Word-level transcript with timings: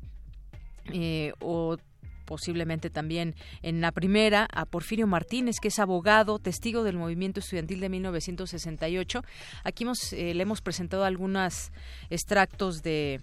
eh, 0.94 1.34
o 1.40 1.78
posiblemente 2.26 2.90
también 2.90 3.36
en 3.62 3.82
la 3.82 3.92
primera, 3.92 4.48
a 4.52 4.66
Porfirio 4.66 5.08
Martínez, 5.08 5.58
que 5.62 5.70
es 5.70 5.80
abogado, 5.80 6.40
testigo 6.40 6.84
del 6.84 6.98
movimiento 6.98 7.40
estudiantil 7.40 7.80
de 7.80 7.90
1968. 7.90 9.24
Aquí 9.64 9.84
hemos, 9.84 10.14
eh, 10.14 10.34
le 10.34 10.44
hemos 10.44 10.62
presentado 10.62 11.06
algunos 11.06 11.72
extractos 12.10 12.82
de 12.82 13.22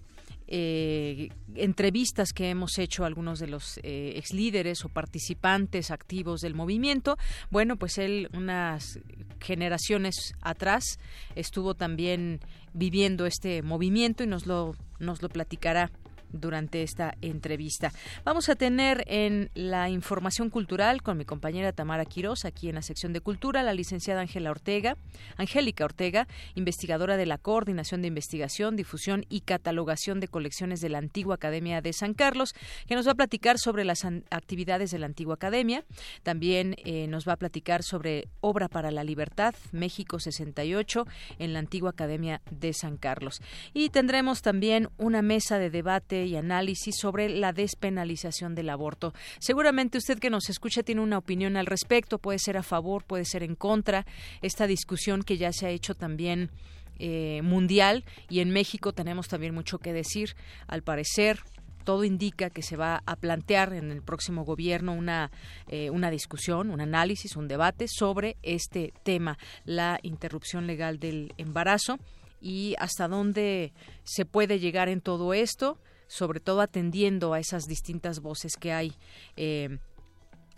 eh, 0.55 1.31
entrevistas 1.55 2.35
que 2.35 2.51
hemos 2.51 2.79
hecho 2.79 3.05
a 3.05 3.07
algunos 3.07 3.39
de 3.39 3.47
los 3.47 3.79
eh, 3.79 4.13
ex 4.17 4.35
líderes 4.35 4.85
o 4.85 4.91
participantes 4.91 5.91
activos 5.91 6.41
del 6.43 6.55
movimiento. 6.55 7.17
Bueno, 7.51 7.77
pues 7.77 7.97
él 7.97 8.29
unas 8.35 8.99
generaciones 9.41 10.35
atrás 10.43 10.99
estuvo 11.37 11.75
también 11.75 12.41
viviendo 12.75 13.25
este 13.25 13.63
movimiento 13.63 14.25
y 14.25 14.27
nos 14.27 14.47
lo 14.47 14.77
nos 14.99 15.23
lo 15.23 15.29
platicará 15.29 15.91
durante 16.33 16.83
esta 16.83 17.15
entrevista. 17.21 17.93
Vamos 18.25 18.49
a 18.49 18.57
tener 18.57 19.05
en 19.07 19.51
la 19.55 19.89
información 19.89 20.51
cultural 20.51 21.03
con 21.03 21.19
mi 21.19 21.25
compañera 21.25 21.73
Tamara 21.73 22.05
Quiroz, 22.05 22.45
aquí 22.45 22.69
en 22.69 22.75
la 22.75 22.83
sección 22.83 23.13
de 23.13 23.21
cultura, 23.21 23.63
la 23.63 23.75
licenciada 23.75 24.21
Ángela 24.21 24.51
Ortega, 24.51 24.97
Angélica 25.37 25.85
Ortega, 25.85 26.27
investigadora 26.55 27.17
de 27.17 27.27
la 27.27 27.39
Coordinación 27.39 28.03
de 28.03 28.09
Investigación, 28.09 28.77
Difusión 28.77 29.25
y 29.29 29.41
Catalogación 29.41 30.21
de 30.21 30.29
Colecciones 30.29 30.81
de 30.81 30.89
la 30.89 30.99
Antigua 30.99 31.37
Academia 31.37 31.81
de 31.81 31.93
San 31.93 32.15
Carlos, 32.15 32.55
que 32.87 32.95
nos 32.95 33.07
va 33.07 33.13
a 33.13 33.17
platicar 33.17 33.59
sobre 33.59 33.85
las 33.85 34.05
actividades 34.31 34.91
de 34.91 34.99
la 34.99 35.07
Antigua 35.07 35.35
Academia. 35.35 35.85
También 36.23 36.77
eh, 36.85 37.07
nos 37.09 37.27
va 37.27 37.35
a 37.35 37.37
platicar 37.37 37.83
sobre 37.83 38.29
Obra 38.41 38.69
para 38.69 38.91
la 38.91 39.05
Libertad, 39.05 39.55
México 39.73 40.19
68, 40.19 41.07
en 41.39 41.53
la 41.53 41.59
Antigua 41.59 41.91
Academia 41.91 42.41
de 42.51 42.73
San 42.73 42.97
Carlos. 42.97 43.41
Y 43.75 43.91
tendremos 43.91 44.43
también 44.43 44.89
una 44.99 45.23
mesa 45.23 45.59
de 45.59 45.71
debate 45.71 46.22
y 46.27 46.37
análisis 46.37 46.97
sobre 46.99 47.29
la 47.29 47.53
despenalización 47.53 48.55
del 48.55 48.71
aborto. 48.71 49.15
Seguramente 49.39 49.99
usted 49.99 50.19
que 50.19 50.31
nos 50.31 50.49
escucha 50.49 50.83
tiene 50.83 51.01
una 51.01 51.19
opinión 51.19 51.57
al 51.57 51.67
respecto, 51.67 52.19
puede 52.19 52.39
ser 52.39 52.57
a 52.57 52.63
favor, 52.63 53.05
puede 53.05 53.25
ser 53.25 53.43
en 53.43 53.55
contra. 53.55 54.07
Esta 54.41 54.67
discusión 54.67 55.23
que 55.23 55.37
ya 55.37 55.53
se 55.53 55.67
ha 55.67 55.71
hecho 55.71 55.95
también 55.95 56.51
eh, 56.99 57.41
mundial 57.43 58.05
y 58.29 58.41
en 58.41 58.51
México 58.51 58.93
tenemos 58.93 59.29
también 59.29 59.55
mucho 59.55 59.79
que 59.79 59.93
decir. 59.93 60.37
Al 60.69 60.83
parecer, 60.83 61.41
todo 61.83 62.05
indica 62.05 62.51
que 62.51 62.63
se 62.63 62.77
va 62.77 63.03
a 63.07 63.17
plantear 63.17 63.73
en 63.73 63.91
el 63.91 64.03
próximo 64.03 64.45
gobierno 64.45 64.93
una, 64.95 65.31
eh, 65.69 65.91
una 65.91 66.11
discusión, 66.11 66.71
un 66.71 66.81
análisis, 66.81 67.37
un 67.37 67.49
debate 67.49 67.87
sobre 67.89 68.37
este 68.43 68.93
tema, 69.03 69.39
la 69.65 69.99
interrupción 70.03 70.67
legal 70.67 70.99
del 70.99 71.35
embarazo 71.39 71.99
y 72.41 72.75
hasta 72.79 73.09
dónde 73.09 73.73
se 74.05 74.25
puede 74.25 74.59
llegar 74.59 74.89
en 74.89 75.01
todo 75.01 75.35
esto 75.35 75.79
sobre 76.13 76.41
todo 76.41 76.61
atendiendo 76.61 77.33
a 77.33 77.41
esas 77.41 77.65
distintas 77.65 78.21
voces 78.21 78.57
que 78.57 78.73
hay. 78.73 78.93
Eh, 79.37 79.79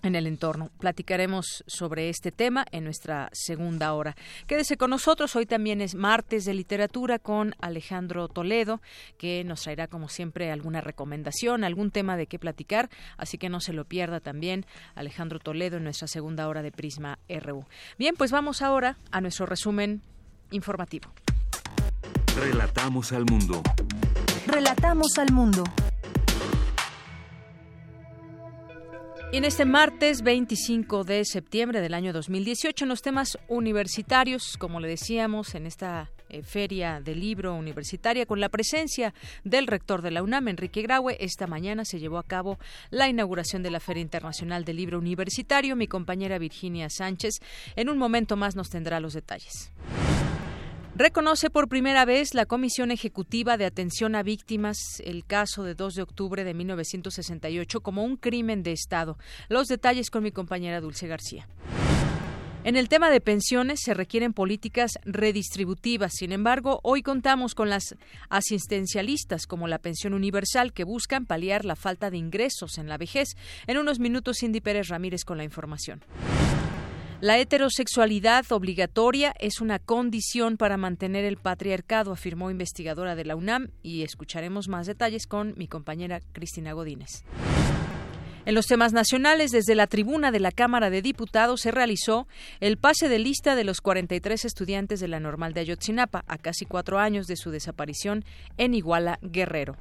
en 0.02 0.14
el 0.14 0.26
entorno. 0.26 0.70
Platicaremos 0.78 1.64
sobre 1.66 2.10
este 2.10 2.30
tema 2.30 2.66
en 2.72 2.84
nuestra 2.84 3.30
segunda 3.32 3.94
hora. 3.94 4.14
Quédese 4.46 4.76
con 4.76 4.90
nosotros. 4.90 5.34
Hoy 5.34 5.46
también 5.46 5.80
es 5.80 5.94
martes 5.94 6.44
de 6.44 6.52
literatura 6.52 7.18
con 7.18 7.54
Alejandro 7.58 8.28
Toledo, 8.28 8.82
que 9.16 9.44
nos 9.44 9.62
traerá, 9.62 9.88
como 9.88 10.10
siempre, 10.10 10.50
alguna 10.52 10.82
recomendación, 10.82 11.64
algún 11.64 11.90
tema 11.90 12.18
de 12.18 12.26
qué 12.26 12.38
platicar. 12.38 12.90
Así 13.16 13.38
que 13.38 13.48
no 13.48 13.60
se 13.60 13.72
lo 13.72 13.86
pierda 13.86 14.20
también 14.20 14.66
Alejandro 14.94 15.38
Toledo 15.38 15.78
en 15.78 15.84
nuestra 15.84 16.06
segunda 16.06 16.48
hora 16.48 16.60
de 16.60 16.70
Prisma 16.70 17.18
RU. 17.26 17.64
Bien, 17.98 18.14
pues 18.14 18.30
vamos 18.30 18.60
ahora 18.60 18.98
a 19.10 19.22
nuestro 19.22 19.46
resumen 19.46 20.02
informativo. 20.50 21.10
Relatamos 22.36 23.12
al 23.12 23.24
mundo. 23.24 23.62
Relatamos 24.46 25.18
al 25.18 25.32
mundo. 25.32 25.64
Y 29.32 29.38
en 29.38 29.44
este 29.44 29.64
martes 29.64 30.22
25 30.22 31.02
de 31.02 31.24
septiembre 31.24 31.80
del 31.80 31.94
año 31.94 32.12
2018, 32.12 32.84
en 32.84 32.88
los 32.88 33.02
temas 33.02 33.36
universitarios, 33.48 34.56
como 34.58 34.78
le 34.78 34.86
decíamos, 34.86 35.56
en 35.56 35.66
esta 35.66 36.10
eh, 36.28 36.42
Feria 36.42 37.00
del 37.00 37.18
Libro 37.20 37.54
Universitaria 37.54 38.26
con 38.26 38.38
la 38.38 38.48
presencia 38.48 39.12
del 39.42 39.66
rector 39.66 40.02
de 40.02 40.12
la 40.12 40.22
UNAM, 40.22 40.48
Enrique 40.48 40.82
Graue. 40.82 41.16
Esta 41.18 41.46
mañana 41.46 41.84
se 41.84 41.98
llevó 41.98 42.18
a 42.18 42.22
cabo 42.22 42.58
la 42.90 43.08
inauguración 43.08 43.62
de 43.62 43.70
la 43.70 43.80
Feria 43.80 44.02
Internacional 44.02 44.64
del 44.64 44.76
Libro 44.76 44.98
Universitario. 44.98 45.74
Mi 45.74 45.88
compañera 45.88 46.38
Virginia 46.38 46.88
Sánchez 46.88 47.40
en 47.74 47.88
un 47.88 47.98
momento 47.98 48.36
más 48.36 48.54
nos 48.54 48.68
tendrá 48.68 49.00
los 49.00 49.14
detalles. 49.14 49.72
Reconoce 50.96 51.50
por 51.50 51.68
primera 51.68 52.04
vez 52.04 52.34
la 52.34 52.46
Comisión 52.46 52.92
Ejecutiva 52.92 53.56
de 53.56 53.64
Atención 53.64 54.14
a 54.14 54.22
Víctimas 54.22 54.78
el 55.04 55.24
caso 55.24 55.64
de 55.64 55.74
2 55.74 55.96
de 55.96 56.02
octubre 56.02 56.44
de 56.44 56.54
1968 56.54 57.80
como 57.80 58.04
un 58.04 58.16
crimen 58.16 58.62
de 58.62 58.70
Estado. 58.70 59.18
Los 59.48 59.66
detalles 59.66 60.08
con 60.08 60.22
mi 60.22 60.30
compañera 60.30 60.80
Dulce 60.80 61.08
García. 61.08 61.48
En 62.62 62.76
el 62.76 62.88
tema 62.88 63.10
de 63.10 63.20
pensiones 63.20 63.80
se 63.82 63.92
requieren 63.92 64.32
políticas 64.32 64.92
redistributivas. 65.04 66.12
Sin 66.14 66.30
embargo, 66.30 66.78
hoy 66.84 67.02
contamos 67.02 67.56
con 67.56 67.70
las 67.70 67.96
asistencialistas 68.28 69.48
como 69.48 69.66
la 69.66 69.80
pensión 69.80 70.14
universal 70.14 70.72
que 70.72 70.84
buscan 70.84 71.26
paliar 71.26 71.64
la 71.64 71.74
falta 71.74 72.08
de 72.08 72.18
ingresos 72.18 72.78
en 72.78 72.88
la 72.88 72.98
vejez. 72.98 73.30
En 73.66 73.78
unos 73.78 73.98
minutos, 73.98 74.36
Cindy 74.38 74.60
Pérez 74.60 74.86
Ramírez 74.88 75.24
con 75.24 75.38
la 75.38 75.44
información. 75.44 76.04
La 77.20 77.38
heterosexualidad 77.38 78.44
obligatoria 78.50 79.34
es 79.38 79.60
una 79.60 79.78
condición 79.78 80.56
para 80.56 80.76
mantener 80.76 81.24
el 81.24 81.36
patriarcado, 81.36 82.12
afirmó 82.12 82.50
investigadora 82.50 83.14
de 83.14 83.24
la 83.24 83.36
UNAM, 83.36 83.68
y 83.82 84.02
escucharemos 84.02 84.68
más 84.68 84.86
detalles 84.86 85.26
con 85.26 85.54
mi 85.56 85.66
compañera 85.66 86.20
Cristina 86.32 86.72
Godínez. 86.72 87.24
En 88.46 88.54
los 88.54 88.66
temas 88.66 88.92
nacionales, 88.92 89.52
desde 89.52 89.74
la 89.74 89.86
tribuna 89.86 90.30
de 90.30 90.40
la 90.40 90.52
Cámara 90.52 90.90
de 90.90 91.00
Diputados 91.00 91.62
se 91.62 91.70
realizó 91.70 92.26
el 92.60 92.76
pase 92.76 93.08
de 93.08 93.18
lista 93.18 93.56
de 93.56 93.64
los 93.64 93.80
43 93.80 94.44
estudiantes 94.44 95.00
de 95.00 95.08
la 95.08 95.18
normal 95.18 95.54
de 95.54 95.60
Ayotzinapa, 95.60 96.24
a 96.26 96.36
casi 96.36 96.66
cuatro 96.66 96.98
años 96.98 97.26
de 97.26 97.36
su 97.36 97.50
desaparición 97.50 98.22
en 98.58 98.74
Iguala, 98.74 99.18
Guerrero. 99.22 99.76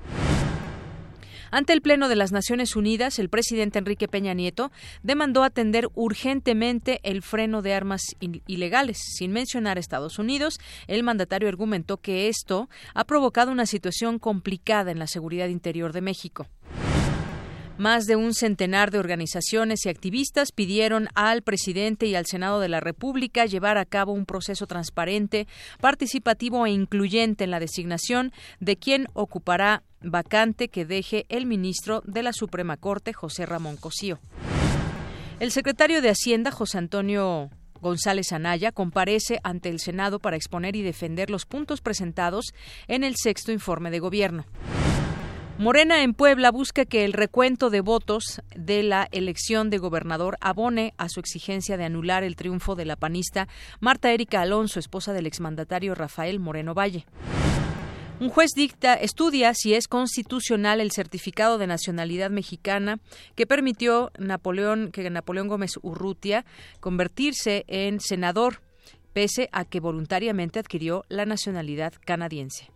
Ante 1.53 1.71
el 1.73 1.83
Pleno 1.83 2.09
de 2.09 2.15
las 2.15 2.31
Naciones 2.31 2.75
Unidas, 2.75 3.19
el 3.19 3.29
presidente 3.29 3.77
Enrique 3.77 4.07
Peña 4.07 4.33
Nieto 4.33 4.71
demandó 5.03 5.44
atender 5.44 5.88
urgentemente 5.94 7.00
el 7.03 7.21
freno 7.21 7.61
de 7.61 7.75
armas 7.75 8.01
ilegales. 8.47 8.97
Sin 8.97 9.31
mencionar 9.31 9.77
a 9.77 9.79
Estados 9.79 10.17
Unidos, 10.17 10.57
el 10.88 11.03
mandatario 11.03 11.47
argumentó 11.47 11.97
que 11.97 12.27
esto 12.27 12.69
ha 12.95 13.03
provocado 13.03 13.51
una 13.51 13.67
situación 13.67 14.17
complicada 14.17 14.89
en 14.89 14.97
la 14.97 15.05
seguridad 15.05 15.47
interior 15.47 15.94
de 15.94 16.01
México. 16.01 16.47
Más 17.77 18.05
de 18.05 18.15
un 18.15 18.35
centenar 18.35 18.91
de 18.91 18.99
organizaciones 18.99 19.85
y 19.85 19.89
activistas 19.89 20.51
pidieron 20.51 21.07
al 21.15 21.41
presidente 21.41 22.05
y 22.05 22.13
al 22.13 22.27
Senado 22.27 22.59
de 22.59 22.69
la 22.69 22.79
República 22.79 23.47
llevar 23.47 23.79
a 23.79 23.85
cabo 23.85 24.11
un 24.11 24.27
proceso 24.27 24.67
transparente, 24.67 25.47
participativo 25.81 26.67
e 26.67 26.71
incluyente 26.71 27.43
en 27.43 27.51
la 27.51 27.59
designación 27.59 28.31
de 28.59 28.77
quien 28.77 29.07
ocupará 29.13 29.81
vacante 30.01 30.67
que 30.67 30.85
deje 30.85 31.25
el 31.29 31.47
ministro 31.47 32.03
de 32.05 32.21
la 32.21 32.31
Suprema 32.31 32.77
Corte, 32.77 33.11
José 33.11 33.47
Ramón 33.47 33.77
Cosío. 33.77 34.19
El 35.39 35.49
secretario 35.49 36.03
de 36.03 36.09
Hacienda, 36.09 36.51
José 36.51 36.77
Antonio 36.77 37.49
González 37.81 38.31
Anaya 38.33 38.71
comparece 38.71 39.39
ante 39.43 39.69
el 39.69 39.79
Senado 39.79 40.19
para 40.19 40.35
exponer 40.35 40.75
y 40.75 40.83
defender 40.83 41.31
los 41.31 41.47
puntos 41.47 41.81
presentados 41.81 42.53
en 42.87 43.03
el 43.03 43.15
sexto 43.17 43.51
informe 43.51 43.89
de 43.89 43.99
gobierno. 43.99 44.45
Morena 45.59 46.01
en 46.01 46.15
Puebla 46.15 46.50
busca 46.50 46.83
que 46.83 47.05
el 47.05 47.13
recuento 47.13 47.69
de 47.69 47.81
votos 47.81 48.41
de 48.55 48.81
la 48.81 49.07
elección 49.11 49.69
de 49.69 49.77
gobernador 49.77 50.35
abone 50.41 50.95
a 50.97 51.09
su 51.09 51.19
exigencia 51.19 51.77
de 51.77 51.85
anular 51.85 52.23
el 52.23 52.35
triunfo 52.35 52.75
de 52.75 52.85
la 52.85 52.95
panista 52.95 53.47
Marta 53.79 54.11
Erika 54.11 54.41
Alonso, 54.41 54.79
esposa 54.79 55.13
del 55.13 55.27
exmandatario 55.27 55.94
Rafael 55.94 56.39
Moreno 56.39 56.73
Valle. 56.73 57.05
Un 58.19 58.29
juez 58.29 58.51
dicta, 58.55 58.95
estudia 58.95 59.53
si 59.53 59.75
es 59.75 59.88
constitucional 59.88 60.81
el 60.81 60.91
certificado 60.91 61.59
de 61.59 61.67
nacionalidad 61.67 62.31
mexicana 62.31 63.00
que 63.35 63.45
permitió 63.45 64.11
Napoleón, 64.17 64.91
que 64.91 65.07
Napoleón 65.09 65.50
Gómez 65.50 65.77
Urrutia 65.83 66.45
convertirse 66.79 67.63
en 67.67 68.00
senador, 68.00 68.61
pese 69.13 69.50
a 69.51 69.65
que 69.65 69.79
voluntariamente 69.79 70.57
adquirió 70.57 71.05
la 71.09 71.25
nacionalidad 71.25 71.94
canadiense. 72.03 72.71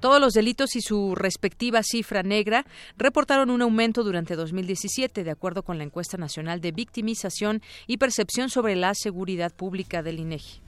Todos 0.00 0.18
los 0.18 0.32
delitos 0.32 0.76
y 0.76 0.80
su 0.80 1.14
respectiva 1.14 1.82
cifra 1.82 2.22
negra 2.22 2.64
reportaron 2.96 3.50
un 3.50 3.60
aumento 3.60 4.02
durante 4.02 4.34
2017, 4.34 5.24
de 5.24 5.30
acuerdo 5.30 5.62
con 5.62 5.76
la 5.76 5.84
encuesta 5.84 6.16
nacional 6.16 6.62
de 6.62 6.72
victimización 6.72 7.60
y 7.86 7.98
percepción 7.98 8.48
sobre 8.48 8.76
la 8.76 8.94
seguridad 8.94 9.52
pública 9.52 10.02
del 10.02 10.18
INEGI. 10.18 10.62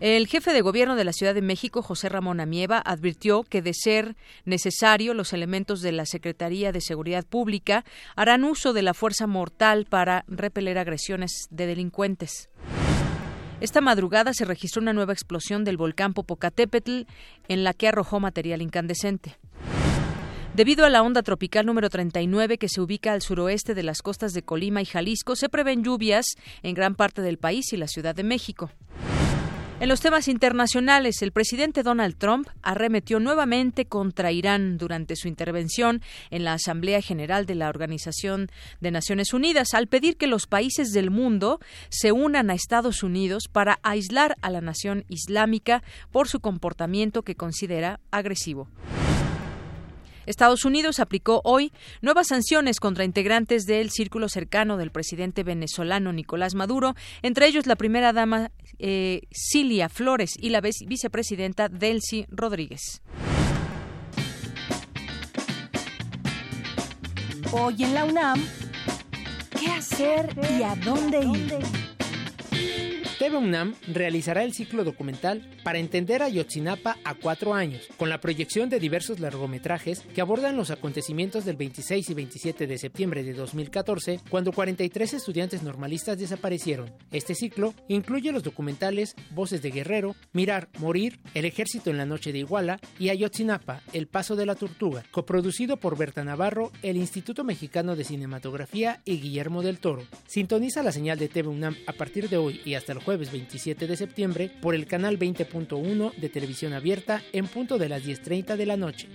El 0.00 0.26
jefe 0.28 0.52
de 0.52 0.60
gobierno 0.62 0.94
de 0.94 1.04
la 1.04 1.12
Ciudad 1.12 1.34
de 1.34 1.42
México, 1.42 1.82
José 1.82 2.08
Ramón 2.08 2.40
Amieva, 2.40 2.78
advirtió 2.78 3.42
que 3.42 3.62
de 3.62 3.74
ser 3.74 4.16
necesario, 4.44 5.12
los 5.12 5.32
elementos 5.32 5.82
de 5.82 5.92
la 5.92 6.06
Secretaría 6.06 6.72
de 6.72 6.80
Seguridad 6.80 7.26
Pública 7.26 7.84
harán 8.14 8.44
uso 8.44 8.72
de 8.72 8.82
la 8.82 8.94
fuerza 8.94 9.26
mortal 9.26 9.86
para 9.86 10.24
repeler 10.28 10.78
agresiones 10.78 11.48
de 11.50 11.66
delincuentes. 11.66 12.48
Esta 13.60 13.80
madrugada 13.80 14.32
se 14.34 14.44
registró 14.44 14.80
una 14.80 14.92
nueva 14.92 15.12
explosión 15.12 15.64
del 15.64 15.76
volcán 15.76 16.14
Popocatépetl 16.14 17.02
en 17.48 17.64
la 17.64 17.74
que 17.74 17.88
arrojó 17.88 18.20
material 18.20 18.62
incandescente. 18.62 19.36
Debido 20.54 20.84
a 20.84 20.90
la 20.90 21.02
onda 21.02 21.22
tropical 21.22 21.66
número 21.66 21.90
39 21.90 22.58
que 22.58 22.68
se 22.68 22.80
ubica 22.80 23.12
al 23.12 23.22
suroeste 23.22 23.74
de 23.74 23.82
las 23.82 24.00
costas 24.00 24.32
de 24.32 24.42
Colima 24.42 24.80
y 24.80 24.84
Jalisco, 24.84 25.34
se 25.34 25.48
prevén 25.48 25.82
lluvias 25.82 26.26
en 26.62 26.74
gran 26.74 26.94
parte 26.94 27.20
del 27.20 27.38
país 27.38 27.72
y 27.72 27.76
la 27.76 27.88
Ciudad 27.88 28.14
de 28.14 28.22
México. 28.22 28.70
En 29.80 29.88
los 29.88 30.00
temas 30.00 30.26
internacionales, 30.26 31.22
el 31.22 31.30
presidente 31.30 31.84
Donald 31.84 32.16
Trump 32.16 32.48
arremetió 32.62 33.20
nuevamente 33.20 33.84
contra 33.84 34.32
Irán 34.32 34.76
durante 34.76 35.14
su 35.14 35.28
intervención 35.28 36.02
en 36.30 36.42
la 36.42 36.54
Asamblea 36.54 37.00
General 37.00 37.46
de 37.46 37.54
la 37.54 37.68
Organización 37.68 38.50
de 38.80 38.90
Naciones 38.90 39.32
Unidas 39.32 39.74
al 39.74 39.86
pedir 39.86 40.16
que 40.16 40.26
los 40.26 40.48
países 40.48 40.90
del 40.90 41.12
mundo 41.12 41.60
se 41.90 42.10
unan 42.10 42.50
a 42.50 42.54
Estados 42.54 43.04
Unidos 43.04 43.44
para 43.46 43.78
aislar 43.84 44.34
a 44.42 44.50
la 44.50 44.60
nación 44.60 45.04
islámica 45.08 45.84
por 46.10 46.26
su 46.26 46.40
comportamiento 46.40 47.22
que 47.22 47.36
considera 47.36 48.00
agresivo. 48.10 48.66
Estados 50.28 50.66
Unidos 50.66 51.00
aplicó 51.00 51.40
hoy 51.44 51.72
nuevas 52.02 52.26
sanciones 52.28 52.80
contra 52.80 53.04
integrantes 53.04 53.64
del 53.64 53.90
círculo 53.90 54.28
cercano 54.28 54.76
del 54.76 54.90
presidente 54.90 55.42
venezolano 55.42 56.12
Nicolás 56.12 56.54
Maduro, 56.54 56.94
entre 57.22 57.46
ellos 57.46 57.66
la 57.66 57.76
primera 57.76 58.12
dama 58.12 58.50
eh, 58.78 59.22
Cilia 59.32 59.88
Flores 59.88 60.34
y 60.38 60.50
la 60.50 60.60
vicepresidenta 60.60 61.70
Delcy 61.70 62.26
Rodríguez. 62.28 63.00
Hoy 67.50 67.82
en 67.82 67.94
la 67.94 68.04
UNAM, 68.04 68.44
¿qué 69.58 69.70
hacer 69.70 70.36
y 70.58 70.62
a 70.62 70.74
dónde 70.76 71.20
ir? 71.20 71.87
TV 73.18 73.36
UNAM 73.36 73.74
realizará 73.88 74.44
el 74.44 74.54
ciclo 74.54 74.84
documental 74.84 75.50
para 75.64 75.80
entender 75.80 76.22
a 76.22 76.28
Yotzinapa 76.28 76.98
a 77.02 77.14
cuatro 77.14 77.52
años, 77.52 77.88
con 77.96 78.08
la 78.08 78.20
proyección 78.20 78.70
de 78.70 78.78
diversos 78.78 79.18
largometrajes 79.18 80.02
que 80.14 80.20
abordan 80.20 80.56
los 80.56 80.70
acontecimientos 80.70 81.44
del 81.44 81.56
26 81.56 82.10
y 82.10 82.14
27 82.14 82.68
de 82.68 82.78
septiembre 82.78 83.24
de 83.24 83.32
2014, 83.32 84.20
cuando 84.30 84.52
43 84.52 85.14
estudiantes 85.14 85.64
normalistas 85.64 86.16
desaparecieron. 86.16 86.92
Este 87.10 87.34
ciclo 87.34 87.74
incluye 87.88 88.30
los 88.30 88.44
documentales 88.44 89.16
Voces 89.32 89.62
de 89.62 89.72
Guerrero, 89.72 90.14
Mirar, 90.32 90.68
Morir, 90.78 91.18
El 91.34 91.44
Ejército 91.44 91.90
en 91.90 91.98
la 91.98 92.06
Noche 92.06 92.30
de 92.30 92.38
Iguala 92.38 92.78
y 93.00 93.08
Ayotzinapa, 93.08 93.82
El 93.92 94.06
Paso 94.06 94.36
de 94.36 94.46
la 94.46 94.54
Tortuga, 94.54 95.02
coproducido 95.10 95.78
por 95.78 95.98
Berta 95.98 96.22
Navarro, 96.22 96.70
el 96.82 96.96
Instituto 96.96 97.42
Mexicano 97.42 97.96
de 97.96 98.04
Cinematografía 98.04 99.02
y 99.04 99.18
Guillermo 99.18 99.62
del 99.62 99.80
Toro. 99.80 100.04
Sintoniza 100.28 100.84
la 100.84 100.92
señal 100.92 101.18
de 101.18 101.26
TV 101.26 101.48
UNAM 101.48 101.76
a 101.88 101.94
partir 101.94 102.28
de 102.28 102.36
hoy 102.36 102.60
y 102.64 102.74
hasta 102.74 102.92
el 102.92 103.07
jueves 103.08 103.32
27 103.32 103.86
de 103.86 103.96
septiembre 103.96 104.50
por 104.60 104.74
el 104.74 104.86
canal 104.86 105.18
20.1 105.18 106.14
de 106.16 106.28
televisión 106.28 106.74
abierta 106.74 107.22
en 107.32 107.46
punto 107.46 107.78
de 107.78 107.88
las 107.88 108.04
10.30 108.04 108.56
de 108.56 108.66
la 108.66 108.76
noche. 108.76 109.08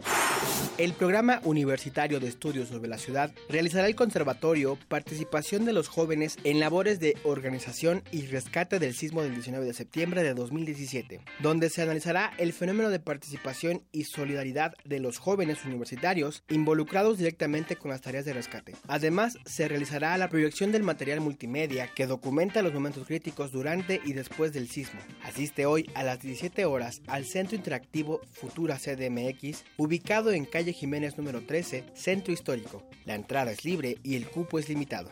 El 0.80 0.94
programa 0.94 1.40
universitario 1.44 2.20
de 2.20 2.28
estudios 2.28 2.70
sobre 2.70 2.90
la 2.90 2.98
ciudad 2.98 3.32
realizará 3.48 3.86
el 3.86 3.96
conservatorio 3.96 4.80
Participación 4.88 5.66
de 5.66 5.74
los 5.74 5.88
jóvenes 5.88 6.38
en 6.44 6.60
labores 6.60 7.00
de 7.00 7.16
organización 7.24 8.02
y 8.12 8.26
rescate 8.26 8.80
del 8.80 8.96
sismo 8.96 9.22
del 9.22 9.36
19 9.36 9.64
de 9.64 9.74
septiembre 9.76 10.24
de 10.24 10.34
2017, 10.34 11.22
donde 11.40 11.70
se 11.70 11.84
analizará 11.84 12.34
el 12.40 12.54
fenómeno 12.54 12.90
de 12.90 13.00
participación 13.00 13.84
y 13.92 14.06
solidaridad 14.06 14.74
de 14.84 15.00
los 15.00 15.20
jóvenes 15.20 15.64
universitarios 15.64 16.44
involucrados 16.50 17.20
directamente 17.20 17.76
con 17.76 17.92
las 17.92 18.02
tareas 18.02 18.26
de 18.26 18.34
rescate. 18.34 18.76
Además, 18.88 19.38
se 19.46 19.68
realizará 19.68 20.18
la 20.18 20.30
proyección 20.30 20.72
del 20.72 20.82
material 20.82 21.22
multimedia 21.22 21.88
que 21.94 22.08
documenta 22.08 22.64
los 22.64 22.74
momentos 22.74 23.06
críticos 23.06 23.52
durante 23.52 23.83
y 24.06 24.14
después 24.14 24.54
del 24.54 24.70
sismo. 24.70 25.00
Asiste 25.24 25.66
hoy 25.66 25.90
a 25.94 26.04
las 26.04 26.22
17 26.22 26.66
horas 26.66 27.02
al 27.08 27.26
Centro 27.26 27.56
Interactivo 27.56 28.22
Futura 28.32 28.78
CDMX, 28.78 29.64
ubicado 29.78 30.32
en 30.32 30.46
calle 30.46 30.74
Jiménez 30.74 31.18
número 31.18 31.42
13, 31.42 31.84
Centro 31.94 32.34
Histórico. 32.34 32.82
La 33.06 33.16
entrada 33.16 33.52
es 33.52 33.66
libre 33.66 33.98
y 34.04 34.16
el 34.16 34.28
cupo 34.28 34.60
es 34.60 34.70
limitado. 34.70 35.10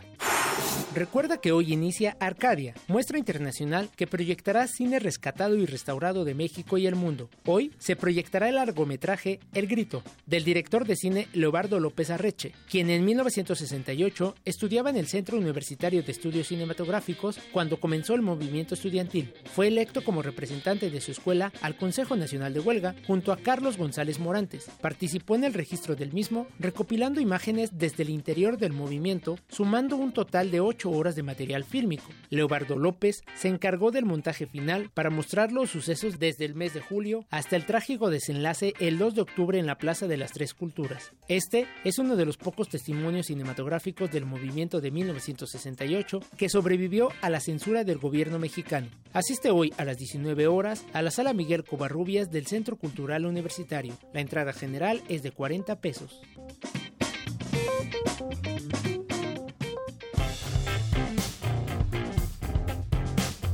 Recuerda 0.94 1.40
que 1.40 1.54
hoy 1.54 1.72
inicia 1.72 2.18
Arcadia, 2.20 2.74
muestra 2.90 3.18
internacional 3.18 3.90
que 3.96 4.08
proyectará 4.08 4.68
cine 4.68 5.00
rescatado 5.00 5.56
y 5.56 5.66
restaurado 5.66 6.26
de 6.26 6.36
México 6.36 6.78
y 6.78 6.86
el 6.86 6.96
mundo. 6.96 7.30
Hoy 7.46 7.72
se 7.80 7.96
proyectará 7.96 8.50
el 8.50 8.56
largometraje 8.56 9.40
El 9.54 9.68
Grito, 9.68 10.04
del 10.26 10.44
director 10.44 10.86
de 10.86 10.98
cine 10.98 11.30
Leobardo 11.32 11.80
López 11.80 12.10
Arreche, 12.10 12.52
quien 12.70 12.90
en 12.90 13.06
1968 13.06 14.36
estudiaba 14.44 14.90
en 14.90 14.98
el 14.98 15.08
Centro 15.08 15.38
Universitario 15.38 16.04
de 16.04 16.12
Estudios 16.12 16.48
Cinematográficos 16.48 17.40
cuando 17.54 17.80
comenzó 17.80 18.14
el 18.14 18.22
movimiento 18.22 18.76
estudiantil. 18.76 19.34
Fue 19.54 19.68
electo 19.68 20.04
como 20.04 20.22
representante 20.22 20.90
de 20.90 21.00
su 21.00 21.12
escuela 21.12 21.54
al 21.62 21.78
Consejo 21.78 22.18
Nacional 22.18 22.54
de 22.54 22.60
Huelga 22.60 22.96
junto 23.08 23.32
a 23.32 23.38
Carlos 23.38 23.78
González 23.78 24.20
Morantes. 24.20 24.70
Participó 24.82 25.36
en 25.36 25.46
el 25.46 25.54
registro 25.54 25.96
del 25.96 26.12
mismo, 26.12 26.48
recopilando 26.60 27.22
imágenes 27.22 27.78
desde 27.78 28.04
el 28.04 28.10
interior 28.10 28.58
del 28.58 28.74
movimiento, 28.74 29.40
sumando 29.48 29.96
un 29.96 30.12
total 30.12 30.41
de 30.50 30.62
ocho 30.62 30.90
horas 30.90 31.16
de 31.16 31.24
material 31.24 31.64
fílmico. 31.64 32.10
Leobardo 32.30 32.78
López 32.78 33.22
se 33.36 33.50
encargó 33.50 33.92
del 33.92 34.06
montaje 34.06 34.48
final 34.48 34.90
para 34.94 35.10
mostrar 35.10 35.52
los 35.52 35.70
sucesos 35.70 36.18
desde 36.18 36.46
el 36.46 36.56
mes 36.56 36.74
de 36.74 36.82
julio 36.82 37.26
hasta 37.30 37.56
el 37.56 37.66
trágico 37.66 38.10
desenlace 38.10 38.74
el 38.80 38.98
2 38.98 39.16
de 39.16 39.22
octubre 39.22 39.60
en 39.60 39.68
la 39.68 39.78
Plaza 39.78 40.08
de 40.08 40.18
las 40.18 40.32
Tres 40.32 40.54
Culturas. 40.54 41.12
Este 41.28 41.68
es 41.84 42.00
uno 42.00 42.16
de 42.16 42.26
los 42.26 42.38
pocos 42.38 42.70
testimonios 42.70 43.28
cinematográficos 43.28 44.10
del 44.10 44.26
movimiento 44.26 44.82
de 44.82 44.92
1968 44.92 46.22
que 46.38 46.50
sobrevivió 46.50 47.10
a 47.22 47.30
la 47.30 47.40
censura 47.40 47.84
del 47.84 47.98
gobierno 47.98 48.40
mexicano. 48.40 48.88
Asiste 49.14 49.52
hoy 49.52 49.74
a 49.78 49.86
las 49.86 49.98
19 49.98 50.48
horas 50.48 50.86
a 50.94 51.02
la 51.02 51.12
Sala 51.12 51.34
Miguel 51.34 51.66
Covarrubias 51.66 52.32
del 52.32 52.48
Centro 52.48 52.78
Cultural 52.78 53.26
Universitario. 53.26 53.94
La 54.14 54.22
entrada 54.22 54.54
general 54.54 55.02
es 55.10 55.22
de 55.22 55.32
40 55.32 55.82
pesos. 55.82 56.22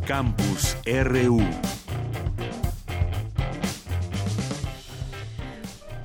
Campus 0.07 0.77
RU. 0.85 1.76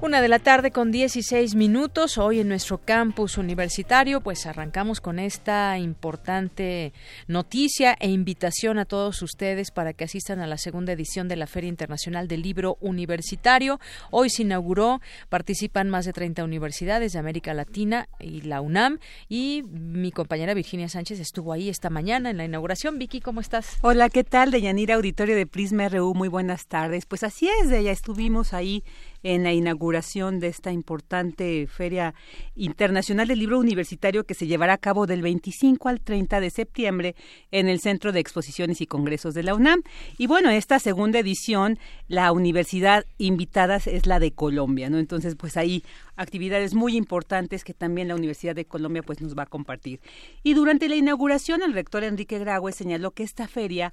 Una 0.03 0.21
de 0.21 0.27
la 0.27 0.41
tarde 0.41 0.73
con 0.73 0.91
16 0.91 1.55
minutos, 1.55 2.19
hoy 2.19 2.41
en 2.41 2.49
nuestro 2.49 2.79
campus 2.79 3.39
universitario, 3.39 4.21
pues 4.21 4.47
arrancamos 4.47 5.01
con 5.01 5.21
esta 5.21 5.79
importante 5.79 6.93
noticia 7.29 7.97
e 8.01 8.11
invitación 8.11 8.81
a 8.81 8.85
todos 8.85 9.23
ustedes 9.23 9.71
para 9.71 9.93
que 9.93 10.03
asistan 10.03 10.41
a 10.41 10.49
la 10.49 10.59
segunda 10.59 10.91
edición 10.91 11.29
de 11.29 11.37
la 11.37 11.47
Feria 11.47 11.69
Internacional 11.69 12.27
del 12.27 12.43
Libro 12.43 12.79
Universitario. 12.81 13.79
Hoy 14.11 14.29
se 14.29 14.43
inauguró, 14.43 15.01
participan 15.29 15.89
más 15.89 16.05
de 16.05 16.13
30 16.13 16.43
universidades 16.43 17.13
de 17.13 17.21
América 17.21 17.55
Latina 17.55 18.09
y 18.19 18.41
la 18.41 18.61
UNAM 18.61 18.99
y 19.29 19.63
mi 19.71 20.11
compañera 20.11 20.53
Virginia 20.53 20.89
Sánchez 20.89 21.21
estuvo 21.21 21.53
ahí 21.53 21.69
esta 21.69 21.91
mañana 21.91 22.29
en 22.29 22.39
la 22.39 22.45
inauguración. 22.45 22.99
Vicky, 22.99 23.21
¿cómo 23.21 23.41
estás? 23.41 23.79
Hola, 23.83 24.09
¿qué 24.09 24.25
tal? 24.25 24.51
De 24.51 24.61
Yanira 24.61 24.97
Auditorio 24.97 25.37
de 25.37 25.47
Prisma 25.47 25.89
RU, 25.89 26.13
muy 26.13 26.27
buenas 26.27 26.67
tardes. 26.67 27.07
Pues 27.07 27.23
así 27.23 27.49
es, 27.61 27.71
de 27.71 27.79
ella 27.79 27.93
estuvimos 27.93 28.53
ahí 28.53 28.83
en 29.23 29.43
la 29.43 29.53
inauguración 29.53 30.41
de 30.41 30.49
esta 30.49 30.73
importante 30.73 31.67
Feria 31.67 32.15
Internacional 32.57 33.29
del 33.29 33.39
Libro 33.39 33.59
Universitario 33.59 34.25
que 34.25 34.35
se 34.35 34.47
llevará 34.47 34.75
a 34.75 34.79
cabo 34.79 35.07
del 35.07 35.23
25 35.23 35.89
al 35.89 36.01
30 36.01 36.41
de 36.41 36.51
septiembre 36.51 37.15
en 37.51 37.69
el 37.69 37.81
Centro 37.81 38.13
de 38.13 38.21
Exposiciones 38.21 38.81
y 38.81 38.87
Congresos 38.87 39.35
de 39.35 39.43
la 39.43 39.55
UNAM. 39.55 39.83
Y 40.19 40.27
bueno, 40.27 40.51
esta 40.51 40.79
segunda 40.79 41.19
edición, 41.19 41.79
la 42.09 42.33
universidad 42.33 43.05
invitada 43.19 43.77
es 43.77 44.07
la 44.07 44.19
de 44.19 44.33
Colombia, 44.33 44.91
¿no? 44.91 44.99
Entonces, 44.99 45.37
pues 45.37 45.57
ahí 45.57 45.83
actividades 46.17 46.75
muy 46.75 46.97
importantes 46.97 47.65
que 47.65 47.75
también 47.75 48.09
la 48.09 48.15
Universidad 48.15 48.55
de 48.55 48.65
Colombia 48.65 49.03
pues 49.03 49.21
nos 49.21 49.37
va 49.37 49.45
a 49.45 49.47
compartir. 49.47 50.01
Y 50.43 50.55
durante 50.55 50.89
la 50.89 50.97
inauguración, 50.97 51.63
el 51.63 51.73
rector 51.73 52.05
Enrique 52.05 52.39
Graue 52.39 52.73
señaló 52.73 53.13
que 53.13 53.23
esta 53.23 53.49
feria 53.49 53.93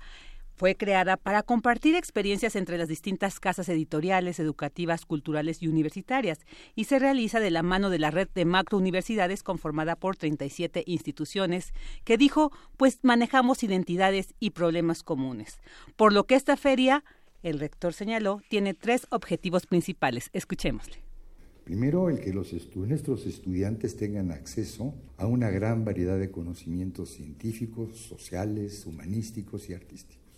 fue 0.59 0.75
creada 0.75 1.15
para 1.15 1.41
compartir 1.41 1.95
experiencias 1.95 2.57
entre 2.57 2.77
las 2.77 2.89
distintas 2.89 3.39
casas 3.39 3.69
editoriales, 3.69 4.41
educativas, 4.41 5.05
culturales 5.05 5.63
y 5.63 5.69
universitarias 5.69 6.39
y 6.75 6.83
se 6.83 6.99
realiza 6.99 7.39
de 7.39 7.49
la 7.49 7.63
mano 7.63 7.89
de 7.89 7.97
la 7.97 8.11
red 8.11 8.27
de 8.35 8.43
macrouniversidades 8.43 9.41
conformada 9.41 9.95
por 9.95 10.17
37 10.17 10.83
instituciones 10.85 11.71
que 12.03 12.17
dijo, 12.17 12.51
pues 12.75 12.99
manejamos 13.03 13.63
identidades 13.63 14.35
y 14.41 14.49
problemas 14.49 15.01
comunes. 15.01 15.61
Por 15.95 16.11
lo 16.11 16.25
que 16.25 16.35
esta 16.35 16.57
feria, 16.57 17.05
el 17.41 17.57
rector 17.57 17.93
señaló, 17.93 18.41
tiene 18.49 18.73
tres 18.73 19.07
objetivos 19.11 19.65
principales. 19.65 20.29
Escuchémosle. 20.33 20.97
Primero, 21.63 22.09
el 22.09 22.19
que 22.19 22.33
nuestros 22.33 23.25
estudiantes 23.25 23.95
tengan 23.95 24.31
acceso 24.31 24.93
a 25.15 25.25
una 25.25 25.51
gran 25.51 25.85
variedad 25.85 26.19
de 26.19 26.31
conocimientos 26.31 27.11
científicos, 27.11 27.95
sociales, 27.95 28.85
humanísticos 28.85 29.69
y 29.69 29.73
artísticos 29.73 30.28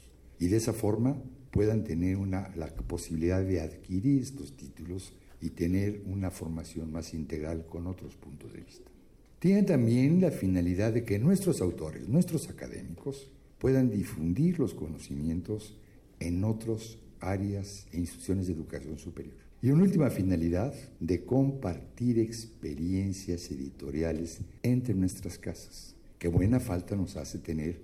y 0.41 0.47
de 0.47 0.57
esa 0.57 0.73
forma 0.73 1.21
puedan 1.51 1.83
tener 1.83 2.17
la 2.17 2.67
posibilidad 2.87 3.43
de 3.43 3.61
adquirir 3.61 4.23
estos 4.23 4.57
títulos 4.57 5.13
y 5.39 5.51
tener 5.51 6.01
una 6.07 6.31
formación 6.31 6.91
más 6.91 7.13
integral 7.13 7.67
con 7.67 7.85
otros 7.85 8.15
puntos 8.15 8.51
de 8.51 8.61
vista. 8.61 8.89
Tiene 9.37 9.61
también 9.61 10.19
la 10.19 10.31
finalidad 10.31 10.93
de 10.93 11.05
que 11.05 11.19
nuestros 11.19 11.61
autores, 11.61 12.09
nuestros 12.09 12.49
académicos, 12.49 13.29
puedan 13.59 13.91
difundir 13.91 14.57
los 14.57 14.73
conocimientos 14.73 15.77
en 16.19 16.43
otras 16.43 16.97
áreas 17.19 17.85
e 17.91 17.99
instituciones 17.99 18.47
de 18.47 18.53
educación 18.53 18.97
superior. 18.97 19.35
Y 19.61 19.69
una 19.69 19.83
última 19.83 20.09
finalidad 20.09 20.73
de 20.99 21.23
compartir 21.23 22.17
experiencias 22.17 23.51
editoriales 23.51 24.39
entre 24.63 24.95
nuestras 24.95 25.37
casas, 25.37 25.95
que 26.17 26.29
buena 26.29 26.59
falta 26.59 26.95
nos 26.95 27.15
hace 27.15 27.37
tener 27.37 27.79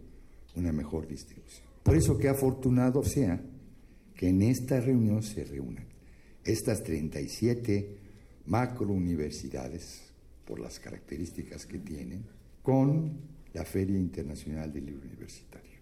una 0.56 0.72
mejor 0.72 1.08
distribución. 1.08 1.67
Por 1.88 1.96
eso 1.96 2.18
que 2.18 2.28
afortunado 2.28 3.02
sea 3.02 3.42
que 4.14 4.28
en 4.28 4.42
esta 4.42 4.82
reunión 4.82 5.24
se 5.24 5.46
reúnan 5.46 5.88
estas 6.44 6.84
37 6.84 7.98
macrouniversidades, 8.46 10.12
por 10.44 10.60
las 10.60 10.82
características 10.82 11.66
que 11.66 11.80
tienen, 11.80 12.26
con 12.62 13.14
la 13.54 13.64
Feria 13.64 13.98
Internacional 13.98 14.74
del 14.74 14.86
Libro 14.86 15.08
Universitario. 15.08 15.80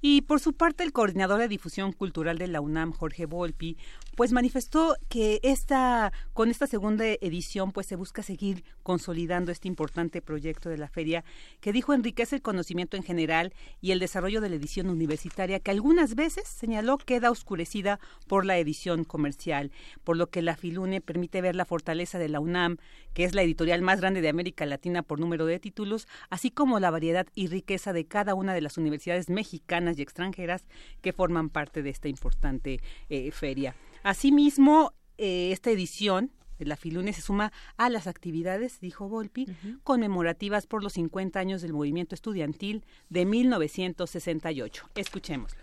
Y 0.00 0.20
por 0.22 0.38
su 0.38 0.52
parte, 0.52 0.84
el 0.84 0.92
coordinador 0.92 1.40
de 1.40 1.48
difusión 1.48 1.92
cultural 1.92 2.38
de 2.38 2.46
la 2.46 2.60
UNAM, 2.60 2.92
Jorge 2.92 3.26
Volpi, 3.26 3.76
pues 4.16 4.32
manifestó 4.32 4.96
que 5.08 5.40
esta, 5.42 6.12
con 6.32 6.50
esta 6.50 6.66
segunda 6.66 7.04
edición, 7.06 7.70
pues 7.70 7.86
se 7.86 7.96
busca 7.96 8.22
seguir 8.22 8.64
consolidando 8.82 9.52
este 9.52 9.68
importante 9.68 10.22
proyecto 10.22 10.70
de 10.70 10.78
la 10.78 10.88
feria, 10.88 11.22
que 11.60 11.72
dijo 11.72 11.92
enriquece 11.92 12.36
el 12.36 12.42
conocimiento 12.42 12.96
en 12.96 13.02
general 13.02 13.52
y 13.80 13.92
el 13.92 13.98
desarrollo 13.98 14.40
de 14.40 14.48
la 14.48 14.56
edición 14.56 14.88
universitaria, 14.88 15.60
que 15.60 15.70
algunas 15.70 16.14
veces 16.14 16.48
señaló 16.48 16.96
queda 16.96 17.30
oscurecida 17.30 18.00
por 18.26 18.46
la 18.46 18.58
edición 18.58 19.04
comercial, 19.04 19.70
por 20.02 20.16
lo 20.16 20.30
que 20.30 20.40
la 20.40 20.56
Filune 20.56 21.02
permite 21.02 21.42
ver 21.42 21.54
la 21.54 21.66
fortaleza 21.66 22.18
de 22.18 22.30
la 22.30 22.40
UNAM, 22.40 22.78
que 23.12 23.24
es 23.24 23.34
la 23.34 23.42
editorial 23.42 23.82
más 23.82 24.00
grande 24.00 24.22
de 24.22 24.30
América 24.30 24.64
Latina 24.64 25.02
por 25.02 25.20
número 25.20 25.44
de 25.44 25.60
títulos, 25.60 26.08
así 26.30 26.50
como 26.50 26.80
la 26.80 26.90
variedad 26.90 27.26
y 27.34 27.48
riqueza 27.48 27.92
de 27.92 28.06
cada 28.06 28.34
una 28.34 28.54
de 28.54 28.62
las 28.62 28.78
universidades 28.78 29.28
mexicanas 29.28 29.98
y 29.98 30.02
extranjeras 30.02 30.64
que 31.02 31.12
forman 31.12 31.50
parte 31.50 31.82
de 31.82 31.90
esta 31.90 32.08
importante 32.08 32.80
eh, 33.10 33.30
feria. 33.30 33.74
Asimismo, 34.06 34.92
eh, 35.18 35.50
esta 35.50 35.72
edición 35.72 36.30
de 36.60 36.66
la 36.66 36.76
Filune 36.76 37.12
se 37.12 37.22
suma 37.22 37.52
a 37.76 37.90
las 37.90 38.06
actividades, 38.06 38.78
dijo 38.78 39.08
Volpi, 39.08 39.48
conmemorativas 39.82 40.68
por 40.68 40.84
los 40.84 40.92
50 40.92 41.40
años 41.40 41.60
del 41.60 41.72
movimiento 41.72 42.14
estudiantil 42.14 42.84
de 43.10 43.24
1968. 43.24 44.90
Escuchémoslo. 44.94 45.60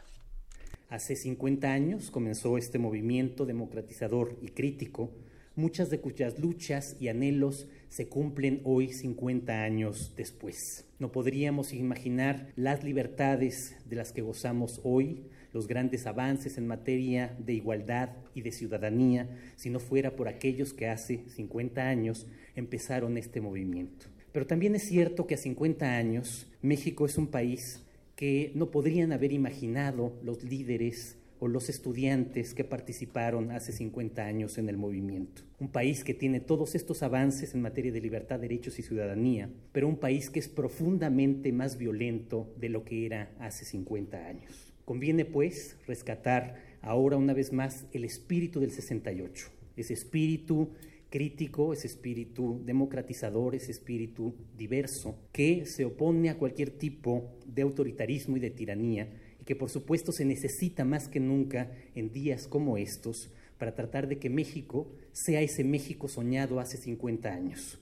Hace 0.89 1.15
50 1.15 1.71
años 1.71 2.11
comenzó 2.11 2.57
este 2.57 2.79
movimiento 2.79 3.45
democratizador 3.45 4.37
y 4.41 4.49
crítico, 4.49 5.09
muchas 5.55 5.89
de 5.89 6.01
cuyas 6.01 6.37
luchas 6.37 6.97
y 6.99 7.07
anhelos 7.07 7.67
se 7.87 8.09
cumplen 8.09 8.59
hoy 8.65 8.91
50 8.91 9.63
años 9.63 10.15
después. 10.17 10.85
No 10.99 11.13
podríamos 11.13 11.71
imaginar 11.71 12.51
las 12.57 12.83
libertades 12.83 13.77
de 13.85 13.95
las 13.95 14.11
que 14.11 14.21
gozamos 14.21 14.81
hoy 14.83 15.29
los 15.53 15.67
grandes 15.67 16.07
avances 16.07 16.57
en 16.57 16.67
materia 16.67 17.37
de 17.39 17.53
igualdad 17.53 18.09
y 18.33 18.41
de 18.41 18.51
ciudadanía 18.51 19.29
si 19.55 19.69
no 19.69 19.79
fuera 19.79 20.15
por 20.15 20.27
aquellos 20.27 20.73
que 20.73 20.89
hace 20.89 21.23
50 21.29 21.87
años 21.87 22.27
empezaron 22.55 23.17
este 23.17 23.39
movimiento. 23.39 24.07
Pero 24.31 24.47
también 24.47 24.75
es 24.75 24.83
cierto 24.83 25.27
que 25.27 25.35
a 25.35 25.37
50 25.37 25.85
años 25.95 26.47
México 26.61 27.05
es 27.05 27.17
un 27.17 27.27
país 27.27 27.83
que 28.15 28.51
no 28.55 28.71
podrían 28.71 29.11
haber 29.11 29.31
imaginado 29.31 30.13
los 30.23 30.43
líderes 30.43 31.17
o 31.39 31.47
los 31.47 31.69
estudiantes 31.69 32.53
que 32.53 32.63
participaron 32.63 33.51
hace 33.51 33.73
50 33.73 34.23
años 34.23 34.57
en 34.57 34.69
el 34.69 34.77
movimiento. 34.77 35.41
Un 35.59 35.67
país 35.67 36.03
que 36.03 36.13
tiene 36.13 36.39
todos 36.39 36.73
estos 36.73 37.03
avances 37.03 37.53
en 37.53 37.61
materia 37.61 37.91
de 37.91 38.01
libertad, 38.01 38.39
derechos 38.39 38.79
y 38.79 38.81
ciudadanía, 38.81 39.49
pero 39.71 39.87
un 39.87 39.97
país 39.97 40.29
que 40.29 40.39
es 40.39 40.47
profundamente 40.47 41.51
más 41.51 41.77
violento 41.77 42.53
de 42.57 42.69
lo 42.69 42.85
que 42.85 43.05
era 43.05 43.33
hace 43.39 43.65
50 43.65 44.25
años. 44.25 44.72
Conviene, 44.85 45.25
pues, 45.25 45.77
rescatar 45.87 46.55
ahora 46.81 47.17
una 47.17 47.33
vez 47.33 47.53
más 47.53 47.85
el 47.93 48.03
espíritu 48.03 48.59
del 48.59 48.71
68, 48.71 49.47
ese 49.77 49.93
espíritu 49.93 50.69
crítico, 51.09 51.73
ese 51.73 51.87
espíritu 51.87 52.59
democratizador, 52.65 53.55
ese 53.55 53.71
espíritu 53.71 54.33
diverso, 54.57 55.15
que 55.31 55.65
se 55.65 55.85
opone 55.85 56.29
a 56.29 56.37
cualquier 56.37 56.71
tipo 56.71 57.35
de 57.45 57.61
autoritarismo 57.61 58.35
y 58.37 58.39
de 58.39 58.49
tiranía, 58.49 59.07
y 59.39 59.45
que 59.45 59.55
por 59.55 59.69
supuesto 59.69 60.11
se 60.11 60.25
necesita 60.25 60.83
más 60.83 61.07
que 61.07 61.19
nunca 61.19 61.71
en 61.93 62.11
días 62.11 62.47
como 62.47 62.77
estos 62.77 63.29
para 63.59 63.75
tratar 63.75 64.07
de 64.07 64.17
que 64.17 64.29
México 64.29 64.87
sea 65.11 65.41
ese 65.41 65.63
México 65.63 66.07
soñado 66.07 66.59
hace 66.59 66.77
50 66.77 67.31
años. 67.31 67.79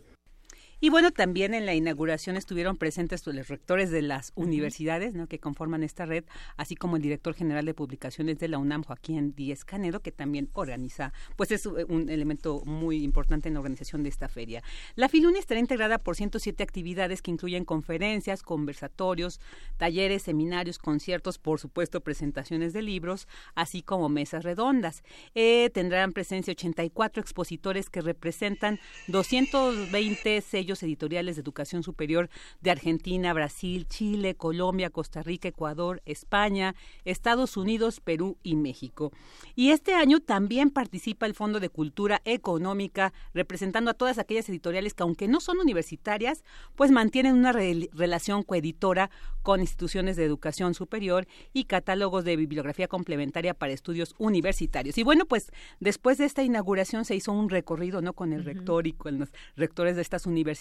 Y 0.83 0.89
bueno, 0.89 1.11
también 1.11 1.53
en 1.53 1.67
la 1.67 1.75
inauguración 1.75 2.37
estuvieron 2.37 2.75
presentes 2.75 3.27
los 3.27 3.47
rectores 3.47 3.91
de 3.91 4.01
las 4.01 4.31
universidades 4.33 5.13
¿no? 5.13 5.27
que 5.27 5.37
conforman 5.37 5.83
esta 5.83 6.07
red, 6.07 6.23
así 6.57 6.75
como 6.75 6.95
el 6.95 7.03
director 7.03 7.35
general 7.35 7.65
de 7.65 7.75
publicaciones 7.75 8.39
de 8.39 8.47
la 8.47 8.57
UNAM, 8.57 8.81
Joaquín 8.83 9.35
Díez 9.35 9.63
Canedo, 9.63 9.99
que 9.99 10.11
también 10.11 10.49
organiza, 10.53 11.13
pues 11.35 11.51
es 11.51 11.67
un 11.67 12.09
elemento 12.09 12.63
muy 12.65 13.03
importante 13.03 13.47
en 13.47 13.53
la 13.53 13.59
organización 13.59 14.01
de 14.01 14.09
esta 14.09 14.27
feria. 14.27 14.63
La 14.95 15.07
Filuni 15.07 15.37
estará 15.37 15.59
integrada 15.59 15.99
por 15.99 16.15
107 16.15 16.63
actividades 16.63 17.21
que 17.21 17.29
incluyen 17.29 17.63
conferencias, 17.63 18.41
conversatorios, 18.41 19.39
talleres, 19.77 20.23
seminarios, 20.23 20.79
conciertos, 20.79 21.37
por 21.37 21.59
supuesto, 21.59 22.01
presentaciones 22.01 22.73
de 22.73 22.81
libros, 22.81 23.27
así 23.53 23.83
como 23.83 24.09
mesas 24.09 24.43
redondas. 24.43 25.03
Eh, 25.35 25.69
tendrán 25.75 26.11
presencia 26.11 26.53
84 26.53 27.21
expositores 27.21 27.91
que 27.91 28.01
representan 28.01 28.79
220 29.09 30.41
sellos 30.41 30.70
editoriales 30.81 31.35
de 31.35 31.41
educación 31.41 31.83
superior 31.83 32.29
de 32.61 32.71
Argentina, 32.71 33.33
Brasil, 33.33 33.85
Chile, 33.87 34.35
Colombia, 34.35 34.89
Costa 34.89 35.21
Rica, 35.21 35.49
Ecuador, 35.49 36.01
España, 36.05 36.75
Estados 37.05 37.57
Unidos, 37.57 37.99
Perú 37.99 38.37
y 38.43 38.55
México. 38.55 39.11
Y 39.55 39.71
este 39.71 39.93
año 39.93 40.19
también 40.19 40.69
participa 40.69 41.25
el 41.25 41.33
Fondo 41.33 41.59
de 41.59 41.69
Cultura 41.69 42.21
Económica, 42.25 43.13
representando 43.33 43.91
a 43.91 43.93
todas 43.93 44.17
aquellas 44.17 44.47
editoriales 44.49 44.93
que, 44.93 45.03
aunque 45.03 45.27
no 45.27 45.39
son 45.39 45.59
universitarias, 45.59 46.43
pues 46.75 46.91
mantienen 46.91 47.35
una 47.35 47.51
relación 47.51 48.43
coeditora 48.43 49.09
con 49.43 49.59
instituciones 49.59 50.15
de 50.15 50.25
educación 50.25 50.73
superior 50.73 51.27
y 51.53 51.65
catálogos 51.65 52.23
de 52.23 52.35
bibliografía 52.35 52.87
complementaria 52.87 53.53
para 53.53 53.73
estudios 53.73 54.15
universitarios. 54.17 54.97
Y 54.97 55.03
bueno, 55.03 55.25
pues 55.25 55.51
después 55.79 56.17
de 56.17 56.25
esta 56.25 56.43
inauguración 56.43 57.05
se 57.05 57.15
hizo 57.15 57.31
un 57.31 57.49
recorrido 57.49 58.01
no 58.01 58.13
con 58.13 58.33
el 58.33 58.45
rector 58.45 58.87
y 58.87 58.93
con 58.93 59.19
los 59.19 59.29
rectores 59.55 59.95
de 59.95 60.01
estas 60.01 60.25
universidades 60.25 60.60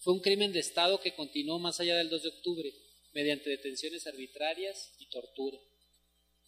Fue 0.00 0.12
un 0.12 0.20
crimen 0.20 0.52
de 0.52 0.60
Estado 0.60 1.00
que 1.00 1.14
continuó 1.14 1.58
más 1.58 1.80
allá 1.80 1.96
del 1.96 2.10
2 2.10 2.22
de 2.22 2.28
octubre, 2.28 2.72
mediante 3.14 3.48
detenciones 3.48 4.06
arbitrarias 4.06 4.94
y 4.98 5.08
tortura. 5.08 5.58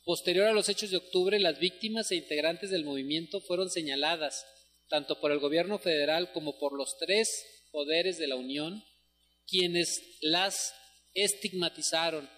Posterior 0.05 0.47
a 0.47 0.53
los 0.53 0.69
hechos 0.69 0.91
de 0.91 0.99
octubre, 0.99 1.39
las 1.41 1.59
víctimas 1.59 2.11
e 2.11 2.17
integrantes 2.17 2.69
del 2.71 2.85
movimiento 2.85 3.41
fueron 3.41 3.71
señaladas, 3.71 4.45
tanto 4.89 5.21
por 5.21 5.33
el 5.33 5.39
gobierno 5.39 5.79
federal 5.79 6.33
como 6.33 6.59
por 6.59 6.77
los 6.77 6.99
tres 6.99 7.47
poderes 7.73 8.19
de 8.19 8.27
la 8.27 8.37
Unión, 8.37 8.85
quienes 9.47 10.19
las 10.21 10.75
estigmatizaron 11.15 12.29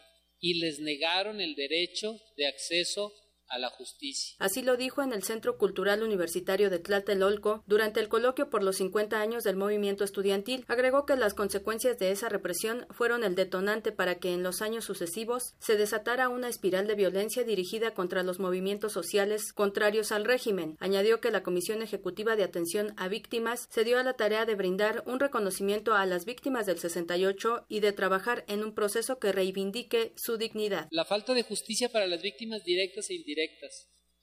y 0.40 0.55
les 0.55 0.81
negaron 0.81 1.40
el 1.40 1.55
derecho 1.55 2.18
de 2.37 2.46
acceso 2.46 3.12
a 3.50 3.58
la 3.58 3.68
justicia. 3.68 4.36
Así 4.38 4.62
lo 4.62 4.76
dijo 4.76 5.02
en 5.02 5.12
el 5.12 5.22
Centro 5.22 5.58
Cultural 5.58 6.02
Universitario 6.02 6.70
de 6.70 6.78
Tlatelolco 6.78 7.62
durante 7.66 8.00
el 8.00 8.08
coloquio 8.08 8.48
por 8.48 8.62
los 8.62 8.76
50 8.76 9.20
años 9.20 9.44
del 9.44 9.56
movimiento 9.56 10.04
estudiantil. 10.04 10.64
Agregó 10.68 11.04
que 11.04 11.16
las 11.16 11.34
consecuencias 11.34 11.98
de 11.98 12.12
esa 12.12 12.28
represión 12.28 12.86
fueron 12.90 13.24
el 13.24 13.34
detonante 13.34 13.92
para 13.92 14.16
que 14.16 14.32
en 14.32 14.42
los 14.42 14.62
años 14.62 14.84
sucesivos 14.84 15.54
se 15.58 15.76
desatara 15.76 16.28
una 16.28 16.48
espiral 16.48 16.86
de 16.86 16.94
violencia 16.94 17.42
dirigida 17.44 17.92
contra 17.92 18.22
los 18.22 18.38
movimientos 18.38 18.92
sociales 18.92 19.52
contrarios 19.52 20.12
al 20.12 20.24
régimen. 20.24 20.76
Añadió 20.78 21.20
que 21.20 21.30
la 21.30 21.42
Comisión 21.42 21.82
Ejecutiva 21.82 22.36
de 22.36 22.44
Atención 22.44 22.94
a 22.96 23.08
Víctimas 23.08 23.66
se 23.70 23.84
dio 23.84 23.98
a 23.98 24.04
la 24.04 24.14
tarea 24.14 24.46
de 24.46 24.54
brindar 24.54 25.02
un 25.06 25.18
reconocimiento 25.18 25.94
a 25.94 26.06
las 26.06 26.24
víctimas 26.24 26.66
del 26.66 26.78
68 26.78 27.66
y 27.68 27.80
de 27.80 27.92
trabajar 27.92 28.44
en 28.46 28.62
un 28.62 28.74
proceso 28.74 29.18
que 29.18 29.32
reivindique 29.32 30.12
su 30.16 30.36
dignidad. 30.36 30.86
La 30.90 31.04
falta 31.04 31.34
de 31.34 31.42
justicia 31.42 31.88
para 31.88 32.06
las 32.06 32.22
víctimas 32.22 32.62
directas 32.64 33.10
e 33.10 33.14
indirectas 33.14 33.39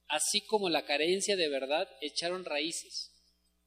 así 0.08 0.42
como 0.42 0.70
la 0.70 0.86
carencia 0.86 1.36
de 1.36 1.50
verdad, 1.50 1.90
echaron 2.02 2.46
raíces 2.46 3.14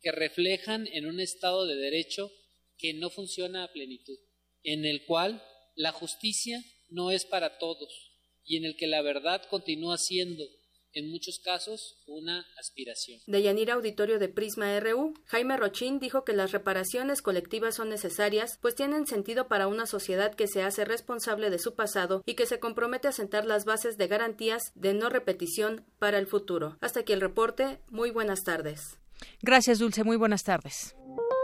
que 0.01 0.13
reflejan 0.13 0.87
en 0.93 1.07
un 1.07 1.21
Estado 1.21 1.67
de 1.67 1.77
Derecho 1.77 2.33
que 2.79 2.95
no 2.95 3.11
funciona 3.11 3.65
a 3.65 3.73
plenitud, 3.73 4.19
en 4.63 4.85
el 4.87 5.05
cual 5.05 5.43
la 5.77 5.93
justicia 5.93 6.63
no 6.89 7.11
es 7.11 7.25
para 7.25 7.59
todos 7.59 8.11
y 8.45 8.57
en 8.57 8.65
el 8.65 8.77
que 8.77 8.87
la 8.87 9.03
verdad 9.03 9.43
continúa 9.49 9.99
siendo 9.99 10.45
en 10.92 11.11
muchos 11.11 11.38
casos 11.38 11.98
una 12.07 12.46
aspiración. 12.59 13.20
De 13.26 13.42
Yanira 13.42 13.74
Auditorio 13.74 14.18
de 14.18 14.29
Prisma 14.29 14.79
RU, 14.81 15.14
Jaime 15.26 15.57
Rochín 15.57 15.98
dijo 15.98 16.24
que 16.24 16.33
las 16.33 16.53
reparaciones 16.53 17.22
colectivas 17.22 17.76
son 17.76 17.88
necesarias, 17.88 18.59
pues 18.61 18.74
tienen 18.74 19.07
sentido 19.07 19.48
para 19.48 19.68
una 19.68 19.87
sociedad 19.87 20.35
que 20.35 20.48
se 20.48 20.62
hace 20.62 20.85
responsable 20.85 21.50
de 21.50 21.59
su 21.59 21.74
pasado 21.74 22.22
y 22.26 22.35
que 22.35 22.46
se 22.46 22.61
compromete 22.61 23.09
a 23.09 23.12
sentar 23.12 23.44
las 23.44 23.64
bases 23.64 23.96
de 23.96 24.09
garantías 24.09 24.72
de 24.74 24.94
no 24.94 25.09
repetición 25.09 25.85
para 25.98 26.18
el 26.18 26.26
futuro. 26.26 26.76
Hasta 26.81 27.00
aquí 27.00 27.12
el 27.12 27.20
reporte. 27.20 27.81
Muy 27.88 28.11
buenas 28.11 28.42
tardes. 28.42 28.98
Gracias, 29.42 29.79
Dulce. 29.79 30.05
Muy 30.05 30.16
buenas 30.16 30.44
tardes. 30.44 30.94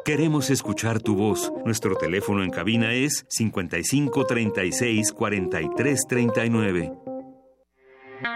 Queremos 0.04 0.50
escuchar 0.50 1.02
tu 1.02 1.16
voz. 1.16 1.52
Nuestro 1.64 1.96
teléfono 1.96 2.44
en 2.44 2.50
cabina 2.50 2.94
es 2.94 3.26
55 3.28 4.24
36 4.24 5.12
43 5.12 6.06
39. 6.08 7.15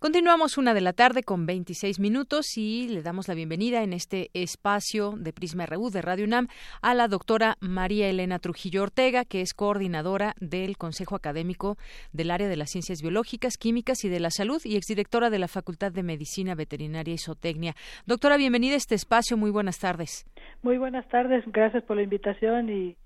Continuamos 0.00 0.56
una 0.56 0.72
de 0.72 0.80
la 0.80 0.94
tarde 0.94 1.22
con 1.22 1.44
26 1.44 2.00
minutos 2.00 2.56
y 2.56 2.88
le 2.88 3.02
damos 3.02 3.28
la 3.28 3.34
bienvenida 3.34 3.82
en 3.82 3.92
este 3.92 4.30
espacio 4.32 5.12
de 5.18 5.34
Prisma 5.34 5.66
RU 5.66 5.90
de 5.90 6.00
Radio 6.00 6.24
UNAM 6.24 6.48
a 6.80 6.94
la 6.94 7.06
doctora 7.06 7.58
María 7.60 8.08
Elena 8.08 8.38
Trujillo 8.38 8.82
Ortega, 8.82 9.26
que 9.26 9.42
es 9.42 9.52
coordinadora 9.52 10.36
del 10.40 10.78
Consejo 10.78 11.16
Académico 11.16 11.76
del 12.14 12.30
Área 12.30 12.48
de 12.48 12.56
las 12.56 12.70
Ciencias 12.70 13.02
Biológicas, 13.02 13.58
Químicas 13.58 14.02
y 14.02 14.08
de 14.08 14.20
la 14.20 14.30
Salud 14.30 14.62
y 14.64 14.76
exdirectora 14.76 15.28
de 15.28 15.38
la 15.38 15.48
Facultad 15.48 15.92
de 15.92 16.02
Medicina 16.02 16.54
Veterinaria 16.54 17.12
y 17.12 17.18
Zootecnia. 17.18 17.74
Doctora, 18.06 18.38
bienvenida 18.38 18.76
a 18.76 18.78
este 18.78 18.94
espacio. 18.94 19.36
Muy 19.36 19.50
buenas 19.50 19.80
tardes. 19.80 20.24
Muy 20.62 20.78
buenas 20.78 21.06
tardes. 21.10 21.44
Gracias 21.48 21.82
por 21.82 21.96
la 21.96 22.04
invitación 22.04 22.70
y 22.70 22.96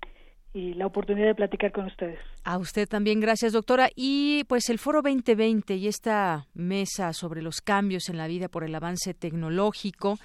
y 0.55 0.73
la 0.73 0.85
oportunidad 0.85 1.27
de 1.27 1.35
platicar 1.35 1.73
con 1.73 1.85
ustedes. 1.85 2.17
A 2.45 2.57
usted 2.57 2.87
también, 2.87 3.19
gracias 3.19 3.51
doctora. 3.51 3.89
Y 3.93 4.45
pues 4.45 4.69
el 4.69 4.79
Foro 4.79 5.01
2020 5.01 5.75
y 5.75 5.87
esta 5.87 6.47
mesa 6.53 7.11
sobre 7.11 7.41
los 7.41 7.59
cambios 7.59 8.07
en 8.07 8.15
la 8.15 8.27
vida 8.27 8.47
por 8.47 8.63
el 8.63 8.73
avance 8.73 9.13
tecnológico 9.13 10.17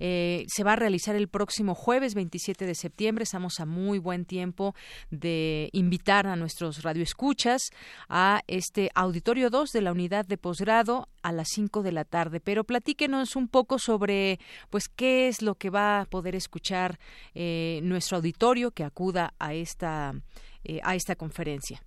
eh, 0.00 0.44
se 0.48 0.64
va 0.64 0.72
a 0.72 0.76
realizar 0.76 1.14
el 1.14 1.28
próximo 1.28 1.76
jueves 1.76 2.16
27 2.16 2.66
de 2.66 2.74
septiembre. 2.74 3.22
Estamos 3.22 3.60
a 3.60 3.64
muy 3.64 4.00
buen 4.00 4.24
tiempo 4.24 4.74
de 5.10 5.68
invitar 5.72 6.26
a 6.26 6.34
nuestros 6.34 6.82
radioescuchas 6.82 7.70
a 8.08 8.40
este 8.48 8.90
auditorio 8.96 9.50
2 9.50 9.70
de 9.70 9.82
la 9.82 9.92
unidad 9.92 10.26
de 10.26 10.36
posgrado 10.36 11.06
a 11.22 11.30
las 11.30 11.46
5 11.52 11.84
de 11.84 11.92
la 11.92 12.04
tarde. 12.04 12.40
Pero 12.40 12.64
platíquenos 12.64 13.36
un 13.36 13.46
poco 13.46 13.78
sobre 13.78 14.40
pues 14.68 14.88
qué 14.88 15.28
es 15.28 15.42
lo 15.42 15.54
que 15.54 15.70
va 15.70 16.00
a 16.00 16.04
poder 16.06 16.34
escuchar 16.34 16.98
eh, 17.36 17.78
nuestro 17.84 18.16
auditorio 18.16 18.72
que 18.72 18.82
acuda 18.82 19.32
a 19.38 19.54
este 19.54 19.75
esta, 19.76 20.12
eh, 20.64 20.80
a 20.82 20.94
esta 20.94 21.14
conferencia. 21.16 21.78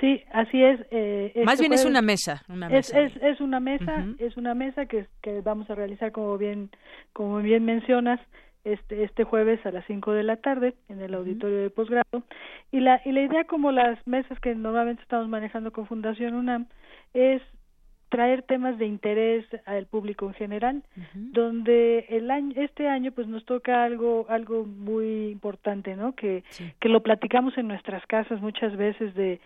Sí, 0.00 0.22
así 0.32 0.62
es. 0.62 0.80
Eh, 0.92 1.32
Más 1.44 1.54
este 1.54 1.64
bien 1.64 1.72
es 1.72 1.84
una 1.84 2.00
mesa. 2.02 2.42
Una 2.48 2.68
es, 2.68 2.94
Es, 2.94 3.12
es, 3.20 3.40
una 3.40 3.58
mesa, 3.58 4.06
es 4.20 4.36
una 4.36 4.54
mesa 4.54 4.86
que, 4.86 5.06
que 5.22 5.40
vamos 5.40 5.68
a 5.70 5.74
realizar 5.74 6.12
como 6.12 6.38
bien, 6.38 6.70
como 7.12 7.38
bien 7.38 7.64
mencionas, 7.64 8.20
este, 8.62 9.02
este 9.02 9.24
jueves 9.24 9.64
a 9.66 9.72
las 9.72 9.84
5 9.86 10.12
de 10.12 10.22
la 10.22 10.36
tarde 10.36 10.74
en 10.88 11.00
el 11.00 11.14
auditorio 11.14 11.62
de 11.62 11.70
posgrado. 11.70 12.22
Y 12.70 12.78
la, 12.78 13.00
y 13.04 13.10
la 13.10 13.22
idea, 13.22 13.44
como 13.44 13.72
las 13.72 13.98
mesas 14.06 14.38
que 14.38 14.54
normalmente 14.54 15.02
estamos 15.02 15.28
manejando 15.28 15.72
con 15.72 15.86
Fundación 15.86 16.34
UNAM, 16.34 16.66
es 17.14 17.42
traer 18.08 18.42
temas 18.42 18.78
de 18.78 18.86
interés 18.86 19.44
al 19.66 19.86
público 19.86 20.26
en 20.26 20.34
general, 20.34 20.82
donde 21.14 22.06
el 22.08 22.30
año, 22.30 22.52
este 22.56 22.88
año 22.88 23.12
pues 23.12 23.26
nos 23.26 23.44
toca 23.44 23.84
algo, 23.84 24.26
algo 24.28 24.64
muy 24.64 25.28
importante, 25.28 25.96
¿no? 25.96 26.14
Que, 26.14 26.42
que 26.80 26.88
lo 26.88 27.02
platicamos 27.02 27.56
en 27.58 27.68
nuestras 27.68 28.04
casas 28.06 28.40
muchas 28.40 28.76
veces 28.76 29.14
de 29.14 29.40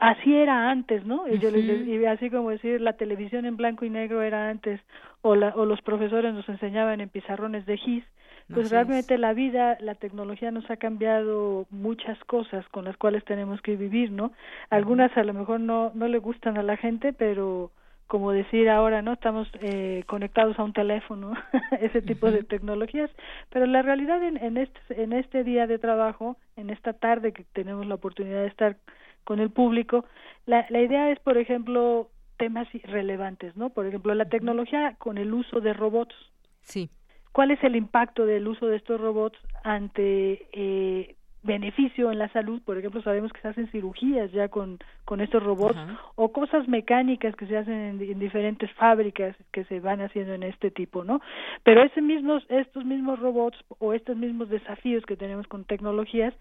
así 0.00 0.34
era 0.34 0.70
antes, 0.70 1.04
¿no? 1.04 1.26
Y, 1.26 1.38
yo 1.38 1.50
les, 1.50 2.06
así 2.06 2.30
como 2.30 2.50
decir 2.50 2.80
la 2.80 2.94
televisión 2.94 3.46
en 3.46 3.56
blanco 3.56 3.84
y 3.84 3.90
negro 3.90 4.22
era 4.22 4.48
antes, 4.48 4.80
o, 5.22 5.34
la, 5.34 5.48
o 5.56 5.64
los 5.64 5.80
profesores 5.82 6.32
nos 6.32 6.48
enseñaban 6.48 7.00
en 7.00 7.08
pizarrones 7.08 7.66
de 7.66 7.76
GIS, 7.76 8.04
pues 8.52 8.70
realmente 8.70 9.16
la 9.16 9.32
vida, 9.32 9.78
la 9.80 9.94
tecnología 9.94 10.50
nos 10.50 10.68
ha 10.70 10.76
cambiado 10.76 11.66
muchas 11.70 12.18
cosas 12.24 12.66
con 12.70 12.84
las 12.84 12.96
cuales 12.96 13.24
tenemos 13.24 13.62
que 13.62 13.76
vivir, 13.76 14.10
¿no? 14.10 14.32
Algunas 14.70 15.16
a 15.16 15.22
lo 15.22 15.34
mejor 15.34 15.60
no, 15.60 15.92
no 15.94 16.08
le 16.08 16.18
gustan 16.18 16.58
a 16.58 16.64
la 16.64 16.76
gente, 16.76 17.12
pero 17.12 17.70
como 18.10 18.32
decir 18.32 18.68
ahora, 18.68 19.02
¿no? 19.02 19.12
Estamos 19.12 19.46
eh, 19.60 20.02
conectados 20.08 20.58
a 20.58 20.64
un 20.64 20.72
teléfono, 20.72 21.32
ese 21.80 22.02
tipo 22.02 22.28
de 22.28 22.42
tecnologías, 22.42 23.08
pero 23.50 23.66
la 23.66 23.82
realidad 23.82 24.20
en, 24.24 24.36
en, 24.36 24.56
este, 24.56 25.00
en 25.00 25.12
este 25.12 25.44
día 25.44 25.68
de 25.68 25.78
trabajo, 25.78 26.36
en 26.56 26.70
esta 26.70 26.92
tarde 26.92 27.32
que 27.32 27.44
tenemos 27.52 27.86
la 27.86 27.94
oportunidad 27.94 28.40
de 28.40 28.48
estar 28.48 28.76
con 29.22 29.38
el 29.38 29.50
público, 29.50 30.06
la, 30.44 30.66
la 30.70 30.80
idea 30.80 31.08
es, 31.12 31.20
por 31.20 31.38
ejemplo, 31.38 32.10
temas 32.36 32.66
relevantes, 32.82 33.56
¿no? 33.56 33.70
Por 33.70 33.86
ejemplo, 33.86 34.12
la 34.12 34.28
tecnología 34.28 34.96
con 34.98 35.16
el 35.16 35.32
uso 35.32 35.60
de 35.60 35.72
robots. 35.72 36.16
Sí. 36.62 36.90
¿Cuál 37.30 37.52
es 37.52 37.62
el 37.62 37.76
impacto 37.76 38.26
del 38.26 38.48
uso 38.48 38.66
de 38.66 38.76
estos 38.76 39.00
robots 39.00 39.38
ante 39.62 40.48
eh, 40.52 41.14
beneficio 41.42 42.12
en 42.12 42.18
la 42.18 42.28
salud, 42.28 42.60
por 42.62 42.76
ejemplo, 42.76 43.02
sabemos 43.02 43.32
que 43.32 43.40
se 43.40 43.48
hacen 43.48 43.68
cirugías 43.68 44.30
ya 44.32 44.48
con, 44.48 44.78
con 45.04 45.20
estos 45.20 45.42
robots 45.42 45.78
o 46.14 46.32
cosas 46.32 46.68
mecánicas 46.68 47.34
que 47.34 47.46
se 47.46 47.56
hacen 47.56 48.00
en, 48.00 48.18
diferentes 48.18 48.70
fábricas 48.72 49.34
que 49.52 49.64
se 49.64 49.80
van 49.80 50.02
haciendo 50.02 50.34
en 50.34 50.42
este 50.42 50.70
tipo, 50.70 51.02
¿no? 51.02 51.20
Pero 51.64 51.82
ese 51.82 52.02
mismos, 52.02 52.44
estos 52.48 52.84
mismos 52.84 53.18
robots 53.18 53.58
o 53.78 53.94
estos 53.94 54.16
mismos 54.16 54.50
desafíos 54.50 55.04
que 55.06 55.16
tenemos 55.16 55.46
con 55.46 55.64
tecnologías 55.64 56.34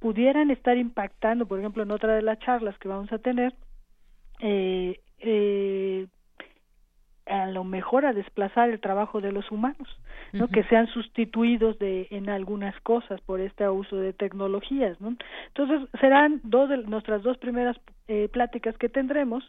pudieran 0.00 0.50
estar 0.50 0.76
impactando, 0.76 1.46
por 1.46 1.58
ejemplo, 1.58 1.82
en 1.82 1.90
otra 1.90 2.14
de 2.14 2.22
las 2.22 2.38
charlas 2.38 2.78
que 2.78 2.88
vamos 2.88 3.12
a 3.12 3.18
tener, 3.18 3.52
eh, 4.40 5.00
eh, 5.18 6.06
a 7.26 7.46
lo 7.46 7.64
mejor 7.64 8.06
a 8.06 8.12
desplazar 8.12 8.70
el 8.70 8.80
trabajo 8.80 9.20
de 9.20 9.32
los 9.32 9.50
humanos, 9.50 9.88
¿no? 10.32 10.48
Que 10.48 10.64
sean 10.64 10.86
sustituidos 10.88 11.78
de 11.78 12.06
en 12.10 12.28
algunas 12.28 12.78
cosas 12.80 13.20
por 13.22 13.40
este 13.40 13.68
uso 13.68 13.96
de 13.96 14.12
tecnologías, 14.12 15.00
¿no? 15.00 15.16
Entonces 15.48 15.88
serán 16.00 16.40
dos 16.44 16.68
de 16.68 16.78
nuestras 16.78 17.22
dos 17.22 17.36
primeras 17.38 17.76
eh, 18.08 18.28
pláticas 18.32 18.76
que 18.78 18.88
tendremos, 18.88 19.42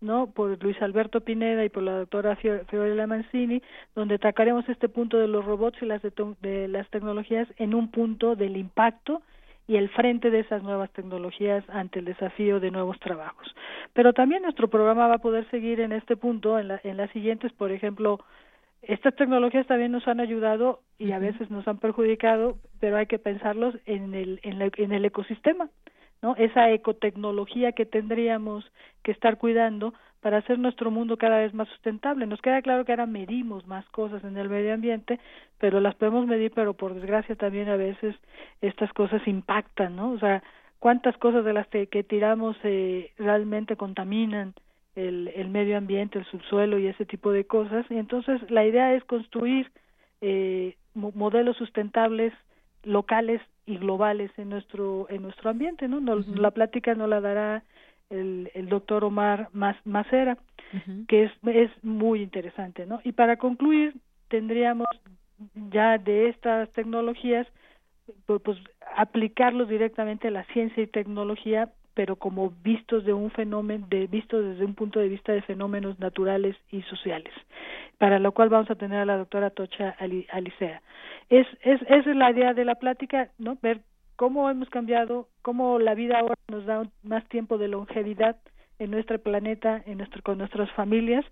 ¿no? 0.00 0.30
Por 0.30 0.62
Luis 0.62 0.80
Alberto 0.82 1.22
Pineda 1.22 1.64
y 1.64 1.70
por 1.70 1.82
la 1.82 1.98
doctora 1.98 2.36
Fiorella 2.36 3.06
Mancini, 3.06 3.62
donde 3.94 4.16
atacaremos 4.16 4.68
este 4.68 4.88
punto 4.88 5.18
de 5.18 5.28
los 5.28 5.44
robots 5.44 5.80
y 5.80 5.86
las 5.86 6.02
de 6.02 6.68
las 6.68 6.88
tecnologías 6.90 7.48
en 7.56 7.74
un 7.74 7.90
punto 7.90 8.36
del 8.36 8.56
impacto 8.56 9.22
y 9.66 9.76
el 9.76 9.88
frente 9.88 10.30
de 10.30 10.40
esas 10.40 10.62
nuevas 10.62 10.90
tecnologías 10.92 11.64
ante 11.68 11.98
el 11.98 12.04
desafío 12.04 12.60
de 12.60 12.70
nuevos 12.70 12.98
trabajos. 13.00 13.54
Pero 13.92 14.12
también 14.12 14.42
nuestro 14.42 14.68
programa 14.68 15.08
va 15.08 15.14
a 15.14 15.18
poder 15.18 15.48
seguir 15.50 15.80
en 15.80 15.92
este 15.92 16.16
punto, 16.16 16.58
en, 16.58 16.70
en 16.82 16.96
las 16.96 17.10
siguientes, 17.10 17.52
por 17.52 17.72
ejemplo, 17.72 18.20
estas 18.82 19.16
tecnologías 19.16 19.66
también 19.66 19.92
nos 19.92 20.06
han 20.06 20.20
ayudado 20.20 20.80
y 20.98 21.12
a 21.12 21.18
veces 21.18 21.50
nos 21.50 21.66
han 21.66 21.78
perjudicado, 21.78 22.58
pero 22.80 22.96
hay 22.96 23.06
que 23.06 23.18
pensarlos 23.18 23.74
en 23.86 24.14
el, 24.14 24.40
en, 24.42 24.60
en 24.60 24.92
el 24.92 25.04
ecosistema, 25.04 25.70
¿no? 26.20 26.36
Esa 26.36 26.70
ecotecnología 26.70 27.72
que 27.72 27.86
tendríamos 27.86 28.70
que 29.02 29.12
estar 29.12 29.38
cuidando 29.38 29.94
para 30.24 30.38
hacer 30.38 30.58
nuestro 30.58 30.90
mundo 30.90 31.18
cada 31.18 31.36
vez 31.36 31.52
más 31.52 31.68
sustentable. 31.68 32.24
Nos 32.24 32.40
queda 32.40 32.62
claro 32.62 32.86
que 32.86 32.92
ahora 32.92 33.04
medimos 33.04 33.66
más 33.66 33.84
cosas 33.90 34.24
en 34.24 34.38
el 34.38 34.48
medio 34.48 34.72
ambiente, 34.72 35.20
pero 35.58 35.80
las 35.80 35.94
podemos 35.96 36.26
medir, 36.26 36.50
pero 36.54 36.72
por 36.72 36.94
desgracia 36.94 37.36
también 37.36 37.68
a 37.68 37.76
veces 37.76 38.16
estas 38.62 38.90
cosas 38.94 39.20
impactan, 39.28 39.96
¿no? 39.96 40.12
O 40.12 40.18
sea, 40.18 40.42
cuántas 40.78 41.14
cosas 41.18 41.44
de 41.44 41.52
las 41.52 41.66
que, 41.66 41.86
tiramos 42.08 42.56
eh, 42.62 43.10
realmente 43.18 43.76
contaminan 43.76 44.54
el, 44.96 45.30
el, 45.36 45.50
medio 45.50 45.76
ambiente, 45.76 46.18
el 46.18 46.24
subsuelo 46.24 46.78
y 46.78 46.86
ese 46.86 47.04
tipo 47.04 47.30
de 47.30 47.44
cosas. 47.44 47.84
Y 47.90 47.98
entonces 47.98 48.40
la 48.50 48.64
idea 48.64 48.94
es 48.94 49.04
construir 49.04 49.70
eh, 50.22 50.74
modelos 50.94 51.58
sustentables 51.58 52.32
locales 52.82 53.42
y 53.66 53.76
globales 53.76 54.30
en 54.38 54.48
nuestro 54.48 55.06
en 55.10 55.20
nuestro 55.20 55.50
ambiente, 55.50 55.86
¿no? 55.86 56.00
La 56.00 56.50
plática 56.52 56.94
no 56.94 57.06
la 57.06 57.20
dará 57.20 57.62
el, 58.10 58.50
el 58.54 58.68
doctor 58.68 59.04
Omar 59.04 59.48
Macera, 59.52 60.38
que 61.08 61.24
es, 61.24 61.32
es 61.46 61.70
muy 61.84 62.22
interesante, 62.22 62.86
¿no? 62.86 63.00
Y 63.04 63.12
para 63.12 63.36
concluir, 63.36 63.94
tendríamos 64.28 64.86
ya 65.70 65.98
de 65.98 66.28
estas 66.28 66.70
tecnologías, 66.72 67.46
pues, 68.26 68.40
pues 68.42 68.58
aplicarlos 68.96 69.68
directamente 69.68 70.28
a 70.28 70.32
la 70.32 70.44
ciencia 70.46 70.82
y 70.82 70.86
tecnología 70.86 71.70
pero 71.94 72.16
como 72.16 72.50
vistos 72.62 73.04
de 73.04 73.12
un 73.12 73.30
fenómeno, 73.30 73.86
de, 73.88 74.06
vistos 74.08 74.44
desde 74.44 74.64
un 74.64 74.74
punto 74.74 74.98
de 74.98 75.08
vista 75.08 75.32
de 75.32 75.42
fenómenos 75.42 75.98
naturales 75.98 76.56
y 76.70 76.82
sociales, 76.82 77.32
para 77.98 78.18
lo 78.18 78.32
cual 78.32 78.48
vamos 78.48 78.70
a 78.70 78.74
tener 78.74 78.98
a 78.98 79.04
la 79.04 79.16
doctora 79.16 79.50
Tocha 79.50 79.96
Alicea. 80.32 80.82
Es, 81.30 81.46
es, 81.62 81.80
esa 81.82 82.10
es 82.10 82.16
la 82.16 82.30
idea 82.30 82.52
de 82.52 82.64
la 82.64 82.74
plática, 82.74 83.30
¿no? 83.38 83.56
Ver 83.62 83.80
cómo 84.16 84.50
hemos 84.50 84.68
cambiado, 84.70 85.28
cómo 85.42 85.78
la 85.78 85.94
vida 85.94 86.18
ahora 86.18 86.34
nos 86.50 86.66
da 86.66 86.82
más 87.02 87.26
tiempo 87.28 87.58
de 87.58 87.68
longevidad 87.68 88.36
en 88.78 88.90
nuestro 88.90 89.18
planeta, 89.20 89.82
en 89.86 89.98
nuestro, 89.98 90.22
con 90.22 90.38
nuestras 90.38 90.70
familias, 90.72 91.24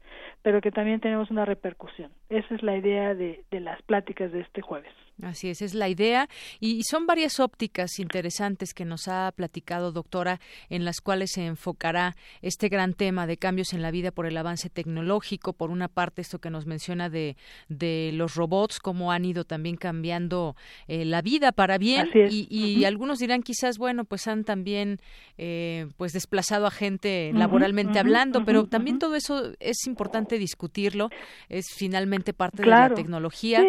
pero 0.42 0.60
que 0.60 0.70
también 0.70 1.00
tenemos 1.00 1.30
una 1.30 1.44
repercusión. 1.44 2.12
Esa 2.28 2.54
es 2.54 2.62
la 2.62 2.76
idea 2.76 3.14
de, 3.14 3.44
de 3.50 3.60
las 3.60 3.82
pláticas 3.82 4.30
de 4.32 4.40
este 4.40 4.62
jueves. 4.62 4.92
Así 5.20 5.50
es, 5.50 5.62
es 5.62 5.74
la 5.74 5.88
idea. 5.88 6.28
Y 6.58 6.82
son 6.84 7.06
varias 7.06 7.38
ópticas 7.38 7.98
interesantes 7.98 8.74
que 8.74 8.84
nos 8.84 9.08
ha 9.08 9.30
platicado, 9.32 9.92
doctora, 9.92 10.40
en 10.68 10.84
las 10.84 11.00
cuales 11.00 11.32
se 11.32 11.46
enfocará 11.46 12.16
este 12.40 12.68
gran 12.68 12.94
tema 12.94 13.26
de 13.26 13.36
cambios 13.36 13.72
en 13.72 13.82
la 13.82 13.90
vida 13.90 14.10
por 14.10 14.26
el 14.26 14.36
avance 14.36 14.70
tecnológico. 14.70 15.52
Por 15.52 15.70
una 15.70 15.88
parte, 15.88 16.22
esto 16.22 16.38
que 16.38 16.50
nos 16.50 16.66
menciona 16.66 17.08
de, 17.08 17.36
de 17.68 18.10
los 18.14 18.34
robots, 18.34 18.80
cómo 18.80 19.12
han 19.12 19.24
ido 19.24 19.44
también 19.44 19.76
cambiando 19.76 20.56
eh, 20.88 21.04
la 21.04 21.22
vida 21.22 21.52
para 21.52 21.78
bien. 21.78 22.08
Y, 22.30 22.84
algunos 22.84 23.18
dirán 23.18 23.42
quizás, 23.42 23.78
bueno, 23.78 24.04
pues 24.04 24.26
han 24.26 24.44
también 24.44 24.98
eh, 25.38 25.86
pues 25.96 26.12
desplazado 26.12 26.66
a 26.66 26.70
gente 26.70 27.30
laboralmente 27.32 27.98
hablando, 27.98 28.44
pero 28.44 28.66
también 28.66 28.98
todo 28.98 29.14
eso 29.14 29.52
es 29.60 29.86
importante 29.86 30.38
discutirlo. 30.38 31.10
Es 31.48 31.66
finalmente 31.76 32.32
parte 32.32 32.62
de 32.62 32.68
la 32.68 32.92
tecnología. 32.94 33.62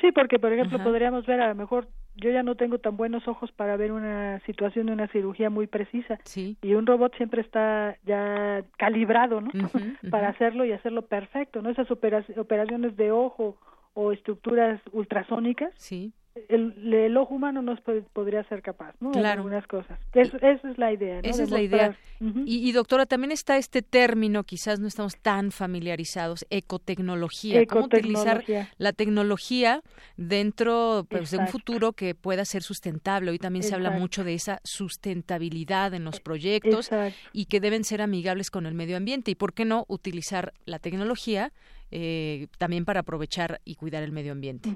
Sí, 0.00 0.12
porque, 0.14 0.38
por 0.38 0.52
ejemplo, 0.52 0.78
podríamos 0.88 1.26
ver 1.26 1.40
a 1.40 1.48
lo 1.48 1.54
mejor 1.54 1.88
yo 2.16 2.30
ya 2.30 2.42
no 2.42 2.56
tengo 2.56 2.78
tan 2.78 2.96
buenos 2.96 3.28
ojos 3.28 3.52
para 3.52 3.76
ver 3.76 3.92
una 3.92 4.40
situación 4.40 4.86
de 4.86 4.92
una 4.92 5.06
cirugía 5.08 5.50
muy 5.50 5.66
precisa. 5.66 6.18
Y 6.62 6.74
un 6.74 6.86
robot 6.86 7.16
siempre 7.16 7.42
está 7.42 7.96
ya 8.04 8.64
calibrado 8.76 9.40
no 9.40 9.50
para 10.10 10.28
hacerlo 10.30 10.64
y 10.64 10.72
hacerlo 10.72 11.02
perfecto 11.02 11.62
no 11.62 11.70
esas 11.70 11.88
operaciones 11.90 12.96
de 12.96 13.12
ojo 13.12 13.56
o 13.94 14.12
estructuras 14.12 14.80
ultrasónicas 14.92 15.72
sí 15.76 16.12
el, 16.48 16.92
el, 16.94 17.16
ojo 17.16 17.34
humano 17.34 17.62
no 17.62 17.76
podría 18.12 18.44
ser 18.44 18.62
capaz, 18.62 18.94
¿no? 19.00 19.10
Claro. 19.10 19.40
algunas 19.40 19.66
cosas. 19.66 19.98
esa 20.14 20.38
es 20.68 20.78
la 20.78 20.92
idea, 20.92 21.20
Esa 21.22 21.42
es 21.42 21.50
la 21.50 21.60
idea. 21.60 21.96
y, 22.20 22.72
doctora, 22.72 23.06
también 23.06 23.32
está 23.32 23.56
este 23.56 23.82
término, 23.82 24.44
quizás 24.44 24.80
no 24.80 24.88
estamos 24.88 25.16
tan 25.18 25.50
familiarizados, 25.50 26.46
ecotecnología. 26.50 27.64
¿Cómo 27.66 27.86
utilizar 27.86 28.44
la 28.78 28.92
tecnología 28.92 29.82
dentro 30.16 31.06
pues, 31.08 31.30
de 31.30 31.38
un 31.38 31.48
futuro 31.48 31.92
que 31.92 32.14
pueda 32.14 32.44
ser 32.44 32.62
sustentable? 32.62 33.30
Hoy 33.30 33.38
también 33.38 33.62
se 33.62 33.74
habla 33.74 33.90
mucho 33.90 34.24
de 34.24 34.34
esa 34.34 34.60
sustentabilidad 34.64 35.94
en 35.94 36.04
los 36.04 36.20
proyectos 36.20 36.90
y 37.32 37.46
que 37.46 37.60
deben 37.60 37.84
ser 37.84 38.02
amigables 38.02 38.50
con 38.50 38.66
el 38.66 38.74
medio 38.74 38.96
ambiente. 38.96 39.30
¿Y 39.30 39.34
por 39.34 39.52
qué 39.52 39.64
no 39.64 39.84
utilizar 39.88 40.52
la 40.64 40.78
tecnología 40.78 41.52
eh, 41.90 42.46
también 42.58 42.84
para 42.84 43.00
aprovechar 43.00 43.60
y 43.64 43.74
cuidar 43.76 44.02
el 44.02 44.12
medio 44.12 44.32
ambiente. 44.32 44.70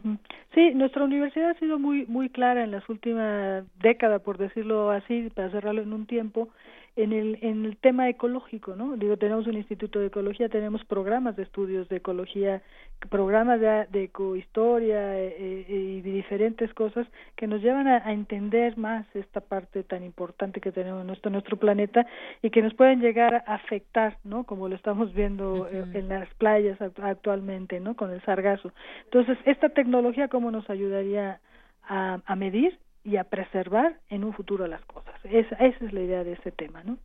Sí, 0.54 0.72
nuestra 0.74 1.04
universidad 1.04 1.50
ha 1.50 1.58
sido 1.58 1.78
muy 1.78 2.06
muy 2.06 2.28
clara 2.28 2.64
en 2.64 2.70
las 2.70 2.88
últimas 2.88 3.64
décadas, 3.80 4.22
por 4.22 4.38
decirlo 4.38 4.90
así, 4.90 5.30
para 5.34 5.50
cerrarlo 5.50 5.82
en 5.82 5.92
un 5.92 6.06
tiempo, 6.06 6.48
en 6.94 7.12
el, 7.12 7.38
en 7.40 7.64
el 7.64 7.78
tema 7.78 8.08
ecológico, 8.10 8.76
¿no? 8.76 8.96
Digo, 8.96 9.16
tenemos 9.16 9.46
un 9.46 9.56
instituto 9.56 9.98
de 9.98 10.08
ecología, 10.08 10.50
tenemos 10.50 10.84
programas 10.84 11.36
de 11.36 11.44
estudios 11.44 11.88
de 11.88 11.96
ecología, 11.96 12.60
programas 13.08 13.60
de, 13.60 13.86
de 13.90 14.04
ecohistoria 14.04 15.18
eh, 15.18 15.34
eh, 15.38 15.64
y 15.68 16.00
diferentes 16.02 16.72
cosas 16.74 17.06
que 17.34 17.46
nos 17.46 17.62
llevan 17.62 17.88
a, 17.88 18.12
entender 18.12 18.76
más 18.76 19.06
esta 19.14 19.40
parte 19.40 19.84
tan 19.84 20.04
importante 20.04 20.60
que 20.60 20.70
tenemos 20.70 21.00
en 21.00 21.06
nuestro, 21.06 21.30
nuestro 21.30 21.56
planeta 21.56 22.06
y 22.42 22.50
que 22.50 22.60
nos 22.60 22.74
pueden 22.74 23.00
llegar 23.00 23.42
a 23.46 23.54
afectar, 23.54 24.18
¿no? 24.22 24.44
Como 24.44 24.68
lo 24.68 24.76
estamos 24.76 25.14
viendo 25.14 25.66
eh, 25.68 25.84
en 25.94 26.08
las 26.08 26.28
playas 26.34 26.78
actualmente, 26.82 27.80
¿no? 27.80 27.96
Con 27.96 28.10
el 28.10 28.20
sargazo. 28.22 28.70
Entonces, 29.04 29.38
esta 29.46 29.70
tecnología, 29.70 30.28
¿cómo 30.28 30.50
nos 30.50 30.68
ayudaría 30.68 31.40
a, 31.84 32.20
a 32.26 32.36
medir 32.36 32.78
y 33.04 33.16
a 33.16 33.24
preservar 33.24 33.98
en 34.08 34.22
un 34.24 34.32
futuro 34.32 34.66
las 34.66 34.84
cosas. 34.84 35.14
Esa, 35.24 35.56
esa 35.56 35.84
es 35.84 35.92
la 35.92 36.00
idea 36.00 36.24
de 36.24 36.32
este 36.32 36.52
tema, 36.52 36.82
¿no? 36.84 36.98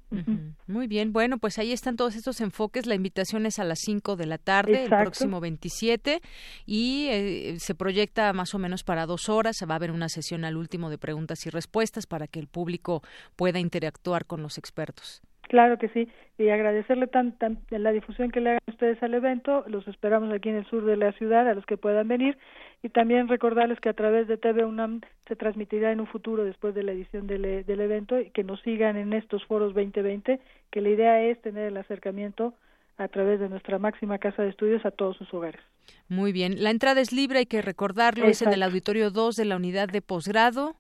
Muy 0.68 0.88
bien, 0.88 1.12
bueno, 1.12 1.38
pues 1.38 1.58
ahí 1.58 1.72
están 1.72 1.96
todos 1.96 2.16
estos 2.16 2.40
enfoques. 2.42 2.86
La 2.86 2.96
invitación 2.96 3.46
es 3.46 3.60
a 3.60 3.64
las 3.64 3.80
5 3.80 4.16
de 4.16 4.26
la 4.26 4.38
tarde, 4.38 4.84
el 4.84 4.90
próximo 4.90 5.40
27, 5.40 6.20
y 6.66 7.08
eh, 7.10 7.56
se 7.58 7.74
proyecta 7.76 8.32
más 8.34 8.54
o 8.54 8.60
menos 8.60 8.84
para 8.84 9.06
dos 9.06 9.30
horas. 9.30 9.58
Va 9.68 9.74
a 9.74 9.78
haber 9.78 9.92
una 9.92 10.10
sesión 10.10 10.46
al 10.46 10.58
último 10.58 10.90
de 10.90 10.98
preguntas 10.98 11.46
y 11.46 11.50
respuestas 11.50 12.06
para 12.06 12.28
que 12.28 12.40
el 12.40 12.48
público 12.48 13.02
pueda 13.36 13.60
interactuar 13.60 14.26
con 14.26 14.42
los 14.44 14.58
expertos. 14.58 15.22
Claro 15.48 15.78
que 15.78 15.88
sí, 15.90 16.10
y 16.38 16.50
agradecerle 16.50 17.08
tan, 17.08 17.32
tan, 17.38 17.60
la 17.70 17.92
difusión 17.92 18.32
que 18.32 18.42
le 18.42 18.50
hagan 18.50 18.62
ustedes 18.68 19.02
al 19.02 19.14
evento. 19.14 19.64
Los 19.68 19.88
esperamos 19.88 20.34
aquí 20.34 20.50
en 20.50 20.56
el 20.56 20.66
sur 20.66 20.84
de 20.84 20.98
la 20.98 21.14
ciudad, 21.14 21.48
a 21.48 21.54
los 21.54 21.66
que 21.66 21.78
puedan 21.78 22.08
venir 22.08 22.38
y 22.84 22.90
también 22.90 23.28
recordarles 23.28 23.80
que 23.80 23.90
a 23.90 23.94
través 23.94 24.28
de 24.28 24.38
TV 24.38 24.66
UNAM 24.66 25.02
se 25.28 25.36
transmitirá 25.36 25.92
en 25.92 26.00
un 26.00 26.08
futuro 26.08 26.44
después 26.44 26.76
de 26.76 26.84
la 26.84 26.92
edición 26.92 27.28
del, 27.28 27.46
e, 27.46 27.64
del 27.64 27.82
evento 27.82 28.20
y 28.20 28.30
que 28.30 28.44
nos 28.44 28.62
sigan 28.62 28.98
en 28.98 29.14
estos 29.14 29.44
foros 29.46 29.74
2020, 29.74 30.40
que 30.72 30.82
la 30.82 30.90
idea 30.90 31.24
es 31.24 31.42
tener 31.42 31.68
el 31.68 31.78
acercamiento 31.78 32.54
a 32.98 33.08
través 33.08 33.40
de 33.40 33.50
nuestra 33.50 33.80
máxima 33.80 34.18
casa 34.18 34.44
de 34.44 34.50
estudios 34.50 34.86
a 34.86 34.92
todos 34.92 35.18
sus 35.18 35.32
hogares. 35.34 35.62
Muy 36.10 36.32
bien, 36.32 36.64
la 36.64 36.72
entrada 36.72 37.02
es 37.02 37.12
libre, 37.12 37.40
hay 37.40 37.46
que 37.46 37.62
recordarlo, 37.62 38.26
es 38.26 38.42
en 38.42 38.54
el 38.54 38.64
auditorio 38.64 39.12
2 39.12 39.36
de 39.36 39.46
la 39.46 39.56
unidad 39.56 39.90
de 39.90 40.02
posgrado 40.02 40.76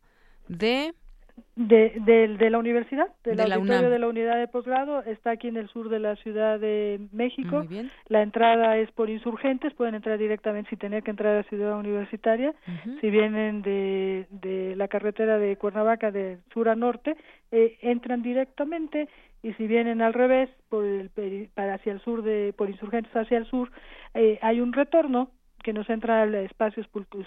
de 0.47 0.93
de, 1.55 2.35
de, 2.37 2.49
la 2.49 2.59
universidad, 2.59 3.07
del 3.23 3.37
de 3.37 3.53
auditorio 3.53 3.89
de 3.89 3.99
la 3.99 4.07
unidad 4.07 4.37
de 4.37 4.47
posgrado, 4.47 5.01
está 5.03 5.31
aquí 5.31 5.47
en 5.47 5.57
el 5.57 5.67
sur 5.69 5.89
de 5.89 5.99
la 5.99 6.15
Ciudad 6.17 6.59
de 6.59 6.99
México. 7.11 7.65
La 8.07 8.21
entrada 8.21 8.77
es 8.77 8.91
por 8.91 9.09
insurgentes, 9.09 9.73
pueden 9.73 9.95
entrar 9.95 10.17
directamente 10.19 10.69
sin 10.69 10.79
tener 10.79 11.03
que 11.03 11.11
entrar 11.11 11.33
a 11.33 11.37
la 11.37 11.43
ciudad 11.43 11.79
universitaria. 11.79 12.53
Si 13.01 13.09
vienen 13.09 13.61
de, 13.63 14.27
de 14.29 14.75
la 14.75 14.87
carretera 14.87 15.39
de 15.39 15.57
Cuernavaca 15.57 16.11
de 16.11 16.37
sur 16.53 16.69
a 16.69 16.75
norte, 16.75 17.15
eh, 17.51 17.77
entran 17.81 18.21
directamente. 18.21 19.07
Y 19.41 19.53
si 19.53 19.67
vienen 19.67 20.01
al 20.01 20.13
revés, 20.13 20.49
por 20.69 20.83
el, 20.83 21.09
para 21.53 21.75
hacia 21.75 21.93
el 21.93 22.01
sur 22.01 22.23
de, 22.23 22.53
por 22.57 22.69
insurgentes 22.69 23.15
hacia 23.15 23.37
el 23.37 23.45
sur, 23.45 23.71
eh, 24.13 24.39
hay 24.41 24.59
un 24.59 24.73
retorno 24.73 25.29
que 25.67 25.73
nos 25.73 25.89
entra 25.89 26.21
al 26.21 26.33
espacio 26.33 26.81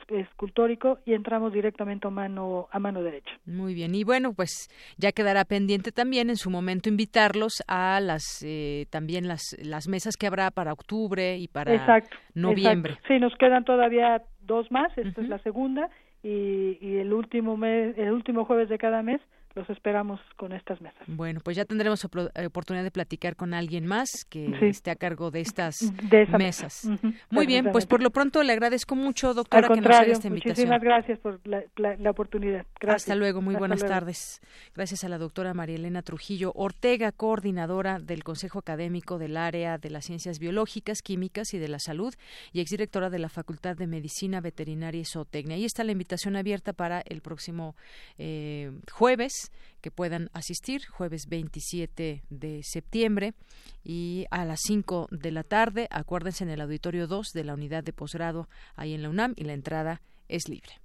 escultórico 0.09 0.99
y 1.05 1.13
entramos 1.13 1.53
directamente 1.53 2.07
a 2.09 2.11
mano 2.11 2.69
a 2.73 2.79
mano 2.79 3.03
derecha. 3.03 3.31
Muy 3.45 3.75
bien 3.75 3.95
y 3.95 4.03
bueno 4.03 4.33
pues 4.33 4.71
ya 4.97 5.13
quedará 5.13 5.45
pendiente 5.45 5.93
también 5.93 6.31
en 6.31 6.37
su 6.37 6.49
momento 6.49 6.89
invitarlos 6.89 7.63
a 7.69 8.01
las 8.01 8.43
eh, 8.43 8.87
también 8.89 9.29
las 9.29 9.55
las 9.63 9.89
mesas 9.89 10.17
que 10.17 10.27
habrá 10.27 10.51
para 10.51 10.73
octubre 10.73 11.37
y 11.37 11.49
para 11.49 12.03
noviembre. 12.33 12.97
Sí 13.07 13.19
nos 13.19 13.37
quedan 13.37 13.67
todavía 13.67 14.23
dos 14.41 14.71
más 14.71 14.91
esta 14.97 15.21
es 15.21 15.29
la 15.29 15.39
segunda 15.41 15.91
y, 16.23 16.79
y 16.81 16.97
el 16.97 17.13
último 17.13 17.59
mes 17.59 17.95
el 17.99 18.11
último 18.11 18.47
jueves 18.47 18.71
de 18.71 18.79
cada 18.79 19.03
mes 19.03 19.21
los 19.55 19.69
esperamos 19.69 20.21
con 20.37 20.53
estas 20.53 20.81
mesas. 20.81 21.03
Bueno, 21.07 21.41
pues 21.43 21.57
ya 21.57 21.65
tendremos 21.65 22.05
eh, 22.05 22.47
oportunidad 22.47 22.85
de 22.85 22.91
platicar 22.91 23.35
con 23.37 23.53
alguien 23.53 23.87
más 23.87 24.25
que 24.29 24.53
esté 24.69 24.91
a 24.91 24.97
cargo 24.97 25.31
de 25.31 25.41
estas 25.41 25.93
mesas. 26.39 26.89
Muy 27.31 27.47
bien, 27.47 27.71
pues 27.73 27.87
por 27.87 28.03
lo 28.03 28.11
pronto 28.11 28.43
le 28.43 28.53
agradezco 28.53 28.95
mucho, 28.95 29.35
doctora, 29.35 29.69
que 29.69 29.81
nos 29.81 29.97
haga 29.97 30.13
esta 30.13 30.29
invitación. 30.29 30.69
Muchísimas 30.69 30.83
gracias 30.83 31.19
por 31.19 31.41
la, 31.45 32.11
oportunidad. 32.11 32.67
Gracias. 32.81 33.03
Hasta 33.03 33.17
luego, 33.17 33.41
muy 33.43 33.57
buenas 33.57 33.81
tardes. 33.81 34.41
Gracias 34.75 35.05
a 35.05 35.09
la 35.09 35.19
doctora 35.19 35.53
María 35.55 35.77
Elena 35.77 36.03
Trujillo 36.03 36.53
Ortega, 36.55 37.13
coordinadora 37.13 37.99
del 37.99 38.23
Consejo 38.23 38.61
Académico 38.61 39.19
del 39.19 39.37
Área 39.37 39.79
de 39.79 39.91
las 39.91 40.05
Ciencias 40.05 40.39
Biológicas, 40.39 41.03
Químicas 41.03 41.55
y 41.55 41.59
de 41.59 41.69
la 41.69 41.79
Salud 41.79 42.15
y 42.53 42.61
exdirectora 42.61 43.11
de 43.11 43.19
la 43.19 43.29
Facultad 43.29 43.77
de 43.77 43.87
Medicina 43.87 44.41
Veterinaria 44.41 45.01
y 45.01 45.05
Zootecnia. 45.05 45.57
Ahí 45.57 45.65
está 45.65 45.83
la 45.85 45.93
invitación 45.93 46.37
abierta 46.37 46.73
para 46.73 47.01
el 47.01 47.21
próximo 47.21 47.75
eh, 48.19 48.71
jueves 48.93 49.40
que 49.81 49.91
puedan 49.91 50.31
asistir, 50.33 50.87
jueves 50.87 51.27
27 51.29 52.23
de 52.29 52.61
septiembre 52.63 53.35
y 53.83 54.27
a 54.31 54.45
las 54.45 54.61
5 54.63 55.09
de 55.11 55.31
la 55.31 55.43
tarde, 55.43 55.89
acuérdense 55.91 56.45
en 56.45 56.51
el 56.51 56.61
auditorio 56.61 57.07
2 57.07 57.33
de 57.33 57.45
la 57.45 57.55
unidad 57.55 57.83
de 57.83 57.93
posgrado 57.93 58.49
ahí 58.77 58.93
en 58.95 59.03
la 59.03 59.09
UNAM 59.09 59.33
y 59.37 59.45
la 59.45 59.55
entrada 59.55 60.03
es 60.29 60.49
libre. 60.49 60.81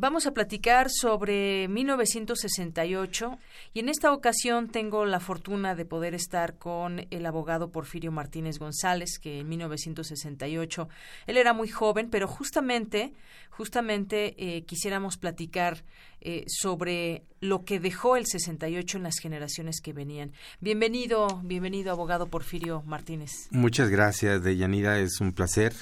Vamos 0.00 0.28
a 0.28 0.30
platicar 0.30 0.90
sobre 0.90 1.66
1968 1.66 3.36
y 3.74 3.80
en 3.80 3.88
esta 3.88 4.12
ocasión 4.12 4.68
tengo 4.68 5.04
la 5.04 5.18
fortuna 5.18 5.74
de 5.74 5.84
poder 5.84 6.14
estar 6.14 6.54
con 6.56 7.04
el 7.10 7.26
abogado 7.26 7.72
Porfirio 7.72 8.12
Martínez 8.12 8.60
González, 8.60 9.18
que 9.18 9.40
en 9.40 9.48
1968 9.48 10.88
él 11.26 11.36
era 11.36 11.52
muy 11.52 11.66
joven, 11.66 12.10
pero 12.10 12.28
justamente, 12.28 13.12
justamente 13.50 14.36
eh, 14.38 14.62
quisiéramos 14.66 15.16
platicar 15.16 15.82
eh, 16.20 16.44
sobre 16.46 17.24
lo 17.40 17.64
que 17.64 17.80
dejó 17.80 18.14
el 18.14 18.26
68 18.26 18.98
en 18.98 19.02
las 19.02 19.18
generaciones 19.18 19.80
que 19.80 19.92
venían. 19.92 20.30
Bienvenido, 20.60 21.40
bienvenido 21.42 21.90
abogado 21.90 22.28
Porfirio 22.28 22.84
Martínez. 22.86 23.48
Muchas 23.50 23.88
gracias, 23.88 24.44
Deyanira, 24.44 25.00
es 25.00 25.20
un 25.20 25.32
placer. 25.32 25.74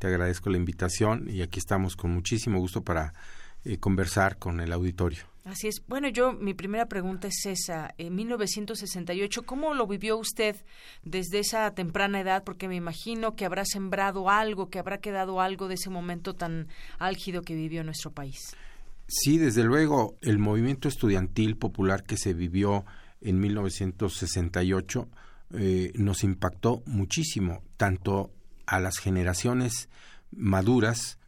Te 0.00 0.08
agradezco 0.08 0.50
la 0.50 0.56
invitación 0.56 1.28
y 1.30 1.42
aquí 1.42 1.60
estamos 1.60 1.94
con 1.94 2.10
muchísimo 2.10 2.58
gusto 2.58 2.82
para 2.82 3.12
eh, 3.64 3.78
conversar 3.78 4.38
con 4.38 4.60
el 4.60 4.72
auditorio. 4.72 5.24
Así 5.44 5.68
es. 5.68 5.82
Bueno, 5.86 6.08
yo 6.08 6.32
mi 6.32 6.54
primera 6.54 6.86
pregunta 6.86 7.28
es 7.28 7.46
esa. 7.46 7.94
En 7.98 8.14
1968, 8.14 9.42
¿cómo 9.44 9.74
lo 9.74 9.86
vivió 9.86 10.18
usted 10.18 10.56
desde 11.02 11.38
esa 11.38 11.74
temprana 11.74 12.20
edad? 12.20 12.44
Porque 12.44 12.68
me 12.68 12.76
imagino 12.76 13.34
que 13.34 13.46
habrá 13.46 13.64
sembrado 13.64 14.28
algo, 14.28 14.68
que 14.68 14.78
habrá 14.78 14.98
quedado 14.98 15.40
algo 15.40 15.66
de 15.66 15.74
ese 15.74 15.90
momento 15.90 16.34
tan 16.34 16.68
álgido 16.98 17.42
que 17.42 17.54
vivió 17.54 17.82
nuestro 17.84 18.12
país. 18.12 18.54
Sí, 19.08 19.38
desde 19.38 19.64
luego, 19.64 20.16
el 20.20 20.38
movimiento 20.38 20.88
estudiantil 20.88 21.56
popular 21.56 22.04
que 22.04 22.16
se 22.16 22.32
vivió 22.32 22.84
en 23.20 23.40
1968 23.40 25.08
eh, 25.54 25.92
nos 25.96 26.22
impactó 26.22 26.82
muchísimo, 26.86 27.62
tanto 27.76 28.30
a 28.66 28.78
las 28.78 28.98
generaciones 28.98 29.88
maduras 30.30 31.18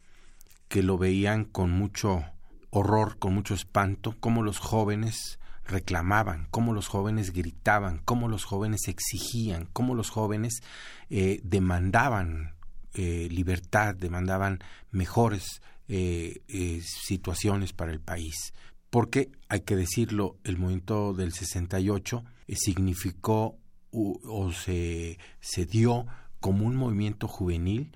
que 0.73 0.81
lo 0.81 0.97
veían 0.97 1.45
con 1.45 1.69
mucho 1.69 2.25
horror, 2.71 3.19
con 3.19 3.35
mucho 3.35 3.53
espanto, 3.53 4.15
cómo 4.19 4.41
los 4.41 4.57
jóvenes 4.57 5.37
reclamaban, 5.67 6.47
cómo 6.49 6.73
los 6.73 6.87
jóvenes 6.87 7.31
gritaban, 7.31 8.01
cómo 8.03 8.27
los 8.27 8.43
jóvenes 8.43 8.87
exigían, 8.87 9.69
cómo 9.71 9.93
los 9.93 10.09
jóvenes 10.09 10.63
eh, 11.11 11.41
demandaban 11.43 12.55
eh, 12.95 13.27
libertad, 13.29 13.93
demandaban 13.93 14.63
mejores 14.89 15.61
eh, 15.89 16.41
situaciones 16.83 17.71
para 17.71 17.91
el 17.91 17.99
país. 17.99 18.55
Porque, 18.89 19.29
hay 19.49 19.61
que 19.61 19.75
decirlo, 19.75 20.39
el 20.43 20.57
movimiento 20.57 21.13
del 21.13 21.33
68 21.33 22.23
significó 22.55 23.59
o 23.91 24.51
se, 24.51 25.19
se 25.39 25.67
dio 25.67 26.07
como 26.39 26.65
un 26.65 26.75
movimiento 26.75 27.27
juvenil 27.27 27.95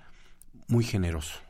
muy 0.68 0.84
generoso 0.84 1.40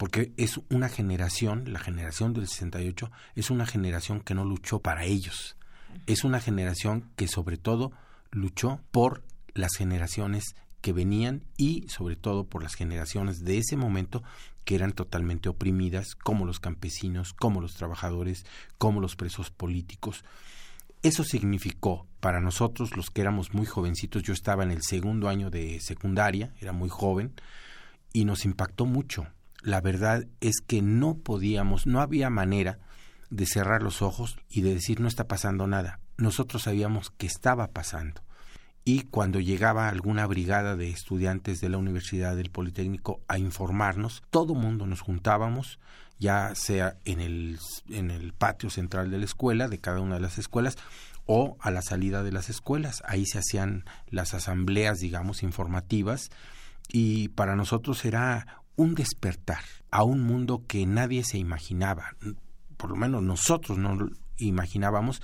porque 0.00 0.32
es 0.38 0.58
una 0.70 0.88
generación, 0.88 1.74
la 1.74 1.78
generación 1.78 2.32
del 2.32 2.48
68, 2.48 3.10
es 3.34 3.50
una 3.50 3.66
generación 3.66 4.20
que 4.20 4.32
no 4.32 4.46
luchó 4.46 4.78
para 4.78 5.04
ellos, 5.04 5.58
es 6.06 6.24
una 6.24 6.40
generación 6.40 7.10
que 7.16 7.28
sobre 7.28 7.58
todo 7.58 7.92
luchó 8.30 8.80
por 8.92 9.22
las 9.52 9.76
generaciones 9.76 10.54
que 10.80 10.94
venían 10.94 11.44
y 11.58 11.84
sobre 11.88 12.16
todo 12.16 12.44
por 12.44 12.62
las 12.62 12.76
generaciones 12.76 13.44
de 13.44 13.58
ese 13.58 13.76
momento 13.76 14.22
que 14.64 14.74
eran 14.74 14.92
totalmente 14.92 15.50
oprimidas, 15.50 16.14
como 16.14 16.46
los 16.46 16.60
campesinos, 16.60 17.34
como 17.34 17.60
los 17.60 17.74
trabajadores, 17.74 18.46
como 18.78 19.02
los 19.02 19.16
presos 19.16 19.50
políticos. 19.50 20.24
Eso 21.02 21.24
significó 21.24 22.06
para 22.20 22.40
nosotros, 22.40 22.96
los 22.96 23.10
que 23.10 23.20
éramos 23.20 23.52
muy 23.52 23.66
jovencitos, 23.66 24.22
yo 24.22 24.32
estaba 24.32 24.62
en 24.62 24.70
el 24.70 24.80
segundo 24.80 25.28
año 25.28 25.50
de 25.50 25.78
secundaria, 25.80 26.54
era 26.58 26.72
muy 26.72 26.88
joven, 26.88 27.34
y 28.14 28.24
nos 28.24 28.46
impactó 28.46 28.86
mucho 28.86 29.26
la 29.62 29.80
verdad 29.80 30.26
es 30.40 30.60
que 30.66 30.82
no 30.82 31.18
podíamos, 31.18 31.86
no 31.86 32.00
había 32.00 32.30
manera 32.30 32.78
de 33.30 33.46
cerrar 33.46 33.82
los 33.82 34.02
ojos 34.02 34.36
y 34.48 34.62
de 34.62 34.74
decir 34.74 35.00
no 35.00 35.08
está 35.08 35.26
pasando 35.28 35.66
nada. 35.66 36.00
Nosotros 36.16 36.62
sabíamos 36.62 37.10
que 37.10 37.26
estaba 37.26 37.68
pasando. 37.68 38.22
Y 38.84 39.02
cuando 39.02 39.40
llegaba 39.40 39.88
alguna 39.88 40.26
brigada 40.26 40.74
de 40.74 40.90
estudiantes 40.90 41.60
de 41.60 41.68
la 41.68 41.78
Universidad 41.78 42.34
del 42.34 42.50
Politécnico 42.50 43.20
a 43.28 43.38
informarnos, 43.38 44.22
todo 44.30 44.54
mundo 44.54 44.86
nos 44.86 45.00
juntábamos, 45.00 45.78
ya 46.18 46.54
sea 46.54 46.96
en 47.04 47.20
el, 47.20 47.58
en 47.90 48.10
el 48.10 48.32
patio 48.32 48.70
central 48.70 49.10
de 49.10 49.18
la 49.18 49.26
escuela, 49.26 49.68
de 49.68 49.78
cada 49.78 50.00
una 50.00 50.14
de 50.14 50.22
las 50.22 50.38
escuelas, 50.38 50.76
o 51.26 51.56
a 51.60 51.70
la 51.70 51.82
salida 51.82 52.22
de 52.22 52.32
las 52.32 52.48
escuelas. 52.48 53.02
Ahí 53.06 53.26
se 53.26 53.38
hacían 53.38 53.84
las 54.08 54.32
asambleas, 54.34 54.98
digamos, 54.98 55.42
informativas, 55.42 56.30
y 56.88 57.28
para 57.28 57.56
nosotros 57.56 58.04
era 58.04 58.59
un 58.80 58.94
despertar 58.94 59.62
a 59.90 60.04
un 60.04 60.22
mundo 60.22 60.64
que 60.66 60.86
nadie 60.86 61.22
se 61.22 61.36
imaginaba, 61.36 62.16
por 62.78 62.88
lo 62.88 62.96
menos 62.96 63.22
nosotros 63.22 63.76
no 63.76 64.08
imaginábamos 64.38 65.20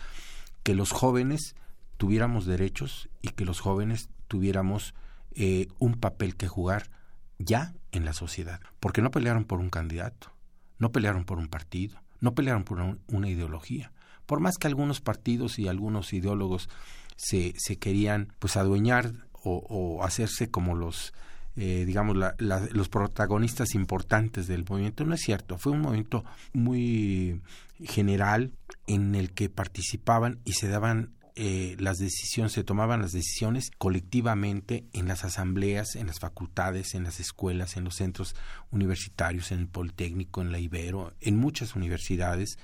que 0.63 0.75
los 0.75 0.93
jóvenes 0.93 1.55
tuviéramos 1.97 2.45
derechos 2.45 3.09
y 3.23 3.29
que 3.29 3.47
los 3.47 3.61
jóvenes 3.61 4.11
tuviéramos 4.29 4.95
eh, 5.35 5.69
un 5.79 5.95
papel 5.95 6.37
que 6.37 6.49
jugar 6.49 6.91
ya 7.39 7.73
en 7.93 8.05
la 8.05 8.13
sociedad, 8.13 8.61
porque 8.79 9.01
no 9.01 9.11
pelearon 9.11 9.47
por 9.47 9.61
un 9.61 9.71
candidato, 9.71 10.35
no 10.79 10.93
pelearon 10.93 11.25
por 11.25 11.39
un 11.39 11.49
partido, 11.49 12.03
no 12.21 12.35
pelearon 12.35 12.65
por 12.65 12.99
una 13.07 13.29
ideología. 13.31 13.91
Por 14.27 14.41
más 14.41 14.59
que 14.59 14.67
algunos 14.67 15.01
partidos 15.01 15.59
y 15.59 15.69
algunos 15.69 16.13
ideólogos 16.13 16.69
se, 17.17 17.55
se 17.57 17.79
querían 17.79 18.35
pues 18.39 18.59
adueñar 18.59 19.13
o, 19.33 19.65
o 19.67 20.05
hacerse 20.05 20.51
como 20.51 20.75
los 20.75 21.15
eh, 21.57 21.85
digamos, 21.87 22.17
los 22.39 22.89
protagonistas 22.89 23.75
importantes 23.75 24.47
del 24.47 24.65
movimiento. 24.69 25.05
No 25.05 25.15
es 25.15 25.23
cierto, 25.23 25.59
fue 25.59 25.73
un 25.73 25.81
movimiento 25.81 26.25
muy 26.53 27.41
general 27.85 28.53
en 28.87 29.15
el 29.15 29.33
que 29.33 29.49
participaban 29.49 30.39
y 30.45 30.53
se 30.53 30.69
daban 30.69 31.17
eh, 31.39 31.77
las 31.79 31.99
decisiones, 31.99 32.53
se 32.53 32.65
tomaban 32.65 33.03
las 33.03 33.13
decisiones 33.13 33.71
colectivamente 33.77 34.87
en 34.95 35.07
las 35.07 35.23
asambleas, 35.23 35.95
en 35.95 36.07
las 36.07 36.19
facultades, 36.19 36.95
en 36.95 37.05
las 37.05 37.21
escuelas, 37.21 37.77
en 37.77 37.85
los 37.85 37.97
centros 37.97 38.35
universitarios, 38.71 39.53
en 39.53 39.61
el 39.61 39.69
Politécnico, 39.69 40.41
en 40.41 40.51
la 40.51 40.59
Ibero, 40.59 41.13
en 41.21 41.37
muchas 41.37 41.75
universidades, 41.75 42.59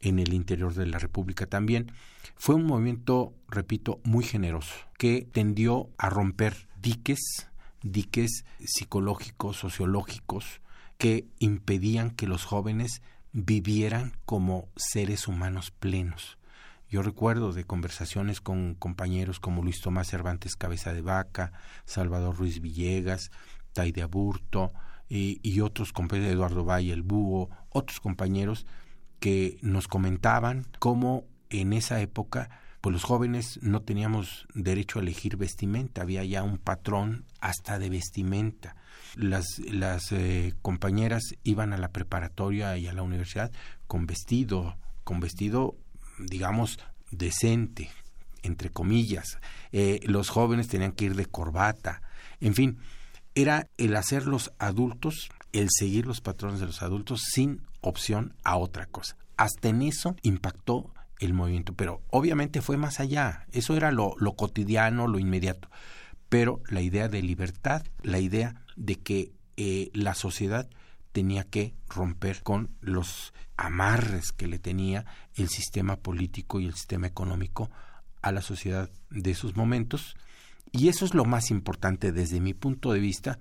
en 0.00 0.20
el 0.20 0.34
interior 0.34 0.72
de 0.72 0.86
la 0.86 0.98
República 0.98 1.46
también. 1.46 1.90
Fue 2.36 2.54
un 2.54 2.64
movimiento, 2.64 3.34
repito, 3.48 4.00
muy 4.04 4.22
generoso, 4.24 4.74
que 4.98 5.26
tendió 5.32 5.90
a 5.98 6.08
romper 6.08 6.68
diques, 6.80 7.50
diques 7.82 8.44
psicológicos, 8.64 9.56
sociológicos, 9.56 10.60
que 10.98 11.26
impedían 11.38 12.10
que 12.10 12.26
los 12.26 12.44
jóvenes 12.44 13.02
vivieran 13.32 14.12
como 14.24 14.68
seres 14.76 15.26
humanos 15.26 15.70
plenos. 15.70 16.38
Yo 16.88 17.02
recuerdo 17.02 17.52
de 17.52 17.64
conversaciones 17.64 18.40
con 18.40 18.74
compañeros 18.74 19.40
como 19.40 19.62
Luis 19.62 19.80
Tomás 19.80 20.08
Cervantes 20.08 20.56
Cabeza 20.56 20.92
de 20.92 21.00
Vaca, 21.00 21.52
Salvador 21.86 22.36
Ruiz 22.36 22.60
Villegas, 22.60 23.30
Taide 23.72 24.02
Aburto 24.02 24.72
y, 25.08 25.40
y 25.42 25.60
otros 25.60 25.92
compañeros, 25.92 26.32
Eduardo 26.32 26.64
Valle 26.64 26.92
el 26.92 27.02
Búho, 27.02 27.48
otros 27.70 27.98
compañeros 27.98 28.66
que 29.20 29.58
nos 29.62 29.88
comentaban 29.88 30.66
cómo 30.78 31.24
en 31.48 31.72
esa 31.72 32.00
época 32.00 32.61
pues 32.82 32.92
los 32.92 33.04
jóvenes 33.04 33.60
no 33.62 33.80
teníamos 33.80 34.48
derecho 34.54 34.98
a 34.98 35.02
elegir 35.02 35.36
vestimenta, 35.36 36.02
había 36.02 36.24
ya 36.24 36.42
un 36.42 36.58
patrón 36.58 37.24
hasta 37.40 37.78
de 37.78 37.88
vestimenta. 37.88 38.74
Las, 39.14 39.46
las 39.70 40.10
eh, 40.10 40.54
compañeras 40.62 41.22
iban 41.44 41.72
a 41.72 41.78
la 41.78 41.92
preparatoria 41.92 42.76
y 42.76 42.88
a 42.88 42.92
la 42.92 43.02
universidad 43.02 43.52
con 43.86 44.06
vestido, 44.06 44.76
con 45.04 45.20
vestido, 45.20 45.76
digamos, 46.18 46.80
decente, 47.12 47.88
entre 48.42 48.70
comillas. 48.70 49.38
Eh, 49.70 50.00
los 50.02 50.28
jóvenes 50.28 50.66
tenían 50.66 50.90
que 50.90 51.04
ir 51.04 51.14
de 51.14 51.26
corbata. 51.26 52.02
En 52.40 52.54
fin, 52.54 52.78
era 53.36 53.68
el 53.76 53.94
hacer 53.94 54.26
los 54.26 54.50
adultos, 54.58 55.30
el 55.52 55.68
seguir 55.70 56.04
los 56.04 56.20
patrones 56.20 56.58
de 56.58 56.66
los 56.66 56.82
adultos 56.82 57.22
sin 57.32 57.62
opción 57.80 58.34
a 58.42 58.56
otra 58.56 58.86
cosa. 58.86 59.16
Hasta 59.36 59.68
en 59.68 59.82
eso 59.82 60.16
impactó 60.22 60.92
el 61.24 61.34
movimiento, 61.34 61.74
pero 61.74 62.02
obviamente 62.10 62.62
fue 62.62 62.76
más 62.76 63.00
allá, 63.00 63.46
eso 63.52 63.76
era 63.76 63.92
lo, 63.92 64.14
lo 64.18 64.34
cotidiano, 64.34 65.08
lo 65.08 65.18
inmediato, 65.18 65.68
pero 66.28 66.62
la 66.68 66.80
idea 66.80 67.08
de 67.08 67.22
libertad, 67.22 67.82
la 68.02 68.18
idea 68.18 68.62
de 68.76 68.96
que 68.96 69.32
eh, 69.56 69.90
la 69.94 70.14
sociedad 70.14 70.68
tenía 71.12 71.44
que 71.44 71.74
romper 71.88 72.42
con 72.42 72.70
los 72.80 73.32
amarres 73.56 74.32
que 74.32 74.46
le 74.46 74.58
tenía 74.58 75.04
el 75.34 75.48
sistema 75.48 75.96
político 75.96 76.58
y 76.58 76.66
el 76.66 76.74
sistema 76.74 77.06
económico 77.06 77.70
a 78.22 78.32
la 78.32 78.40
sociedad 78.40 78.90
de 79.10 79.30
esos 79.30 79.56
momentos 79.56 80.16
Y 80.72 80.88
eso 80.88 81.04
es 81.04 81.12
lo 81.12 81.26
más 81.26 81.50
importante 81.50 82.12
desde 82.12 82.40
mi 82.40 82.54
punto 82.54 82.92
de 82.92 83.00
vista. 83.00 83.38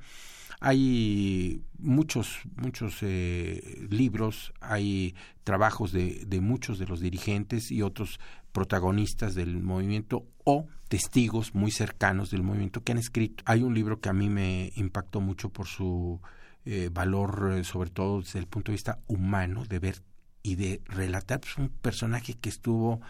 Hay 0.61 1.63
muchos, 1.79 2.39
muchos 2.55 2.99
eh, 3.01 3.85
libros, 3.89 4.53
hay 4.61 5.15
trabajos 5.43 5.91
de, 5.91 6.23
de 6.25 6.39
muchos 6.39 6.79
de 6.79 6.85
los 6.85 6.99
dirigentes 7.01 7.71
y 7.71 7.81
otros 7.81 8.19
protagonistas 8.51 9.35
del 9.35 9.61
movimiento 9.61 10.27
o 10.43 10.67
testigos 10.87 11.55
muy 11.55 11.71
cercanos 11.71 12.31
del 12.31 12.43
movimiento 12.43 12.83
que 12.83 12.91
han 12.91 12.97
escrito. 12.97 13.43
Hay 13.47 13.63
un 13.63 13.73
libro 13.73 13.99
que 13.99 14.09
a 14.09 14.13
mí 14.13 14.29
me 14.29 14.71
impactó 14.75 15.21
mucho 15.21 15.49
por 15.49 15.67
su 15.67 16.21
eh, 16.65 16.89
valor, 16.91 17.55
eh, 17.57 17.63
sobre 17.63 17.89
todo 17.89 18.21
desde 18.21 18.39
el 18.39 18.47
punto 18.47 18.71
de 18.71 18.75
vista 18.75 18.99
humano, 19.07 19.65
de 19.65 19.79
ver 19.79 20.03
y 20.43 20.55
de 20.55 20.81
relatar 20.85 21.39
pues, 21.39 21.57
un 21.57 21.69
personaje 21.69 22.35
que 22.35 22.49
estuvo 22.49 23.01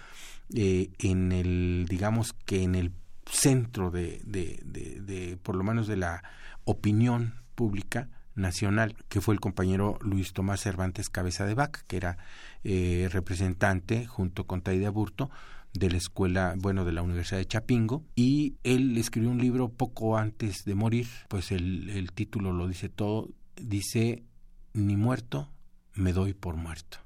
eh, 0.54 0.90
en 1.00 1.32
el, 1.32 1.86
digamos 1.90 2.34
que 2.46 2.64
en 2.64 2.76
el 2.76 2.92
centro 3.26 3.92
de, 3.92 4.22
de, 4.26 4.60
de, 4.64 5.38
por 5.38 5.56
lo 5.56 5.64
menos 5.64 5.88
de 5.88 5.98
la 5.98 6.24
opinión 6.66 7.41
pública 7.62 8.10
nacional, 8.34 8.96
que 9.08 9.22
fue 9.22 9.36
el 9.36 9.40
compañero 9.40 10.00
Luis 10.02 10.34
Tomás 10.34 10.62
Cervantes 10.62 11.12
Cabeza 11.12 11.46
de 11.46 11.54
Vaca, 11.54 11.84
que 11.86 11.96
era 11.96 12.18
eh, 12.64 13.08
representante 13.12 14.08
junto 14.08 14.48
con 14.48 14.64
Taide 14.64 14.90
Burto 14.90 15.30
de 15.74 15.92
la 15.92 15.98
escuela, 15.98 16.56
bueno, 16.58 16.84
de 16.84 16.92
la 16.92 17.04
Universidad 17.04 17.38
de 17.38 17.46
Chapingo, 17.46 18.04
y 18.16 18.56
él 18.64 18.98
escribió 18.98 19.30
un 19.30 19.38
libro 19.38 19.70
poco 19.70 20.18
antes 20.18 20.66
de 20.66 20.74
morir, 20.74 21.08
pues 21.28 21.52
el, 21.52 21.92
el 21.92 22.14
título 22.14 22.52
lo 22.52 22.68
dice 22.68 22.90
todo, 22.90 23.30
dice, 23.56 24.24
ni 24.74 24.98
muerto, 24.98 25.52
me 25.94 26.12
doy 26.12 26.34
por 26.34 26.56
muerto. 26.56 26.98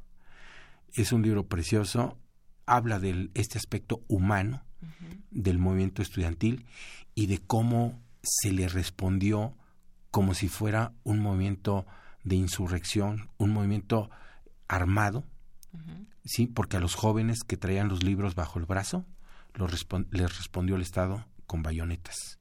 Es 0.93 1.11
un 1.11 1.21
libro 1.21 1.49
precioso, 1.49 2.17
habla 2.65 2.99
de 2.99 3.29
este 3.33 3.57
aspecto 3.57 4.03
humano 4.07 4.63
del 5.31 5.59
movimiento 5.59 6.01
estudiantil 6.01 6.65
y 7.13 7.25
de 7.25 7.39
cómo 7.39 8.01
se 8.21 8.53
le 8.53 8.69
respondió 8.69 9.57
como 10.15 10.33
si 10.33 10.47
fuera 10.47 10.93
un 11.03 11.19
movimiento 11.19 11.85
de 12.23 12.37
insurrección, 12.37 13.29
un 13.37 13.51
movimiento 13.51 14.09
armado, 14.69 15.25
sí, 16.23 16.47
porque 16.47 16.77
a 16.77 16.79
los 16.79 16.95
jóvenes 16.95 17.43
que 17.43 17.57
traían 17.57 17.89
los 17.89 18.01
libros 18.01 18.33
bajo 18.33 18.57
el 18.57 18.65
brazo 18.65 19.05
les 19.55 20.37
respondió 20.37 20.77
el 20.77 20.81
Estado 20.81 21.25
con 21.47 21.63
bayonetas. 21.63 22.39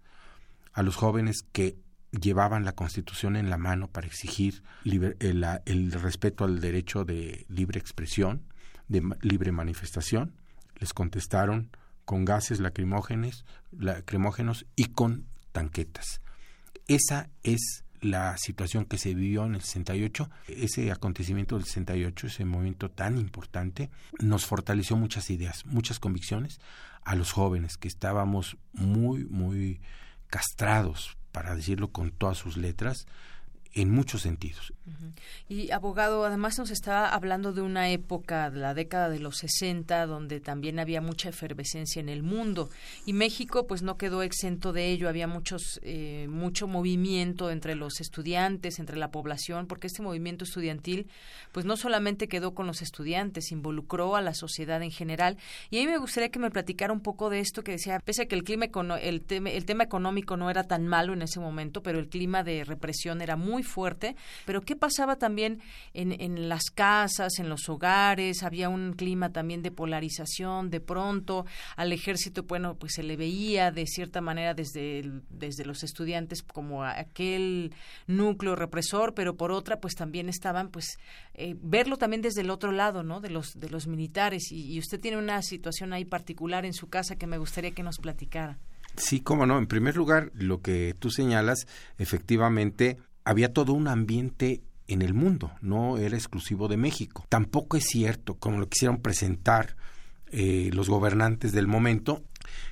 A 0.73 0.85
los 0.85 0.95
jóvenes 0.95 1.45
que 1.51 1.77
llevaban 2.13 2.65
la 2.65 2.77
Constitución 2.77 3.35
en 3.35 3.51
la 3.51 3.59
mano 3.59 3.89
para 3.89 4.07
exigir 4.07 4.63
el, 4.85 5.45
el, 5.65 5.93
respeto 5.95 6.45
al 6.45 6.61
derecho 6.61 7.05
de 7.05 7.45
libre 7.49 7.81
expresión, 7.81 8.45
de 8.87 9.03
libre 9.21 9.51
manifestación, 9.51 10.37
les 10.77 10.95
contestaron 10.95 11.71
con 12.05 12.25
gases 12.25 12.61
lacrimógenos, 12.61 13.45
lacrimógenos 13.73 14.65
y 14.77 14.85
con 14.85 15.27
tanquetas. 15.51 16.21
Esa 16.87 17.31
es 17.43 17.85
la 18.01 18.37
situación 18.37 18.85
que 18.85 18.99
se 18.99 19.15
vivió 19.15 19.47
en 19.47 19.55
el 19.55 19.63
68. 19.63 20.31
Ese 20.49 20.93
acontecimiento 20.93 21.57
del 21.57 21.65
68, 21.65 22.27
ese 22.27 22.45
momento 22.45 22.91
tan 22.91 23.19
importante, 23.19 23.91
nos 24.21 24.45
fortaleció 24.45 24.97
muchas 24.97 25.31
ideas, 25.31 25.65
muchas 25.65 25.99
convicciones 25.99 26.61
a 27.05 27.15
los 27.15 27.33
jóvenes 27.33 27.77
que 27.77 27.89
estábamos 27.89 28.57
muy, 28.73 29.25
muy 29.25 29.81
castrados, 30.29 31.17
para 31.33 31.57
decirlo 31.57 31.91
con 31.91 32.11
todas 32.11 32.39
sus 32.39 32.57
letras, 32.57 33.07
en 33.75 33.91
muchos 33.91 34.23
sentidos. 34.23 34.73
Y 35.49 35.71
abogado, 35.73 36.25
además 36.25 36.59
nos 36.59 36.71
está 36.71 37.09
hablando 37.09 37.53
de 37.53 37.63
una 37.63 37.91
época, 37.91 38.51
de 38.51 38.61
la 38.61 38.75
década 38.75 39.09
de 39.09 39.19
los 39.19 39.39
60, 39.39 40.07
donde 40.07 40.41
también 40.41 40.79
había 40.79 41.01
mucha 41.01 41.31
efervescencia 41.31 42.01
en 42.01 42.09
el 42.09 42.23
mundo. 42.23 42.71
Y 43.05 43.13
México 43.13 43.67
pues 43.67 43.83
no 43.83 43.97
quedó 43.97 44.23
exento 44.23 44.73
de 44.73 44.91
ello, 44.91 45.09
había 45.09 45.27
muchos 45.27 45.81
eh, 45.83 46.27
mucho 46.31 46.67
movimiento 46.67 47.51
entre 47.51 47.75
los 47.75 48.01
estudiantes, 48.01 48.79
entre 48.79 48.97
la 48.97 49.11
población, 49.11 49.67
porque 49.67 49.89
este 49.89 50.03
movimiento 50.03 50.45
estudiantil 50.45 51.09
pues 51.53 51.67
no 51.67 51.77
solamente 51.77 52.29
quedó 52.29 52.55
con 52.55 52.67
los 52.67 52.83
estudiantes, 52.83 53.53
involucró 53.53 54.17
a 54.17 54.23
la 54.23 54.35
sociedad 54.35 54.83
en 54.83 54.91
general. 54.91 55.37
Y 55.71 55.79
a 55.79 55.81
mí 55.81 55.87
me 55.89 55.99
gustaría 55.99 56.31
que 56.31 56.39
me 56.39 56.51
platicara 56.51 56.93
un 56.93 57.01
poco 57.01 57.29
de 57.29 57.41
esto 57.41 57.65
que 57.65 57.73
decía, 57.73 58.01
pese 58.01 58.23
a 58.23 58.27
que 58.27 58.35
el 58.35 58.45
clima 58.45 58.67
el 59.01 59.23
tema, 59.23 59.51
el 59.51 59.65
tema 59.65 59.85
económico 59.85 60.37
no 60.37 60.51
era 60.51 60.65
tan 60.65 60.87
malo 60.87 61.13
en 61.13 61.23
ese 61.23 61.41
momento, 61.41 61.83
pero 61.83 61.99
el 61.99 62.09
clima 62.09 62.45
de 62.45 62.65
represión 62.65 63.21
era 63.21 63.37
muy 63.37 63.64
fuerte, 63.65 64.15
pero 64.47 64.63
¿qué 64.63 64.77
pasaba 64.77 65.17
también 65.17 65.61
en, 65.93 66.13
en 66.21 66.49
las 66.49 66.71
casas, 66.71 67.39
en 67.39 67.49
los 67.49 67.69
hogares? 67.69 68.43
Había 68.43 68.69
un 68.69 68.93
clima 68.93 69.33
también 69.33 69.63
de 69.63 69.71
polarización, 69.71 70.71
de 70.71 70.81
pronto 70.81 71.47
al 71.77 71.93
ejército, 71.93 72.45
bueno, 72.45 72.77
pues 72.77 72.93
se 72.95 73.03
le 73.03 73.17
veía 73.17 73.71
de 73.71 73.87
cierta 73.87 74.21
manera 74.21 74.55
desde, 74.55 75.03
desde 75.31 75.65
los 75.65 75.83
estudiantes 75.83 76.43
como 76.43 76.85
aquel 76.85 77.73
núcleo 78.07 78.55
represor, 78.57 79.15
pero 79.15 79.37
por 79.37 79.51
otra, 79.51 79.81
pues 79.81 79.95
también 79.95 80.29
estaban, 80.29 80.69
pues, 80.69 80.99
eh, 81.35 81.57
verlo 81.61 81.97
también 81.97 82.23
desde 82.23 82.43
el 82.43 82.51
otro 82.51 82.73
lado, 82.73 83.03
¿no? 83.03 83.21
De 83.21 83.31
los, 83.31 83.59
de 83.59 83.71
los 83.71 83.87
militares. 83.87 84.53
Y, 84.53 84.73
y 84.73 84.79
usted 84.79 85.01
tiene 85.01 85.17
una 85.17 85.43
situación 85.43 85.93
ahí 85.93 86.05
particular 86.05 86.65
en 86.65 86.75
su 86.75 86.89
casa 86.89 87.17
que 87.17 87.27
me 87.27 87.39
gustaría 87.39 87.73
que 87.73 87.83
nos 87.83 87.99
platicara. 87.99 88.59
Sí, 88.97 89.21
cómo 89.21 89.47
no. 89.47 89.59
En 89.59 89.67
primer 89.67 89.97
lugar, 89.97 90.31
lo 90.35 90.61
que 90.61 90.95
tú 90.99 91.11
señalas, 91.11 91.67
efectivamente, 91.99 92.99
había 93.25 93.53
todo 93.53 93.73
un 93.73 93.89
ambiente 93.89 94.63
en 94.87 95.03
el 95.03 95.15
mundo, 95.15 95.53
no 95.61 95.97
era 95.97 96.17
exclusivo 96.17 96.69
de 96.69 96.77
México. 96.77 97.27
Tampoco 97.29 97.77
es 97.77 97.85
cierto, 97.85 98.35
como 98.35 98.59
lo 98.59 98.69
quisieron 98.69 99.01
presentar 99.01 99.77
eh, 100.31 100.71
los 100.73 100.89
gobernantes 100.89 101.53
del 101.53 101.67
momento, 101.67 102.23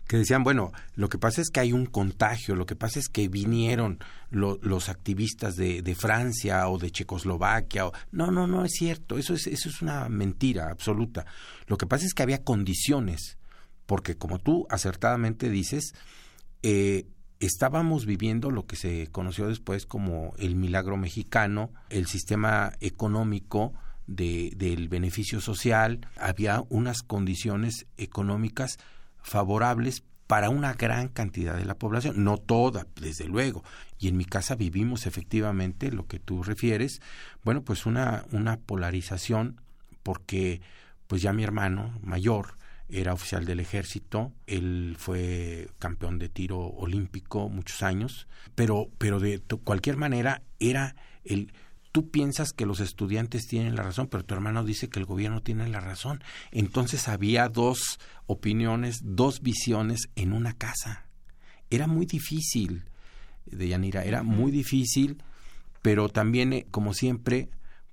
que 0.07 0.19
decían, 0.19 0.45
bueno, 0.45 0.73
lo 0.95 1.09
que 1.09 1.19
pasa 1.19 1.41
es 1.41 1.49
que 1.49 1.61
hay 1.61 1.73
un 1.73 1.87
contagio, 1.87 2.55
lo 2.55 2.67
que 2.67 2.77
pasa 2.77 2.99
es 2.99 3.09
que 3.09 3.29
vinieron 3.29 3.99
los 4.31 4.89
activistas 4.89 5.57
de, 5.57 5.81
de, 5.81 5.95
Francia 5.95 6.69
o 6.69 6.79
de 6.79 6.91
Checoslovaquia. 6.91 7.87
O... 7.87 7.93
No, 8.11 8.31
no, 8.31 8.47
no 8.47 8.65
es 8.65 8.73
cierto, 8.73 9.17
eso 9.17 9.35
es, 9.35 9.47
eso 9.47 9.69
es 9.69 9.81
una 9.81 10.09
mentira 10.09 10.71
absoluta. 10.71 11.25
Lo 11.67 11.79
que 11.79 11.87
pasa 11.87 12.05
es 12.05 12.13
que 12.13 12.23
había 12.23 12.45
condiciones, 12.45 13.39
porque 13.87 14.17
como 14.17 14.39
tú 14.39 14.67
acertadamente 14.69 15.49
dices, 15.49 15.95
eh, 16.63 17.07
estábamos 17.47 18.07
viviendo 18.07 18.51
lo 18.51 18.67
que 18.67 18.77
se 18.77 19.09
conoció 19.09 19.49
después 19.49 19.85
como 19.85 20.33
el 20.39 20.55
milagro 20.55 20.97
mexicano, 20.97 21.71
el 21.91 22.07
sistema 22.07 22.73
económico 22.81 23.73
de, 24.07 24.53
del 24.57 24.89
beneficio 24.89 25.41
social, 25.41 26.07
había 26.17 26.63
unas 26.69 27.03
condiciones 27.03 27.87
económicas 27.97 28.79
favorables 29.23 30.05
para 30.27 30.51
una 30.51 30.75
gran 30.75 31.09
cantidad 31.09 31.57
de 31.57 31.65
la 31.65 31.75
población, 31.75 32.25
no 32.25 32.39
toda, 32.39 32.87
desde 33.01 33.27
luego. 33.27 33.65
Y 33.99 34.09
en 34.09 34.17
mi 34.17 34.25
casa 34.25 34.55
vivimos 34.55 35.07
efectivamente 35.07 35.91
lo 35.91 36.07
que 36.07 36.21
tú 36.21 36.43
refieres, 36.43 37.03
bueno, 37.45 37.63
pues 37.63 37.87
una, 37.87 38.25
una 38.31 38.57
polarización, 38.57 39.61
porque 40.03 40.61
pues 41.07 41.23
ya 41.23 41.33
mi 41.33 41.43
hermano 41.43 41.99
mayor 42.03 42.57
era 42.93 43.15
oficial 43.15 43.45
del 43.45 43.61
ejército, 43.61 44.33
él 44.47 44.97
fue 44.99 45.69
campeón 45.79 46.19
de 46.19 46.29
tiro 46.29 46.59
olímpico 46.59 47.49
muchos 47.49 47.83
años, 47.83 48.29
pero, 48.55 48.91
pero 48.99 49.19
de 49.19 49.41
cualquier 49.65 49.97
manera 49.97 50.43
era 50.61 50.95
el... 51.25 51.53
Tú 51.91 52.11
piensas 52.11 52.53
que 52.53 52.65
los 52.65 52.81
estudiantes 52.81 53.47
tienen 53.47 53.77
la 53.77 53.83
razón, 53.83 54.09
pero 54.09 54.25
tu 54.25 54.35
hermano 54.35 54.65
dice 54.65 54.89
que 54.89 54.99
el 54.99 55.05
gobierno 55.05 55.43
tiene 55.43 55.69
la 55.69 55.81
razón. 55.81 56.25
Entonces 56.51 57.07
había 57.07 57.51
dos 57.51 57.99
opiniones, 58.25 59.01
dos 59.03 59.43
visiones 59.43 60.09
en 60.17 60.33
una 60.33 60.55
casa. 60.55 61.07
Era 61.69 61.87
muy 61.87 62.07
difícil, 62.07 62.85
de 63.45 63.69
Yanira, 63.69 64.05
era 64.05 64.23
muy 64.23 64.51
difícil, 64.51 65.23
pero 65.83 66.09
también, 66.09 66.53
eh, 66.55 66.67
como 66.71 66.95
siempre, 66.95 67.51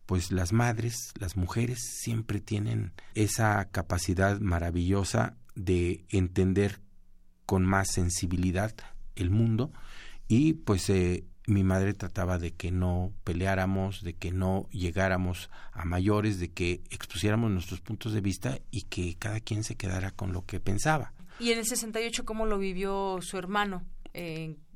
pues 0.09 0.31
las 0.31 0.53
madres, 0.53 1.13
las 1.19 1.37
mujeres 1.37 1.81
siempre 1.83 2.41
tienen 2.41 2.93
esa 3.13 3.63
capacidad 3.69 4.39
maravillosa 4.39 5.37
de 5.53 6.03
entender 6.09 6.79
con 7.45 7.63
más 7.63 7.91
sensibilidad 7.91 8.73
el 9.15 9.29
mundo 9.29 9.71
y 10.27 10.53
pues 10.53 10.89
eh, 10.89 11.25
mi 11.45 11.63
madre 11.63 11.93
trataba 11.93 12.39
de 12.39 12.55
que 12.55 12.71
no 12.71 13.13
peleáramos, 13.23 14.01
de 14.01 14.15
que 14.15 14.31
no 14.31 14.67
llegáramos 14.71 15.51
a 15.73 15.85
mayores, 15.85 16.39
de 16.39 16.53
que 16.53 16.81
expusiéramos 16.89 17.51
nuestros 17.51 17.79
puntos 17.79 18.11
de 18.11 18.21
vista 18.21 18.57
y 18.71 18.85
que 18.85 19.15
cada 19.15 19.39
quien 19.39 19.63
se 19.63 19.75
quedara 19.75 20.09
con 20.09 20.33
lo 20.33 20.43
que 20.43 20.59
pensaba. 20.59 21.13
¿Y 21.39 21.51
en 21.51 21.59
el 21.59 21.67
68 21.67 22.25
cómo 22.25 22.47
lo 22.47 22.57
vivió 22.57 23.19
su 23.21 23.37
hermano? 23.37 23.85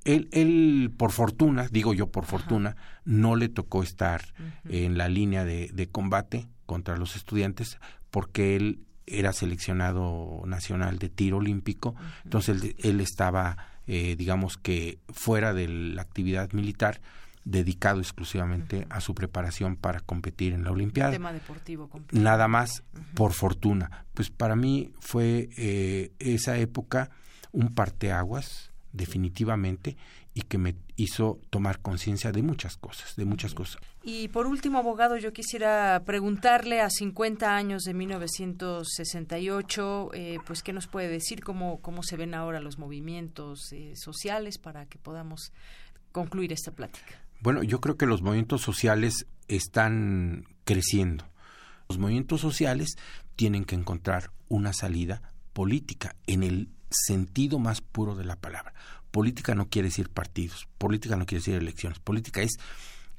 Él, 0.06 0.30
él, 0.32 0.92
por 0.96 1.12
fortuna, 1.12 1.68
digo 1.72 1.94
yo 1.94 2.08
por 2.08 2.26
fortuna, 2.26 2.76
no 3.06 3.36
le 3.36 3.50
tocó 3.50 3.84
estar 3.84 4.22
en 4.68 4.98
la 4.98 5.08
línea 5.08 5.46
de, 5.46 5.70
de, 5.74 5.88
combate 5.88 6.48
contra 6.66 6.98
los 6.98 7.16
estudiantes 7.16 7.80
porque 8.10 8.56
él 8.56 8.80
era 9.06 9.34
seleccionado 9.34 10.44
nacional 10.46 11.00
de 11.00 11.10
tiro 11.10 11.38
olímpico, 11.38 11.96
entonces 12.24 12.76
él, 12.78 13.00
estaba, 13.02 13.58
eh, 13.88 14.16
digamos 14.16 14.58
que 14.58 15.00
fuera 15.10 15.54
de 15.54 15.68
la 15.68 16.02
actividad 16.02 16.52
militar, 16.54 17.02
dedicado 17.46 18.00
exclusivamente 18.00 18.88
a 18.90 19.02
su 19.02 19.14
preparación 19.14 19.76
para 19.76 20.00
competir 20.00 20.54
en 20.54 20.64
la 20.64 20.72
Olimpiada. 20.72 21.12
tema 21.12 21.34
deportivo 21.34 21.90
Nada 22.12 22.48
más, 22.48 22.84
por 23.16 23.34
fortuna. 23.34 24.06
Pues 24.14 24.30
para 24.30 24.56
mí 24.56 24.94
fue 25.00 25.50
eh, 25.58 26.14
esa 26.20 26.58
época 26.58 27.10
un 27.52 27.74
parteaguas 27.74 28.72
definitivamente 28.94 29.98
y 30.34 30.44
que 30.44 30.58
me 30.58 30.76
hizo 30.96 31.42
tomar 31.50 31.82
conciencia 31.82 32.32
de 32.32 32.42
muchas 32.42 32.78
cosas, 32.78 33.14
de 33.16 33.26
muchas 33.26 33.54
cosas. 33.54 33.82
Y 34.04 34.30
por 34.30 34.48
último, 34.48 34.80
abogado, 34.80 35.18
yo 35.18 35.34
quisiera 35.34 36.02
preguntarle 36.06 36.80
a 36.82 36.90
50 36.90 37.56
años 37.56 37.84
de 37.84 37.94
1968, 37.94 40.12
eh, 40.14 40.40
pues 40.46 40.64
qué 40.64 40.72
nos 40.74 40.88
puede 40.88 41.10
decir 41.10 41.44
cómo 41.44 41.82
cómo 41.82 42.02
se 42.04 42.18
ven 42.18 42.34
ahora 42.34 42.62
los 42.62 42.80
movimientos 42.80 43.72
eh, 43.74 43.94
sociales 43.96 44.58
para 44.58 44.86
que 44.86 44.98
podamos 44.98 45.52
concluir 46.12 46.52
esta 46.54 46.72
plática. 46.72 47.22
Bueno, 47.42 47.64
yo 47.64 47.82
creo 47.82 47.98
que 47.98 48.06
los 48.06 48.22
movimientos 48.22 48.62
sociales 48.62 49.26
están 49.48 50.46
creciendo. 50.64 51.26
Los 51.90 51.98
movimientos 51.98 52.40
sociales 52.42 52.96
tienen 53.36 53.66
que 53.66 53.74
encontrar 53.76 54.32
una 54.48 54.72
salida 54.72 55.22
política 55.52 56.16
en 56.28 56.44
el 56.44 56.70
sentido 56.94 57.60
más 57.60 57.82
puro 57.82 58.16
de 58.16 58.26
la 58.26 58.36
palabra. 58.36 58.74
Política 59.12 59.56
no 59.56 59.70
quiere 59.70 59.90
decir 59.90 60.10
partidos, 60.10 60.68
política 60.78 61.16
no 61.16 61.26
quiere 61.26 61.40
decir 61.40 61.56
elecciones, 61.56 62.00
política 62.00 62.42
es 62.42 62.58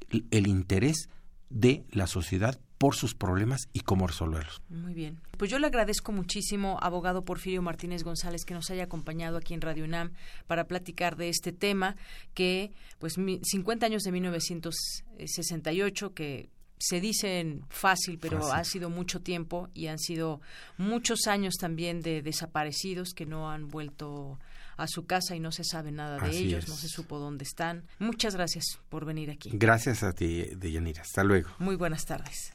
el 0.09 0.47
interés 0.47 1.09
de 1.49 1.85
la 1.91 2.07
sociedad 2.07 2.59
por 2.77 2.95
sus 2.95 3.15
problemas 3.15 3.69
y 3.71 3.79
cómo 3.81 4.07
resolverlos. 4.07 4.61
Muy 4.69 4.93
bien. 4.93 5.21
Pues 5.37 5.49
yo 5.49 5.59
le 5.59 5.67
agradezco 5.67 6.11
muchísimo, 6.11 6.77
abogado 6.81 7.23
Porfirio 7.23 7.61
Martínez 7.61 8.03
González, 8.03 8.43
que 8.45 8.53
nos 8.53 8.69
haya 8.69 8.83
acompañado 8.83 9.37
aquí 9.37 9.53
en 9.53 9.61
Radio 9.61 9.85
UNAM 9.85 10.11
para 10.47 10.67
platicar 10.67 11.15
de 11.15 11.29
este 11.29 11.53
tema 11.53 11.95
que, 12.33 12.73
pues, 12.99 13.13
50 13.13 13.85
años 13.85 14.03
de 14.03 14.11
1968, 14.11 16.13
que 16.13 16.49
se 16.77 16.99
dicen 16.99 17.65
fácil, 17.69 18.19
pero 18.19 18.51
ha 18.51 18.63
sido 18.63 18.89
mucho 18.89 19.21
tiempo 19.21 19.69
y 19.73 19.87
han 19.87 19.99
sido 19.99 20.41
muchos 20.77 21.27
años 21.27 21.55
también 21.55 22.01
de 22.01 22.21
desaparecidos 22.21 23.13
que 23.13 23.25
no 23.25 23.49
han 23.49 23.67
vuelto 23.67 24.39
a 24.77 24.87
su 24.87 25.05
casa 25.05 25.35
y 25.35 25.39
no 25.39 25.51
se 25.51 25.63
sabe 25.63 25.91
nada 25.91 26.19
de 26.19 26.37
ellos, 26.37 26.67
no 26.67 26.75
se 26.75 26.89
supo 26.89 27.17
dónde 27.17 27.43
están. 27.43 27.85
Muchas 27.99 28.35
gracias 28.35 28.79
por 28.89 29.05
venir 29.05 29.31
aquí. 29.31 29.51
Gracias 29.53 30.03
a 30.03 30.13
ti, 30.13 30.43
Deyanira. 30.55 31.01
Hasta 31.01 31.23
luego. 31.23 31.49
Muy 31.59 31.75
buenas 31.75 32.05
tardes. 32.05 32.53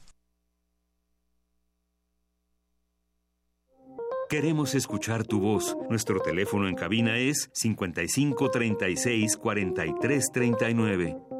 Queremos 4.29 4.77
escuchar 4.77 5.27
tu 5.27 5.41
voz. 5.41 5.77
Nuestro 5.89 6.21
teléfono 6.21 6.69
en 6.69 6.77
cabina 6.77 7.19
es 7.19 7.51
55 7.53 8.51
36 8.51 9.37
43 9.37 10.31
39. 10.33 11.40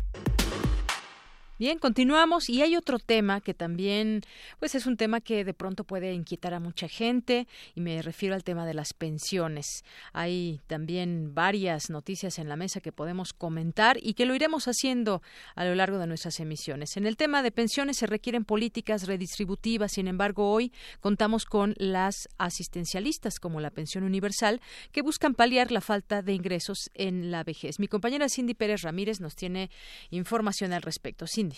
Bien, 1.61 1.77
continuamos 1.77 2.49
y 2.49 2.63
hay 2.63 2.75
otro 2.75 2.97
tema 2.97 3.39
que 3.39 3.53
también, 3.53 4.21
pues 4.57 4.73
es 4.73 4.87
un 4.87 4.97
tema 4.97 5.21
que 5.21 5.45
de 5.45 5.53
pronto 5.53 5.83
puede 5.83 6.11
inquietar 6.11 6.55
a 6.55 6.59
mucha 6.59 6.87
gente 6.87 7.47
y 7.75 7.81
me 7.81 8.01
refiero 8.01 8.33
al 8.33 8.43
tema 8.43 8.65
de 8.65 8.73
las 8.73 8.95
pensiones. 8.95 9.83
Hay 10.11 10.59
también 10.65 11.35
varias 11.35 11.91
noticias 11.91 12.39
en 12.39 12.49
la 12.49 12.55
mesa 12.55 12.81
que 12.81 12.91
podemos 12.91 13.31
comentar 13.31 13.99
y 14.01 14.15
que 14.15 14.25
lo 14.25 14.33
iremos 14.33 14.67
haciendo 14.67 15.21
a 15.53 15.63
lo 15.63 15.75
largo 15.75 15.99
de 15.99 16.07
nuestras 16.07 16.39
emisiones. 16.39 16.97
En 16.97 17.05
el 17.05 17.15
tema 17.15 17.43
de 17.43 17.51
pensiones 17.51 17.97
se 17.97 18.07
requieren 18.07 18.43
políticas 18.43 19.05
redistributivas, 19.05 19.91
sin 19.91 20.07
embargo 20.07 20.51
hoy 20.51 20.73
contamos 20.99 21.45
con 21.45 21.75
las 21.77 22.27
asistencialistas 22.39 23.39
como 23.39 23.61
la 23.61 23.69
pensión 23.69 24.03
universal 24.03 24.61
que 24.91 25.03
buscan 25.03 25.35
paliar 25.35 25.71
la 25.71 25.81
falta 25.81 26.23
de 26.23 26.33
ingresos 26.33 26.89
en 26.95 27.29
la 27.29 27.43
vejez. 27.43 27.77
Mi 27.77 27.87
compañera 27.87 28.29
Cindy 28.29 28.55
Pérez 28.55 28.81
Ramírez 28.81 29.19
nos 29.21 29.35
tiene 29.35 29.69
información 30.09 30.73
al 30.73 30.81
respecto. 30.81 31.27
Cindy. 31.27 31.50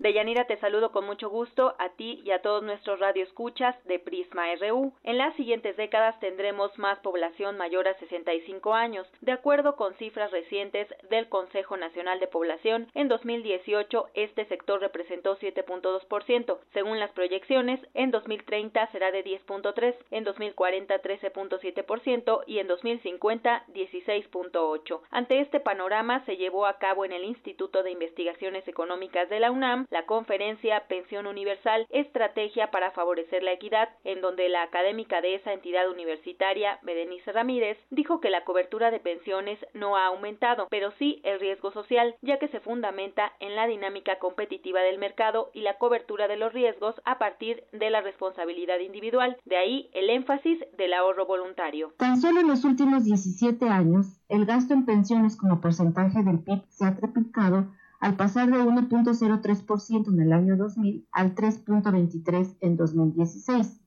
Deyanira, 0.00 0.46
te 0.46 0.56
saludo 0.56 0.92
con 0.92 1.04
mucho 1.04 1.28
gusto 1.28 1.74
a 1.78 1.90
ti 1.90 2.22
y 2.24 2.30
a 2.30 2.40
todos 2.40 2.62
nuestros 2.62 2.98
radioescuchas 3.00 3.76
de 3.84 3.98
Prisma 3.98 4.46
RU. 4.54 4.94
En 5.04 5.18
las 5.18 5.36
siguientes 5.36 5.76
décadas 5.76 6.18
tendremos 6.20 6.78
más 6.78 6.98
población 7.00 7.58
mayor 7.58 7.86
a 7.86 7.92
65 7.98 8.72
años. 8.72 9.06
De 9.20 9.32
acuerdo 9.32 9.76
con 9.76 9.92
cifras 9.96 10.30
recientes 10.30 10.88
del 11.10 11.28
Consejo 11.28 11.76
Nacional 11.76 12.18
de 12.18 12.28
Población, 12.28 12.88
en 12.94 13.08
2018 13.08 14.08
este 14.14 14.46
sector 14.46 14.80
representó 14.80 15.36
7.2%. 15.36 16.58
Según 16.72 16.98
las 16.98 17.10
proyecciones, 17.10 17.78
en 17.92 18.10
2030 18.10 18.90
será 18.92 19.12
de 19.12 19.22
10.3, 19.22 19.94
en 20.12 20.24
2040 20.24 21.02
13.7% 21.02 22.44
y 22.46 22.58
en 22.58 22.68
2050 22.68 23.64
16.8. 23.68 25.00
Ante 25.10 25.40
este 25.40 25.60
panorama 25.60 26.24
se 26.24 26.38
llevó 26.38 26.64
a 26.64 26.78
cabo 26.78 27.04
en 27.04 27.12
el 27.12 27.24
Instituto 27.24 27.82
de 27.82 27.90
Investigaciones 27.90 28.66
Económicas 28.66 29.28
de 29.28 29.40
la 29.40 29.50
UNAM 29.50 29.88
la 29.90 30.06
conferencia 30.06 30.86
Pensión 30.88 31.26
Universal, 31.26 31.86
Estrategia 31.90 32.70
para 32.70 32.92
Favorecer 32.92 33.42
la 33.42 33.52
Equidad, 33.52 33.88
en 34.04 34.20
donde 34.20 34.48
la 34.48 34.62
académica 34.62 35.20
de 35.20 35.34
esa 35.34 35.52
entidad 35.52 35.90
universitaria, 35.90 36.78
Berenice 36.82 37.32
Ramírez, 37.32 37.78
dijo 37.90 38.20
que 38.20 38.30
la 38.30 38.44
cobertura 38.44 38.90
de 38.90 39.00
pensiones 39.00 39.58
no 39.74 39.96
ha 39.96 40.06
aumentado, 40.06 40.68
pero 40.70 40.92
sí 40.98 41.20
el 41.24 41.40
riesgo 41.40 41.72
social, 41.72 42.14
ya 42.22 42.38
que 42.38 42.48
se 42.48 42.60
fundamenta 42.60 43.32
en 43.40 43.56
la 43.56 43.66
dinámica 43.66 44.18
competitiva 44.18 44.80
del 44.80 44.98
mercado 44.98 45.50
y 45.52 45.60
la 45.60 45.78
cobertura 45.78 46.28
de 46.28 46.36
los 46.36 46.52
riesgos 46.52 46.94
a 47.04 47.18
partir 47.18 47.64
de 47.72 47.90
la 47.90 48.00
responsabilidad 48.00 48.78
individual. 48.78 49.36
De 49.44 49.56
ahí 49.56 49.90
el 49.92 50.10
énfasis 50.10 50.58
del 50.76 50.94
ahorro 50.94 51.26
voluntario. 51.26 51.92
Tan 51.98 52.20
solo 52.20 52.40
en 52.40 52.48
los 52.48 52.64
últimos 52.64 53.04
17 53.04 53.68
años, 53.68 54.20
el 54.28 54.46
gasto 54.46 54.74
en 54.74 54.86
pensiones 54.86 55.36
como 55.36 55.60
porcentaje 55.60 56.22
del 56.22 56.40
PIB 56.40 56.62
se 56.68 56.86
ha 56.86 56.96
triplicado 56.96 57.68
al 58.00 58.16
pasar 58.16 58.50
de 58.50 58.56
1.03% 58.56 60.08
en 60.08 60.20
el 60.20 60.32
año 60.32 60.56
2000 60.56 61.06
al 61.12 61.34
3.23% 61.34 62.56
en 62.60 62.76
2016. 62.76 63.80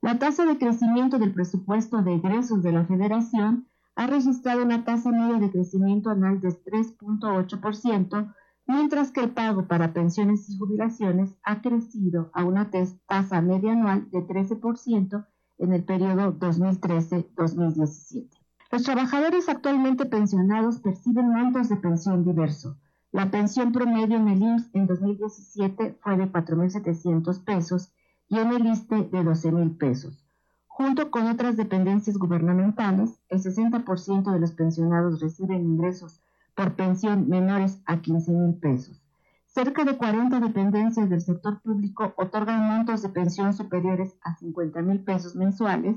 La 0.00 0.18
tasa 0.18 0.44
de 0.44 0.58
crecimiento 0.58 1.20
del 1.20 1.32
presupuesto 1.32 2.02
de 2.02 2.16
egresos 2.16 2.64
de 2.64 2.72
la 2.72 2.84
Federación 2.84 3.68
ha 3.94 4.08
registrado 4.08 4.64
una 4.64 4.84
tasa 4.84 5.10
media 5.10 5.38
de 5.38 5.52
crecimiento 5.52 6.10
anual 6.10 6.40
de 6.40 6.48
3.8%, 6.48 8.34
mientras 8.66 9.12
que 9.12 9.20
el 9.20 9.30
pago 9.30 9.68
para 9.68 9.92
pensiones 9.92 10.50
y 10.50 10.58
jubilaciones 10.58 11.38
ha 11.44 11.62
crecido 11.62 12.32
a 12.34 12.42
una 12.44 12.68
tasa 13.06 13.40
media 13.42 13.72
anual 13.72 14.10
de 14.10 14.26
13% 14.26 15.24
en 15.58 15.72
el 15.72 15.84
periodo 15.84 16.36
2013-2017. 16.36 18.28
Los 18.72 18.82
trabajadores 18.82 19.48
actualmente 19.48 20.06
pensionados 20.06 20.80
perciben 20.80 21.28
montos 21.28 21.68
de 21.68 21.76
pensión 21.76 22.24
diversos 22.24 22.76
la 23.12 23.30
pensión 23.30 23.72
promedio 23.72 24.16
en 24.16 24.28
el 24.28 24.42
IMSS 24.42 24.70
en 24.72 24.86
2017 24.86 25.98
fue 26.00 26.16
de 26.16 26.32
4.700 26.32 27.44
pesos 27.44 27.92
y 28.28 28.38
en 28.38 28.52
el 28.52 28.66
ISTE 28.66 28.96
de 28.96 29.22
12.000 29.22 29.76
pesos. 29.76 30.24
Junto 30.66 31.10
con 31.10 31.26
otras 31.26 31.58
dependencias 31.58 32.16
gubernamentales, 32.16 33.20
el 33.28 33.42
60% 33.42 34.32
de 34.32 34.40
los 34.40 34.52
pensionados 34.52 35.20
reciben 35.20 35.62
ingresos 35.62 36.22
por 36.54 36.74
pensión 36.74 37.28
menores 37.28 37.82
a 37.84 37.96
15.000 37.96 38.58
pesos. 38.60 39.02
Cerca 39.46 39.84
de 39.84 39.98
40 39.98 40.40
dependencias 40.40 41.10
del 41.10 41.20
sector 41.20 41.60
público 41.60 42.14
otorgan 42.16 42.66
montos 42.66 43.02
de 43.02 43.10
pensión 43.10 43.52
superiores 43.52 44.16
a 44.22 44.38
50.000 44.38 45.04
pesos 45.04 45.36
mensuales, 45.36 45.96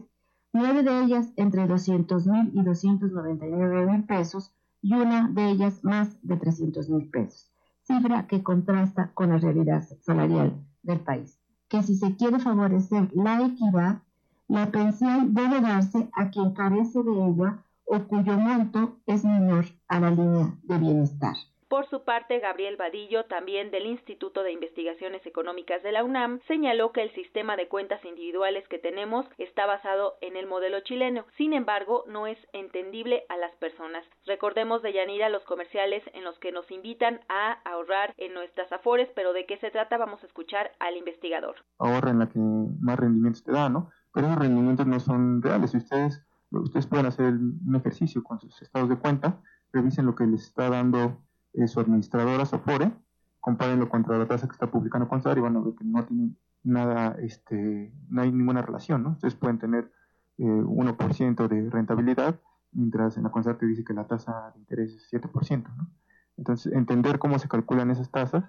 nueve 0.52 0.84
de 0.84 1.04
ellas 1.04 1.32
entre 1.38 1.66
200.000 1.66 2.52
y 2.54 2.60
299.000 2.60 4.06
pesos, 4.06 4.52
y 4.86 4.94
una 4.94 5.28
de 5.30 5.50
ellas 5.50 5.84
más 5.84 6.16
de 6.22 6.38
300 6.38 6.90
mil 6.90 7.10
pesos, 7.10 7.52
cifra 7.82 8.28
que 8.28 8.44
contrasta 8.44 9.10
con 9.16 9.30
la 9.30 9.40
realidad 9.40 9.84
salarial 10.02 10.64
del 10.84 11.00
país. 11.00 11.40
Que 11.68 11.82
si 11.82 11.96
se 11.96 12.16
quiere 12.16 12.38
favorecer 12.38 13.10
la 13.16 13.44
equidad, 13.44 14.04
la 14.48 14.70
pensión 14.70 15.34
debe 15.34 15.60
darse 15.60 16.08
a 16.14 16.30
quien 16.30 16.52
carece 16.52 17.02
de 17.02 17.14
ella 17.14 17.64
o 17.86 18.00
cuyo 18.02 18.38
monto 18.38 19.00
es 19.08 19.26
menor 19.26 19.66
a 19.88 20.00
la 20.00 20.12
línea 20.12 20.56
de 20.62 20.78
bienestar. 20.78 21.36
Por 21.68 21.90
su 21.90 22.04
parte, 22.04 22.40
Gabriel 22.40 22.78
Vadillo, 22.78 23.26
también 23.26 23.72
del 23.72 23.88
Instituto 23.88 24.44
de 24.44 24.52
Investigaciones 24.52 25.26
Económicas 25.26 25.82
de 25.82 25.92
la 25.92 26.04
UNAM, 26.04 26.40
señaló 26.48 26.92
que 26.92 27.02
el 27.02 27.12
sistema 27.16 27.58
de 27.58 27.68
cuentas 27.68 28.06
individuales 28.06 28.68
que 28.68 28.78
tenemos 28.78 29.26
está 29.40 29.66
basado 29.66 30.14
en 30.22 30.38
el 30.38 30.46
modelo 30.46 30.82
chileno. 30.82 31.26
Sin 31.38 31.54
embargo, 31.54 32.04
no 32.08 32.28
es 32.28 32.38
entendible 32.54 33.24
a 33.30 33.38
las 33.38 33.52
personas. 33.56 34.06
Recordemos 34.28 34.84
de 34.84 34.94
Yanira 34.94 35.30
los 35.30 35.44
comerciales 35.46 36.04
en 36.14 36.24
los 36.24 36.38
que 36.38 36.52
nos 36.52 36.70
invitan 36.70 37.22
a 37.30 37.54
ahorrar 37.66 38.14
en 38.18 38.36
nuestras 38.36 38.72
afores, 38.72 39.10
pero 39.16 39.34
de 39.34 39.48
qué 39.48 39.58
se 39.58 39.72
trata 39.72 39.98
vamos 39.98 40.22
a 40.22 40.28
escuchar 40.28 40.72
al 40.80 40.98
investigador. 40.98 41.56
Ahorra 41.80 42.12
en 42.12 42.20
la 42.20 42.30
que 42.30 42.38
más 42.38 43.00
rendimientos 43.00 43.44
te 43.44 43.52
da, 43.52 43.70
¿no? 43.70 43.90
Pero 44.14 44.28
esos 44.28 44.40
rendimientos 44.40 44.86
no 44.86 45.00
son 45.00 45.42
reales. 45.42 45.72
Si 45.72 45.78
ustedes, 45.78 46.24
ustedes 46.52 46.86
pueden 46.86 47.08
hacer 47.08 47.34
un 47.34 47.76
ejercicio 47.76 48.24
con 48.24 48.40
sus 48.40 48.62
estados 48.62 48.88
de 48.88 49.00
cuenta, 49.00 49.42
revisen 49.74 50.06
lo 50.06 50.14
que 50.14 50.28
les 50.28 50.44
está 50.44 50.70
dando 50.70 51.25
eh, 51.58 51.68
su 51.68 51.80
administradora 51.80 52.46
Sofore, 52.46 52.92
compárenlo 53.40 53.90
contra 53.90 54.18
la 54.18 54.28
tasa 54.28 54.48
que 54.48 54.54
está 54.54 54.70
publicando 54.70 55.08
Consar 55.08 55.38
y 55.38 55.42
van 55.42 55.56
a 55.58 55.60
ver 55.60 55.76
que 55.76 55.84
no 55.84 56.06
tiene 56.06 56.32
nada, 56.64 57.16
este, 57.20 57.94
no 58.10 58.22
hay 58.22 58.32
ninguna 58.32 58.62
relación, 58.62 59.04
¿no? 59.04 59.12
Ustedes 59.12 59.36
pueden 59.36 59.60
tener 59.60 59.92
eh, 60.38 60.44
1% 60.44 61.48
de 61.48 61.70
rentabilidad, 61.70 62.40
mientras 62.72 63.18
en 63.18 63.24
la 63.24 63.32
Consar 63.32 63.58
te 63.58 63.66
dice 63.66 63.84
que 63.84 63.94
la 63.94 64.08
tasa 64.08 64.52
de 64.54 64.60
interés 64.60 64.94
es 64.94 65.12
7%, 65.12 65.64
¿no? 65.78 65.90
Entonces, 66.38 66.74
entender 66.74 67.20
cómo 67.20 67.40
se 67.40 67.48
calculan 67.48 67.92
esas 67.92 68.12
tasas, 68.12 68.44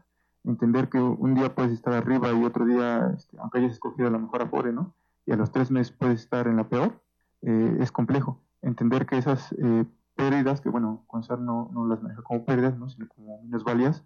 entender 0.45 0.89
que 0.89 1.01
un 1.01 1.35
día 1.35 1.55
puedes 1.55 1.73
estar 1.73 1.93
arriba 1.93 2.33
y 2.33 2.45
otro 2.45 2.65
día, 2.65 3.13
este, 3.17 3.37
aunque 3.39 3.59
hayas 3.59 3.73
escogido 3.73 4.11
la 4.11 4.19
mejor 4.19 4.43
Afore, 4.43 4.73
¿no? 4.73 4.95
y 5.27 5.33
a 5.33 5.37
los 5.37 5.51
tres 5.51 5.71
meses 5.71 5.93
puedes 5.93 6.21
estar 6.21 6.47
en 6.47 6.57
la 6.57 6.69
peor, 6.69 7.03
eh, 7.43 7.77
es 7.81 7.93
complejo. 7.93 8.41
Entender 8.63 9.07
que 9.07 9.19
esas 9.19 9.53
eh, 9.53 9.85
pérdidas, 10.17 10.61
que 10.61 10.69
bueno, 10.69 11.05
CONSAR 11.07 11.39
no, 11.39 11.71
no 11.73 11.87
las 11.87 12.03
maneja 12.03 12.23
como 12.23 12.45
pérdidas, 12.45 12.77
¿no? 12.79 12.89
sino 12.89 13.07
como 13.09 13.43
minusvalías, 13.43 14.05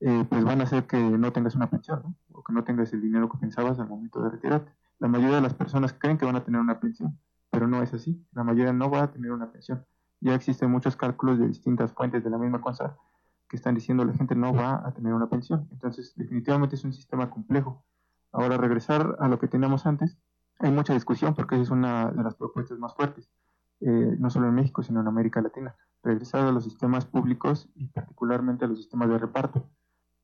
eh, 0.00 0.24
pues 0.28 0.44
van 0.44 0.60
a 0.60 0.64
hacer 0.64 0.86
que 0.86 0.98
no 0.98 1.32
tengas 1.32 1.54
una 1.54 1.68
pensión, 1.68 2.16
o 2.32 2.42
que 2.42 2.52
no 2.52 2.64
tengas 2.64 2.92
el 2.92 3.02
dinero 3.02 3.28
que 3.28 3.38
pensabas 3.38 3.78
al 3.78 3.88
momento 3.88 4.22
de 4.22 4.30
retirarte. 4.30 4.72
La 4.98 5.08
mayoría 5.08 5.36
de 5.36 5.42
las 5.42 5.54
personas 5.54 5.92
creen 5.92 6.18
que 6.18 6.24
van 6.24 6.36
a 6.36 6.44
tener 6.44 6.60
una 6.60 6.80
pensión, 6.80 7.18
pero 7.50 7.66
no 7.66 7.82
es 7.82 7.92
así. 7.92 8.24
La 8.32 8.44
mayoría 8.44 8.72
no 8.72 8.90
va 8.90 9.02
a 9.02 9.12
tener 9.12 9.32
una 9.32 9.50
pensión. 9.50 9.84
Ya 10.20 10.34
existen 10.34 10.70
muchos 10.70 10.96
cálculos 10.96 11.38
de 11.38 11.46
distintas 11.46 11.92
fuentes 11.92 12.24
de 12.24 12.30
la 12.30 12.38
misma 12.38 12.60
CONSAR 12.60 12.96
que 13.48 13.56
están 13.56 13.74
diciendo 13.74 14.04
la 14.04 14.12
gente 14.12 14.34
no 14.34 14.52
va 14.52 14.86
a 14.86 14.92
tener 14.92 15.14
una 15.14 15.28
pensión. 15.28 15.68
Entonces, 15.72 16.14
definitivamente 16.16 16.76
es 16.76 16.84
un 16.84 16.92
sistema 16.92 17.30
complejo. 17.30 17.84
Ahora, 18.30 18.58
regresar 18.58 19.16
a 19.20 19.28
lo 19.28 19.38
que 19.38 19.48
teníamos 19.48 19.86
antes, 19.86 20.18
hay 20.58 20.70
mucha 20.70 20.92
discusión 20.92 21.34
porque 21.34 21.60
es 21.60 21.70
una 21.70 22.10
de 22.10 22.22
las 22.22 22.34
propuestas 22.34 22.78
más 22.78 22.94
fuertes, 22.94 23.30
eh, 23.80 24.16
no 24.18 24.30
solo 24.30 24.48
en 24.48 24.54
México, 24.54 24.82
sino 24.82 25.00
en 25.00 25.08
América 25.08 25.40
Latina. 25.40 25.76
Regresar 26.02 26.46
a 26.46 26.52
los 26.52 26.64
sistemas 26.64 27.06
públicos 27.06 27.68
y 27.74 27.86
particularmente 27.86 28.64
a 28.64 28.68
los 28.68 28.78
sistemas 28.78 29.08
de 29.08 29.18
reparto. 29.18 29.68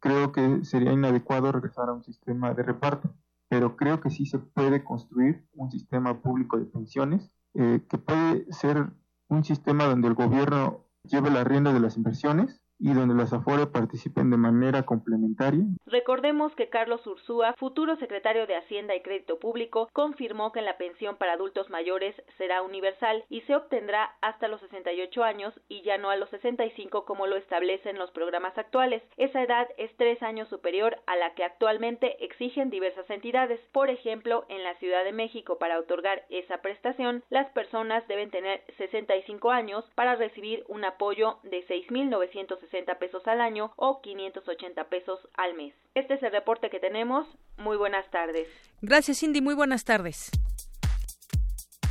Creo 0.01 0.33
que 0.33 0.65
sería 0.65 0.93
inadecuado 0.93 1.53
regresar 1.53 1.89
a 1.89 1.93
un 1.93 2.05
sistema 2.05 2.53
de 2.55 2.63
reparto, 2.63 3.15
pero 3.49 3.77
creo 3.77 4.01
que 4.01 4.11
sí 4.11 4.27
se 4.27 4.39
puede 4.39 4.85
construir 4.85 5.47
un 5.53 5.71
sistema 5.71 6.21
público 6.21 6.59
de 6.59 6.67
pensiones 6.67 7.31
eh, 7.55 7.85
que 7.89 7.99
puede 7.99 8.53
ser 8.53 8.91
un 9.29 9.45
sistema 9.45 9.85
donde 9.85 10.09
el 10.09 10.15
gobierno 10.15 10.85
lleve 11.05 11.31
la 11.31 11.45
rienda 11.45 11.73
de 11.73 11.81
las 11.81 11.97
inversiones 11.97 12.64
y 12.85 12.93
donde 12.93 13.15
las 13.15 13.33
Afore 13.33 13.67
participen 13.67 14.29
de 14.31 14.37
manera 14.37 14.83
complementaria. 14.83 15.65
Recordemos 15.87 16.55
que 16.55 16.69
Carlos 16.69 17.07
Ursúa, 17.07 17.55
futuro 17.55 17.97
secretario 17.97 18.47
de 18.47 18.57
Hacienda 18.57 18.95
y 18.95 19.01
Crédito 19.01 19.39
Público, 19.39 19.89
confirmó 19.95 20.53
que 20.53 20.61
la 20.61 20.77
pensión 20.77 21.17
para 21.17 21.33
adultos 21.33 21.71
mayores 21.71 22.15
será 22.37 22.61
universal 22.61 23.25
y 23.31 23.41
se 23.43 23.57
obtendrá 23.57 24.17
hasta 24.21 24.49
los 24.49 24.61
68 24.61 25.25
años 25.25 25.55
y 25.67 25.81
ya 25.81 25.97
no 25.97 26.11
a 26.11 26.17
los 26.17 26.29
65 26.29 27.07
como 27.07 27.27
lo 27.27 27.37
establecen 27.37 27.99
los 27.99 28.11
programas 28.11 28.59
actuales. 28.59 29.03
Esa 29.17 29.43
edad 29.43 29.67
es 29.79 29.91
tres 29.97 30.23
años 30.23 30.51
superior 30.51 30.99
a 31.07 31.17
la 31.17 31.33
que 31.33 31.45
actualmente 31.45 32.23
exigen 32.23 32.69
diversas 32.69 33.09
entidades. 33.09 33.61
Por 33.73 33.89
ejemplo, 33.89 34.45
en 34.51 34.63
la 34.63 34.75
Ciudad 34.75 35.05
de 35.05 35.13
México 35.13 35.57
para 35.57 35.79
otorgar 35.79 36.25
esa 36.29 36.59
prestación, 36.59 37.25
las 37.31 37.51
personas 37.53 38.07
deben 38.09 38.31
tener 38.31 38.63
65 38.77 39.51
años 39.51 39.91
para 39.95 40.17
recibir 40.17 40.65
un 40.69 40.85
apoyo 40.85 41.39
de 41.45 41.67
6.960 41.67 42.74
pesos 42.83 43.23
al 43.27 43.41
año 43.41 43.73
o 43.77 44.03
580 44.03 44.89
pesos 44.89 45.21
al 45.37 45.55
mes. 45.55 45.73
Este 45.95 46.15
es 46.15 46.23
el 46.23 46.33
reporte 46.33 46.71
que 46.71 46.81
tenemos. 46.81 47.29
Muy 47.57 47.77
buenas 47.77 48.11
tardes. 48.11 48.49
Gracias, 48.83 49.21
Cindy. 49.21 49.41
Muy 49.41 49.55
buenas 49.55 49.85
tardes. 49.85 50.33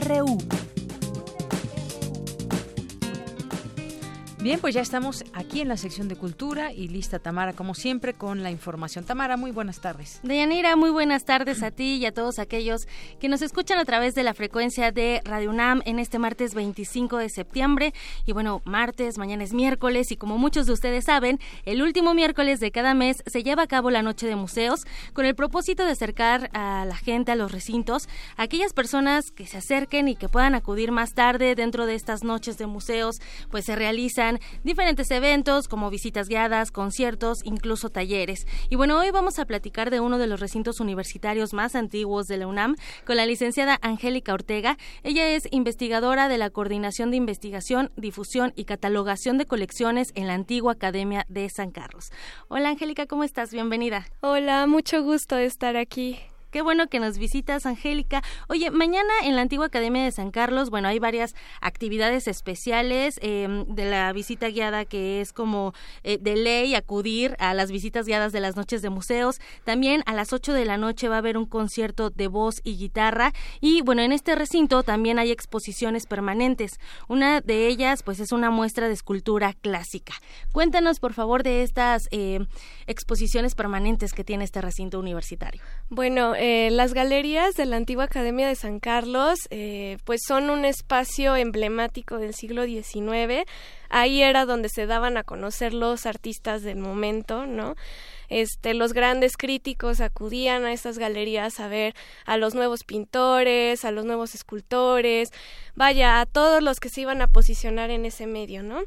RU. 0.00 0.63
Bien, 4.44 4.60
pues 4.60 4.74
ya 4.74 4.82
estamos 4.82 5.24
aquí 5.32 5.62
en 5.62 5.68
la 5.68 5.78
sección 5.78 6.06
de 6.06 6.16
cultura 6.16 6.70
y 6.70 6.88
lista 6.88 7.18
Tamara, 7.18 7.54
como 7.54 7.74
siempre, 7.74 8.12
con 8.12 8.42
la 8.42 8.50
información. 8.50 9.06
Tamara, 9.06 9.38
muy 9.38 9.52
buenas 9.52 9.80
tardes. 9.80 10.20
Deyanira, 10.22 10.76
muy 10.76 10.90
buenas 10.90 11.24
tardes 11.24 11.62
a 11.62 11.70
ti 11.70 11.94
y 11.94 12.04
a 12.04 12.12
todos 12.12 12.38
aquellos 12.38 12.86
que 13.18 13.30
nos 13.30 13.40
escuchan 13.40 13.78
a 13.78 13.86
través 13.86 14.14
de 14.14 14.22
la 14.22 14.34
frecuencia 14.34 14.92
de 14.92 15.22
Radio 15.24 15.48
UNAM 15.48 15.80
en 15.86 15.98
este 15.98 16.18
martes 16.18 16.52
25 16.52 17.16
de 17.16 17.30
septiembre. 17.30 17.94
Y 18.26 18.32
bueno, 18.32 18.60
martes, 18.66 19.16
mañana 19.16 19.44
es 19.44 19.54
miércoles 19.54 20.12
y 20.12 20.16
como 20.16 20.36
muchos 20.36 20.66
de 20.66 20.74
ustedes 20.74 21.06
saben, 21.06 21.40
el 21.64 21.80
último 21.80 22.12
miércoles 22.12 22.60
de 22.60 22.70
cada 22.70 22.92
mes 22.92 23.22
se 23.24 23.42
lleva 23.42 23.62
a 23.62 23.66
cabo 23.66 23.90
la 23.90 24.02
Noche 24.02 24.26
de 24.26 24.36
Museos 24.36 24.84
con 25.14 25.24
el 25.24 25.34
propósito 25.34 25.86
de 25.86 25.92
acercar 25.92 26.50
a 26.52 26.84
la 26.84 26.96
gente 26.96 27.32
a 27.32 27.36
los 27.36 27.50
recintos, 27.50 28.10
a 28.36 28.42
aquellas 28.42 28.74
personas 28.74 29.30
que 29.30 29.46
se 29.46 29.56
acerquen 29.56 30.06
y 30.06 30.16
que 30.16 30.28
puedan 30.28 30.54
acudir 30.54 30.92
más 30.92 31.14
tarde 31.14 31.54
dentro 31.54 31.86
de 31.86 31.94
estas 31.94 32.24
noches 32.24 32.58
de 32.58 32.66
museos, 32.66 33.22
pues 33.50 33.64
se 33.64 33.74
realizan 33.74 34.33
diferentes 34.62 35.10
eventos 35.10 35.68
como 35.68 35.90
visitas 35.90 36.28
guiadas, 36.28 36.70
conciertos, 36.70 37.38
incluso 37.44 37.90
talleres. 37.90 38.46
Y 38.70 38.76
bueno, 38.76 38.98
hoy 38.98 39.10
vamos 39.10 39.38
a 39.38 39.44
platicar 39.44 39.90
de 39.90 40.00
uno 40.00 40.18
de 40.18 40.26
los 40.26 40.40
recintos 40.40 40.80
universitarios 40.80 41.52
más 41.52 41.74
antiguos 41.74 42.26
de 42.26 42.38
la 42.38 42.46
UNAM 42.46 42.76
con 43.06 43.16
la 43.16 43.26
licenciada 43.26 43.78
Angélica 43.82 44.34
Ortega. 44.34 44.76
Ella 45.02 45.28
es 45.28 45.48
investigadora 45.50 46.28
de 46.28 46.38
la 46.38 46.50
Coordinación 46.50 47.10
de 47.10 47.16
Investigación, 47.16 47.90
Difusión 47.96 48.52
y 48.56 48.64
Catalogación 48.64 49.38
de 49.38 49.46
Colecciones 49.46 50.12
en 50.14 50.26
la 50.26 50.34
antigua 50.34 50.72
Academia 50.72 51.24
de 51.28 51.48
San 51.48 51.70
Carlos. 51.70 52.10
Hola 52.48 52.70
Angélica, 52.70 53.06
¿cómo 53.06 53.24
estás? 53.24 53.52
Bienvenida. 53.52 54.06
Hola, 54.20 54.66
mucho 54.66 55.02
gusto 55.02 55.36
de 55.36 55.46
estar 55.46 55.76
aquí. 55.76 56.18
Qué 56.54 56.62
bueno 56.62 56.86
que 56.86 57.00
nos 57.00 57.18
visitas, 57.18 57.66
Angélica. 57.66 58.22
Oye, 58.48 58.70
mañana 58.70 59.12
en 59.24 59.34
la 59.34 59.42
antigua 59.42 59.66
Academia 59.66 60.04
de 60.04 60.12
San 60.12 60.30
Carlos, 60.30 60.70
bueno, 60.70 60.86
hay 60.86 61.00
varias 61.00 61.34
actividades 61.60 62.28
especiales 62.28 63.18
em, 63.22 63.64
de 63.66 63.90
la 63.90 64.12
visita 64.12 64.46
guiada 64.50 64.84
que 64.84 65.20
es 65.20 65.32
como 65.32 65.74
eh, 66.04 66.16
de 66.20 66.36
ley 66.36 66.76
acudir 66.76 67.34
a 67.40 67.54
las 67.54 67.72
visitas 67.72 68.06
guiadas 68.06 68.30
de 68.30 68.38
las 68.38 68.54
noches 68.54 68.82
de 68.82 68.90
museos. 68.90 69.40
También 69.64 70.04
a 70.06 70.14
las 70.14 70.32
8 70.32 70.52
de 70.52 70.64
la 70.64 70.76
noche 70.76 71.08
va 71.08 71.16
a 71.16 71.18
haber 71.18 71.38
un 71.38 71.46
concierto 71.46 72.10
de 72.10 72.28
voz 72.28 72.60
y 72.62 72.76
guitarra. 72.76 73.32
Y 73.60 73.82
bueno, 73.82 74.02
en 74.02 74.12
este 74.12 74.36
recinto 74.36 74.84
también 74.84 75.18
hay 75.18 75.32
exposiciones 75.32 76.06
permanentes. 76.06 76.78
Una 77.08 77.40
de 77.40 77.66
ellas, 77.66 78.04
pues, 78.04 78.20
es 78.20 78.30
una 78.30 78.50
muestra 78.50 78.86
de 78.86 78.94
escultura 78.94 79.54
clásica. 79.54 80.14
Cuéntanos, 80.52 81.00
por 81.00 81.14
favor, 81.14 81.42
de 81.42 81.64
estas 81.64 82.06
eh, 82.12 82.46
exposiciones 82.86 83.56
permanentes 83.56 84.12
que 84.12 84.22
tiene 84.22 84.44
este 84.44 84.60
recinto 84.60 85.00
universitario. 85.00 85.60
Bueno, 85.90 86.36
eh, 86.46 86.68
las 86.70 86.92
galerías 86.92 87.54
de 87.54 87.64
la 87.64 87.76
antigua 87.76 88.04
Academia 88.04 88.46
de 88.46 88.54
San 88.54 88.78
Carlos, 88.78 89.38
eh, 89.48 89.96
pues 90.04 90.20
son 90.28 90.50
un 90.50 90.66
espacio 90.66 91.36
emblemático 91.36 92.18
del 92.18 92.34
siglo 92.34 92.66
XIX. 92.66 93.48
Ahí 93.88 94.20
era 94.20 94.44
donde 94.44 94.68
se 94.68 94.84
daban 94.84 95.16
a 95.16 95.24
conocer 95.24 95.72
los 95.72 96.04
artistas 96.04 96.62
del 96.62 96.76
momento, 96.76 97.46
¿no? 97.46 97.76
Este, 98.28 98.74
los 98.74 98.92
grandes 98.92 99.38
críticos 99.38 100.02
acudían 100.02 100.66
a 100.66 100.74
estas 100.74 100.98
galerías 100.98 101.60
a 101.60 101.68
ver 101.68 101.94
a 102.26 102.36
los 102.36 102.54
nuevos 102.54 102.84
pintores, 102.84 103.86
a 103.86 103.90
los 103.90 104.04
nuevos 104.04 104.34
escultores, 104.34 105.30
vaya, 105.74 106.20
a 106.20 106.26
todos 106.26 106.62
los 106.62 106.78
que 106.78 106.90
se 106.90 107.00
iban 107.00 107.22
a 107.22 107.26
posicionar 107.26 107.88
en 107.88 108.04
ese 108.04 108.26
medio, 108.26 108.62
¿no? 108.62 108.82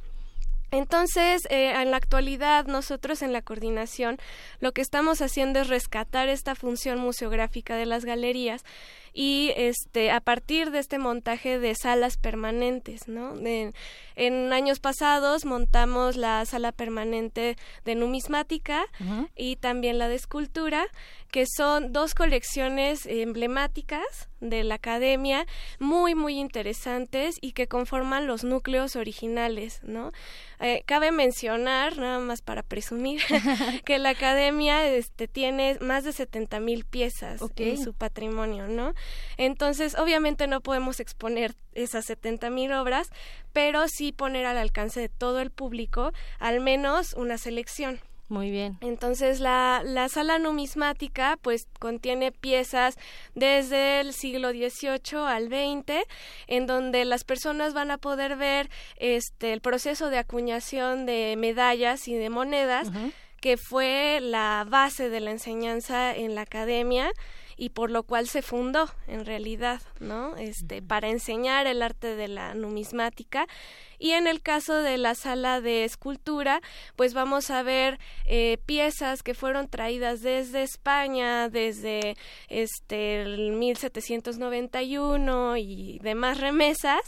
Entonces, 0.72 1.48
eh, 1.50 1.72
en 1.72 1.92
la 1.92 1.98
actualidad, 1.98 2.66
nosotros 2.66 3.22
en 3.22 3.32
la 3.32 3.42
coordinación 3.42 4.18
lo 4.60 4.74
que 4.74 4.82
estamos 4.82 5.22
haciendo 5.22 5.60
es 5.62 5.70
rescatar 5.70 6.28
esta 6.28 6.56
función 6.56 7.00
museográfica 7.00 7.76
de 7.76 7.86
las 7.86 8.04
galerías 8.04 8.66
y 9.20 9.52
este 9.58 10.12
a 10.12 10.22
partir 10.22 10.70
de 10.70 10.78
este 10.78 11.00
montaje 11.00 11.58
de 11.58 11.74
salas 11.74 12.18
permanentes, 12.18 13.08
¿no? 13.08 13.34
en 14.16 14.54
años 14.54 14.80
pasados 14.80 15.44
montamos 15.44 16.16
la 16.18 16.46
sala 16.46 16.72
permanente 16.72 17.58
de 17.84 17.96
numismática 17.96 18.86
y 19.36 19.56
también 19.56 19.98
la 19.98 20.08
de 20.08 20.14
escultura, 20.14 20.86
que 21.32 21.46
son 21.48 21.94
dos 21.94 22.14
colecciones 22.14 23.08
emblemáticas 23.08 24.30
de 24.40 24.64
la 24.64 24.76
academia, 24.76 25.46
muy 25.80 26.14
muy 26.14 26.40
interesantes 26.40 27.36
y 27.42 27.54
que 27.54 27.68
conforman 27.68 28.28
los 28.28 28.44
núcleos 28.44 28.96
originales, 28.96 29.82
¿no? 29.84 30.12
Eh, 30.60 30.84
cabe 30.86 31.12
mencionar, 31.12 31.98
nada 31.98 32.20
más 32.20 32.42
para 32.42 32.64
presumir, 32.64 33.22
que 33.86 34.00
la 34.00 34.10
academia 34.10 34.88
este, 34.88 35.28
tiene 35.28 35.78
más 35.82 36.04
de 36.04 36.14
70 36.14 36.60
mil 36.60 36.86
piezas 36.86 37.42
en 37.58 37.84
su 37.84 37.94
patrimonio, 37.94 38.68
¿no? 38.68 38.94
Entonces, 39.38 39.96
obviamente 39.98 40.48
no 40.48 40.62
podemos 40.62 41.00
exponer 41.00 41.56
esas 41.74 42.06
70 42.06 42.50
mil 42.50 42.72
obras, 42.74 43.10
pero 43.54 43.88
sí 43.88 44.12
poner 44.12 44.46
al 44.46 44.58
alcance 44.58 45.00
de 45.00 45.10
todo 45.10 45.40
el 45.40 45.52
público 45.52 46.12
al 46.40 46.60
menos 46.60 47.14
una 47.14 47.38
selección. 47.38 48.00
Muy 48.30 48.52
bien. 48.52 48.78
Entonces 48.82 49.40
la, 49.40 49.82
la 49.86 50.10
sala 50.10 50.38
numismática 50.38 51.40
pues 51.42 51.68
contiene 51.80 52.34
piezas 52.34 52.98
desde 53.36 54.02
el 54.02 54.14
siglo 54.14 54.50
XVIII 54.50 55.20
al 55.28 55.48
XX 55.48 56.04
en 56.48 56.68
donde 56.68 57.06
las 57.06 57.24
personas 57.24 57.74
van 57.74 57.90
a 57.90 57.98
poder 57.98 58.36
ver 58.36 58.70
este 58.98 59.54
el 59.54 59.62
proceso 59.62 60.10
de 60.10 60.18
acuñación 60.18 61.06
de 61.06 61.36
medallas 61.38 62.08
y 62.10 62.16
de 62.16 62.30
monedas 62.30 62.90
que 63.40 63.56
fue 63.56 64.20
la 64.22 64.66
base 64.68 65.10
de 65.10 65.22
la 65.22 65.32
enseñanza 65.32 66.14
en 66.14 66.36
la 66.36 66.42
academia 66.42 67.14
y 67.58 67.70
por 67.70 67.90
lo 67.90 68.04
cual 68.04 68.28
se 68.28 68.42
fundó 68.42 68.90
en 69.08 69.26
realidad, 69.26 69.82
¿no? 70.00 70.38
Este, 70.38 70.82
para 70.82 71.10
enseñar 71.10 71.66
el 71.68 71.82
arte 71.82 72.16
de 72.16 72.28
la 72.28 72.54
numismática 72.54 73.48
y 74.00 74.12
en 74.12 74.28
el 74.28 74.42
caso 74.42 74.76
de 74.76 74.98
la 74.98 75.16
sala 75.16 75.62
de 75.62 75.84
escultura, 75.84 76.62
pues 76.96 77.14
vamos 77.14 77.50
a 77.50 77.64
ver 77.64 78.00
eh, 78.26 78.58
piezas 78.66 79.24
que 79.24 79.34
fueron 79.34 79.68
traídas 79.68 80.22
desde 80.22 80.64
España, 80.64 81.50
desde 81.50 82.16
este 82.50 83.22
el 83.22 83.54
1791 83.54 85.58
y 85.58 86.00
demás 86.02 86.40
remesas, 86.40 87.02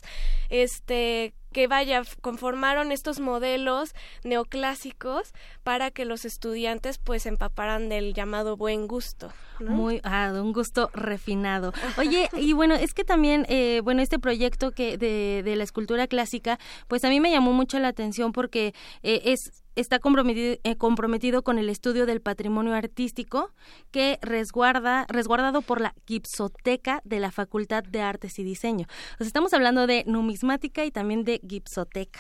este 0.50 1.34
que 1.52 1.68
vaya, 1.68 2.04
conformaron 2.22 2.92
estos 2.92 3.20
modelos 3.20 3.94
neoclásicos 4.24 5.34
para 5.64 5.92
que 5.92 6.06
los 6.06 6.26
estudiantes 6.26 7.00
pues 7.00 7.26
empaparan 7.26 7.90
del 7.90 8.14
llamado 8.14 8.56
buen 8.56 8.88
gusto. 8.88 9.32
Muy, 9.60 10.00
ah, 10.04 10.32
de 10.32 10.42
un 10.42 10.54
gusto 10.54 10.90
refinado. 10.94 11.74
Oye, 11.98 12.30
y 12.38 12.54
bueno, 12.54 12.76
es 12.76 12.94
que 12.94 13.04
también, 13.04 13.46
eh, 13.50 13.82
bueno, 13.84 14.02
este 14.02 14.20
proyecto 14.20 14.72
que 14.72 14.98
de, 14.98 15.42
de, 15.44 15.56
la 15.56 15.64
escultura 15.64 16.08
clásica, 16.08 16.60
pues 16.88 17.04
a 17.04 17.10
mí 17.10 17.20
me 17.20 17.32
llamó 17.32 17.54
mucho 17.54 17.80
la 17.80 17.90
atención 17.90 18.32
porque 18.32 18.74
eh, 19.04 19.22
es 19.26 19.64
está 19.76 20.00
comprometido, 20.00 20.58
eh, 20.64 20.76
comprometido 20.76 21.44
con 21.44 21.58
el 21.58 21.70
estudio 21.70 22.06
del 22.06 22.22
patrimonio 22.22 22.74
artístico 22.74 23.52
que 23.92 24.20
resguarda, 24.22 25.06
resguardado 25.10 25.62
por 25.62 25.80
la 25.80 25.94
Gipsoteca 26.06 27.02
de 27.06 27.20
la 27.20 27.32
Facultad 27.32 27.84
de 27.84 28.02
Artes 28.02 28.40
y 28.40 28.44
Diseño. 28.44 28.88
O 29.20 29.24
estamos 29.24 29.54
hablando 29.54 29.88
de 29.88 30.04
numismática 30.06 30.86
y 30.86 30.92
también 30.92 31.24
de 31.24 31.40
Gipsoteca. 31.48 32.20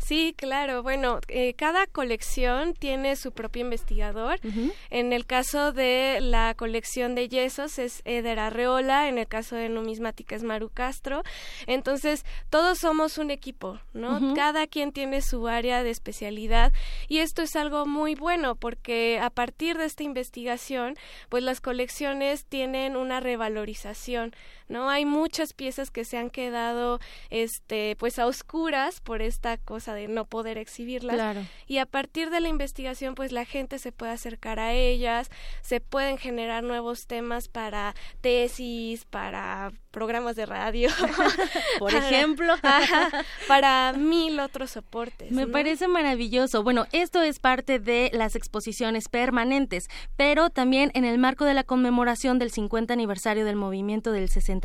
Sí, 0.00 0.34
claro. 0.36 0.82
Bueno, 0.82 1.20
eh, 1.28 1.54
cada 1.54 1.86
colección 1.86 2.74
tiene 2.74 3.16
su 3.16 3.32
propio 3.32 3.62
investigador. 3.62 4.40
En 4.88 5.12
el 5.12 5.26
caso 5.26 5.72
de 5.72 6.18
la 6.20 6.54
colección 6.54 7.14
de 7.14 7.28
yesos 7.28 7.78
es 7.78 8.02
Eder 8.04 8.38
Arreola, 8.38 9.08
en 9.08 9.18
el 9.18 9.28
caso 9.28 9.56
de 9.56 9.68
numismática 9.68 10.34
es 10.34 10.42
Maru 10.42 10.70
Castro. 10.70 11.22
Entonces, 11.66 12.24
todos 12.48 12.78
somos 12.78 13.18
un 13.18 13.30
equipo, 13.30 13.78
¿no? 13.92 14.34
Cada 14.34 14.66
quien 14.66 14.92
tiene 14.92 15.20
su 15.20 15.46
área 15.46 15.82
de 15.82 15.90
especialidad 15.90 16.72
y 17.08 17.18
esto 17.18 17.42
es 17.42 17.54
algo 17.54 17.86
muy 17.86 18.14
bueno 18.14 18.56
porque 18.56 19.20
a 19.22 19.30
partir 19.30 19.76
de 19.76 19.84
esta 19.84 20.02
investigación, 20.02 20.96
pues 21.28 21.42
las 21.42 21.60
colecciones 21.60 22.46
tienen 22.46 22.96
una 22.96 23.20
revalorización 23.20 24.32
¿no? 24.70 24.88
Hay 24.88 25.04
muchas 25.04 25.52
piezas 25.52 25.90
que 25.90 26.04
se 26.04 26.16
han 26.16 26.30
quedado, 26.30 27.00
este, 27.28 27.96
pues 27.98 28.18
a 28.18 28.26
oscuras 28.26 29.00
por 29.00 29.20
esta 29.20 29.56
cosa 29.58 29.89
de 29.94 30.08
no 30.08 30.24
poder 30.24 30.58
exhibirlas. 30.58 31.36
Y 31.66 31.78
a 31.78 31.86
partir 31.86 32.30
de 32.30 32.40
la 32.40 32.48
investigación, 32.48 33.14
pues 33.14 33.32
la 33.32 33.44
gente 33.44 33.78
se 33.78 33.92
puede 33.92 34.12
acercar 34.12 34.58
a 34.58 34.72
ellas, 34.72 35.30
se 35.62 35.80
pueden 35.80 36.18
generar 36.18 36.62
nuevos 36.62 37.06
temas 37.06 37.48
para 37.48 37.94
tesis, 38.20 39.04
para 39.04 39.72
programas 39.90 40.36
de 40.36 40.46
radio, 40.46 40.88
por 41.78 41.94
ejemplo, 41.94 42.54
para 43.48 43.92
mil 43.92 44.38
otros 44.40 44.70
soportes. 44.70 45.32
Me 45.32 45.46
parece 45.46 45.88
maravilloso. 45.88 46.62
Bueno, 46.62 46.86
esto 46.92 47.22
es 47.22 47.40
parte 47.40 47.78
de 47.78 48.10
las 48.12 48.36
exposiciones 48.36 49.08
permanentes, 49.08 49.88
pero 50.16 50.50
también 50.50 50.90
en 50.94 51.04
el 51.04 51.18
marco 51.18 51.44
de 51.44 51.54
la 51.54 51.64
conmemoración 51.64 52.38
del 52.38 52.50
50 52.50 52.92
aniversario 52.94 53.44
del 53.44 53.56
movimiento 53.56 54.12
del 54.12 54.28
60 54.28 54.60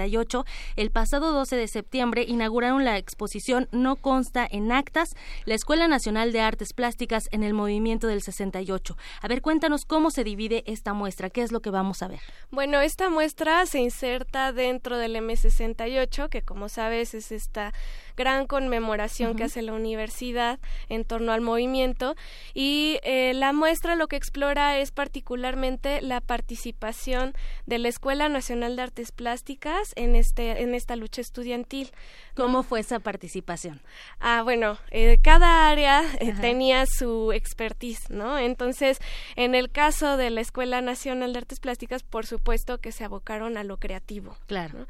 el 0.76 0.92
pasado 0.92 1.32
12 1.32 1.56
de 1.56 1.68
septiembre 1.68 2.26
inauguraron 2.28 2.86
la 2.86 2.98
exposición 2.98 3.68
No 3.72 3.96
consta 3.96 4.48
en 4.50 4.72
actas, 4.72 5.15
la 5.46 5.56
Escuela 5.56 5.88
Nacional 5.88 6.32
de 6.32 6.42
Artes 6.42 6.74
Plásticas 6.74 7.28
en 7.32 7.44
el 7.44 7.54
movimiento 7.54 8.08
del 8.08 8.22
68. 8.22 8.98
A 9.22 9.28
ver, 9.28 9.42
cuéntanos 9.42 9.86
cómo 9.86 10.12
se 10.12 10.24
divide 10.24 10.64
esta 10.68 10.94
muestra, 10.94 11.30
qué 11.30 11.42
es 11.42 11.52
lo 11.52 11.62
que 11.62 11.70
vamos 11.70 12.02
a 12.02 12.08
ver. 12.08 12.20
Bueno, 12.52 12.82
esta 12.82 13.10
muestra 13.10 13.66
se 13.66 13.80
inserta 13.80 14.52
dentro 14.52 14.98
del 14.98 15.16
M68, 15.16 16.30
que 16.30 16.42
como 16.42 16.70
sabes 16.70 17.14
es 17.14 17.32
esta 17.32 17.74
gran 18.16 18.48
conmemoración 18.48 19.36
que 19.36 19.46
hace 19.46 19.62
la 19.62 19.74
universidad 19.74 20.60
en 20.90 21.06
torno 21.06 21.32
al 21.32 21.42
movimiento 21.42 22.16
y 22.54 23.00
eh, 23.04 23.34
la 23.34 23.54
muestra 23.54 23.96
lo 23.96 24.08
que 24.08 24.16
explora 24.16 24.78
es 24.78 24.92
particularmente 24.92 26.02
la 26.02 26.22
participación 26.22 27.34
de 27.66 27.80
la 27.80 27.90
Escuela 27.90 28.30
Nacional 28.30 28.76
de 28.76 28.84
Artes 28.84 29.12
Plásticas 29.12 29.94
en 29.96 30.16
este 30.16 30.62
en 30.62 30.76
esta 30.76 30.96
lucha 30.96 31.22
estudiantil. 31.22 31.92
¿Cómo 32.36 32.64
fue 32.64 32.82
esa 32.82 33.00
participación? 33.00 33.82
Ah, 34.20 34.42
bueno, 34.44 34.78
eh, 34.92 35.18
cada 35.22 35.70
área 35.70 36.04
eh, 36.20 36.34
tenía 36.42 36.86
su 36.86 37.32
expertise, 37.32 38.10
¿no? 38.10 38.38
Entonces, 38.38 39.00
en 39.36 39.56
el 39.56 39.72
caso 39.72 40.18
de 40.18 40.30
la 40.30 40.42
Escuela 40.42 40.82
Nacional 40.82 41.34
de 41.34 41.40
Artes 41.40 41.60
Plásticas, 41.60 42.04
por 42.04 42.26
supuesto 42.26 42.80
que 42.80 42.92
se 42.92 43.04
abocaron 43.04 43.58
a 43.58 43.64
lo 43.64 43.78
creativo. 43.78 44.38
Claro. 44.48 44.88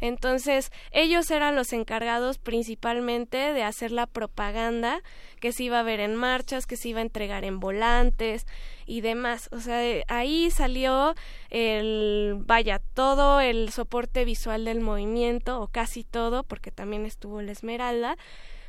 Entonces, 0.00 0.70
ellos 0.90 1.30
eran 1.30 1.54
los 1.54 1.72
encargados 1.72 2.38
principalmente 2.38 2.67
principalmente 2.68 3.54
de 3.54 3.62
hacer 3.62 3.92
la 3.92 4.06
propaganda 4.06 5.00
que 5.40 5.52
se 5.52 5.62
iba 5.62 5.80
a 5.80 5.82
ver 5.82 6.00
en 6.00 6.14
marchas, 6.14 6.66
que 6.66 6.76
se 6.76 6.90
iba 6.90 6.98
a 6.98 7.02
entregar 7.02 7.44
en 7.44 7.60
volantes 7.60 8.46
y 8.84 9.00
demás. 9.00 9.48
O 9.52 9.60
sea, 9.60 9.80
ahí 10.08 10.50
salió 10.50 11.14
el, 11.48 12.34
vaya, 12.40 12.78
todo 12.92 13.40
el 13.40 13.70
soporte 13.70 14.26
visual 14.26 14.66
del 14.66 14.80
movimiento, 14.80 15.62
o 15.62 15.68
casi 15.68 16.04
todo, 16.04 16.42
porque 16.42 16.70
también 16.70 17.06
estuvo 17.06 17.40
la 17.40 17.52
Esmeralda. 17.52 18.18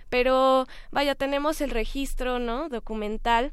Pero, 0.07 0.65
vaya, 0.91 1.13
tenemos 1.13 1.59
el 1.59 1.71
registro, 1.71 2.39
¿no? 2.39 2.69
Documental 2.69 3.51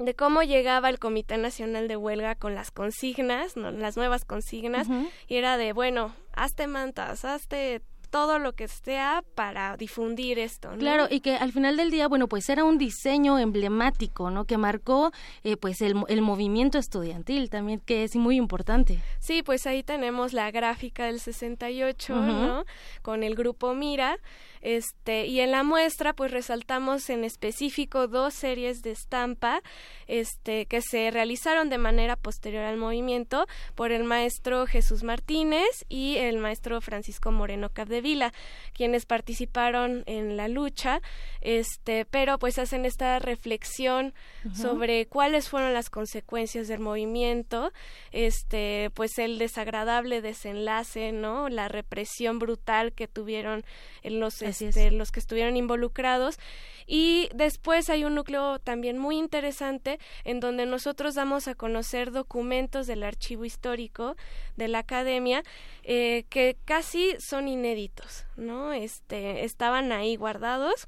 de 0.00 0.16
cómo 0.16 0.42
llegaba 0.42 0.88
el 0.88 0.98
Comité 0.98 1.38
Nacional 1.38 1.86
de 1.86 1.96
Huelga 1.96 2.34
con 2.34 2.56
las 2.56 2.72
consignas, 2.72 3.56
¿no? 3.56 3.70
las 3.70 3.96
nuevas 3.96 4.24
consignas, 4.24 4.88
y 5.28 5.36
era 5.36 5.58
de, 5.58 5.72
bueno, 5.74 6.16
hazte 6.32 6.66
mantas, 6.66 7.24
hazte 7.24 7.82
todo 8.10 8.38
lo 8.38 8.52
que 8.52 8.68
sea 8.68 9.22
para 9.34 9.76
difundir 9.76 10.38
esto. 10.38 10.72
¿no? 10.72 10.78
Claro, 10.78 11.06
y 11.10 11.20
que 11.20 11.36
al 11.36 11.52
final 11.52 11.76
del 11.76 11.90
día, 11.90 12.08
bueno, 12.08 12.28
pues 12.28 12.48
era 12.48 12.64
un 12.64 12.78
diseño 12.78 13.38
emblemático, 13.38 14.30
¿no? 14.30 14.44
Que 14.44 14.58
marcó 14.58 15.12
eh, 15.44 15.56
pues 15.56 15.80
el, 15.80 15.94
el 16.08 16.22
movimiento 16.22 16.78
estudiantil 16.78 17.50
también, 17.50 17.80
que 17.80 18.04
es 18.04 18.16
muy 18.16 18.36
importante. 18.36 19.00
Sí, 19.18 19.42
pues 19.42 19.66
ahí 19.66 19.82
tenemos 19.82 20.32
la 20.32 20.50
gráfica 20.50 21.06
del 21.06 21.20
68, 21.20 22.14
¿no? 22.14 22.64
Con 23.02 23.22
el 23.22 23.34
grupo 23.34 23.74
Mira 23.74 24.18
este, 24.60 25.26
y 25.26 25.40
en 25.40 25.50
la 25.50 25.62
muestra, 25.62 26.12
pues 26.12 26.30
resaltamos 26.30 27.08
en 27.10 27.24
específico 27.24 28.08
dos 28.08 28.34
series 28.34 28.82
de 28.82 28.90
estampa 28.90 29.62
este, 30.06 30.66
que 30.66 30.82
se 30.82 31.10
realizaron 31.10 31.70
de 31.70 31.78
manera 31.78 32.16
posterior 32.16 32.64
al 32.64 32.76
movimiento 32.76 33.46
por 33.74 33.92
el 33.92 34.04
maestro 34.04 34.66
Jesús 34.66 35.02
Martínez 35.02 35.86
y 35.88 36.16
el 36.16 36.38
maestro 36.38 36.80
Francisco 36.80 37.32
Moreno 37.32 37.70
Capdevila, 37.70 38.32
quienes 38.74 39.06
participaron 39.06 40.02
en 40.06 40.36
la 40.36 40.48
lucha, 40.48 41.00
este, 41.40 42.04
pero 42.04 42.38
pues 42.38 42.58
hacen 42.58 42.84
esta 42.84 43.18
reflexión 43.18 44.14
sobre 44.54 45.06
cuáles 45.06 45.48
fueron 45.48 45.74
las 45.74 45.90
consecuencias 45.90 46.68
del 46.68 46.80
movimiento, 46.80 47.72
este, 48.10 48.90
pues 48.94 49.18
el 49.18 49.38
desagradable 49.38 50.22
desenlace, 50.22 51.12
¿no? 51.12 51.48
La 51.48 51.68
represión 51.68 52.38
brutal 52.38 52.92
que 52.92 53.08
tuvieron 53.08 53.64
en 54.02 54.20
los 54.20 54.42
este, 54.50 54.90
los 54.90 55.12
que 55.12 55.20
estuvieron 55.20 55.56
involucrados. 55.56 56.38
Y 56.86 57.28
después 57.34 57.88
hay 57.88 58.04
un 58.04 58.14
núcleo 58.14 58.58
también 58.58 58.98
muy 58.98 59.16
interesante 59.16 59.98
en 60.24 60.40
donde 60.40 60.66
nosotros 60.66 61.14
damos 61.14 61.46
a 61.48 61.54
conocer 61.54 62.10
documentos 62.10 62.86
del 62.86 63.02
archivo 63.04 63.44
histórico 63.44 64.16
de 64.56 64.68
la 64.68 64.80
academia 64.80 65.42
eh, 65.84 66.24
que 66.28 66.56
casi 66.64 67.14
son 67.20 67.48
inéditos, 67.48 68.26
¿no? 68.36 68.72
Este, 68.72 69.44
estaban 69.44 69.92
ahí 69.92 70.16
guardados 70.16 70.86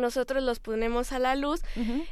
nosotros 0.00 0.42
los 0.42 0.58
ponemos 0.58 1.12
a 1.12 1.18
la 1.18 1.34
luz 1.36 1.62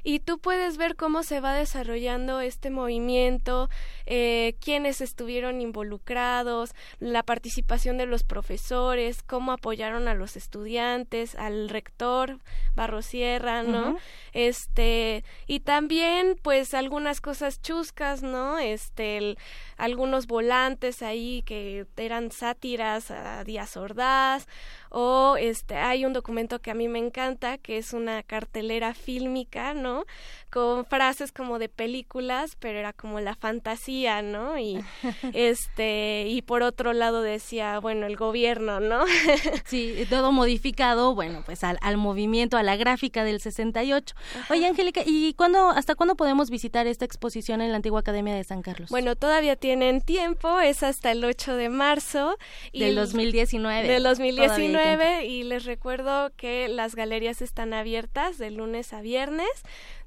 y 0.04 0.20
tú 0.20 0.38
puedes 0.38 0.76
ver 0.76 0.96
cómo 0.96 1.22
se 1.22 1.40
va 1.40 1.54
desarrollando 1.54 2.40
este 2.40 2.70
movimiento, 2.70 3.68
eh, 4.06 4.56
quiénes 4.60 5.00
estuvieron 5.00 5.60
involucrados, 5.60 6.74
la 7.00 7.22
participación 7.22 7.98
de 7.98 8.06
los 8.06 8.22
profesores, 8.22 9.22
cómo 9.22 9.52
apoyaron 9.52 10.08
a 10.08 10.14
los 10.14 10.36
estudiantes, 10.36 11.34
al 11.34 11.68
rector 11.68 12.38
Barrosierra, 12.74 13.62
¿no? 13.62 13.96
Este, 14.32 15.24
y 15.46 15.60
también 15.60 16.36
pues 16.42 16.74
algunas 16.74 17.20
cosas 17.20 17.60
chuscas, 17.60 18.22
¿no? 18.22 18.58
Este, 18.58 19.36
algunos 19.76 20.26
volantes 20.26 21.02
ahí 21.02 21.42
que 21.42 21.86
eran 21.96 22.30
sátiras 22.30 23.10
a 23.10 23.44
Díaz 23.44 23.76
Ordaz 23.76 24.46
o 24.90 25.36
este 25.38 25.76
hay 25.76 26.04
un 26.04 26.12
documento 26.12 26.60
que 26.60 26.70
a 26.70 26.74
mí 26.74 26.88
me 26.88 26.98
encanta 26.98 27.58
que 27.58 27.78
es 27.78 27.92
una 27.92 28.22
cartelera 28.22 28.94
fílmica, 28.94 29.74
¿no? 29.74 30.04
Con 30.50 30.84
frases 30.84 31.32
como 31.32 31.58
de 31.58 31.68
películas, 31.68 32.56
pero 32.58 32.78
era 32.78 32.92
como 32.92 33.20
la 33.20 33.34
fantasía, 33.34 34.22
¿no? 34.22 34.58
Y 34.58 34.80
este 35.34 36.26
y 36.28 36.42
por 36.42 36.62
otro 36.62 36.92
lado 36.92 37.22
decía, 37.22 37.78
bueno, 37.80 38.06
el 38.06 38.16
gobierno, 38.16 38.80
¿no? 38.80 39.04
sí, 39.64 40.06
todo 40.08 40.32
modificado, 40.32 41.14
bueno, 41.14 41.42
pues 41.44 41.64
al, 41.64 41.78
al 41.82 41.96
movimiento, 41.96 42.56
a 42.56 42.62
la 42.62 42.76
gráfica 42.76 43.24
del 43.24 43.40
68. 43.40 44.14
Oye, 44.50 44.66
Angélica, 44.66 45.02
¿y 45.04 45.34
cuándo 45.34 45.70
hasta 45.70 45.94
cuándo 45.94 46.16
podemos 46.16 46.50
visitar 46.50 46.86
esta 46.86 47.04
exposición 47.04 47.60
en 47.60 47.70
la 47.70 47.76
antigua 47.76 48.00
Academia 48.00 48.34
de 48.34 48.44
San 48.44 48.62
Carlos? 48.62 48.90
Bueno, 48.90 49.16
todavía 49.16 49.56
tienen 49.56 50.00
tiempo, 50.00 50.60
es 50.60 50.82
hasta 50.82 51.12
el 51.12 51.24
8 51.24 51.56
de 51.56 51.68
marzo 51.68 52.36
y 52.72 52.80
del 52.80 52.94
2019. 52.94 53.88
Del 53.88 54.02
2019 54.02 54.77
y 55.24 55.42
les 55.42 55.64
recuerdo 55.64 56.30
que 56.36 56.68
las 56.68 56.94
galerías 56.94 57.42
están 57.42 57.74
abiertas 57.74 58.38
de 58.38 58.52
lunes 58.52 58.92
a 58.92 59.00
viernes 59.00 59.48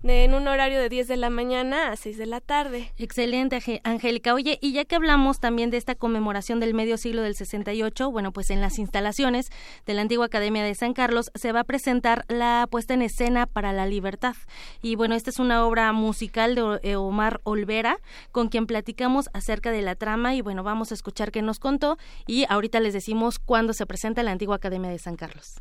en 0.03 0.33
un 0.33 0.47
horario 0.47 0.79
de 0.79 0.89
10 0.89 1.07
de 1.09 1.17
la 1.17 1.29
mañana 1.29 1.91
a 1.91 1.95
6 1.95 2.17
de 2.17 2.25
la 2.25 2.41
tarde. 2.41 2.91
Excelente, 2.97 3.59
Angélica. 3.83 4.33
Oye, 4.33 4.57
y 4.61 4.71
ya 4.71 4.85
que 4.85 4.95
hablamos 4.95 5.39
también 5.39 5.69
de 5.69 5.77
esta 5.77 5.95
conmemoración 5.95 6.59
del 6.59 6.73
medio 6.73 6.97
siglo 6.97 7.21
del 7.21 7.35
68, 7.35 8.09
bueno, 8.09 8.31
pues 8.31 8.49
en 8.49 8.61
las 8.61 8.79
instalaciones 8.79 9.51
de 9.85 9.93
la 9.93 10.01
antigua 10.01 10.25
Academia 10.25 10.63
de 10.63 10.73
San 10.73 10.93
Carlos 10.93 11.31
se 11.35 11.51
va 11.51 11.61
a 11.61 11.65
presentar 11.65 12.25
la 12.29 12.67
puesta 12.71 12.93
en 12.93 13.01
escena 13.01 13.45
para 13.45 13.73
la 13.73 13.85
libertad. 13.85 14.35
Y 14.81 14.95
bueno, 14.95 15.15
esta 15.15 15.29
es 15.29 15.39
una 15.39 15.65
obra 15.65 15.91
musical 15.91 16.55
de 16.55 16.79
eh, 16.83 16.95
Omar 16.95 17.41
Olvera, 17.43 17.97
con 18.31 18.47
quien 18.47 18.65
platicamos 18.67 19.29
acerca 19.33 19.71
de 19.71 19.81
la 19.81 19.95
trama 19.95 20.33
y 20.33 20.41
bueno, 20.41 20.63
vamos 20.63 20.91
a 20.91 20.95
escuchar 20.95 21.31
qué 21.31 21.41
nos 21.41 21.59
contó 21.59 21.97
y 22.25 22.45
ahorita 22.49 22.79
les 22.79 22.93
decimos 22.93 23.37
cuándo 23.37 23.73
se 23.73 23.85
presenta 23.85 24.23
la 24.23 24.31
antigua 24.31 24.60
Academia 24.61 24.91
de 24.91 24.99
San 24.99 25.15
Carlos. 25.15 25.55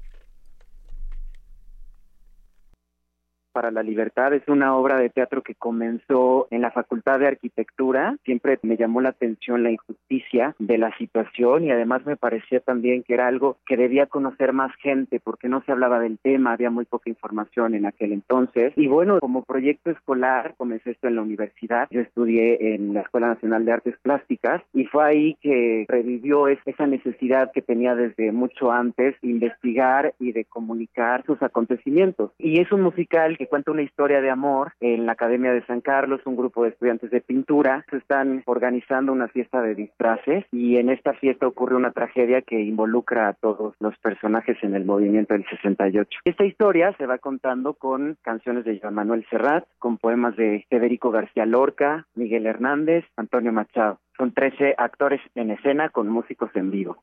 Para 3.52 3.70
la 3.70 3.82
Libertad 3.82 4.32
es 4.32 4.46
una 4.48 4.76
obra 4.76 4.98
de 4.98 5.10
teatro 5.10 5.42
que 5.42 5.54
comenzó 5.54 6.46
en 6.50 6.62
la 6.62 6.70
Facultad 6.70 7.18
de 7.18 7.28
Arquitectura. 7.28 8.16
Siempre 8.24 8.58
me 8.62 8.76
llamó 8.76 9.00
la 9.00 9.10
atención 9.10 9.62
la 9.62 9.70
injusticia 9.70 10.54
de 10.58 10.78
la 10.78 10.96
situación 10.96 11.64
y 11.64 11.70
además 11.70 12.04
me 12.06 12.16
parecía 12.16 12.60
también 12.60 13.02
que 13.02 13.14
era 13.14 13.26
algo 13.26 13.58
que 13.66 13.76
debía 13.76 14.06
conocer 14.06 14.52
más 14.52 14.74
gente 14.76 15.20
porque 15.20 15.48
no 15.48 15.62
se 15.64 15.72
hablaba 15.72 16.00
del 16.00 16.18
tema, 16.18 16.52
había 16.52 16.70
muy 16.70 16.84
poca 16.84 17.10
información 17.10 17.74
en 17.74 17.86
aquel 17.86 18.12
entonces. 18.12 18.72
Y 18.76 18.86
bueno, 18.86 19.20
como 19.20 19.44
proyecto 19.44 19.90
escolar 19.90 20.54
comencé 20.56 20.92
esto 20.92 21.08
en 21.08 21.16
la 21.16 21.22
universidad. 21.22 21.88
Yo 21.90 22.00
estudié 22.00 22.74
en 22.74 22.94
la 22.94 23.00
Escuela 23.00 23.28
Nacional 23.28 23.64
de 23.64 23.72
Artes 23.72 23.96
Plásticas 24.02 24.62
y 24.72 24.84
fue 24.84 25.04
ahí 25.04 25.36
que 25.40 25.84
revivió 25.88 26.48
esa 26.48 26.86
necesidad 26.86 27.50
que 27.52 27.62
tenía 27.62 27.94
desde 27.94 28.32
mucho 28.32 28.70
antes 28.72 29.16
investigar 29.22 30.14
y 30.18 30.32
de 30.32 30.44
comunicar 30.44 31.24
sus 31.26 31.42
acontecimientos. 31.42 32.32
Y 32.38 32.60
es 32.60 32.70
un 32.72 32.82
musical 32.82 33.36
que 33.40 33.46
cuenta 33.46 33.70
una 33.70 33.80
historia 33.80 34.20
de 34.20 34.28
amor 34.28 34.74
en 34.80 35.06
la 35.06 35.12
Academia 35.12 35.50
de 35.50 35.64
San 35.64 35.80
Carlos, 35.80 36.20
un 36.26 36.36
grupo 36.36 36.62
de 36.62 36.68
estudiantes 36.68 37.10
de 37.10 37.22
pintura 37.22 37.86
se 37.88 37.96
están 37.96 38.42
organizando 38.44 39.12
una 39.12 39.28
fiesta 39.28 39.62
de 39.62 39.74
disfraces 39.74 40.44
y 40.52 40.76
en 40.76 40.90
esta 40.90 41.14
fiesta 41.14 41.46
ocurre 41.46 41.74
una 41.74 41.92
tragedia 41.92 42.42
que 42.42 42.60
involucra 42.60 43.28
a 43.28 43.32
todos 43.32 43.74
los 43.80 43.96
personajes 44.00 44.58
en 44.62 44.74
el 44.74 44.84
movimiento 44.84 45.32
del 45.32 45.46
68. 45.48 46.18
Esta 46.26 46.44
historia 46.44 46.94
se 46.98 47.06
va 47.06 47.16
contando 47.16 47.72
con 47.72 48.18
canciones 48.20 48.66
de 48.66 48.78
Joan 48.78 48.92
Manuel 48.92 49.24
Serrat, 49.30 49.64
con 49.78 49.96
poemas 49.96 50.36
de 50.36 50.66
Federico 50.68 51.10
García 51.10 51.46
Lorca, 51.46 52.06
Miguel 52.14 52.44
Hernández, 52.44 53.06
Antonio 53.16 53.54
Machado. 53.54 54.00
Son 54.18 54.34
13 54.34 54.74
actores 54.76 55.22
en 55.34 55.50
escena 55.50 55.88
con 55.88 56.10
músicos 56.10 56.50
en 56.56 56.70
vivo. 56.70 57.02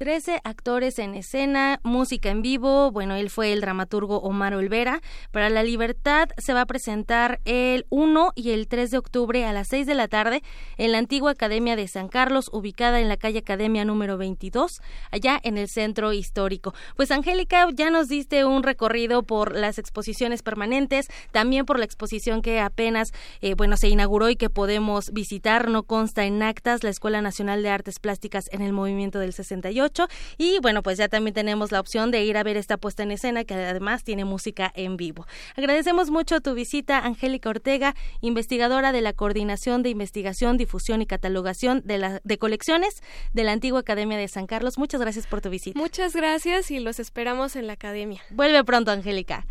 13 0.00 0.40
actores 0.44 0.98
en 0.98 1.14
escena, 1.14 1.78
música 1.82 2.30
en 2.30 2.40
vivo. 2.40 2.90
Bueno, 2.90 3.16
él 3.16 3.28
fue 3.28 3.52
el 3.52 3.60
dramaturgo 3.60 4.16
Omar 4.20 4.54
Olvera. 4.54 5.02
Para 5.30 5.50
la 5.50 5.62
Libertad 5.62 6.30
se 6.38 6.54
va 6.54 6.62
a 6.62 6.66
presentar 6.66 7.38
el 7.44 7.84
1 7.90 8.32
y 8.34 8.52
el 8.52 8.66
3 8.66 8.92
de 8.92 8.96
octubre 8.96 9.44
a 9.44 9.52
las 9.52 9.68
6 9.68 9.86
de 9.86 9.94
la 9.94 10.08
tarde 10.08 10.42
en 10.78 10.92
la 10.92 10.96
antigua 10.96 11.32
Academia 11.32 11.76
de 11.76 11.86
San 11.86 12.08
Carlos, 12.08 12.48
ubicada 12.50 12.98
en 12.98 13.10
la 13.10 13.18
calle 13.18 13.40
Academia 13.40 13.84
número 13.84 14.16
22, 14.16 14.80
allá 15.10 15.38
en 15.42 15.58
el 15.58 15.68
centro 15.68 16.14
histórico. 16.14 16.72
Pues 16.96 17.10
Angélica, 17.10 17.68
ya 17.70 17.90
nos 17.90 18.08
diste 18.08 18.46
un 18.46 18.62
recorrido 18.62 19.22
por 19.22 19.54
las 19.54 19.78
exposiciones 19.78 20.42
permanentes, 20.42 21.08
también 21.30 21.66
por 21.66 21.78
la 21.78 21.84
exposición 21.84 22.40
que 22.40 22.58
apenas, 22.58 23.10
eh, 23.42 23.52
bueno, 23.52 23.76
se 23.76 23.90
inauguró 23.90 24.30
y 24.30 24.36
que 24.36 24.48
podemos 24.48 25.10
visitar. 25.12 25.68
No 25.68 25.82
consta 25.82 26.24
en 26.24 26.42
actas 26.42 26.84
la 26.84 26.88
Escuela 26.88 27.20
Nacional 27.20 27.62
de 27.62 27.68
Artes 27.68 27.98
Plásticas 27.98 28.46
en 28.50 28.62
el 28.62 28.72
movimiento 28.72 29.18
del 29.18 29.34
68 29.34 29.89
y 30.38 30.58
bueno, 30.60 30.82
pues 30.82 30.98
ya 30.98 31.08
también 31.08 31.34
tenemos 31.34 31.72
la 31.72 31.80
opción 31.80 32.10
de 32.10 32.24
ir 32.24 32.36
a 32.36 32.42
ver 32.42 32.56
esta 32.56 32.76
puesta 32.76 33.02
en 33.02 33.10
escena 33.10 33.44
que 33.44 33.54
además 33.54 34.04
tiene 34.04 34.24
música 34.24 34.72
en 34.74 34.96
vivo. 34.96 35.26
Agradecemos 35.56 36.10
mucho 36.10 36.40
tu 36.40 36.54
visita, 36.54 36.98
Angélica 36.98 37.50
Ortega, 37.50 37.94
investigadora 38.20 38.92
de 38.92 39.00
la 39.00 39.12
Coordinación 39.12 39.82
de 39.82 39.90
Investigación, 39.90 40.56
Difusión 40.56 41.02
y 41.02 41.06
Catalogación 41.06 41.82
de, 41.84 41.98
la, 41.98 42.20
de 42.24 42.38
Colecciones 42.38 43.02
de 43.32 43.44
la 43.44 43.52
Antigua 43.52 43.80
Academia 43.80 44.18
de 44.18 44.28
San 44.28 44.46
Carlos. 44.46 44.78
Muchas 44.78 45.00
gracias 45.00 45.26
por 45.26 45.40
tu 45.40 45.50
visita. 45.50 45.78
Muchas 45.78 46.14
gracias 46.14 46.70
y 46.70 46.80
los 46.80 47.00
esperamos 47.00 47.56
en 47.56 47.66
la 47.66 47.74
Academia. 47.74 48.20
Vuelve 48.30 48.62
pronto, 48.64 48.90
Angélica. 48.90 49.46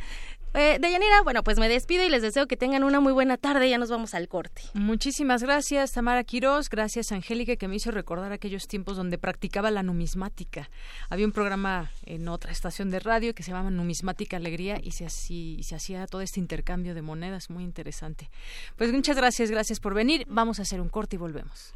Eh, 0.56 0.78
Deyanira, 0.82 1.22
bueno, 1.22 1.44
pues 1.44 1.60
me 1.60 1.70
despido 1.70 2.04
y 2.04 2.10
les 2.10 2.22
deseo 2.22 2.48
que 2.48 2.58
tengan 2.58 2.84
una 2.84 3.00
muy 3.00 3.14
buena 3.14 3.38
tarde. 3.38 3.70
Ya 3.70 3.78
nos 3.78 3.90
vamos 3.90 4.14
al 4.14 4.28
corte. 4.28 4.64
Muchísimas 4.74 5.44
gracias, 5.44 5.92
Tamara 5.92 6.24
Quiroz. 6.24 6.70
Gracias, 6.70 7.12
Angélica, 7.12 7.56
que 7.56 7.68
me 7.68 7.76
hizo 7.76 7.92
recordar 7.92 8.32
aquellos 8.32 8.68
tiempos 8.68 8.98
donde 8.98 9.18
practicaba 9.18 9.70
la 9.70 9.84
numismática. 9.84 10.70
Había 11.10 11.26
un 11.26 11.32
programa 11.32 11.92
en 12.06 12.28
otra 12.28 12.52
estación 12.52 12.90
de 12.90 13.00
radio 13.00 13.36
que 13.36 13.44
se 13.44 13.52
llamaba 13.52 13.70
Numismática 13.70 14.38
Alegría 14.38 14.80
y 14.82 14.92
se, 14.92 15.06
así, 15.06 15.62
se 15.64 15.76
hacía 15.76 16.08
todo 16.08 16.22
este 16.22 16.40
intercambio 16.40 16.96
de 16.96 17.02
monedas. 17.02 17.50
Muy 17.50 17.64
interesante. 17.64 18.30
Pues 18.76 18.92
muchas 18.92 19.16
gracias, 19.16 19.52
gracias 19.52 19.80
por 19.80 19.94
venir. 19.94 20.26
Vamos 20.28 20.60
a 20.60 20.64
hacer 20.64 20.82
un 20.82 20.90
corte 20.90 21.16
y 21.16 21.20
volvemos. 21.20 21.74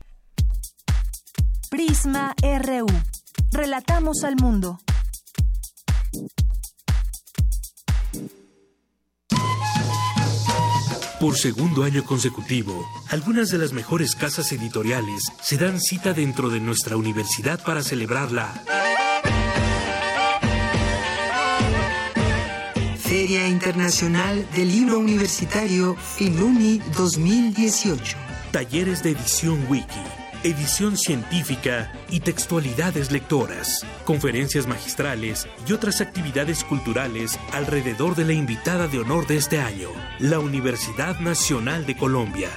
Prisma 1.70 2.36
RU. 2.42 2.88
Relatamos 3.52 4.24
al 4.24 4.36
mundo. 4.36 4.80
Por 11.24 11.38
segundo 11.38 11.84
año 11.84 12.04
consecutivo, 12.04 12.86
algunas 13.08 13.50
de 13.50 13.58
las 13.58 13.72
mejores 13.72 14.14
casas 14.14 14.52
editoriales 14.52 15.24
se 15.42 15.58
dan 15.58 15.80
cita 15.80 16.12
dentro 16.12 16.50
de 16.50 16.60
nuestra 16.60 16.98
universidad 16.98 17.64
para 17.64 17.82
celebrarla. 17.82 18.62
Feria 22.98 23.48
Internacional 23.48 24.46
del 24.54 24.68
Libro 24.68 25.00
Universitario 25.00 25.96
Filuni 25.96 26.82
2018. 26.98 28.18
Talleres 28.52 29.02
de 29.02 29.12
edición 29.12 29.66
wiki 29.70 30.23
edición 30.44 30.98
científica 30.98 31.94
y 32.10 32.20
textualidades 32.20 33.12
lectoras, 33.12 33.86
conferencias 34.04 34.68
magistrales 34.68 35.48
y 35.68 35.74
otras 35.74 36.02
actividades 36.02 36.66
culturales 36.66 37.40
alrededor 37.52 38.16
de 38.16 38.26
la 38.26 38.34
invitada 38.34 38.88
de 38.88 38.98
honor 39.00 39.28
de 39.28 39.38
este 39.38 39.60
año, 39.60 39.90
la 40.20 40.40
Universidad 40.40 41.20
Nacional 41.20 41.86
de 41.86 41.96
Colombia. 41.96 42.50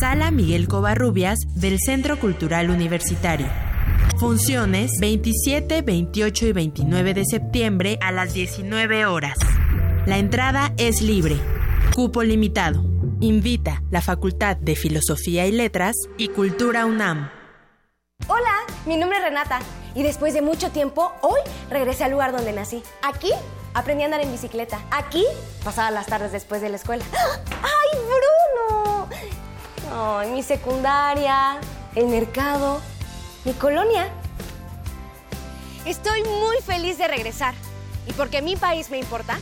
Sala 0.00 0.30
Miguel 0.30 0.68
Covarrubias 0.68 1.38
del 1.54 1.78
Centro 1.78 2.18
Cultural 2.18 2.70
Universitario. 2.70 3.46
Funciones 4.18 4.92
27, 5.00 5.82
28 5.82 6.46
y 6.46 6.52
29 6.52 7.14
de 7.14 7.24
septiembre 7.24 7.98
a 8.00 8.12
las 8.12 8.34
19 8.34 9.06
horas. 9.06 9.36
La 10.06 10.18
entrada 10.18 10.72
es 10.76 11.00
libre. 11.00 11.36
Cupo 11.94 12.22
limitado. 12.22 12.84
Invita 13.20 13.82
la 13.90 14.02
Facultad 14.02 14.56
de 14.56 14.76
Filosofía 14.76 15.46
y 15.46 15.52
Letras 15.52 15.94
y 16.18 16.28
Cultura 16.28 16.86
UNAM. 16.86 17.30
Hola, 18.28 18.52
mi 18.86 18.96
nombre 18.96 19.18
es 19.18 19.24
Renata 19.24 19.60
Y 19.94 20.02
después 20.02 20.34
de 20.34 20.40
mucho 20.40 20.70
tiempo, 20.70 21.12
hoy 21.20 21.40
regresé 21.70 22.04
al 22.04 22.12
lugar 22.12 22.32
donde 22.32 22.52
nací. 22.52 22.82
Aquí 23.02 23.30
aprendí 23.74 24.02
a 24.02 24.06
andar 24.06 24.20
en 24.20 24.32
bicicleta. 24.32 24.80
Aquí 24.90 25.24
pasaba 25.62 25.90
las 25.90 26.06
tardes 26.06 26.32
después 26.32 26.62
de 26.62 26.70
la 26.70 26.76
escuela. 26.76 27.04
¡Ay, 27.12 28.00
Bruno! 28.00 29.08
Ay, 29.92 30.30
mi 30.30 30.42
secundaria, 30.42 31.58
el 31.94 32.06
mercado, 32.06 32.80
mi 33.44 33.52
colonia. 33.52 34.08
Estoy 35.84 36.22
muy 36.22 36.56
feliz 36.64 36.96
de 36.96 37.08
regresar. 37.08 37.54
Y 38.06 38.12
porque 38.12 38.42
mi 38.42 38.56
país 38.56 38.90
me 38.90 38.98
importa, 38.98 39.38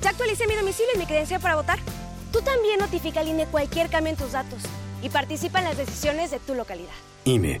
ya 0.00 0.10
actualicé 0.10 0.46
mi 0.46 0.54
domicilio 0.54 0.92
y 0.94 0.98
mi 0.98 1.06
credencial 1.06 1.40
para 1.40 1.56
votar. 1.56 1.78
Tú 2.30 2.40
también 2.42 2.78
notifica 2.78 3.20
al 3.20 3.28
INE 3.28 3.46
cualquier 3.46 3.90
cambio 3.90 4.12
en 4.12 4.16
tus 4.16 4.32
datos 4.32 4.62
y 5.02 5.08
participa 5.08 5.58
en 5.58 5.66
las 5.66 5.76
decisiones 5.76 6.30
de 6.30 6.38
tu 6.38 6.54
localidad. 6.54 6.92
INE. 7.24 7.60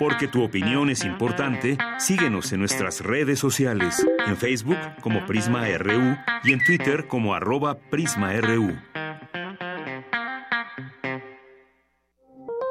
Porque 0.00 0.28
tu 0.28 0.42
opinión 0.42 0.88
es 0.88 1.04
importante, 1.04 1.76
síguenos 1.98 2.50
en 2.54 2.60
nuestras 2.60 3.02
redes 3.02 3.38
sociales, 3.38 4.02
en 4.26 4.34
Facebook 4.38 4.78
como 5.02 5.26
Prisma 5.26 5.66
RU 5.76 6.16
y 6.42 6.52
en 6.52 6.64
Twitter 6.64 7.06
como 7.06 7.34
arroba 7.34 7.78
PrismaRU. 7.78 8.78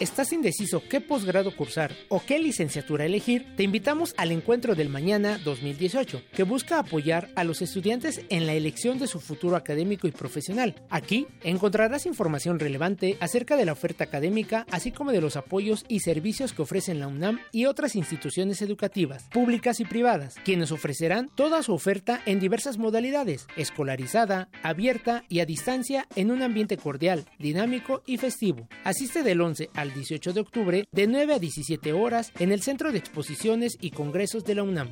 ¿Estás 0.00 0.32
indeciso 0.32 0.82
qué 0.90 1.00
posgrado 1.00 1.54
cursar 1.56 1.94
o 2.08 2.20
qué 2.20 2.38
licenciatura 2.38 3.06
elegir? 3.06 3.46
Te 3.56 3.62
invitamos 3.62 4.12
al 4.18 4.32
Encuentro 4.32 4.74
del 4.74 4.88
Mañana 4.88 5.38
2018, 5.42 6.20
que 6.34 6.42
busca 6.42 6.78
apoyar 6.78 7.30
a 7.36 7.44
los 7.44 7.62
estudiantes 7.62 8.20
en 8.28 8.46
la 8.46 8.54
elección 8.54 8.98
de 8.98 9.06
su 9.06 9.20
futuro 9.20 9.56
académico 9.56 10.06
y 10.06 10.10
profesional. 10.10 10.74
Aquí 10.90 11.26
encontrarás 11.42 12.06
información 12.06 12.58
relevante 12.58 13.16
acerca 13.20 13.56
de 13.56 13.64
la 13.64 13.72
oferta 13.72 14.04
académica, 14.04 14.66
así 14.70 14.90
como 14.90 15.12
de 15.12 15.20
los 15.20 15.36
apoyos 15.36 15.84
y 15.88 16.00
servicios 16.00 16.52
que 16.52 16.62
ofrecen 16.62 16.98
la 16.98 17.06
UNAM 17.06 17.40
y 17.50 17.66
otras 17.66 17.96
instituciones 17.96 18.60
educativas, 18.60 19.24
públicas 19.32 19.80
y 19.80 19.84
privadas, 19.84 20.34
quienes 20.44 20.72
ofrecerán 20.72 21.30
toda 21.34 21.62
su 21.62 21.72
oferta 21.72 22.20
en 22.26 22.40
diversas 22.40 22.78
modalidades, 22.78 23.46
escolarizada, 23.56 24.48
abierta 24.62 25.24
y 25.28 25.40
a 25.40 25.46
distancia 25.46 26.08
en 26.16 26.30
un 26.30 26.42
ambiente 26.42 26.76
cordial, 26.76 27.24
dinámico 27.38 28.02
y 28.06 28.18
festivo. 28.18 28.68
Asiste 28.82 29.22
del 29.22 29.40
11 29.40 29.53
al 29.74 29.92
18 29.92 30.32
de 30.32 30.40
octubre 30.40 30.84
de 30.90 31.06
9 31.06 31.34
a 31.34 31.38
17 31.38 31.92
horas 31.92 32.32
en 32.38 32.52
el 32.52 32.62
Centro 32.62 32.92
de 32.92 32.98
Exposiciones 32.98 33.76
y 33.80 33.90
Congresos 33.90 34.44
de 34.44 34.54
la 34.54 34.62
UNAM. 34.62 34.90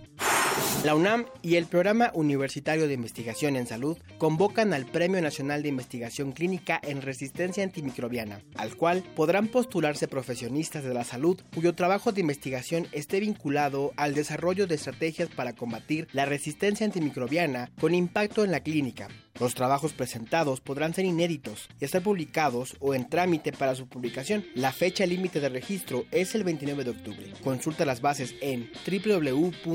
La 0.84 0.94
UNAM 0.94 1.26
y 1.42 1.54
el 1.54 1.66
Programa 1.66 2.10
Universitario 2.12 2.88
de 2.88 2.94
Investigación 2.94 3.56
en 3.56 3.66
Salud 3.66 3.96
convocan 4.18 4.74
al 4.74 4.84
Premio 4.84 5.22
Nacional 5.22 5.62
de 5.62 5.68
Investigación 5.68 6.32
Clínica 6.32 6.80
en 6.82 7.02
Resistencia 7.02 7.62
Antimicrobiana, 7.62 8.42
al 8.56 8.76
cual 8.76 9.04
podrán 9.14 9.48
postularse 9.48 10.08
profesionistas 10.08 10.82
de 10.84 10.92
la 10.92 11.04
salud 11.04 11.40
cuyo 11.54 11.74
trabajo 11.74 12.12
de 12.12 12.20
investigación 12.20 12.88
esté 12.92 13.20
vinculado 13.20 13.92
al 13.96 14.14
desarrollo 14.14 14.66
de 14.66 14.74
estrategias 14.74 15.28
para 15.28 15.54
combatir 15.54 16.08
la 16.12 16.26
resistencia 16.26 16.84
antimicrobiana 16.84 17.70
con 17.80 17.94
impacto 17.94 18.44
en 18.44 18.50
la 18.50 18.60
clínica. 18.60 19.08
Los 19.40 19.54
trabajos 19.54 19.92
presentados 19.92 20.60
podrán 20.60 20.94
ser 20.94 21.04
inéditos 21.04 21.68
y 21.80 21.84
estar 21.84 22.02
publicados 22.02 22.76
o 22.80 22.94
en 22.94 23.08
trámite 23.08 23.52
para 23.52 23.74
su 23.74 23.86
publicación. 23.88 24.44
La 24.54 24.72
fecha 24.72 25.06
límite 25.06 25.40
de 25.40 25.48
registro 25.48 26.04
es 26.10 26.34
el 26.34 26.44
29 26.44 26.84
de 26.84 26.90
octubre. 26.90 27.32
Consulta 27.42 27.84
las 27.84 28.00
bases 28.00 28.34
en 28.40 28.70
www.puis.unam.mx. 28.86 29.72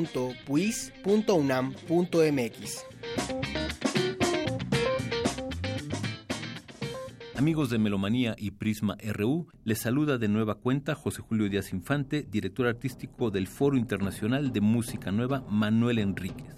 Amigos 7.35 7.69
de 7.69 7.77
Melomanía 7.77 8.35
y 8.35 8.49
Prisma 8.51 8.97
RU, 9.13 9.47
les 9.63 9.79
saluda 9.79 10.17
de 10.17 10.27
nueva 10.27 10.55
cuenta 10.55 10.95
José 10.95 11.21
Julio 11.21 11.47
Díaz 11.49 11.71
Infante, 11.71 12.23
director 12.23 12.65
artístico 12.65 13.29
del 13.29 13.47
Foro 13.47 13.77
Internacional 13.77 14.51
de 14.51 14.61
Música 14.61 15.11
Nueva 15.11 15.45
Manuel 15.47 15.99
Enríquez. 15.99 16.55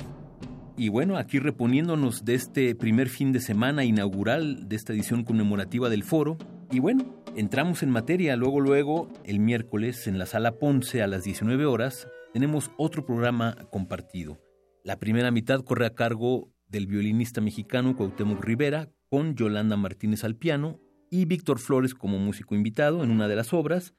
Y 0.79 0.87
bueno, 0.87 1.17
aquí 1.17 1.39
reponiéndonos 1.39 2.23
de 2.23 2.35
este 2.35 2.73
primer 2.73 3.09
fin 3.09 3.33
de 3.33 3.41
semana 3.41 3.83
inaugural 3.83 4.69
de 4.69 4.77
esta 4.77 4.93
edición 4.93 5.25
conmemorativa 5.25 5.89
del 5.89 6.03
foro. 6.05 6.37
Y 6.71 6.79
bueno, 6.79 7.21
entramos 7.35 7.83
en 7.83 7.89
materia. 7.89 8.37
Luego, 8.37 8.61
luego, 8.61 9.09
el 9.25 9.41
miércoles 9.41 10.07
en 10.07 10.17
la 10.17 10.25
sala 10.25 10.53
Ponce 10.53 11.03
a 11.03 11.07
las 11.07 11.25
19 11.25 11.65
horas, 11.65 12.07
tenemos 12.31 12.71
otro 12.77 13.05
programa 13.05 13.57
compartido. 13.73 14.39
La 14.85 14.99
primera 14.99 15.31
mitad 15.31 15.65
corre 15.65 15.85
a 15.85 15.95
cargo 15.95 16.49
del 16.69 16.87
violinista 16.87 17.41
mexicano 17.41 17.97
Cuauhtémoc 17.97 18.41
Rivera, 18.41 18.87
con 19.09 19.35
Yolanda 19.35 19.75
Martínez 19.75 20.23
al 20.23 20.37
piano 20.37 20.79
y 21.11 21.25
Víctor 21.25 21.59
Flores 21.59 21.93
como 21.93 22.19
músico 22.19 22.55
invitado 22.55 23.03
en 23.03 23.11
una 23.11 23.27
de 23.27 23.35
las 23.35 23.51
obras, 23.51 23.95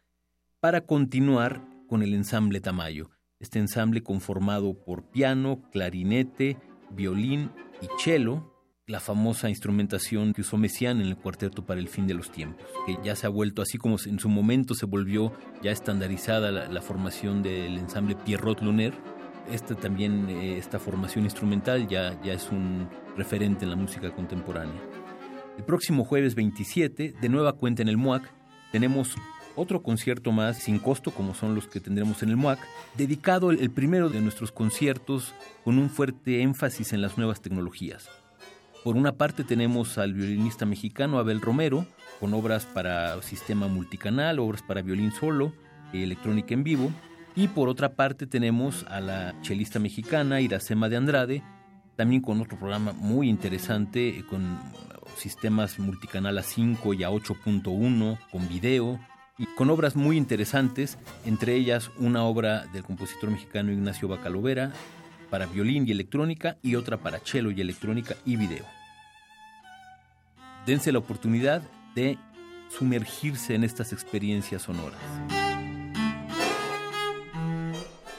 para 0.60 0.80
continuar 0.86 1.62
con 1.88 2.02
el 2.02 2.14
ensamble 2.14 2.58
Tamayo. 2.62 3.10
Este 3.38 3.58
ensamble 3.58 4.02
conformado 4.02 4.82
por 4.82 5.10
piano, 5.10 5.62
clarinete, 5.72 6.58
violín 6.90 7.50
y 7.80 7.88
cello, 8.02 8.50
la 8.86 9.00
famosa 9.00 9.48
instrumentación 9.48 10.32
que 10.32 10.40
usó 10.40 10.56
Messiaen 10.56 11.00
en 11.00 11.06
el 11.06 11.16
cuarteto 11.16 11.64
para 11.64 11.80
el 11.80 11.88
fin 11.88 12.06
de 12.06 12.14
los 12.14 12.30
tiempos, 12.32 12.66
que 12.86 12.98
ya 13.04 13.14
se 13.14 13.26
ha 13.26 13.30
vuelto, 13.30 13.62
así 13.62 13.78
como 13.78 13.96
en 14.04 14.18
su 14.18 14.28
momento 14.28 14.74
se 14.74 14.86
volvió 14.86 15.32
ya 15.62 15.70
estandarizada 15.70 16.50
la, 16.50 16.82
formación 16.82 17.42
del 17.42 17.78
ensamble 17.78 18.16
Pierrot 18.16 18.60
Luner, 18.62 18.94
Este 19.50 19.74
también, 19.74 20.28
eh, 20.28 20.58
esta 20.58 20.78
formación 20.78 21.24
instrumental 21.24 21.88
ya, 21.88 22.20
ya 22.22 22.34
es 22.34 22.50
un 22.50 22.88
referente 23.16 23.64
en 23.64 23.70
la 23.70 23.76
música 23.76 24.10
contemporánea. 24.12 24.80
El 25.56 25.64
próximo 25.64 26.04
jueves 26.04 26.34
27, 26.34 27.14
de 27.20 27.28
nueva 27.28 27.54
cuenta 27.54 27.82
en 27.82 27.88
el 27.88 27.96
MUAC, 27.96 28.30
tenemos 28.72 29.14
otro 29.56 29.82
concierto 29.82 30.32
más 30.32 30.58
sin 30.58 30.78
costo 30.78 31.10
como 31.10 31.34
son 31.34 31.54
los 31.54 31.66
que 31.66 31.80
tendremos 31.80 32.22
en 32.22 32.30
el 32.30 32.36
MUAC, 32.36 32.58
dedicado 32.96 33.50
el 33.50 33.70
primero 33.70 34.08
de 34.08 34.20
nuestros 34.20 34.52
conciertos 34.52 35.34
con 35.64 35.78
un 35.78 35.90
fuerte 35.90 36.42
énfasis 36.42 36.92
en 36.92 37.02
las 37.02 37.18
nuevas 37.18 37.40
tecnologías. 37.40 38.08
Por 38.82 38.96
una 38.96 39.12
parte 39.12 39.44
tenemos 39.44 39.98
al 39.98 40.14
violinista 40.14 40.64
mexicano 40.64 41.18
Abel 41.18 41.40
Romero, 41.40 41.86
con 42.18 42.32
obras 42.32 42.64
para 42.64 43.20
sistema 43.22 43.68
multicanal, 43.68 44.38
obras 44.38 44.62
para 44.62 44.82
violín 44.82 45.12
solo, 45.12 45.52
electrónica 45.92 46.54
en 46.54 46.64
vivo, 46.64 46.90
y 47.36 47.48
por 47.48 47.68
otra 47.68 47.94
parte 47.94 48.26
tenemos 48.26 48.84
a 48.88 49.00
la 49.00 49.40
chelista 49.42 49.78
mexicana 49.78 50.40
Iracema 50.40 50.88
de 50.88 50.96
Andrade, 50.96 51.42
también 51.96 52.22
con 52.22 52.40
otro 52.40 52.58
programa 52.58 52.92
muy 52.92 53.28
interesante, 53.28 54.24
con 54.30 54.58
sistemas 55.16 55.78
multicanal 55.78 56.38
a 56.38 56.42
5 56.42 56.94
y 56.94 57.04
a 57.04 57.10
8.1, 57.10 58.18
con 58.30 58.48
video, 58.48 58.98
y 59.40 59.46
con 59.46 59.70
obras 59.70 59.96
muy 59.96 60.18
interesantes, 60.18 60.98
entre 61.24 61.54
ellas 61.54 61.90
una 61.96 62.24
obra 62.24 62.66
del 62.74 62.84
compositor 62.84 63.30
mexicano 63.30 63.72
Ignacio 63.72 64.06
Bacalovera 64.06 64.70
para 65.30 65.46
violín 65.46 65.88
y 65.88 65.92
electrónica 65.92 66.58
y 66.62 66.74
otra 66.74 66.98
para 66.98 67.20
cello 67.20 67.50
y 67.50 67.58
electrónica 67.58 68.16
y 68.26 68.36
video. 68.36 68.66
Dense 70.66 70.92
la 70.92 70.98
oportunidad 70.98 71.62
de 71.94 72.18
sumergirse 72.68 73.54
en 73.54 73.64
estas 73.64 73.94
experiencias 73.94 74.60
sonoras. 74.60 75.00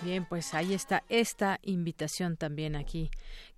Bien, 0.02 0.26
pues 0.28 0.56
ahí 0.56 0.74
está 0.74 1.04
esta 1.08 1.60
invitación 1.62 2.36
también 2.36 2.76
aquí 2.76 3.12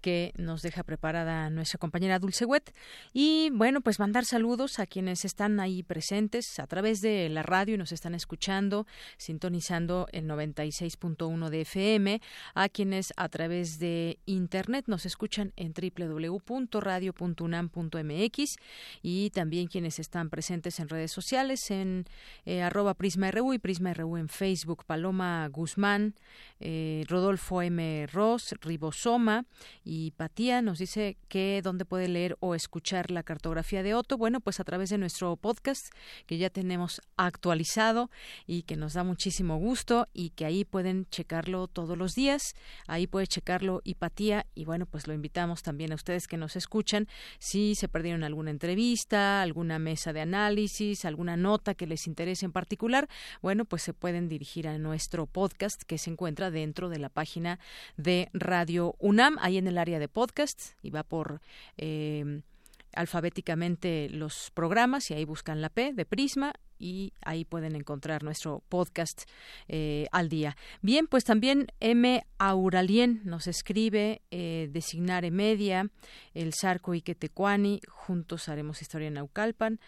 que 0.03 0.33
nos 0.37 0.61
deja 0.61 0.83
preparada 0.83 1.49
nuestra 1.49 1.79
compañera 1.79 2.19
Dulce 2.19 2.45
Wet. 2.45 2.75
Y 3.13 3.49
bueno, 3.53 3.79
pues 3.79 3.99
mandar 3.99 4.25
saludos 4.25 4.79
a 4.79 4.85
quienes 4.85 5.23
están 5.23 5.61
ahí 5.61 5.81
presentes 5.81 6.59
a 6.59 6.67
través 6.67 6.99
de 6.99 7.29
la 7.29 7.41
radio 7.41 7.75
y 7.75 7.77
nos 7.77 7.93
están 7.93 8.13
escuchando, 8.13 8.85
sintonizando 9.17 10.07
el 10.11 10.27
96.1 10.27 11.49
de 11.49 11.61
FM, 11.61 12.21
a 12.53 12.67
quienes 12.67 13.13
a 13.15 13.29
través 13.29 13.79
de 13.79 14.19
internet 14.25 14.87
nos 14.87 15.05
escuchan 15.05 15.53
en 15.55 15.73
www.radio.unam.mx 15.73 18.55
y 19.01 19.29
también 19.29 19.67
quienes 19.67 19.99
están 19.99 20.29
presentes 20.29 20.81
en 20.81 20.89
redes 20.89 21.13
sociales 21.13 21.71
en 21.71 22.03
eh, 22.45 22.61
arroba 22.61 22.95
Prisma 22.95 23.31
RU 23.31 23.53
y 23.53 23.59
Prisma 23.59 23.93
RU 23.93 24.17
en 24.17 24.27
Facebook, 24.27 24.83
Paloma 24.85 25.47
Guzmán, 25.47 26.15
eh, 26.59 27.05
Rodolfo 27.07 27.61
M. 27.61 28.05
Ross, 28.07 28.53
Ribosoma 28.61 29.45
y 29.85 29.92
Patía 30.17 30.61
nos 30.61 30.79
dice 30.79 31.17
que 31.27 31.61
dónde 31.63 31.85
puede 31.85 32.07
leer 32.07 32.37
o 32.39 32.55
escuchar 32.55 33.11
la 33.11 33.23
cartografía 33.23 33.83
de 33.83 33.93
Otto. 33.93 34.17
Bueno, 34.17 34.39
pues 34.39 34.59
a 34.59 34.63
través 34.63 34.89
de 34.89 34.97
nuestro 34.97 35.35
podcast 35.35 35.87
que 36.25 36.37
ya 36.37 36.49
tenemos 36.49 37.01
actualizado 37.17 38.09
y 38.47 38.63
que 38.63 38.75
nos 38.75 38.93
da 38.93 39.03
muchísimo 39.03 39.57
gusto 39.57 40.07
y 40.13 40.29
que 40.31 40.45
ahí 40.45 40.65
pueden 40.65 41.05
checarlo 41.09 41.67
todos 41.67 41.97
los 41.97 42.15
días. 42.15 42.55
Ahí 42.87 43.07
puede 43.07 43.27
checarlo 43.27 43.81
Hipatía 43.83 44.45
y 44.55 44.65
bueno, 44.65 44.85
pues 44.85 45.07
lo 45.07 45.13
invitamos 45.13 45.63
también 45.63 45.91
a 45.91 45.95
ustedes 45.95 46.27
que 46.27 46.37
nos 46.37 46.55
escuchan 46.55 47.07
si 47.39 47.75
se 47.75 47.87
perdieron 47.87 48.23
alguna 48.23 48.51
entrevista, 48.51 49.41
alguna 49.41 49.79
mesa 49.79 50.13
de 50.13 50.21
análisis, 50.21 51.05
alguna 51.05 51.37
nota 51.37 51.75
que 51.75 51.87
les 51.87 52.07
interese 52.07 52.45
en 52.45 52.51
particular, 52.51 53.07
bueno, 53.41 53.65
pues 53.65 53.81
se 53.83 53.93
pueden 53.93 54.29
dirigir 54.29 54.67
a 54.67 54.77
nuestro 54.77 55.25
podcast 55.25 55.81
que 55.83 55.97
se 55.97 56.09
encuentra 56.09 56.51
dentro 56.51 56.89
de 56.89 56.99
la 56.99 57.09
página 57.09 57.59
de 57.97 58.29
Radio 58.33 58.95
UNAM, 58.99 59.37
ahí 59.41 59.57
en 59.57 59.67
el 59.67 59.77
área 59.83 59.99
de 59.99 60.07
podcast 60.07 60.75
y 60.81 60.91
va 60.91 61.03
por 61.03 61.41
eh, 61.77 62.41
alfabéticamente 62.93 64.07
los 64.09 64.49
programas 64.53 65.11
y 65.11 65.13
ahí 65.13 65.25
buscan 65.25 65.61
la 65.61 65.67
P 65.67 65.91
de 65.91 66.05
Prisma 66.05 66.53
y 66.79 67.11
ahí 67.21 67.43
pueden 67.43 67.75
encontrar 67.75 68.23
nuestro 68.23 68.63
podcast 68.69 69.23
eh, 69.67 70.05
al 70.13 70.29
día. 70.29 70.55
Bien, 70.81 71.07
pues 71.07 71.25
también 71.25 71.67
M. 71.81 72.25
Auralien 72.37 73.21
nos 73.25 73.47
escribe 73.47 74.21
eh, 74.31 74.69
Designare 74.71 75.31
Media, 75.31 75.89
El 76.33 76.53
Sarco 76.53 76.93
y 76.93 77.01
Quetecuani, 77.01 77.81
juntos 77.89 78.47
haremos 78.47 78.81
historia 78.81 79.09
en 79.09 79.15
Naucalpan. 79.15 79.79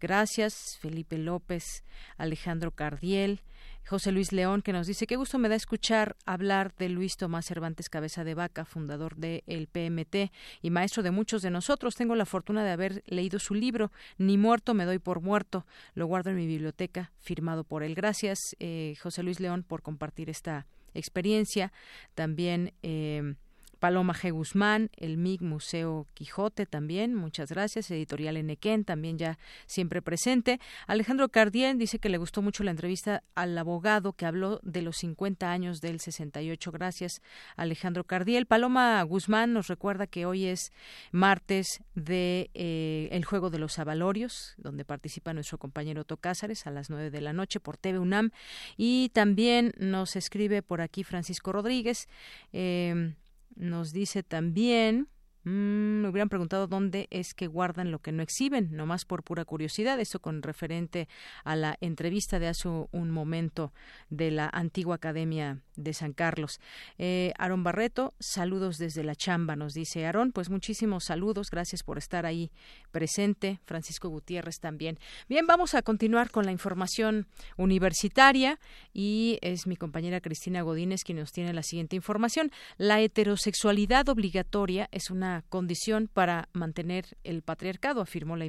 gracias, 0.00 0.78
Felipe 0.80 1.18
López, 1.18 1.84
Alejandro 2.16 2.70
Cardiel, 2.70 3.42
José 3.88 4.10
Luis 4.10 4.32
León, 4.32 4.62
que 4.62 4.72
nos 4.72 4.88
dice, 4.88 5.06
qué 5.06 5.14
gusto 5.14 5.38
me 5.38 5.48
da 5.48 5.54
escuchar 5.54 6.16
hablar 6.26 6.74
de 6.76 6.88
Luis 6.88 7.16
Tomás 7.16 7.46
Cervantes 7.46 7.88
Cabeza 7.88 8.24
de 8.24 8.34
Vaca, 8.34 8.64
fundador 8.64 9.14
del 9.14 9.44
el 9.46 9.68
PMT 9.68 10.32
y 10.60 10.70
maestro 10.70 11.04
de 11.04 11.12
muchos 11.12 11.40
de 11.42 11.50
nosotros. 11.50 11.94
Tengo 11.94 12.16
la 12.16 12.26
fortuna 12.26 12.64
de 12.64 12.72
haber 12.72 13.04
leído 13.06 13.38
su 13.38 13.54
libro, 13.54 13.92
Ni 14.18 14.38
muerto 14.38 14.74
me 14.74 14.84
doy 14.84 14.98
por 14.98 15.20
muerto. 15.20 15.66
Lo 15.94 16.06
guardo 16.06 16.30
en 16.30 16.36
mi 16.36 16.48
biblioteca, 16.48 17.12
firmado 17.20 17.62
por 17.62 17.84
él. 17.84 17.94
Gracias, 17.94 18.56
eh, 18.58 18.96
José 19.00 19.22
Luis 19.22 19.38
León, 19.38 19.62
por 19.62 19.82
compartir 19.82 20.30
esta 20.30 20.66
experiencia. 20.92 21.72
También... 22.14 22.72
Eh, 22.82 23.36
Paloma 23.78 24.14
G. 24.14 24.32
Guzmán, 24.32 24.90
el 24.96 25.16
MIG 25.16 25.42
Museo 25.42 26.06
Quijote 26.14 26.66
también, 26.66 27.14
muchas 27.14 27.50
gracias. 27.50 27.90
Editorial 27.90 28.36
Enequén 28.36 28.84
también 28.84 29.18
ya 29.18 29.38
siempre 29.66 30.02
presente. 30.02 30.60
Alejandro 30.86 31.28
Cardiel 31.28 31.78
dice 31.78 31.98
que 31.98 32.08
le 32.08 32.18
gustó 32.18 32.42
mucho 32.42 32.64
la 32.64 32.70
entrevista 32.70 33.22
al 33.34 33.56
abogado 33.56 34.12
que 34.12 34.26
habló 34.26 34.60
de 34.62 34.82
los 34.82 34.96
50 34.98 35.50
años 35.50 35.80
del 35.80 36.00
68. 36.00 36.72
Gracias, 36.72 37.22
Alejandro 37.56 38.04
Cardiel. 38.04 38.46
Paloma 38.46 39.02
Guzmán 39.02 39.52
nos 39.52 39.68
recuerda 39.68 40.06
que 40.06 40.26
hoy 40.26 40.46
es 40.46 40.72
martes 41.12 41.80
de 41.94 42.50
eh, 42.54 43.08
El 43.12 43.24
Juego 43.24 43.50
de 43.50 43.58
los 43.58 43.78
Avalorios, 43.78 44.54
donde 44.56 44.84
participa 44.84 45.34
nuestro 45.34 45.58
compañero 45.58 46.04
Tocázares 46.04 46.66
a 46.66 46.70
las 46.70 46.90
9 46.90 47.10
de 47.10 47.20
la 47.20 47.32
noche 47.32 47.60
por 47.60 47.76
TV 47.76 47.98
UNAM. 47.98 48.30
Y 48.76 49.10
también 49.10 49.72
nos 49.78 50.16
escribe 50.16 50.62
por 50.62 50.80
aquí 50.80 51.04
Francisco 51.04 51.52
Rodríguez. 51.52 52.08
Eh, 52.52 53.14
nos 53.56 53.92
dice 53.92 54.22
también 54.22 55.08
Mm, 55.46 56.00
me 56.02 56.08
hubieran 56.08 56.28
preguntado 56.28 56.66
dónde 56.66 57.06
es 57.10 57.32
que 57.32 57.46
guardan 57.46 57.92
lo 57.92 58.00
que 58.00 58.10
no 58.10 58.20
exhiben, 58.20 58.68
nomás 58.72 59.04
por 59.04 59.22
pura 59.22 59.44
curiosidad. 59.44 60.00
Eso 60.00 60.18
con 60.18 60.42
referente 60.42 61.06
a 61.44 61.54
la 61.54 61.76
entrevista 61.80 62.40
de 62.40 62.48
hace 62.48 62.68
un 62.68 63.10
momento 63.12 63.72
de 64.10 64.32
la 64.32 64.50
antigua 64.52 64.96
Academia 64.96 65.60
de 65.76 65.94
San 65.94 66.14
Carlos. 66.14 66.58
Eh, 66.98 67.32
Aarón 67.38 67.62
Barreto, 67.62 68.12
saludos 68.18 68.76
desde 68.78 69.04
la 69.04 69.14
chamba, 69.14 69.54
nos 69.54 69.72
dice 69.72 70.04
Aarón. 70.04 70.32
Pues 70.32 70.50
muchísimos 70.50 71.04
saludos, 71.04 71.48
gracias 71.52 71.84
por 71.84 71.96
estar 71.96 72.26
ahí 72.26 72.50
presente. 72.90 73.60
Francisco 73.66 74.08
Gutiérrez 74.08 74.58
también. 74.58 74.98
Bien, 75.28 75.46
vamos 75.46 75.74
a 75.74 75.82
continuar 75.82 76.32
con 76.32 76.44
la 76.44 76.50
información 76.50 77.28
universitaria 77.56 78.58
y 78.92 79.38
es 79.42 79.68
mi 79.68 79.76
compañera 79.76 80.20
Cristina 80.20 80.62
Godínez 80.62 81.04
quien 81.04 81.18
nos 81.18 81.30
tiene 81.30 81.52
la 81.52 81.62
siguiente 81.62 81.94
información. 81.94 82.50
La 82.78 83.00
heterosexualidad 83.00 84.08
obligatoria 84.08 84.88
es 84.90 85.10
una 85.10 85.35
condición 85.42 86.08
para 86.12 86.48
mantener 86.52 87.04
el 87.24 87.42
patriarcado, 87.42 88.00
afirmó 88.00 88.36
la 88.36 88.46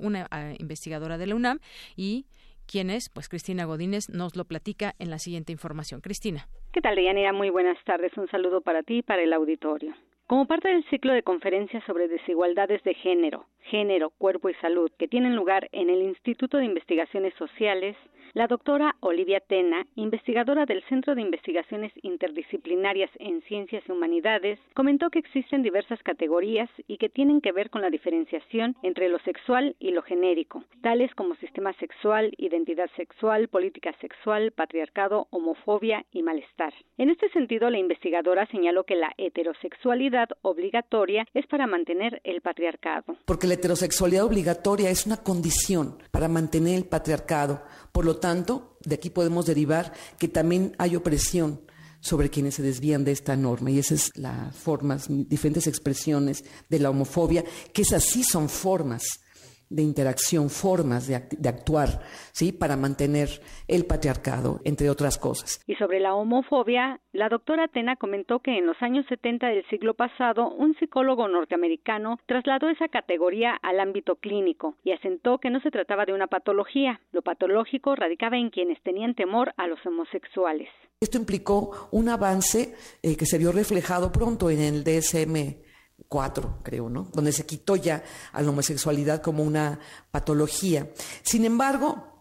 una 0.00 0.26
ah, 0.30 0.52
investigadora 0.58 1.18
de 1.18 1.26
la 1.26 1.34
UNAM 1.34 1.60
y 1.96 2.26
¿Quién 2.66 2.90
es? 2.90 3.08
Pues 3.08 3.28
Cristina 3.28 3.64
Godínez 3.64 4.08
nos 4.10 4.34
lo 4.34 4.44
platica 4.44 4.94
en 4.98 5.08
la 5.08 5.18
siguiente 5.18 5.52
información. 5.52 6.00
Cristina. 6.00 6.48
¿Qué 6.72 6.80
tal, 6.80 6.96
Deyanira? 6.96 7.32
Muy 7.32 7.48
buenas 7.48 7.78
tardes. 7.84 8.10
Un 8.16 8.28
saludo 8.28 8.60
para 8.60 8.82
ti 8.82 8.98
y 8.98 9.02
para 9.02 9.22
el 9.22 9.32
auditorio. 9.32 9.94
Como 10.26 10.46
parte 10.46 10.68
del 10.68 10.84
ciclo 10.90 11.12
de 11.12 11.22
conferencias 11.22 11.84
sobre 11.84 12.08
desigualdades 12.08 12.82
de 12.82 12.94
género, 12.94 13.46
género, 13.70 14.10
cuerpo 14.10 14.48
y 14.48 14.54
salud 14.54 14.90
que 14.98 15.06
tienen 15.06 15.36
lugar 15.36 15.68
en 15.70 15.88
el 15.88 16.02
Instituto 16.02 16.58
de 16.58 16.64
Investigaciones 16.64 17.32
Sociales, 17.34 17.96
la 18.36 18.48
doctora 18.48 18.96
Olivia 19.00 19.40
Tena, 19.40 19.86
investigadora 19.94 20.66
del 20.66 20.84
Centro 20.90 21.14
de 21.14 21.22
Investigaciones 21.22 21.90
Interdisciplinarias 22.02 23.08
en 23.18 23.40
Ciencias 23.48 23.82
y 23.88 23.92
Humanidades, 23.92 24.58
comentó 24.74 25.08
que 25.08 25.20
existen 25.20 25.62
diversas 25.62 26.02
categorías 26.02 26.68
y 26.86 26.98
que 26.98 27.08
tienen 27.08 27.40
que 27.40 27.52
ver 27.52 27.70
con 27.70 27.80
la 27.80 27.88
diferenciación 27.88 28.76
entre 28.82 29.08
lo 29.08 29.18
sexual 29.20 29.74
y 29.80 29.92
lo 29.92 30.02
genérico, 30.02 30.64
tales 30.82 31.14
como 31.14 31.34
sistema 31.36 31.72
sexual, 31.80 32.30
identidad 32.36 32.90
sexual, 32.94 33.48
política 33.48 33.94
sexual, 34.02 34.52
patriarcado, 34.52 35.28
homofobia 35.30 36.04
y 36.12 36.22
malestar. 36.22 36.74
En 36.98 37.08
este 37.08 37.30
sentido, 37.30 37.70
la 37.70 37.78
investigadora 37.78 38.46
señaló 38.48 38.84
que 38.84 38.96
la 38.96 39.14
heterosexualidad 39.16 40.28
obligatoria 40.42 41.26
es 41.32 41.46
para 41.46 41.66
mantener 41.66 42.20
el 42.22 42.42
patriarcado. 42.42 43.16
Porque 43.24 43.46
la 43.46 43.54
heterosexualidad 43.54 44.26
obligatoria 44.26 44.90
es 44.90 45.06
una 45.06 45.22
condición 45.22 45.96
para 46.10 46.28
mantener 46.28 46.76
el 46.76 46.84
patriarcado. 46.84 47.62
Por 47.92 48.04
lo 48.04 48.16
tanto, 48.16 48.25
de 48.34 48.94
aquí 48.94 49.10
podemos 49.10 49.46
derivar 49.46 49.92
que 50.18 50.28
también 50.28 50.74
hay 50.78 50.96
opresión 50.96 51.60
sobre 52.00 52.30
quienes 52.30 52.54
se 52.54 52.62
desvían 52.62 53.04
de 53.04 53.12
esta 53.12 53.36
norma. 53.36 53.70
Y 53.70 53.78
esas 53.78 54.12
son 54.14 54.22
las 54.22 54.54
formas, 54.54 55.06
diferentes 55.08 55.66
expresiones 55.66 56.44
de 56.68 56.78
la 56.78 56.90
homofobia, 56.90 57.44
que 57.72 57.82
esas 57.82 58.04
sí 58.04 58.22
son 58.22 58.48
formas 58.48 59.20
de 59.68 59.82
interacción, 59.82 60.48
formas 60.48 61.08
de, 61.08 61.16
actuar, 61.48 62.00
¿sí? 62.32 62.52
Para 62.52 62.76
mantener 62.76 63.28
el 63.68 63.84
patriarcado, 63.84 64.60
entre 64.64 64.90
otras 64.90 65.18
cosas. 65.18 65.60
Y 65.66 65.74
sobre 65.74 66.00
la 66.00 66.14
homofobia, 66.14 67.00
la 67.12 67.28
doctora 67.28 67.68
Tena 67.68 67.96
comentó 67.96 68.40
que 68.40 68.58
en 68.58 68.66
los 68.66 68.76
años 68.80 69.06
70 69.08 69.48
del 69.48 69.66
siglo 69.68 69.94
pasado, 69.94 70.50
un 70.50 70.74
psicólogo 70.78 71.28
norteamericano 71.28 72.18
trasladó 72.26 72.68
esa 72.68 72.88
categoría 72.88 73.56
al 73.62 73.80
ámbito 73.80 74.16
clínico 74.16 74.76
y 74.84 74.92
asentó 74.92 75.38
que 75.38 75.50
no 75.50 75.60
se 75.60 75.70
trataba 75.70 76.04
de 76.04 76.12
una 76.12 76.28
patología. 76.28 77.00
Lo 77.12 77.22
patológico 77.22 77.96
radicaba 77.96 78.36
en 78.36 78.50
quienes 78.50 78.80
tenían 78.82 79.14
temor 79.14 79.52
a 79.56 79.66
los 79.66 79.84
homosexuales. 79.84 80.68
Esto 81.00 81.18
implicó 81.18 81.88
un 81.90 82.08
avance 82.08 82.74
eh, 83.02 83.16
que 83.16 83.26
se 83.26 83.38
vio 83.38 83.52
reflejado 83.52 84.12
pronto 84.12 84.48
en 84.48 84.60
el 84.60 84.84
DSM 84.84 85.65
cuatro, 86.08 86.58
creo, 86.62 86.88
¿no? 86.88 87.08
Donde 87.12 87.32
se 87.32 87.46
quitó 87.46 87.76
ya 87.76 88.02
a 88.32 88.42
la 88.42 88.50
homosexualidad 88.50 89.22
como 89.22 89.42
una 89.42 89.78
patología. 90.10 90.90
Sin 91.22 91.44
embargo, 91.44 92.16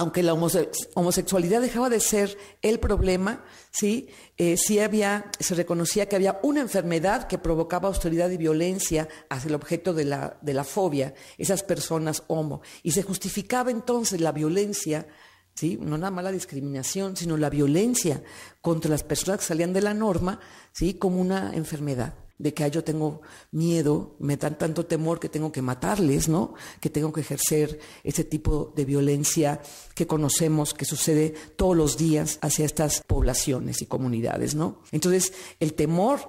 aunque 0.00 0.22
la 0.22 0.32
homosexualidad 0.32 1.60
dejaba 1.60 1.90
de 1.90 1.98
ser 1.98 2.38
el 2.62 2.78
problema, 2.78 3.44
sí, 3.72 4.08
eh, 4.36 4.56
sí 4.56 4.78
había, 4.78 5.28
se 5.40 5.56
reconocía 5.56 6.06
que 6.06 6.14
había 6.14 6.38
una 6.44 6.60
enfermedad 6.60 7.26
que 7.26 7.36
provocaba 7.36 7.88
austeridad 7.88 8.30
y 8.30 8.36
violencia 8.36 9.08
hacia 9.28 9.48
el 9.48 9.56
objeto 9.56 9.94
de 9.94 10.04
la, 10.04 10.38
de 10.40 10.54
la 10.54 10.62
fobia, 10.62 11.14
esas 11.36 11.64
personas 11.64 12.22
homo, 12.28 12.62
y 12.84 12.92
se 12.92 13.02
justificaba 13.02 13.70
entonces 13.70 14.20
la 14.20 14.32
violencia 14.32 15.06
¿Sí? 15.54 15.76
no 15.80 15.98
nada 15.98 16.12
más 16.12 16.22
la 16.22 16.30
discriminación, 16.30 17.16
sino 17.16 17.36
la 17.36 17.50
violencia 17.50 18.22
contra 18.60 18.92
las 18.92 19.02
personas 19.02 19.40
que 19.40 19.46
salían 19.46 19.72
de 19.72 19.80
la 19.80 19.92
norma, 19.92 20.38
¿sí? 20.72 20.94
como 20.94 21.20
una 21.20 21.52
enfermedad 21.52 22.14
de 22.38 22.54
que 22.54 22.70
yo 22.70 22.84
tengo 22.84 23.20
miedo, 23.50 24.16
me 24.20 24.36
dan 24.36 24.56
tanto 24.56 24.86
temor 24.86 25.18
que 25.20 25.28
tengo 25.28 25.52
que 25.52 25.62
matarles, 25.62 26.28
¿no? 26.28 26.54
Que 26.80 26.90
tengo 26.90 27.12
que 27.12 27.20
ejercer 27.20 27.78
ese 28.04 28.24
tipo 28.24 28.72
de 28.74 28.84
violencia 28.84 29.60
que 29.94 30.06
conocemos 30.06 30.72
que 30.72 30.84
sucede 30.84 31.34
todos 31.56 31.76
los 31.76 31.98
días 31.98 32.38
hacia 32.40 32.64
estas 32.64 33.02
poblaciones 33.02 33.82
y 33.82 33.86
comunidades, 33.86 34.54
¿no? 34.54 34.82
Entonces, 34.92 35.32
el 35.60 35.74
temor 35.74 36.20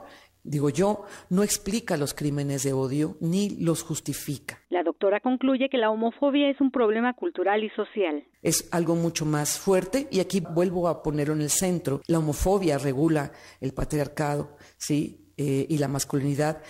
digo 0.43 0.69
yo, 0.69 1.05
no 1.29 1.43
explica 1.43 1.97
los 1.97 2.13
crímenes 2.13 2.63
de 2.63 2.73
odio 2.73 3.17
ni 3.19 3.51
los 3.61 3.83
justifica. 3.83 4.59
La 4.69 4.83
doctora 4.83 5.19
concluye 5.19 5.69
que 5.69 5.77
la 5.77 5.91
homofobia 5.91 6.49
es 6.49 6.59
un 6.61 6.71
problema 6.71 7.13
cultural 7.13 7.63
y 7.63 7.69
social. 7.71 8.23
Es 8.41 8.67
algo 8.71 8.95
mucho 8.95 9.25
más 9.25 9.59
fuerte 9.59 10.07
y 10.11 10.19
aquí 10.19 10.39
vuelvo 10.41 10.87
a 10.87 11.03
ponerlo 11.03 11.33
en 11.33 11.41
el 11.41 11.49
centro. 11.49 12.01
La 12.07 12.19
homofobia 12.19 12.77
regula 12.77 13.31
el 13.61 13.73
patriarcado, 13.73 14.55
¿sí? 14.77 15.28
Eh, 15.41 15.65
y 15.69 15.77
la 15.77 15.87
masculinidad 15.87 16.61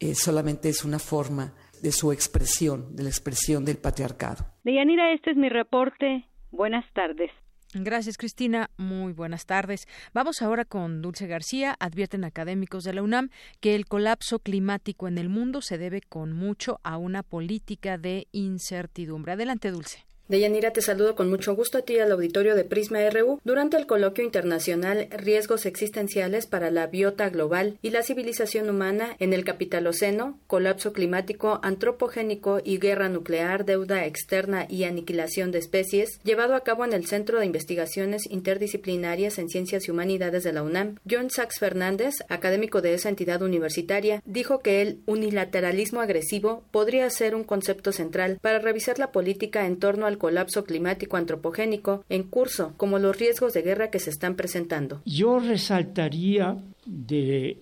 eh, 0.00 0.14
solamente 0.14 0.68
es 0.68 0.84
una 0.84 0.98
forma 0.98 1.54
de 1.80 1.92
su 1.92 2.12
expresión, 2.12 2.94
de 2.94 3.04
la 3.04 3.08
expresión 3.08 3.64
del 3.64 3.78
patriarcado. 3.78 4.44
Deyanira, 4.64 5.14
este 5.14 5.30
es 5.30 5.36
mi 5.38 5.48
reporte. 5.48 6.26
Buenas 6.50 6.84
tardes. 6.92 7.30
Gracias, 7.72 8.18
Cristina. 8.18 8.68
Muy 8.76 9.14
buenas 9.14 9.46
tardes. 9.46 9.86
Vamos 10.12 10.42
ahora 10.42 10.66
con 10.66 11.00
Dulce 11.00 11.26
García. 11.26 11.74
Advierten 11.80 12.24
académicos 12.24 12.84
de 12.84 12.92
la 12.92 13.02
UNAM 13.02 13.30
que 13.60 13.74
el 13.74 13.86
colapso 13.86 14.40
climático 14.40 15.08
en 15.08 15.16
el 15.16 15.30
mundo 15.30 15.62
se 15.62 15.78
debe 15.78 16.02
con 16.02 16.34
mucho 16.34 16.80
a 16.82 16.98
una 16.98 17.22
política 17.22 17.96
de 17.96 18.26
incertidumbre. 18.32 19.32
Adelante, 19.32 19.70
Dulce. 19.70 20.07
Deyanira, 20.28 20.74
te 20.74 20.82
saludo 20.82 21.14
con 21.14 21.30
mucho 21.30 21.56
gusto 21.56 21.78
a 21.78 21.82
ti 21.82 21.98
al 21.98 22.12
auditorio 22.12 22.54
de 22.54 22.64
Prisma 22.64 22.98
RU 23.08 23.40
durante 23.44 23.78
el 23.78 23.86
coloquio 23.86 24.22
internacional 24.22 25.08
Riesgos 25.10 25.64
existenciales 25.64 26.46
para 26.46 26.70
la 26.70 26.86
biota 26.86 27.30
global 27.30 27.78
y 27.80 27.88
la 27.88 28.02
civilización 28.02 28.68
humana 28.68 29.16
en 29.20 29.32
el 29.32 29.42
capitaloceno, 29.42 30.38
colapso 30.46 30.92
climático, 30.92 31.60
antropogénico 31.62 32.60
y 32.62 32.76
guerra 32.76 33.08
nuclear, 33.08 33.64
deuda 33.64 34.04
externa 34.04 34.66
y 34.68 34.84
aniquilación 34.84 35.50
de 35.50 35.60
especies, 35.60 36.20
llevado 36.24 36.54
a 36.54 36.60
cabo 36.60 36.84
en 36.84 36.92
el 36.92 37.06
Centro 37.06 37.38
de 37.38 37.46
Investigaciones 37.46 38.26
Interdisciplinarias 38.28 39.38
en 39.38 39.48
Ciencias 39.48 39.88
y 39.88 39.92
Humanidades 39.92 40.44
de 40.44 40.52
la 40.52 40.62
UNAM. 40.62 40.96
John 41.10 41.30
Sachs 41.30 41.58
Fernández, 41.58 42.16
académico 42.28 42.82
de 42.82 42.92
esa 42.92 43.08
entidad 43.08 43.40
universitaria, 43.40 44.22
dijo 44.26 44.58
que 44.58 44.82
el 44.82 45.00
unilateralismo 45.06 46.02
agresivo 46.02 46.64
podría 46.70 47.08
ser 47.08 47.34
un 47.34 47.44
concepto 47.44 47.92
central 47.92 48.38
para 48.42 48.58
revisar 48.58 48.98
la 48.98 49.10
política 49.10 49.64
en 49.64 49.78
torno 49.78 50.04
al 50.04 50.17
colapso 50.18 50.64
climático 50.64 51.16
antropogénico 51.16 52.04
en 52.08 52.24
curso, 52.24 52.74
como 52.76 52.98
los 52.98 53.16
riesgos 53.16 53.54
de 53.54 53.62
guerra 53.62 53.90
que 53.90 54.00
se 54.00 54.10
están 54.10 54.36
presentando. 54.36 55.00
Yo 55.04 55.38
resaltaría 55.38 56.56
de 56.84 57.58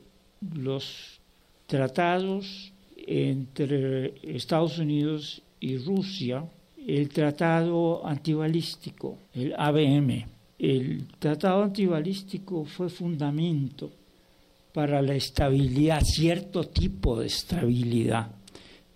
los 0.54 1.20
tratados 1.66 2.72
entre 2.96 4.14
Estados 4.22 4.78
Unidos 4.78 5.42
y 5.60 5.78
Rusia 5.78 6.44
el 6.86 7.08
tratado 7.08 8.06
antibalístico, 8.06 9.18
el 9.34 9.54
ABM. 9.56 10.26
El 10.58 11.06
tratado 11.18 11.64
antibalístico 11.64 12.64
fue 12.64 12.88
fundamento 12.88 13.90
para 14.72 15.02
la 15.02 15.14
estabilidad, 15.14 16.00
cierto 16.02 16.64
tipo 16.64 17.18
de 17.18 17.26
estabilidad 17.26 18.35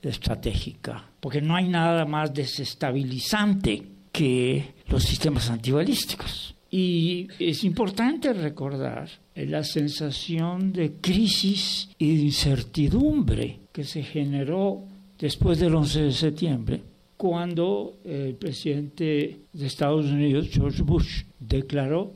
estratégica, 0.02 1.04
porque 1.20 1.40
no 1.40 1.56
hay 1.56 1.68
nada 1.68 2.04
más 2.04 2.32
desestabilizante 2.32 3.82
que 4.12 4.74
los 4.88 5.02
sistemas 5.04 5.50
antibalísticos. 5.50 6.54
Y 6.70 7.26
es 7.38 7.64
importante 7.64 8.32
recordar 8.32 9.08
la 9.34 9.64
sensación 9.64 10.72
de 10.72 10.92
crisis 11.00 11.88
y 11.98 12.16
de 12.16 12.22
incertidumbre 12.22 13.60
que 13.72 13.84
se 13.84 14.02
generó 14.02 14.84
después 15.18 15.58
del 15.58 15.74
11 15.74 16.02
de 16.02 16.12
septiembre, 16.12 16.82
cuando 17.16 17.98
el 18.04 18.34
presidente 18.34 19.40
de 19.52 19.66
Estados 19.66 20.06
Unidos, 20.06 20.48
George 20.50 20.82
Bush, 20.82 21.24
declaró 21.38 22.14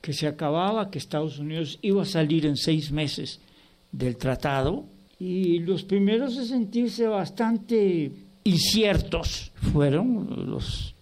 que 0.00 0.12
se 0.12 0.28
acababa, 0.28 0.90
que 0.90 0.98
Estados 0.98 1.38
Unidos 1.38 1.78
iba 1.82 2.02
a 2.02 2.06
salir 2.06 2.46
en 2.46 2.56
seis 2.56 2.92
meses 2.92 3.40
del 3.90 4.16
tratado 4.16 4.84
y 5.18 5.60
los 5.60 5.84
primeros 5.84 6.36
a 6.38 6.44
sentirse 6.44 7.06
bastante 7.06 8.12
inciertos 8.44 9.52
fueron 9.72 10.50
los, 10.50 10.94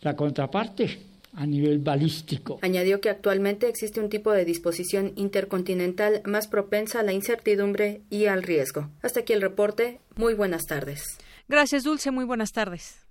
la 0.00 0.16
contraparte 0.16 1.00
a 1.34 1.46
nivel 1.46 1.78
balístico. 1.78 2.58
Añadió 2.62 3.00
que 3.00 3.10
actualmente 3.10 3.68
existe 3.68 4.00
un 4.00 4.08
tipo 4.08 4.32
de 4.32 4.44
disposición 4.44 5.12
intercontinental 5.16 6.22
más 6.24 6.48
propensa 6.48 7.00
a 7.00 7.02
la 7.02 7.12
incertidumbre 7.12 8.00
y 8.08 8.26
al 8.26 8.42
riesgo. 8.42 8.88
Hasta 9.02 9.20
aquí 9.20 9.34
el 9.34 9.42
reporte. 9.42 10.00
Muy 10.16 10.34
buenas 10.34 10.62
tardes. 10.64 11.18
Gracias, 11.48 11.84
Dulce. 11.84 12.10
Muy 12.10 12.24
buenas 12.24 12.52
tardes. 12.52 13.04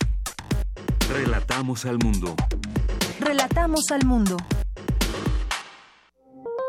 Relatamos 1.14 1.86
al 1.86 1.99
mundo. 1.99 2.36
Relatamos 3.19 3.91
al 3.91 4.06
mundo. 4.06 4.38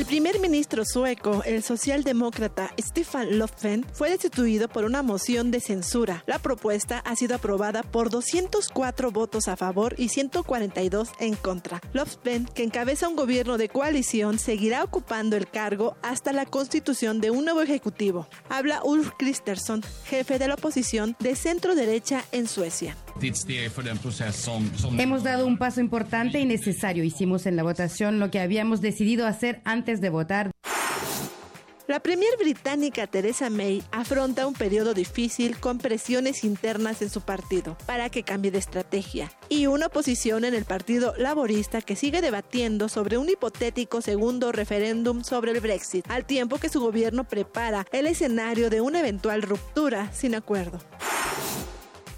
El 0.00 0.06
primer 0.06 0.40
ministro 0.40 0.86
sueco, 0.86 1.42
el 1.44 1.62
socialdemócrata 1.62 2.72
Stefan 2.80 3.38
Löfven, 3.38 3.84
fue 3.92 4.08
destituido 4.08 4.66
por 4.66 4.86
una 4.86 5.02
moción 5.02 5.50
de 5.50 5.60
censura. 5.60 6.24
La 6.26 6.38
propuesta 6.38 7.00
ha 7.00 7.14
sido 7.16 7.34
aprobada 7.34 7.82
por 7.82 8.08
204 8.08 9.10
votos 9.10 9.46
a 9.46 9.58
favor 9.58 9.94
y 9.98 10.08
142 10.08 11.10
en 11.18 11.34
contra. 11.34 11.82
Löfven, 11.92 12.46
que 12.46 12.62
encabeza 12.62 13.10
un 13.10 13.14
gobierno 13.14 13.58
de 13.58 13.68
coalición, 13.68 14.38
seguirá 14.38 14.84
ocupando 14.84 15.36
el 15.36 15.50
cargo 15.50 15.98
hasta 16.00 16.32
la 16.32 16.46
constitución 16.46 17.20
de 17.20 17.30
un 17.30 17.44
nuevo 17.44 17.60
ejecutivo. 17.60 18.26
Habla 18.48 18.82
Ulf 18.82 19.10
Kristersson, 19.18 19.82
jefe 20.06 20.38
de 20.38 20.48
la 20.48 20.54
oposición 20.54 21.14
de 21.18 21.36
centro 21.36 21.74
derecha 21.74 22.24
en 22.32 22.48
Suecia. 22.48 22.96
Hemos 24.98 25.22
dado 25.22 25.46
un 25.46 25.58
paso 25.58 25.80
importante 25.80 26.40
y 26.40 26.46
necesario. 26.46 27.04
Hicimos 27.04 27.46
en 27.46 27.56
la 27.56 27.62
votación 27.62 28.18
lo 28.18 28.30
que 28.30 28.40
habíamos 28.40 28.80
decidido 28.80 29.26
hacer 29.26 29.60
antes 29.64 30.00
de 30.00 30.10
votar. 30.10 30.50
La 31.90 31.98
premier 31.98 32.30
británica 32.38 33.08
Theresa 33.08 33.50
May 33.50 33.82
afronta 33.90 34.46
un 34.46 34.54
periodo 34.54 34.94
difícil 34.94 35.58
con 35.58 35.78
presiones 35.78 36.44
internas 36.44 37.02
en 37.02 37.10
su 37.10 37.20
partido 37.20 37.76
para 37.84 38.10
que 38.10 38.22
cambie 38.22 38.52
de 38.52 38.58
estrategia 38.58 39.32
y 39.48 39.66
una 39.66 39.86
oposición 39.86 40.44
en 40.44 40.54
el 40.54 40.64
Partido 40.64 41.14
Laborista 41.18 41.82
que 41.82 41.96
sigue 41.96 42.20
debatiendo 42.20 42.88
sobre 42.88 43.18
un 43.18 43.28
hipotético 43.28 44.02
segundo 44.02 44.52
referéndum 44.52 45.24
sobre 45.24 45.50
el 45.50 45.58
Brexit, 45.58 46.08
al 46.08 46.26
tiempo 46.26 46.58
que 46.58 46.68
su 46.68 46.80
gobierno 46.80 47.24
prepara 47.24 47.84
el 47.90 48.06
escenario 48.06 48.70
de 48.70 48.80
una 48.80 49.00
eventual 49.00 49.42
ruptura 49.42 50.12
sin 50.12 50.36
acuerdo. 50.36 50.78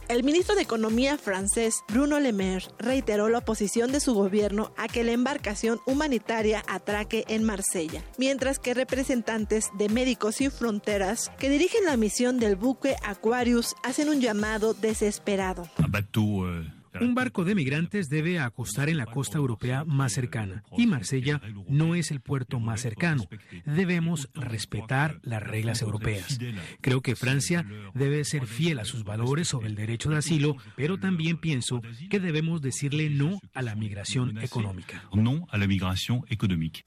El 0.09 0.25
ministro 0.25 0.55
de 0.55 0.63
Economía 0.63 1.17
francés 1.17 1.85
Bruno 1.89 2.21
Le 2.21 2.33
Maire 2.33 2.67
reiteró 2.79 3.29
la 3.29 3.39
oposición 3.39 3.93
de 3.93 4.01
su 4.01 4.15
gobierno 4.15 4.73
a 4.77 4.89
que 4.89 5.05
la 5.05 5.13
embarcación 5.13 5.81
humanitaria 5.87 6.63
atraque 6.69 7.25
en 7.29 7.45
Marsella, 7.45 8.03
mientras 8.19 8.59
que 8.59 8.75
representantes 8.75 9.71
de 9.79 9.89
Médicos 9.89 10.37
Sin 10.37 10.51
Fronteras 10.51 11.31
que 11.39 11.49
dirigen 11.49 11.87
la 11.87 11.97
misión 11.97 12.39
del 12.39 12.57
buque 12.57 12.97
Aquarius 13.03 13.75
hacen 13.83 14.09
un 14.09 14.21
llamado 14.21 14.75
desesperado. 14.75 15.69
Un 15.79 16.82
barco 17.15 17.45
de 17.45 17.55
migrantes 17.55 18.09
debe 18.09 18.39
acostar 18.39 18.89
en 18.89 18.97
la 18.97 19.07
costa 19.07 19.39
europea 19.39 19.85
más 19.85 20.13
cercana 20.13 20.65
y 20.77 20.87
Marsella 20.87 21.41
no 21.69 21.95
es 21.95 22.11
el 22.11 22.21
puerto 22.21 22.61
más 22.61 22.81
cercano. 22.81 23.25
Debemos 23.65 24.29
respetar 24.35 25.21
las 25.23 25.43
reglas 25.43 25.83
europeas. 25.83 26.39
Creo 26.81 27.01
que 27.01 27.17
Francia 27.17 27.67
debe 27.95 28.25
ser 28.25 28.47
fiel 28.47 28.79
a 28.79 28.85
sus 28.85 29.05
valores 29.05 29.49
sobre 29.49 29.69
el 29.69 29.75
derecho 29.75 30.11
de 30.11 30.19
asilo, 30.19 30.57
pero 30.77 30.99
también 30.99 31.39
pienso 31.39 31.83
que 32.11 32.21
debemos 32.21 32.63
decirle 32.63 33.11
no 33.11 33.41
a 33.55 33.63
la 33.63 33.75
migración 33.75 34.39
económica. 34.39 35.05
No 35.13 35.47
a 35.51 35.59
la 35.59 35.67
migración 35.67 36.25
económica. 36.29 36.83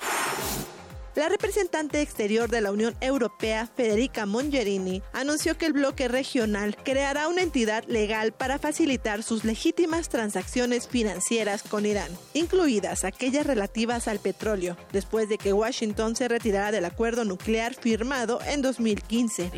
La 1.15 1.29
representante 1.29 2.01
exterior 2.01 2.49
de 2.49 2.59
la 2.59 2.73
Unión 2.73 2.93
Europea, 2.99 3.67
Federica 3.67 4.25
Mongerini, 4.25 5.01
anunció 5.13 5.57
que 5.57 5.65
el 5.65 5.71
bloque 5.71 6.09
regional 6.09 6.75
creará 6.83 7.29
una 7.29 7.41
entidad 7.41 7.85
legal 7.87 8.33
para 8.33 8.59
facilitar 8.59 9.23
sus 9.23 9.45
legítimas 9.45 10.09
transacciones 10.09 10.89
financieras 10.89 11.63
con 11.63 11.85
Irán, 11.85 12.11
incluidas 12.33 13.05
aquellas 13.05 13.45
relativas 13.45 14.09
al 14.09 14.19
petróleo, 14.19 14.75
después 14.91 15.29
de 15.29 15.37
que 15.37 15.53
Washington 15.53 16.17
se 16.17 16.27
retirara 16.27 16.71
del 16.71 16.83
acuerdo 16.83 17.23
nuclear 17.23 17.75
firmado 17.75 18.39
en 18.45 18.61
2015. 18.61 19.51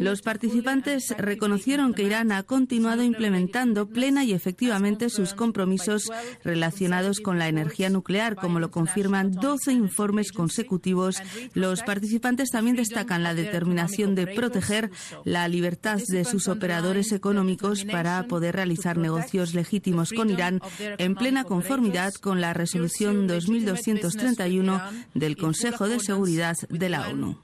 Los 0.00 0.22
participantes 0.22 1.14
reconocieron 1.18 1.92
que 1.92 2.04
Irán 2.04 2.32
ha 2.32 2.42
continuado 2.42 3.02
implementando 3.02 3.86
plena 3.86 4.24
y 4.24 4.32
efectivamente 4.32 5.10
sus 5.10 5.34
compromisos 5.34 6.10
relacionados 6.42 7.20
con 7.20 7.38
la 7.38 7.48
energía 7.48 7.90
nuclear, 7.90 8.34
como 8.34 8.60
lo 8.60 8.70
confirman 8.70 9.32
12 9.32 9.72
informes 9.72 10.21
consecutivos, 10.30 11.20
los 11.54 11.82
participantes 11.82 12.50
también 12.50 12.76
destacan 12.76 13.24
la 13.24 13.34
determinación 13.34 14.14
de 14.14 14.28
proteger 14.28 14.90
la 15.24 15.48
libertad 15.48 15.98
de 16.06 16.24
sus 16.24 16.46
operadores 16.46 17.10
económicos 17.10 17.84
para 17.84 18.22
poder 18.28 18.54
realizar 18.54 18.96
negocios 18.96 19.54
legítimos 19.54 20.12
con 20.12 20.30
Irán 20.30 20.60
en 20.98 21.16
plena 21.16 21.44
conformidad 21.44 22.12
con 22.14 22.40
la 22.40 22.54
resolución 22.54 23.26
2231 23.26 24.80
del 25.14 25.36
Consejo 25.36 25.88
de 25.88 25.98
Seguridad 25.98 26.56
de 26.68 26.88
la 26.88 27.08
ONU. 27.08 27.38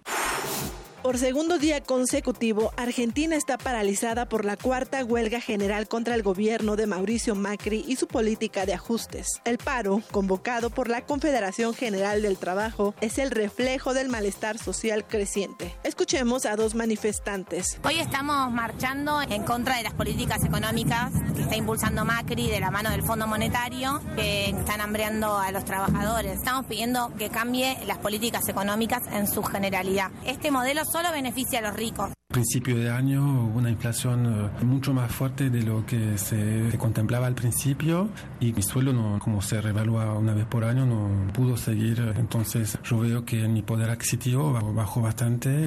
Por 1.09 1.17
segundo 1.17 1.57
día 1.57 1.83
consecutivo, 1.83 2.71
Argentina 2.77 3.35
está 3.35 3.57
paralizada 3.57 4.29
por 4.29 4.45
la 4.45 4.59
cuarta 4.59 5.03
huelga 5.03 5.41
general 5.41 5.89
contra 5.89 6.15
el 6.15 6.23
gobierno 6.23 6.77
de 6.77 6.87
Mauricio 6.87 7.35
Macri 7.35 7.83
y 7.89 7.97
su 7.97 8.07
política 8.07 8.67
de 8.67 8.75
ajustes. 8.75 9.41
El 9.47 9.57
paro, 9.57 10.03
convocado 10.11 10.69
por 10.69 10.91
la 10.91 11.07
Confederación 11.07 11.73
General 11.73 12.21
del 12.21 12.37
Trabajo, 12.37 12.95
es 13.01 13.17
el 13.17 13.31
reflejo 13.31 13.95
del 13.95 14.11
malestar 14.11 14.59
social 14.59 15.07
creciente. 15.07 15.75
Escuchemos 15.83 16.45
a 16.45 16.57
dos 16.57 16.75
manifestantes. 16.75 17.81
Hoy 17.85 18.01
estamos 18.01 18.53
marchando 18.53 19.23
en 19.23 19.45
contra 19.45 19.79
de 19.79 19.85
las 19.85 19.95
políticas 19.95 20.45
económicas 20.45 21.11
que 21.35 21.41
está 21.41 21.57
impulsando 21.57 22.05
Macri 22.05 22.51
de 22.51 22.61
la 22.61 22.71
mano 22.71 22.91
del 22.91 23.03
Fondo 23.03 23.27
Monetario, 23.27 24.03
que 24.15 24.51
están 24.51 24.83
hambreando 24.83 25.39
a 25.39 25.53
los 25.53 25.65
trabajadores. 25.65 26.35
Estamos 26.35 26.67
pidiendo 26.67 27.15
que 27.17 27.31
cambie 27.31 27.79
las 27.87 27.97
políticas 27.97 28.47
económicas 28.47 29.05
en 29.11 29.27
su 29.27 29.43
generalidad. 29.43 30.11
Este 30.27 30.51
modelo 30.51 30.85
beneficia 31.13 31.61
a 31.61 31.63
los 31.63 31.75
ricos. 31.75 32.11
Principio 32.29 32.77
de 32.77 32.91
año 32.91 33.23
hubo 33.23 33.59
una 33.59 33.71
inflación 33.71 34.53
eh, 34.61 34.65
mucho 34.65 34.93
más 34.93 35.11
fuerte 35.11 35.49
de 35.49 35.63
lo 35.63 35.87
que 35.87 36.19
se, 36.19 36.77
contemplaba 36.79 37.27
al 37.27 37.35
principio 37.35 38.11
y 38.39 38.53
mi 38.53 38.63
sueldo, 38.63 38.93
no, 38.93 39.19
como 39.19 39.41
se 39.41 39.61
revalúa 39.61 40.13
una 40.13 40.35
vez 40.35 40.45
por 40.47 40.65
año, 40.65 40.85
no 40.85 41.33
pudo 41.33 41.57
seguir. 41.57 42.15
Entonces 42.17 42.79
yo 42.85 42.99
veo 42.99 43.25
que 43.25 43.49
mi 43.49 43.63
poder 43.63 43.91
adquisitivo 43.91 44.53
bajó 44.75 45.01
bastante. 45.01 45.67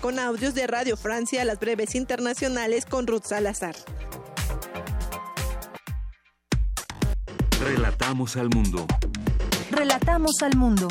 Con 0.00 0.18
audios 0.18 0.54
de 0.54 0.66
Radio 0.66 0.96
Francia, 0.96 1.44
las 1.44 1.60
breves 1.60 1.94
internacionales 1.94 2.84
con 2.84 3.06
Ruth 3.06 3.24
Salazar. 3.24 3.76
Relatamos 7.60 8.36
al 8.36 8.48
mundo. 8.48 8.86
Relatamos 9.70 10.42
al 10.42 10.56
mundo. 10.56 10.88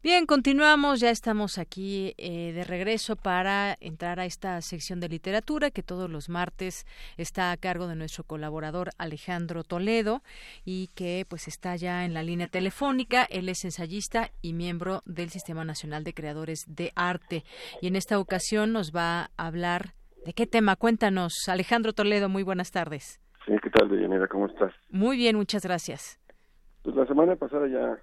Bien, 0.00 0.26
continuamos, 0.26 1.00
ya 1.00 1.10
estamos 1.10 1.58
aquí 1.58 2.14
eh, 2.18 2.52
de 2.52 2.62
regreso 2.62 3.16
para 3.16 3.76
entrar 3.80 4.20
a 4.20 4.26
esta 4.26 4.60
sección 4.60 5.00
de 5.00 5.08
literatura 5.08 5.72
que 5.72 5.82
todos 5.82 6.08
los 6.08 6.28
martes 6.28 6.86
está 7.16 7.50
a 7.50 7.56
cargo 7.56 7.88
de 7.88 7.96
nuestro 7.96 8.22
colaborador 8.22 8.90
Alejandro 8.96 9.64
Toledo 9.64 10.22
y 10.64 10.90
que 10.94 11.26
pues 11.28 11.48
está 11.48 11.74
ya 11.74 12.04
en 12.04 12.14
la 12.14 12.22
línea 12.22 12.46
telefónica. 12.46 13.24
Él 13.24 13.48
es 13.48 13.64
ensayista 13.64 14.30
y 14.40 14.52
miembro 14.52 15.02
del 15.04 15.30
Sistema 15.30 15.64
Nacional 15.64 16.04
de 16.04 16.14
Creadores 16.14 16.64
de 16.68 16.92
Arte 16.94 17.42
y 17.82 17.88
en 17.88 17.96
esta 17.96 18.20
ocasión 18.20 18.72
nos 18.72 18.94
va 18.94 19.30
a 19.36 19.46
hablar 19.48 19.94
de 20.24 20.32
qué 20.32 20.46
tema. 20.46 20.76
Cuéntanos, 20.76 21.48
Alejandro 21.48 21.92
Toledo, 21.92 22.28
muy 22.28 22.44
buenas 22.44 22.70
tardes. 22.70 23.20
Sí, 23.46 23.52
¿qué 23.60 23.70
tal, 23.70 23.88
Deyanira? 23.88 24.28
¿Cómo 24.28 24.46
estás? 24.46 24.72
Muy 24.90 25.16
bien, 25.16 25.34
muchas 25.34 25.64
gracias. 25.64 26.20
Pues 26.84 26.94
la 26.94 27.04
semana 27.06 27.34
pasada 27.34 27.66
ya 27.66 27.98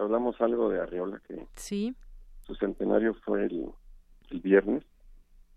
hablamos 0.00 0.40
algo 0.40 0.68
de 0.70 0.80
Arriola, 0.80 1.20
que 1.26 1.46
sí. 1.54 1.94
su 2.42 2.54
centenario 2.54 3.14
fue 3.14 3.44
el, 3.44 3.70
viernes, 4.42 4.84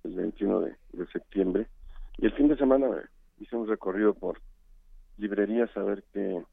el 0.03 0.15
21 0.15 0.59
de, 0.61 0.75
septiembre, 1.11 1.67
y 2.17 2.25
el 2.25 2.33
fin 2.33 2.47
de 2.47 2.57
semana 2.57 2.87
hice 3.39 3.55
un 3.55 3.67
recorrido 3.67 4.13
por 4.13 4.39
librerías 5.17 5.75
a 5.77 5.83
ver 5.83 6.03
qué, 6.13 6.43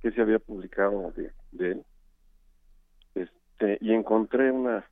qué 0.00 0.10
se 0.12 0.20
había 0.20 0.38
publicado 0.38 1.12
de, 1.12 1.32
él. 1.58 1.84
Este, 3.14 3.78
y 3.80 3.92
encontré 3.92 4.50
una, 4.50 4.84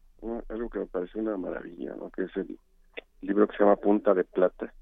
algo 0.49 0.71
que 0.71 0.79
me 0.79 0.87
pareció 0.87 1.21
una 1.21 1.37
maravilla, 1.37 1.95
¿no? 1.97 2.11
que 2.11 2.25
es 2.25 2.37
el 2.37 2.59
libro 3.21 3.49
que 3.49 3.57
se 3.57 3.65
llama 3.65 3.77
Punta 3.77 4.15
de 4.15 4.25
Plata, 4.25 4.73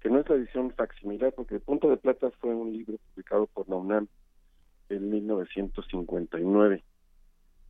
que 0.00 0.10
no 0.10 0.18
es 0.18 0.28
la 0.28 0.36
edición 0.36 0.72
facsimilar, 0.72 1.32
porque 1.34 1.60
Punta 1.60 1.88
de 1.88 1.96
Plata 1.96 2.30
fue 2.40 2.54
un 2.54 2.72
libro 2.72 2.96
publicado 3.10 3.46
por 3.46 3.68
la 3.68 3.76
UNAM 3.76 4.08
en 4.92 5.10
1959 5.10 6.84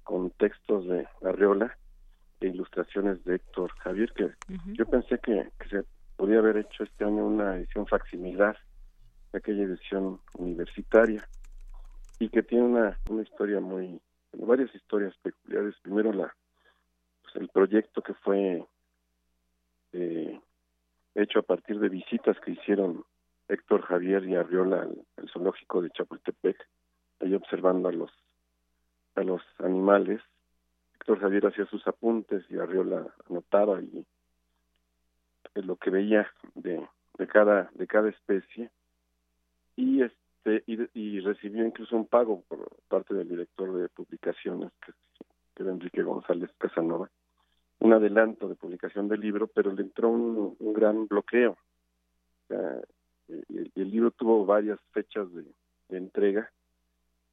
con 0.02 0.30
textos 0.30 0.86
de 0.86 1.06
Arriola 1.24 1.76
e 2.40 2.48
ilustraciones 2.48 3.24
de 3.24 3.36
Héctor 3.36 3.70
Javier 3.78 4.12
que 4.12 4.30
yo 4.74 4.86
pensé 4.86 5.18
que, 5.18 5.48
se 5.70 5.84
podía 6.16 6.38
haber 6.38 6.56
hecho 6.56 6.82
este 6.82 7.04
año 7.04 7.26
una 7.26 7.56
edición 7.56 7.86
facsimilar 7.86 8.58
de 9.32 9.38
aquella 9.38 9.62
edición 9.62 10.20
universitaria 10.36 11.26
y 12.18 12.28
que 12.28 12.42
tiene 12.42 12.64
una, 12.64 12.98
una 13.08 13.22
historia 13.22 13.60
muy 13.60 14.00
varias 14.32 14.74
historias 14.74 15.14
peculiares. 15.22 15.74
Primero 15.82 16.12
la 16.12 16.34
pues, 17.22 17.36
el 17.36 17.48
proyecto 17.48 18.02
que 18.02 18.14
fue 18.14 18.64
eh, 19.92 20.40
hecho 21.14 21.38
a 21.38 21.42
partir 21.42 21.78
de 21.78 21.88
visitas 21.88 22.38
que 22.40 22.52
hicieron 22.52 23.04
Héctor 23.48 23.82
Javier 23.82 24.24
y 24.24 24.34
Arriola 24.34 24.88
al 25.16 25.28
zoológico 25.30 25.82
de 25.82 25.90
Chapultepec 25.90 26.56
ahí 27.22 27.34
observando 27.34 27.88
a 27.88 27.92
los 27.92 28.10
a 29.14 29.22
los 29.22 29.42
animales. 29.58 30.20
Héctor 30.94 31.20
Javier 31.20 31.46
hacía 31.46 31.66
sus 31.66 31.86
apuntes 31.86 32.44
y 32.48 32.58
Arriola 32.58 33.06
anotaba 33.28 33.80
y 33.82 34.04
lo 35.54 35.76
que 35.76 35.90
veía 35.90 36.30
de, 36.54 36.86
de 37.18 37.26
cada 37.26 37.70
de 37.74 37.86
cada 37.86 38.08
especie 38.08 38.70
y 39.76 40.02
este 40.02 40.64
y, 40.66 41.20
recibió 41.20 41.64
incluso 41.64 41.96
un 41.96 42.06
pago 42.06 42.42
por 42.48 42.68
parte 42.88 43.14
del 43.14 43.28
director 43.28 43.72
de 43.74 43.88
publicaciones 43.88 44.72
que, 44.84 44.92
era 45.62 45.70
Enrique 45.70 46.02
González 46.02 46.50
Casanova 46.58 47.10
un 47.80 47.92
adelanto 47.92 48.48
de 48.48 48.54
publicación 48.54 49.08
del 49.08 49.20
libro 49.20 49.46
pero 49.46 49.72
le 49.72 49.82
entró 49.82 50.08
un, 50.08 50.56
gran 50.72 51.06
bloqueo 51.06 51.56
y, 53.28 53.80
el 53.80 53.90
libro 53.90 54.10
tuvo 54.12 54.46
varias 54.46 54.80
fechas 54.92 55.28
de 55.32 55.96
entrega 55.96 56.50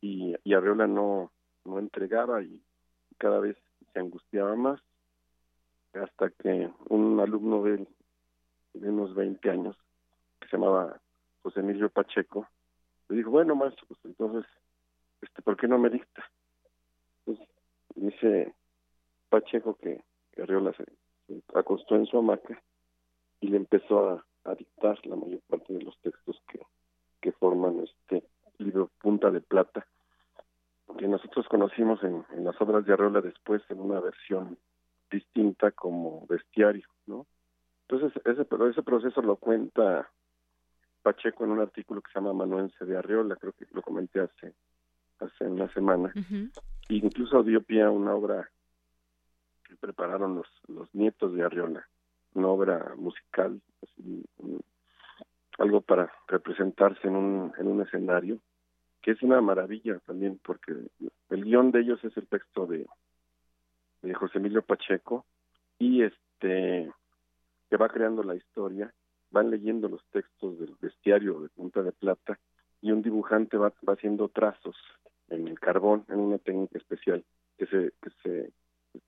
y, 0.01 0.35
y 0.43 0.53
Arreola 0.53 0.87
no, 0.87 1.31
no 1.65 1.79
entregaba 1.79 2.41
y 2.41 2.61
cada 3.17 3.39
vez 3.39 3.57
se 3.93 3.99
angustiaba 3.99 4.55
más 4.55 4.79
hasta 5.93 6.29
que 6.29 6.69
un 6.89 7.19
alumno 7.19 7.63
de 7.63 7.75
él 7.75 7.87
de 8.73 8.89
unos 8.89 9.15
20 9.15 9.49
años 9.49 9.75
que 10.39 10.47
se 10.47 10.57
llamaba 10.57 10.99
José 11.41 11.61
Emilio 11.61 11.89
Pacheco 11.89 12.47
le 13.09 13.17
dijo 13.17 13.31
bueno 13.31 13.55
maestro 13.55 13.87
pues 13.87 13.99
entonces 14.03 14.49
este 15.21 15.41
por 15.41 15.57
qué 15.57 15.67
no 15.67 15.79
me 15.79 15.89
dicta 15.89 16.23
pues 17.25 17.39
dice 17.95 18.53
Pacheco 19.29 19.75
que, 19.75 20.03
que 20.31 20.45
se, 20.45 21.43
acostó 21.55 21.95
en 21.95 22.05
su 22.05 22.17
hamaca 22.17 22.61
y 23.41 23.47
le 23.47 23.57
empezó 23.57 24.09
a, 24.09 24.25
dictar 24.55 24.97
la 25.05 25.15
mayor 25.15 25.41
parte 25.41 25.73
de 25.73 25.83
los 25.83 25.95
textos 25.99 26.41
que, 26.47 26.59
que 27.21 27.31
forman 27.33 27.79
este 27.81 28.23
libro 28.59 28.89
Punta 29.01 29.31
de 29.31 29.41
Plata, 29.41 29.85
que 30.97 31.07
nosotros 31.07 31.47
conocimos 31.47 32.03
en, 32.03 32.25
en 32.31 32.43
las 32.43 32.59
obras 32.61 32.85
de 32.85 32.93
Arreola 32.93 33.21
después 33.21 33.61
en 33.69 33.79
una 33.79 33.99
versión 33.99 34.57
distinta 35.09 35.71
como 35.71 36.25
bestiario, 36.27 36.87
¿no? 37.07 37.25
Entonces, 37.87 38.21
ese, 38.25 38.41
ese 38.41 38.83
proceso 38.83 39.21
lo 39.21 39.37
cuenta 39.37 40.09
Pacheco 41.01 41.43
en 41.43 41.51
un 41.51 41.59
artículo 41.59 42.01
que 42.01 42.11
se 42.11 42.19
llama 42.19 42.33
Manuense 42.33 42.85
de 42.85 42.97
Arreola, 42.97 43.35
creo 43.35 43.53
que 43.53 43.65
lo 43.71 43.81
comenté 43.81 44.19
hace, 44.19 44.53
hace 45.19 45.45
una 45.45 45.71
semana. 45.73 46.13
incluso 46.89 47.43
dio 47.43 47.61
pie 47.63 47.83
a 47.83 47.91
una 47.91 48.13
obra 48.13 48.49
que 49.63 49.75
prepararon 49.75 50.35
los, 50.35 50.47
los 50.67 50.93
nietos 50.93 51.33
de 51.33 51.43
Arriola, 51.43 51.87
una 52.33 52.47
obra 52.47 52.93
musical, 52.97 53.61
algo 55.57 55.81
para 55.81 56.11
representarse 56.27 57.07
en 57.07 57.15
un, 57.15 57.53
en 57.57 57.67
un 57.67 57.81
escenario, 57.81 58.39
que 59.01 59.11
es 59.11 59.21
una 59.21 59.41
maravilla 59.41 59.99
también, 60.05 60.39
porque 60.43 60.73
el 61.29 61.43
guion 61.43 61.71
de 61.71 61.81
ellos 61.81 62.03
es 62.03 62.15
el 62.17 62.27
texto 62.27 62.65
de, 62.65 62.85
de 64.01 64.13
José 64.13 64.39
Emilio 64.39 64.61
Pacheco, 64.61 65.25
y 65.77 66.03
este 66.03 66.91
que 67.69 67.77
va 67.77 67.87
creando 67.87 68.23
la 68.23 68.35
historia, 68.35 68.91
van 69.29 69.51
leyendo 69.51 69.87
los 69.87 70.03
textos 70.11 70.59
del 70.59 70.75
bestiario 70.81 71.39
de 71.41 71.49
Punta 71.49 71.83
de 71.83 71.91
Plata, 71.91 72.39
y 72.81 72.91
un 72.91 73.01
dibujante 73.01 73.57
va, 73.57 73.71
va 73.87 73.93
haciendo 73.93 74.29
trazos 74.29 74.75
en 75.29 75.47
el 75.47 75.59
carbón, 75.59 76.05
en 76.09 76.19
una 76.19 76.39
técnica 76.39 76.77
especial 76.77 77.23
que 77.57 77.67
se, 77.67 77.93
que 78.01 78.09
se 78.23 78.51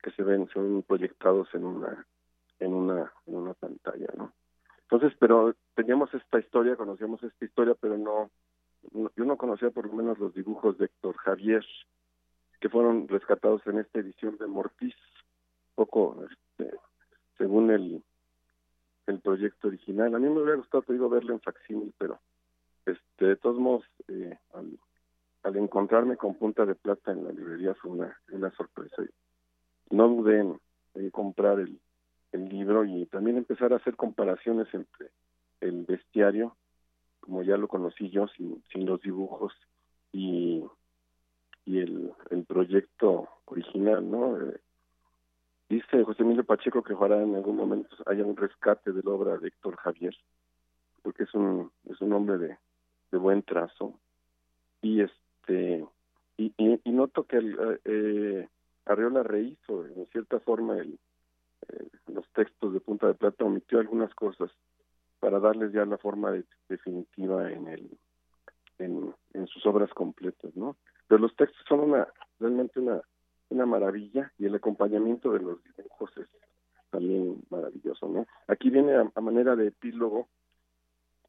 que 0.02 0.10
se 0.12 0.22
ven 0.22 0.48
son 0.52 0.82
proyectados 0.82 1.48
en 1.54 1.64
una 1.64 2.06
en 2.60 2.72
una 2.72 3.12
en 3.26 3.36
una 3.36 3.54
pantalla 3.54 4.06
no 4.16 4.32
entonces 4.82 5.12
pero 5.18 5.54
teníamos 5.74 6.12
esta 6.14 6.38
historia 6.38 6.76
conocíamos 6.76 7.22
esta 7.22 7.44
historia 7.44 7.74
pero 7.80 7.98
no, 7.98 8.30
yo 8.92 9.24
no 9.24 9.36
conocía 9.36 9.70
por 9.70 9.86
lo 9.86 9.92
menos 9.94 10.18
los 10.18 10.34
dibujos 10.34 10.78
de 10.78 10.86
Héctor 10.86 11.16
Javier 11.18 11.64
que 12.60 12.68
fueron 12.68 13.08
rescatados 13.08 13.66
en 13.66 13.78
esta 13.78 14.00
edición 14.00 14.36
de 14.38 14.46
Mortis 14.46 14.94
poco 15.74 16.24
este, 16.30 16.76
según 17.38 17.70
el 17.70 18.02
el 19.06 19.20
proyecto 19.20 19.68
original. 19.68 20.14
A 20.14 20.18
mí 20.18 20.28
me 20.28 20.40
hubiera 20.40 20.56
gustado 20.56 20.82
te 20.82 20.92
verlo 20.92 21.32
en 21.32 21.40
facsímil 21.40 21.92
pero 21.98 22.20
este 22.86 23.26
de 23.26 23.36
todos 23.36 23.58
modos 23.58 23.84
eh, 24.08 24.38
al, 24.54 24.78
al 25.42 25.56
encontrarme 25.56 26.16
con 26.16 26.34
Punta 26.34 26.64
de 26.64 26.74
Plata 26.74 27.12
en 27.12 27.24
la 27.24 27.32
librería 27.32 27.74
fue 27.74 27.90
una, 27.90 28.16
una 28.30 28.50
sorpresa. 28.52 29.02
No 29.90 30.08
dudé 30.08 30.40
en, 30.40 31.10
comprar 31.10 31.58
el, 31.60 31.78
el, 32.32 32.48
libro 32.48 32.84
y 32.84 33.06
también 33.06 33.38
empezar 33.38 33.72
a 33.72 33.76
hacer 33.76 33.96
comparaciones 33.96 34.68
entre 34.72 35.10
el 35.60 35.84
bestiario, 35.84 36.56
como 37.22 37.42
ya 37.42 37.56
lo 37.56 37.68
conocí 37.68 38.10
yo, 38.10 38.26
sin, 38.28 38.86
los 38.86 39.00
dibujos, 39.00 39.54
y, 40.12 40.62
y 41.64 41.78
el, 41.78 42.12
proyecto 42.46 43.28
original, 43.46 44.10
¿no? 44.10 44.36
Eh, 44.36 44.60
dice 45.68 46.02
José 46.02 46.22
Emilio 46.22 46.44
Pacheco 46.44 46.82
que 46.82 46.92
ojalá 46.92 47.22
en 47.22 47.34
algún 47.34 47.56
momento 47.56 47.96
haya 48.06 48.24
un 48.24 48.36
rescate 48.36 48.92
de 48.92 49.02
la 49.02 49.12
obra 49.12 49.38
de 49.38 49.48
Héctor 49.48 49.76
Javier, 49.76 50.14
porque 51.02 51.22
es 51.22 51.32
un, 51.34 51.70
es 51.88 52.00
un 52.00 52.12
hombre 52.12 52.38
de, 52.38 53.18
buen 53.18 53.42
trazo, 53.42 53.94
y 54.80 55.02
este 55.02 55.86
y, 56.36 56.52
y, 56.56 56.90
noto 56.90 57.24
que 57.24 57.36
el, 57.36 57.80
eh, 57.84 58.48
Arriola 58.86 59.22
rehizo 59.22 59.86
en 59.86 60.06
cierta 60.06 60.40
forma 60.40 60.78
el, 60.78 60.98
eh, 61.68 61.88
los 62.08 62.26
textos 62.30 62.72
de 62.72 62.80
Punta 62.80 63.06
de 63.06 63.14
Plata, 63.14 63.44
omitió 63.44 63.78
algunas 63.78 64.12
cosas 64.14 64.50
para 65.22 65.38
darles 65.38 65.72
ya 65.72 65.84
la 65.84 65.98
forma 65.98 66.32
definitiva 66.68 67.48
en 67.48 67.68
el 67.68 67.98
en, 68.80 69.14
en, 69.34 69.46
sus 69.46 69.64
obras 69.66 69.88
completas, 69.94 70.50
¿no? 70.56 70.76
Pero 71.06 71.20
los 71.20 71.36
textos 71.36 71.64
son 71.68 71.78
una 71.78 72.08
realmente 72.40 72.80
una 72.80 73.00
una 73.50 73.64
maravilla 73.64 74.32
y 74.36 74.46
el 74.46 74.56
acompañamiento 74.56 75.30
de 75.30 75.38
los 75.38 75.62
dibujos 75.62 76.10
es 76.16 76.26
también 76.90 77.40
maravilloso, 77.50 78.08
¿no? 78.08 78.26
Aquí 78.48 78.68
viene 78.68 78.96
a, 78.96 79.20
manera 79.20 79.54
de 79.54 79.68
epílogo 79.68 80.26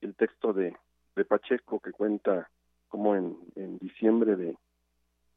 el 0.01 0.15
texto 0.15 0.53
de, 0.53 0.75
de 1.15 1.25
Pacheco 1.25 1.79
que 1.79 1.91
cuenta 1.91 2.49
como 2.87 3.15
en, 3.15 3.37
en 3.55 3.77
diciembre 3.77 4.35
de, 4.35 4.57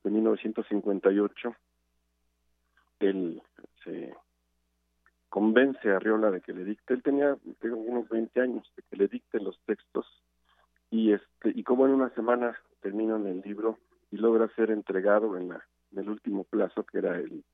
de 0.02 0.10
1958 0.10 1.54
él 3.00 3.42
se 3.84 4.16
convence 5.36 5.84
a 5.90 5.98
Riola 5.98 6.30
de 6.30 6.40
que 6.40 6.54
le 6.54 6.64
dicte, 6.64 6.94
él 6.94 7.02
tenía 7.02 7.36
unos 7.62 8.08
20 8.08 8.40
años, 8.40 8.72
de 8.74 8.82
que 8.88 8.96
le 8.96 9.06
dicte 9.06 9.38
los 9.38 9.60
textos 9.66 10.06
y 10.90 11.12
este 11.12 11.52
y 11.54 11.62
como 11.62 11.84
en 11.84 11.92
una 11.92 12.08
semana 12.14 12.58
terminan 12.80 13.26
el 13.26 13.42
libro 13.42 13.76
y 14.10 14.16
logra 14.16 14.48
ser 14.56 14.70
entregado 14.70 15.36
en, 15.36 15.50
la, 15.50 15.62
en 15.92 15.98
el 15.98 16.08
último 16.08 16.44
plazo 16.44 16.84
que 16.84 16.96
era 16.96 17.18
el, 17.18 17.44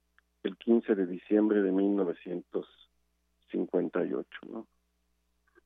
el 0.45 0.57
15 0.59 0.95
de 0.95 1.07
diciembre 1.07 1.61
de 1.61 1.73
1958, 1.73 4.29
¿no? 4.49 4.69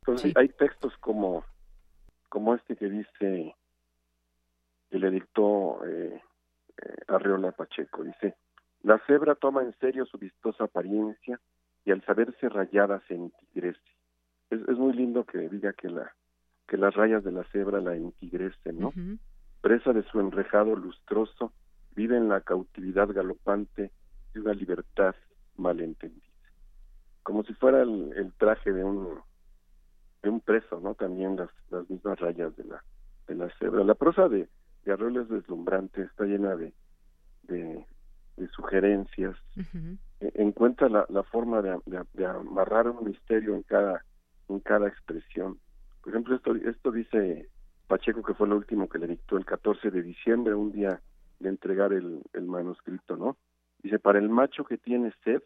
Entonces 0.01 0.33
hay 0.37 0.49
textos 0.49 0.97
como 1.01 1.45
como 2.31 2.55
este 2.55 2.77
que 2.77 2.89
dice 2.89 3.55
que 4.89 4.99
le 4.99 5.11
dictó 5.11 5.85
eh, 5.85 6.23
eh, 6.83 6.97
Arriola 7.09 7.53
Pacheco, 7.53 8.05
dice 8.05 8.37
la 8.85 8.99
cebra 9.07 9.35
toma 9.35 9.63
en 9.63 9.79
serio 9.81 10.07
su 10.07 10.17
vistosa 10.17 10.65
apariencia 10.65 11.39
y 11.87 11.93
al 11.93 12.05
saberse 12.05 12.49
rayada 12.49 13.01
se 13.09 13.15
entigrece. 13.15 13.81
Es, 14.51 14.61
es 14.61 14.77
muy 14.77 14.93
lindo 14.93 15.25
que 15.25 15.49
diga 15.49 15.73
que 15.73 15.89
la 15.89 16.13
que 16.67 16.77
las 16.77 16.95
rayas 16.95 17.23
de 17.23 17.31
la 17.31 17.45
cebra 17.45 17.81
la 17.81 17.95
entigrecen, 17.95 18.81
¿no? 18.81 18.93
Presa 19.61 19.93
de 19.93 20.03
su 20.11 20.19
enrejado 20.19 20.75
lustroso, 20.75 21.53
vive 21.95 22.17
en 22.17 22.29
la 22.29 22.41
cautividad 22.41 23.09
galopante 23.09 23.93
de 24.35 24.41
una 24.41 24.53
libertad 24.53 25.15
malentendida. 25.57 26.25
Como 27.23 27.45
si 27.45 27.55
fuera 27.55 27.83
el, 27.83 28.33
traje 28.37 28.73
de 28.73 28.83
un 28.83 29.21
de 30.23 30.31
un 30.31 30.41
preso, 30.41 30.81
¿no? 30.81 30.95
También 30.95 31.37
las, 31.37 31.51
las 31.71 31.89
mismas 31.89 32.19
rayas 32.19 32.57
de 32.57 32.65
la 32.65 32.83
de 33.29 33.35
la 33.37 33.49
cebra. 33.59 33.85
La 33.85 33.95
prosa 33.95 34.29
de, 34.29 34.49
de 34.85 34.93
Arroyo 34.93 35.23
es 35.23 35.29
deslumbrante, 35.29 36.03
está 36.03 36.25
llena 36.25 36.57
de, 36.57 36.73
de, 37.45 37.87
de 38.37 38.49
sugerencias, 38.49 39.37
e, 39.57 39.97
encuentra 40.21 40.89
la, 40.89 41.07
la 41.09 41.23
forma 41.25 41.63
de, 41.63 42.27
amarrar 42.27 42.89
un 42.89 43.05
misterio 43.05 43.55
en 43.55 43.63
cada, 43.63 44.05
en 44.49 44.61
cada 44.61 44.89
expresión. 44.89 45.59
Por 46.03 46.13
ejemplo, 46.13 46.37
esto, 46.37 46.55
esto 46.55 46.91
dice 46.91 47.49
Pacheco, 47.87 48.23
que 48.23 48.35
fue 48.35 48.49
lo 48.49 48.57
último 48.57 48.89
que 48.89 48.99
le 48.99 49.07
dictó 49.07 49.37
el 49.37 49.45
14 49.45 49.91
de 49.91 50.03
diciembre, 50.03 50.55
un 50.55 50.73
día 50.73 51.01
de 51.39 51.49
entregar 51.49 51.93
el, 51.93 52.23
manuscrito, 52.43 53.17
¿no? 53.17 53.37
Dice, 53.83 53.99
para 53.99 54.19
el 54.19 54.29
macho 54.29 54.65
que 54.65 54.79
tiene 54.79 55.13
sed, 55.23 55.43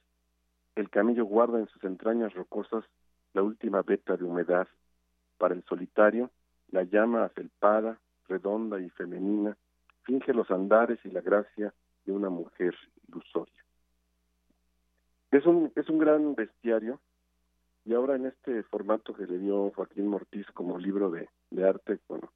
el 0.77 0.89
camillo 0.89 1.25
guarda 1.25 1.59
en 1.59 1.67
sus 1.69 1.83
entrañas 1.85 2.33
rocosas 2.35 2.85
la 3.33 3.43
última 3.43 3.83
veta 3.83 4.17
de 4.17 4.25
humedad. 4.25 4.69
Para 5.37 5.55
el 5.55 5.65
solitario, 5.65 6.31
la 6.71 6.85
llama 6.85 7.25
afelpada, 7.25 7.99
redonda 8.29 8.81
y 8.81 8.89
femenina, 8.91 9.57
finge 10.03 10.33
los 10.33 10.51
andares 10.51 10.99
y 11.05 11.11
la 11.11 11.21
gracia 11.21 11.75
de 12.05 12.13
una 12.13 12.31
mujer 12.31 12.75
ilusoria. 13.09 13.61
Es 15.31 15.47
un, 15.47 15.73
es 15.77 15.89
un 15.89 15.99
gran 15.99 16.35
bestiario 16.35 17.01
y 17.85 17.95
ahora 17.95 18.17
en 18.17 18.27
este 18.27 18.63
formato 18.65 19.15
que 19.15 19.27
le 19.27 19.39
dio 19.39 19.71
Joaquín 19.71 20.07
Mortiz 20.09 20.47
como 20.53 20.79
libro 20.79 21.11
de, 21.11 21.29
de 21.51 21.69
arte, 21.69 21.99
bueno, 22.09 22.31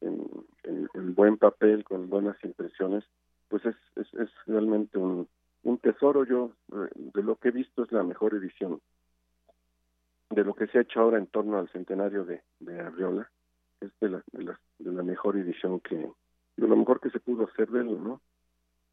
en, 0.00 0.26
en, 0.64 1.14
buen 1.14 1.38
papel, 1.38 1.84
con 1.84 2.08
buenas 2.08 2.36
impresiones, 2.44 3.04
pues 3.48 3.64
es, 3.64 3.76
es, 3.96 4.30
realmente 4.46 4.98
un, 4.98 5.28
un 5.62 5.78
tesoro. 5.78 6.24
Yo, 6.24 6.52
eh, 6.72 6.88
de 6.94 7.22
lo 7.22 7.36
que 7.36 7.48
he 7.48 7.52
visto, 7.52 7.84
es 7.84 7.92
la 7.92 8.02
mejor 8.02 8.34
edición 8.34 8.80
de 10.30 10.44
lo 10.44 10.54
que 10.54 10.66
se 10.66 10.78
ha 10.78 10.82
hecho 10.82 11.00
ahora 11.00 11.18
en 11.18 11.26
torno 11.26 11.58
al 11.58 11.68
centenario 11.70 12.24
de, 12.24 12.42
de 12.60 12.80
Arriola. 12.80 13.30
Es 13.80 13.90
de 14.00 14.08
la, 14.08 14.22
de 14.32 14.44
la, 14.44 14.60
de 14.78 14.92
la 14.92 15.02
mejor 15.02 15.36
edición 15.36 15.80
que, 15.80 15.96
de 15.96 16.68
lo 16.68 16.76
mejor 16.76 17.00
que 17.00 17.10
se 17.10 17.20
pudo 17.20 17.44
hacer 17.44 17.68
de 17.70 17.80
él, 17.80 18.02
¿no? 18.02 18.20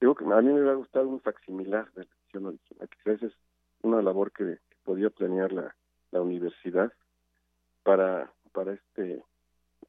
Digo 0.01 0.15
que 0.15 0.25
a 0.25 0.41
mí 0.41 0.47
me 0.47 0.53
hubiera 0.53 0.75
gustado 0.75 1.07
un 1.07 1.19
facsimilar 1.21 1.91
de 1.93 2.07
edición 2.29 2.45
original. 2.45 2.89
Quizás 2.89 3.23
es 3.23 3.33
una 3.81 4.01
labor 4.01 4.31
que, 4.31 4.57
podía 4.83 5.09
planear 5.11 5.51
la, 5.51 5.75
la 6.11 6.21
universidad 6.21 6.91
para, 7.83 8.31
para 8.53 8.73
este 8.73 9.23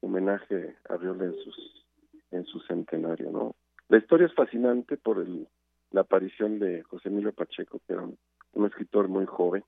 homenaje 0.01 0.75
a 0.89 0.97
Riola 0.97 1.25
en 1.25 1.35
sus 1.43 1.85
en 2.29 2.45
su 2.45 2.59
centenario, 2.61 3.31
¿no? 3.31 3.55
La 3.89 3.97
historia 3.97 4.27
es 4.27 4.33
fascinante 4.33 4.97
por 4.97 5.19
el, 5.19 5.47
la 5.91 6.01
aparición 6.01 6.59
de 6.59 6.81
José 6.83 7.09
Emilio 7.09 7.33
Pacheco, 7.33 7.81
que 7.85 7.93
era 7.93 8.03
un, 8.03 8.65
escritor 8.65 9.07
muy 9.07 9.25
joven. 9.25 9.63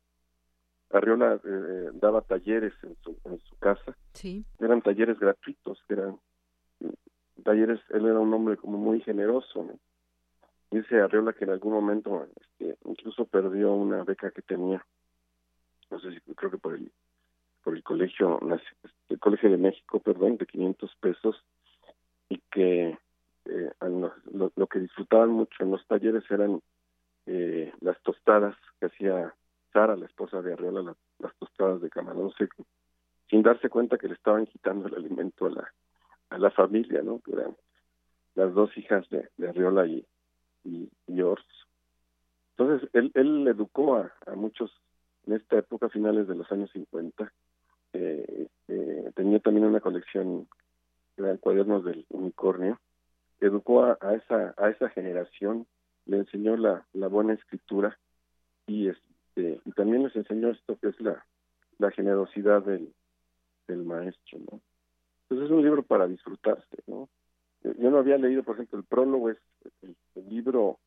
Arriola 0.91 1.41
eh, 1.44 1.90
daba 1.94 2.22
talleres 2.22 2.74
en 2.84 2.95
su, 3.04 3.18
en 3.26 3.40
su 3.40 3.58
casa. 3.58 3.98
Sí. 4.14 4.45
Eran 4.60 4.82
talleres 4.82 5.20
gratuitos, 5.20 5.84
eran 5.90 6.20
talleres, 7.44 7.82
él 7.90 8.06
era 8.06 8.20
un 8.20 8.34
hombre 8.34 8.56
como 8.56 8.78
muy 8.78 9.02
generoso, 9.02 9.64
¿no? 9.64 9.80
Dice 10.74 11.00
Arriola 11.00 11.34
que 11.34 11.44
en 11.44 11.52
algún 11.52 11.72
momento 11.72 12.26
este, 12.36 12.76
incluso 12.86 13.26
perdió 13.26 13.76
una 13.76 14.04
beca 14.04 14.32
que 14.32 14.41
tenía, 14.41 14.84
no 15.91 16.00
sé 16.00 16.12
si 16.12 16.20
creo 16.34 16.50
que 16.50 16.58
por 16.58 16.74
el 16.74 16.91
por 17.64 17.76
el 17.76 17.84
colegio, 17.84 18.40
el 19.10 19.20
colegio 19.20 19.52
de 19.52 19.58
México, 19.58 20.00
perdón, 20.00 20.38
de 20.38 20.48
500 20.48 20.95
pesos 20.95 21.45
y 22.28 22.40
que 22.52 22.98
eh, 23.45 23.72
lo, 24.34 24.68
que 24.68 24.80
disfrutaban 24.80 25.30
mucho 25.30 25.64
en 25.64 25.70
los 25.70 25.86
talleres 25.86 26.24
eran 26.32 26.60
eh, 27.28 27.72
las 27.82 28.02
tostadas 28.02 28.58
que 28.80 28.88
hacía 28.88 29.32
Sara, 29.72 29.95
la 29.95 30.08
esposa 30.08 30.41
de 30.41 30.54
Arriola, 30.54 30.95
las 31.20 31.36
tostadas 31.36 31.82
de 31.82 31.91
camarón 31.91 32.34
seco, 32.36 32.66
sin 33.30 33.44
darse 33.44 33.70
cuenta 33.70 34.00
que 34.00 34.08
le 34.08 34.16
estaban 34.16 34.48
quitando 34.48 34.88
el 34.88 34.95
alimento 34.95 35.45
a 35.45 35.52
la, 35.52 35.72
a 36.32 36.38
la 36.40 36.50
familia, 36.50 37.04
¿no? 37.04 37.20
Que 37.20 37.34
eran 37.34 37.56
las 38.34 38.52
dos 38.56 38.76
hijas 38.76 39.08
de, 39.10 39.30
de 39.38 39.50
Arriola 39.50 39.86
y, 39.86 40.04
y, 40.64 40.90
Entonces, 41.07 42.90
él, 42.94 43.11
él 43.15 43.48
educó 43.48 43.95
a, 43.95 44.14
a 44.26 44.35
muchos 44.35 44.72
en 45.26 45.34
esta 45.34 45.57
época, 45.57 45.90
finales 45.90 46.27
de 46.27 46.35
los 46.35 46.52
años 46.52 46.69
50. 46.72 47.31
Eh, 47.94 48.48
eh, 48.68 49.11
tenía 49.15 49.40
también 49.40 49.65
una 49.65 49.80
colección 49.80 50.48
de 51.18 51.38
cuadernos 51.38 51.85
del 51.85 52.06
unicornio. 52.10 52.80
Educó 53.40 53.84
a, 53.84 53.98
esa, 54.15 54.53
a 54.57 54.69
esa 54.69 54.90
generación, 54.90 55.68
le 56.06 56.18
enseñó 56.18 56.57
la, 56.57 56.85
la 56.94 57.07
buena 57.07 57.34
escritura 57.34 57.98
y, 58.68 58.90
este, 58.90 59.61
y 59.65 59.72
también 59.72 60.03
les 60.03 60.15
enseñó 60.15 60.49
esto 60.49 60.77
que 60.77 60.90
es 60.90 60.99
la, 61.02 61.26
la 61.77 61.91
generosidad 61.91 62.64
del, 62.64 62.94
del 63.68 63.84
maestro. 63.84 64.40
¿no? 64.40 64.61
Entonces 65.23 65.45
es 65.45 65.52
un 65.52 65.64
libro 65.64 65.84
para 65.84 66.07
disfrutarse. 66.07 66.77
¿no? 66.88 67.10
Yo 67.64 67.90
no 67.90 67.98
había 67.98 68.18
leído, 68.18 68.44
por 68.44 68.56
ejemplo, 68.56 68.80
el 68.80 68.85
prólogo, 68.85 69.30
es 69.30 69.38
el, 69.81 69.95
libro 70.30 70.80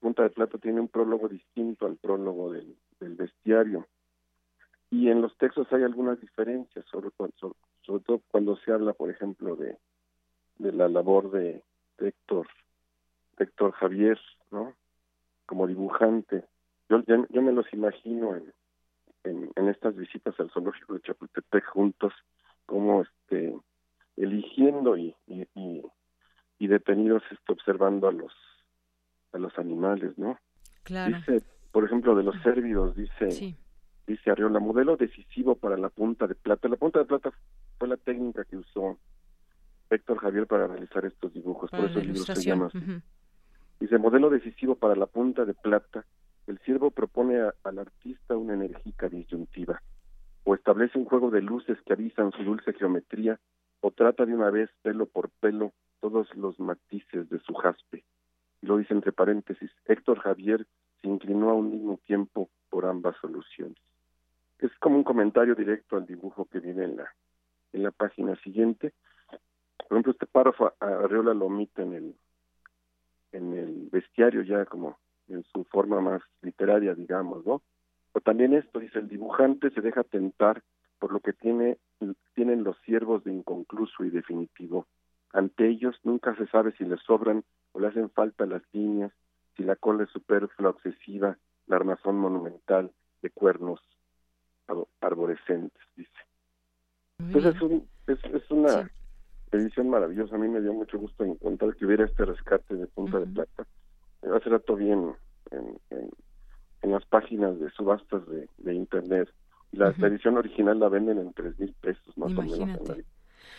Punta 0.00 0.22
de 0.22 0.30
Plata 0.30 0.58
tiene 0.58 0.80
un 0.80 0.88
prólogo 0.88 1.28
distinto 1.28 1.86
al 1.86 1.96
prólogo 1.96 2.52
del, 2.52 2.76
del 2.98 3.14
bestiario. 3.14 3.86
Y 4.90 5.08
en 5.08 5.22
los 5.22 5.36
textos 5.36 5.72
hay 5.72 5.82
algunas 5.82 6.20
diferencias, 6.20 6.84
sobre, 6.86 7.10
sobre, 7.36 8.04
todo 8.04 8.20
cuando 8.30 8.56
se 8.56 8.72
habla, 8.72 8.92
por 8.92 9.10
ejemplo, 9.10 9.56
de, 9.56 9.78
de 10.58 10.72
la 10.72 10.88
labor 10.88 11.30
de, 11.30 11.62
Héctor, 11.98 12.48
Héctor 13.38 13.72
Javier, 13.72 14.18
¿no? 14.50 14.74
Como 15.46 15.66
dibujante. 15.66 16.44
Yo, 16.88 17.02
yo 17.06 17.42
me 17.42 17.52
los 17.52 17.72
imagino 17.72 18.34
en, 18.36 18.52
en, 19.24 19.50
en, 19.54 19.68
estas 19.68 19.96
visitas 19.96 20.38
al 20.40 20.50
zoológico 20.50 20.94
de 20.94 21.02
Chapultepec 21.02 21.66
juntos, 21.66 22.12
como 22.66 23.02
este 23.02 23.54
eligiendo 24.16 24.96
y, 24.96 25.14
y, 25.26 25.46
y, 25.54 25.82
detenidos 26.66 27.22
este, 27.30 27.52
observando 27.52 28.08
a 28.08 28.12
los 28.12 28.32
a 29.32 29.38
los 29.38 29.56
animales, 29.58 30.18
¿no? 30.18 30.38
Claro. 30.82 31.16
Dice, 31.16 31.42
por 31.70 31.84
ejemplo, 31.84 32.16
de 32.16 32.24
los 32.24 32.34
cérvidos, 32.42 32.96
dice 32.96 33.56
dice 34.06 34.30
Arriola, 34.30 34.58
modelo 34.58 34.96
decisivo 34.96 35.54
para 35.54 35.76
la 35.76 35.88
punta 35.88 36.26
de 36.26 36.34
plata. 36.34 36.68
La 36.68 36.76
punta 36.76 36.98
de 36.98 37.04
plata 37.04 37.32
fue 37.78 37.88
la 37.88 37.96
técnica 37.96 38.44
que 38.44 38.56
usó 38.56 38.98
Héctor 39.88 40.18
Javier 40.18 40.46
para 40.46 40.66
realizar 40.66 41.04
estos 41.04 41.32
dibujos, 41.32 41.70
por 41.70 41.84
eso 41.84 41.98
el 41.98 42.06
libro 42.12 42.22
se 42.22 42.42
llama 42.42 42.70
Dice, 43.80 43.98
modelo 43.98 44.28
decisivo 44.28 44.74
para 44.74 44.94
la 44.94 45.06
punta 45.06 45.44
de 45.44 45.54
plata, 45.54 46.04
el 46.46 46.58
siervo 46.60 46.90
propone 46.90 47.40
al 47.64 47.78
artista 47.78 48.36
una 48.36 48.54
enérgica 48.54 49.08
disyuntiva, 49.08 49.80
o 50.44 50.54
establece 50.54 50.98
un 50.98 51.06
juego 51.06 51.30
de 51.30 51.40
luces 51.40 51.78
que 51.86 51.94
avisan 51.94 52.30
su 52.32 52.44
dulce 52.44 52.74
geometría, 52.74 53.40
o 53.80 53.90
trata 53.90 54.26
de 54.26 54.34
una 54.34 54.50
vez, 54.50 54.68
pelo 54.82 55.06
por 55.06 55.30
pelo, 55.40 55.72
todos 56.00 56.34
los 56.36 56.58
matices 56.58 57.28
de 57.28 57.38
su 57.40 57.54
jaspe. 57.54 58.04
Y 58.62 58.66
lo 58.66 58.76
dice 58.76 58.94
entre 58.94 59.12
paréntesis, 59.12 59.70
Héctor 59.86 60.18
Javier 60.20 60.66
se 61.00 61.08
inclinó 61.08 61.50
a 61.50 61.54
un 61.54 61.70
mismo 61.70 61.98
tiempo 62.06 62.50
por 62.68 62.86
ambas 62.86 63.16
soluciones. 63.20 63.78
Es 64.58 64.70
como 64.78 64.96
un 64.96 65.04
comentario 65.04 65.54
directo 65.54 65.96
al 65.96 66.06
dibujo 66.06 66.46
que 66.46 66.60
viene 66.60 66.84
en 66.84 66.96
la, 66.96 67.14
en 67.72 67.82
la 67.82 67.90
página 67.90 68.36
siguiente. 68.36 68.92
Por 69.88 69.96
ejemplo, 69.96 70.12
este 70.12 70.26
párrafo 70.26 70.72
Arreola 70.78 71.32
lo 71.32 71.46
omite 71.46 71.82
en 71.82 71.94
el, 71.94 72.14
en 73.32 73.54
el 73.54 73.88
bestiario 73.90 74.42
ya 74.42 74.66
como 74.66 74.98
en 75.28 75.44
su 75.44 75.64
forma 75.64 76.00
más 76.00 76.22
literaria, 76.42 76.94
digamos, 76.94 77.46
¿no? 77.46 77.62
O 78.12 78.20
también 78.20 78.54
esto, 78.54 78.80
dice, 78.80 78.98
el 78.98 79.08
dibujante 79.08 79.70
se 79.70 79.80
deja 79.80 80.02
tentar 80.02 80.62
por 80.98 81.12
lo 81.12 81.20
que 81.20 81.32
tiene, 81.32 81.78
tienen 82.34 82.62
los 82.62 82.76
siervos 82.80 83.24
de 83.24 83.32
inconcluso 83.32 84.04
y 84.04 84.10
definitivo. 84.10 84.86
Ante 85.32 85.68
ellos 85.68 85.96
nunca 86.02 86.34
se 86.36 86.46
sabe 86.48 86.72
si 86.72 86.84
les 86.84 87.00
sobran 87.00 87.44
o 87.72 87.80
le 87.80 87.88
hacen 87.88 88.10
falta 88.10 88.46
las 88.46 88.62
líneas, 88.72 89.12
si 89.56 89.62
la 89.62 89.76
cola 89.76 90.04
es 90.04 90.10
superflua, 90.10 90.70
excesiva, 90.70 91.36
la 91.66 91.76
armazón 91.76 92.18
monumental 92.18 92.90
de 93.22 93.30
cuernos 93.30 93.80
arborescentes, 95.00 95.82
dice. 95.96 96.10
Entonces 97.18 97.54
es, 98.06 98.18
es, 98.24 98.50
una 98.50 98.90
edición 99.52 99.88
maravillosa. 99.90 100.36
A 100.36 100.38
mí 100.38 100.48
me 100.48 100.60
dio 100.60 100.72
mucho 100.72 100.98
gusto 100.98 101.24
encontrar 101.24 101.74
que 101.76 101.86
hubiera 101.86 102.04
este 102.04 102.24
rescate 102.24 102.76
de 102.76 102.86
Punta 102.86 103.18
de 103.18 103.26
Plata. 103.26 103.66
Hace 104.22 104.48
rato 104.48 104.76
bien 104.76 105.14
en, 105.50 105.78
en, 105.90 106.10
en, 106.82 106.90
las 106.92 107.04
páginas 107.06 107.58
de 107.58 107.70
subastas 107.70 108.26
de, 108.28 108.48
de 108.58 108.74
Internet. 108.74 109.28
La, 109.72 109.90
edición 109.90 110.36
original 110.36 110.78
la 110.78 110.88
venden 110.88 111.18
en 111.18 111.32
tres 111.32 111.58
mil 111.58 111.72
pesos 111.80 112.16
más 112.16 112.32
o 112.32 112.42
menos. 112.42 112.60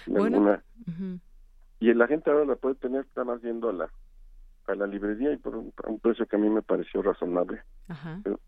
En 0.07 1.21
Y 1.81 1.91
la 1.95 2.07
gente 2.07 2.29
ahora 2.29 2.45
la 2.45 2.55
puede 2.55 2.75
tener, 2.75 3.01
está 3.01 3.23
más 3.23 3.41
viendo 3.41 3.67
a 3.67 3.73
la, 3.73 3.91
a 4.67 4.75
la 4.75 4.85
librería 4.85 5.33
y 5.33 5.37
por 5.37 5.55
un, 5.55 5.73
precio 5.99 6.27
que 6.27 6.35
a 6.35 6.39
mí 6.39 6.47
me 6.47 6.61
pareció 6.61 7.01
razonable. 7.01 7.63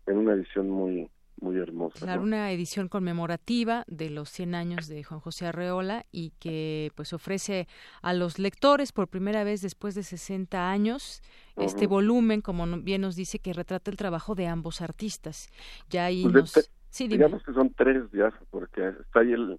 En 0.06 0.16
una 0.16 0.34
edición 0.34 0.70
muy 0.70 1.10
muy 1.40 1.58
hermosa. 1.58 1.98
Claro, 1.98 2.22
una 2.22 2.52
edición 2.52 2.88
conmemorativa 2.88 3.82
de 3.88 4.08
los 4.08 4.30
100 4.30 4.54
años 4.54 4.86
de 4.86 5.02
Juan 5.02 5.18
José 5.18 5.46
Arreola 5.46 6.06
y 6.12 6.30
que 6.38 6.92
pues 6.94 7.12
ofrece 7.12 7.66
a 8.02 8.14
los 8.14 8.38
lectores 8.38 8.92
por 8.92 9.08
primera 9.08 9.42
vez 9.42 9.60
después 9.60 9.96
de 9.96 10.04
60 10.04 10.70
años 10.70 11.22
este 11.56 11.88
volumen, 11.88 12.40
como 12.40 12.64
bien 12.78 13.00
nos 13.00 13.16
dice, 13.16 13.40
que 13.40 13.52
retrata 13.52 13.90
el 13.90 13.96
trabajo 13.96 14.36
de 14.36 14.46
ambos 14.46 14.80
artistas. 14.80 15.48
Ya 15.90 16.04
ahí 16.04 16.22
pues 16.22 16.34
nos... 16.34 16.70
sí, 16.88 17.08
digamos 17.08 17.42
que 17.42 17.52
son 17.52 17.74
tres 17.74 18.04
ya, 18.12 18.32
porque 18.50 18.88
está 18.88 19.20
ahí 19.20 19.32
el, 19.32 19.58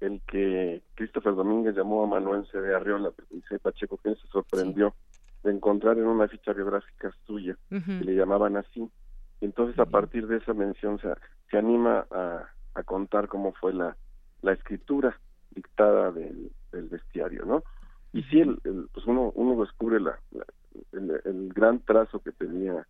el 0.00 0.20
que 0.26 0.82
Christopher 0.94 1.34
Domínguez 1.34 1.76
llamó 1.76 2.04
a 2.04 2.06
Manuel 2.06 2.46
C. 2.50 2.60
de 2.60 2.74
Arreola, 2.74 3.12
dice 3.30 3.58
Pacheco, 3.58 3.98
que 3.98 4.14
se 4.14 4.26
sorprendió 4.28 4.94
de 5.42 5.52
encontrar 5.52 5.98
en 5.98 6.06
una 6.06 6.28
ficha 6.28 6.52
biográfica 6.52 7.12
suya, 7.26 7.56
que 7.68 8.04
le 8.04 8.14
llamaban 8.14 8.56
así 8.56 8.90
entonces 9.44 9.78
a 9.78 9.86
partir 9.86 10.26
de 10.26 10.38
esa 10.38 10.54
mención 10.54 10.98
se, 11.00 11.08
se 11.50 11.58
anima 11.58 12.06
a, 12.10 12.48
a 12.74 12.82
contar 12.82 13.28
cómo 13.28 13.52
fue 13.52 13.72
la, 13.74 13.96
la 14.42 14.52
escritura 14.52 15.18
dictada 15.54 16.10
del, 16.10 16.50
del 16.72 16.88
bestiario, 16.88 17.44
¿no? 17.44 17.62
Y 18.12 18.22
sí, 18.24 18.40
el, 18.40 18.58
pues 18.92 19.06
uno, 19.06 19.32
uno 19.34 19.60
descubre 19.60 20.00
la, 20.00 20.18
el, 20.92 21.20
el, 21.24 21.52
gran 21.52 21.80
trazo 21.80 22.20
que 22.20 22.32
tenía 22.32 22.86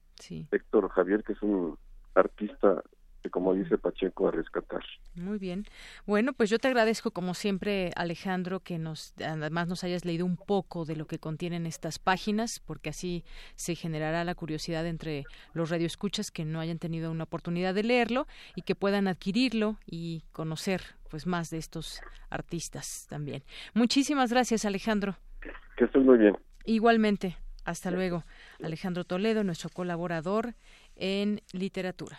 Héctor 0.50 0.88
Javier, 0.90 1.24
que 1.24 1.32
es 1.32 1.42
un 1.42 1.76
artista 2.14 2.82
como 3.30 3.54
dice 3.54 3.78
Pacheco, 3.78 4.28
a 4.28 4.30
rescatar. 4.30 4.82
Muy 5.14 5.38
bien. 5.38 5.64
Bueno, 6.06 6.32
pues 6.32 6.50
yo 6.50 6.58
te 6.58 6.68
agradezco 6.68 7.10
como 7.10 7.34
siempre, 7.34 7.90
Alejandro, 7.96 8.60
que 8.60 8.78
nos 8.78 9.14
además 9.24 9.68
nos 9.68 9.84
hayas 9.84 10.04
leído 10.04 10.26
un 10.26 10.36
poco 10.36 10.84
de 10.84 10.96
lo 10.96 11.06
que 11.06 11.18
contienen 11.18 11.66
estas 11.66 11.98
páginas, 11.98 12.60
porque 12.60 12.90
así 12.90 13.24
se 13.54 13.74
generará 13.74 14.24
la 14.24 14.34
curiosidad 14.34 14.86
entre 14.86 15.24
los 15.52 15.70
radioescuchas 15.70 16.30
que 16.30 16.44
no 16.44 16.60
hayan 16.60 16.78
tenido 16.78 17.10
una 17.10 17.24
oportunidad 17.24 17.74
de 17.74 17.82
leerlo 17.82 18.26
y 18.54 18.62
que 18.62 18.74
puedan 18.74 19.08
adquirirlo 19.08 19.78
y 19.86 20.22
conocer 20.32 20.82
pues 21.10 21.26
más 21.26 21.50
de 21.50 21.58
estos 21.58 22.00
artistas 22.30 23.06
también. 23.08 23.42
Muchísimas 23.72 24.30
gracias, 24.30 24.64
Alejandro. 24.64 25.16
Que 25.76 25.84
estés 25.84 26.04
muy 26.04 26.18
bien. 26.18 26.36
Igualmente. 26.64 27.36
Hasta 27.64 27.90
luego. 27.90 28.24
Alejandro 28.62 29.04
Toledo, 29.04 29.42
nuestro 29.42 29.70
colaborador 29.70 30.54
en 30.96 31.40
literatura. 31.52 32.18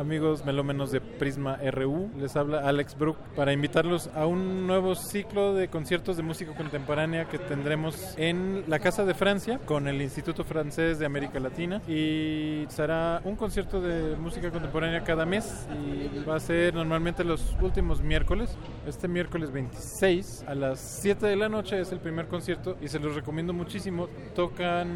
Amigos 0.00 0.46
melómenos 0.46 0.90
de 0.92 1.02
Prisma 1.02 1.58
RU, 1.72 2.08
les 2.18 2.34
habla 2.34 2.66
Alex 2.66 2.96
Brook 2.96 3.18
para 3.36 3.52
invitarlos 3.52 4.08
a 4.14 4.24
un 4.24 4.66
nuevo 4.66 4.94
ciclo 4.94 5.52
de 5.52 5.68
conciertos 5.68 6.16
de 6.16 6.22
música 6.22 6.54
contemporánea 6.54 7.26
que 7.26 7.38
tendremos 7.38 8.14
en 8.16 8.64
la 8.66 8.78
Casa 8.78 9.04
de 9.04 9.12
Francia 9.12 9.60
con 9.66 9.88
el 9.88 10.00
Instituto 10.00 10.42
Francés 10.42 10.98
de 10.98 11.04
América 11.04 11.38
Latina 11.38 11.82
y 11.86 12.64
será 12.70 13.20
un 13.26 13.36
concierto 13.36 13.82
de 13.82 14.16
música 14.16 14.50
contemporánea 14.50 15.04
cada 15.04 15.26
mes 15.26 15.66
y 15.84 16.24
va 16.24 16.36
a 16.36 16.40
ser 16.40 16.72
normalmente 16.72 17.22
los 17.22 17.54
últimos 17.60 18.00
miércoles. 18.00 18.56
Este 18.86 19.06
miércoles 19.06 19.52
26 19.52 20.46
a 20.48 20.54
las 20.54 20.80
7 20.80 21.26
de 21.26 21.36
la 21.36 21.50
noche 21.50 21.78
es 21.78 21.92
el 21.92 21.98
primer 21.98 22.26
concierto 22.26 22.78
y 22.80 22.88
se 22.88 22.98
los 22.98 23.14
recomiendo 23.14 23.52
muchísimo. 23.52 24.08
Tocan 24.34 24.88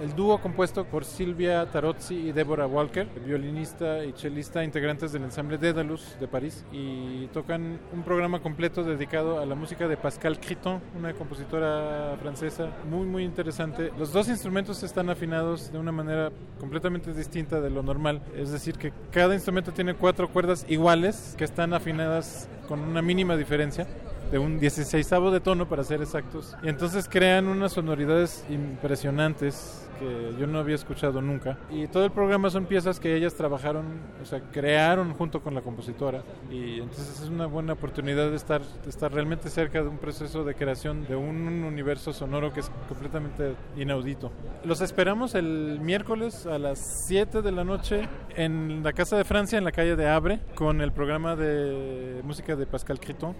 el 0.00 0.14
dúo 0.14 0.40
compuesto 0.40 0.84
por 0.84 1.04
Silvia 1.04 1.66
Tarozzi 1.72 2.28
y 2.28 2.30
Deborah 2.30 2.68
Walker, 2.68 3.08
violinista 3.26 4.04
y 4.04 4.12
chelista 4.12 4.43
solista, 4.44 4.62
integrantes 4.64 5.12
del 5.12 5.24
ensamble 5.24 5.58
Dédalus 5.58 6.16
de 6.20 6.28
París 6.28 6.64
y 6.70 7.26
tocan 7.28 7.78
un 7.92 8.02
programa 8.02 8.40
completo 8.40 8.84
dedicado 8.84 9.38
a 9.40 9.46
la 9.46 9.54
música 9.54 9.88
de 9.88 9.96
Pascal 9.96 10.38
Criton, 10.38 10.80
una 10.98 11.14
compositora 11.14 12.16
francesa 12.20 12.68
muy 12.90 13.06
muy 13.06 13.24
interesante. 13.24 13.90
Los 13.98 14.12
dos 14.12 14.28
instrumentos 14.28 14.82
están 14.82 15.08
afinados 15.08 15.72
de 15.72 15.78
una 15.78 15.92
manera 15.92 16.30
completamente 16.60 17.14
distinta 17.14 17.60
de 17.60 17.70
lo 17.70 17.82
normal, 17.82 18.20
es 18.36 18.50
decir 18.50 18.76
que 18.76 18.92
cada 19.10 19.34
instrumento 19.34 19.72
tiene 19.72 19.94
cuatro 19.94 20.28
cuerdas 20.28 20.66
iguales 20.68 21.34
que 21.38 21.44
están 21.44 21.72
afinadas 21.72 22.48
con 22.68 22.80
una 22.80 23.00
mínima 23.00 23.36
diferencia 23.36 23.86
de 24.30 24.38
un 24.38 24.58
16 24.58 25.08
de 25.32 25.40
tono 25.40 25.68
para 25.68 25.84
ser 25.84 26.02
exactos. 26.02 26.56
Y 26.62 26.68
entonces 26.68 27.08
crean 27.08 27.46
unas 27.46 27.72
sonoridades 27.72 28.44
impresionantes 28.50 29.83
que 29.94 30.34
yo 30.38 30.46
no 30.46 30.58
había 30.58 30.74
escuchado 30.74 31.20
nunca. 31.20 31.58
Y 31.70 31.86
todo 31.88 32.04
el 32.04 32.10
programa 32.10 32.50
son 32.50 32.66
piezas 32.66 33.00
que 33.00 33.14
ellas 33.14 33.34
trabajaron, 33.34 33.84
o 34.22 34.24
sea, 34.24 34.40
crearon 34.52 35.14
junto 35.14 35.42
con 35.42 35.54
la 35.54 35.62
compositora. 35.62 36.22
Y 36.50 36.80
entonces 36.80 37.20
es 37.22 37.28
una 37.28 37.46
buena 37.46 37.74
oportunidad 37.74 38.30
de 38.30 38.36
estar, 38.36 38.62
de 38.62 38.90
estar 38.90 39.12
realmente 39.12 39.48
cerca 39.48 39.82
de 39.82 39.88
un 39.88 39.98
proceso 39.98 40.44
de 40.44 40.54
creación 40.54 41.06
de 41.06 41.16
un 41.16 41.64
universo 41.64 42.12
sonoro 42.12 42.52
que 42.52 42.60
es 42.60 42.70
completamente 42.88 43.54
inaudito. 43.76 44.30
Los 44.64 44.80
esperamos 44.80 45.34
el 45.34 45.78
miércoles 45.80 46.46
a 46.46 46.58
las 46.58 46.78
7 47.06 47.42
de 47.42 47.52
la 47.52 47.64
noche 47.64 48.08
en 48.36 48.82
la 48.82 48.92
Casa 48.92 49.16
de 49.16 49.24
Francia, 49.24 49.58
en 49.58 49.64
la 49.64 49.72
calle 49.72 49.96
de 49.96 50.08
Abre, 50.08 50.40
con 50.54 50.80
el 50.80 50.92
programa 50.92 51.36
de 51.36 52.20
música 52.24 52.56
de 52.56 52.66
Pascal 52.66 53.00
Criton. 53.00 53.34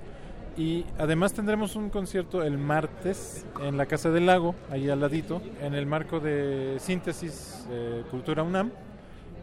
Y 0.56 0.85
además 0.98 1.32
tendremos 1.32 1.74
un 1.74 1.90
concierto 1.90 2.43
el 2.44 2.59
martes 2.59 3.44
en 3.60 3.76
la 3.76 3.86
Casa 3.86 4.10
del 4.10 4.26
Lago, 4.26 4.55
ahí 4.70 4.89
al 4.89 5.01
ladito, 5.01 5.43
en 5.60 5.74
el 5.74 5.85
marco 5.86 6.20
de 6.20 6.76
Síntesis 6.78 7.66
Cultura 8.10 8.43
UNAM. 8.44 8.70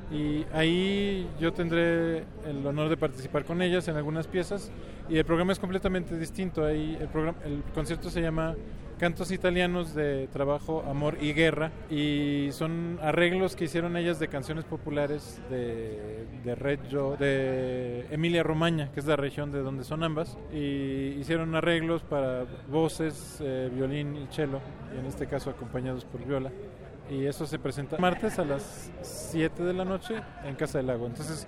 Y 0.10 0.46
ahí 0.54 1.28
yo 1.40 1.54
tendré 1.54 2.26
el 2.46 2.66
honor 2.66 2.90
de 2.90 2.98
participar 2.98 3.46
con 3.46 3.62
ellas 3.62 3.88
en 3.88 3.96
algunas 3.96 4.28
piezas. 4.28 4.72
Y 5.10 5.18
el 5.18 5.26
programa 5.26 5.52
es 5.52 5.60
completamente 5.60 6.18
distinto. 6.18 6.66
Ahí 6.66 6.98
el, 7.00 7.10
el 7.46 7.64
concierto 7.74 8.10
se 8.10 8.22
llama 8.22 8.56
cantos 9.02 9.32
italianos 9.32 9.96
de 9.96 10.28
trabajo, 10.28 10.84
amor 10.88 11.18
y 11.20 11.34
guerra 11.34 11.72
y 11.90 12.50
son 12.52 13.00
arreglos 13.02 13.56
que 13.56 13.64
hicieron 13.64 13.98
ellas 13.98 14.20
de 14.20 14.28
canciones 14.28 14.64
populares 14.64 15.42
de, 15.50 16.28
de 16.44 16.54
Reggio, 16.54 17.18
de 17.18 18.06
Emilia 18.12 18.44
Romagna, 18.44 18.92
que 18.92 19.00
es 19.00 19.08
la 19.08 19.16
región 19.16 19.52
de 19.52 19.62
donde 19.62 19.86
son 19.86 20.04
ambas, 20.04 20.38
y 20.54 21.16
hicieron 21.20 21.56
arreglos 21.56 22.04
para 22.04 22.46
voces, 22.70 23.40
eh, 23.42 23.72
violín 23.74 24.18
y 24.18 24.28
cello, 24.32 24.60
y 24.96 25.00
en 25.00 25.08
este 25.08 25.26
caso 25.26 25.50
acompañados 25.50 26.06
por 26.06 26.24
viola. 26.24 26.52
Y 27.10 27.26
eso 27.26 27.48
se 27.48 27.58
presenta 27.58 27.98
martes 27.98 28.38
a 28.38 28.46
las 28.46 28.92
7 29.02 29.64
de 29.64 29.74
la 29.74 29.84
noche 29.84 30.22
en 30.46 30.54
Casa 30.54 30.78
del 30.78 30.88
Lago. 30.88 31.08
Entonces, 31.08 31.48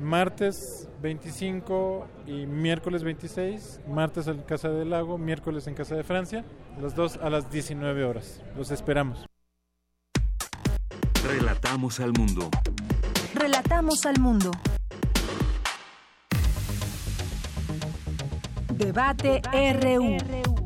martes 0.00 0.88
25 1.02 2.06
y 2.26 2.46
miércoles 2.46 3.02
26, 3.02 3.80
martes 3.88 4.26
en 4.26 4.42
Casa 4.42 4.68
del 4.68 4.90
Lago, 4.90 5.18
miércoles 5.18 5.66
en 5.66 5.74
Casa 5.74 5.94
de 5.94 6.04
Francia, 6.04 6.44
los 6.80 6.94
dos 6.94 7.18
a 7.22 7.30
las 7.30 7.50
19 7.50 8.04
horas. 8.04 8.40
Los 8.56 8.70
esperamos. 8.70 9.26
Relatamos 11.24 12.00
al 12.00 12.12
mundo. 12.12 12.50
Relatamos 13.34 14.06
al 14.06 14.20
mundo. 14.20 14.50
Debate, 18.76 19.42
RU. 19.80 20.65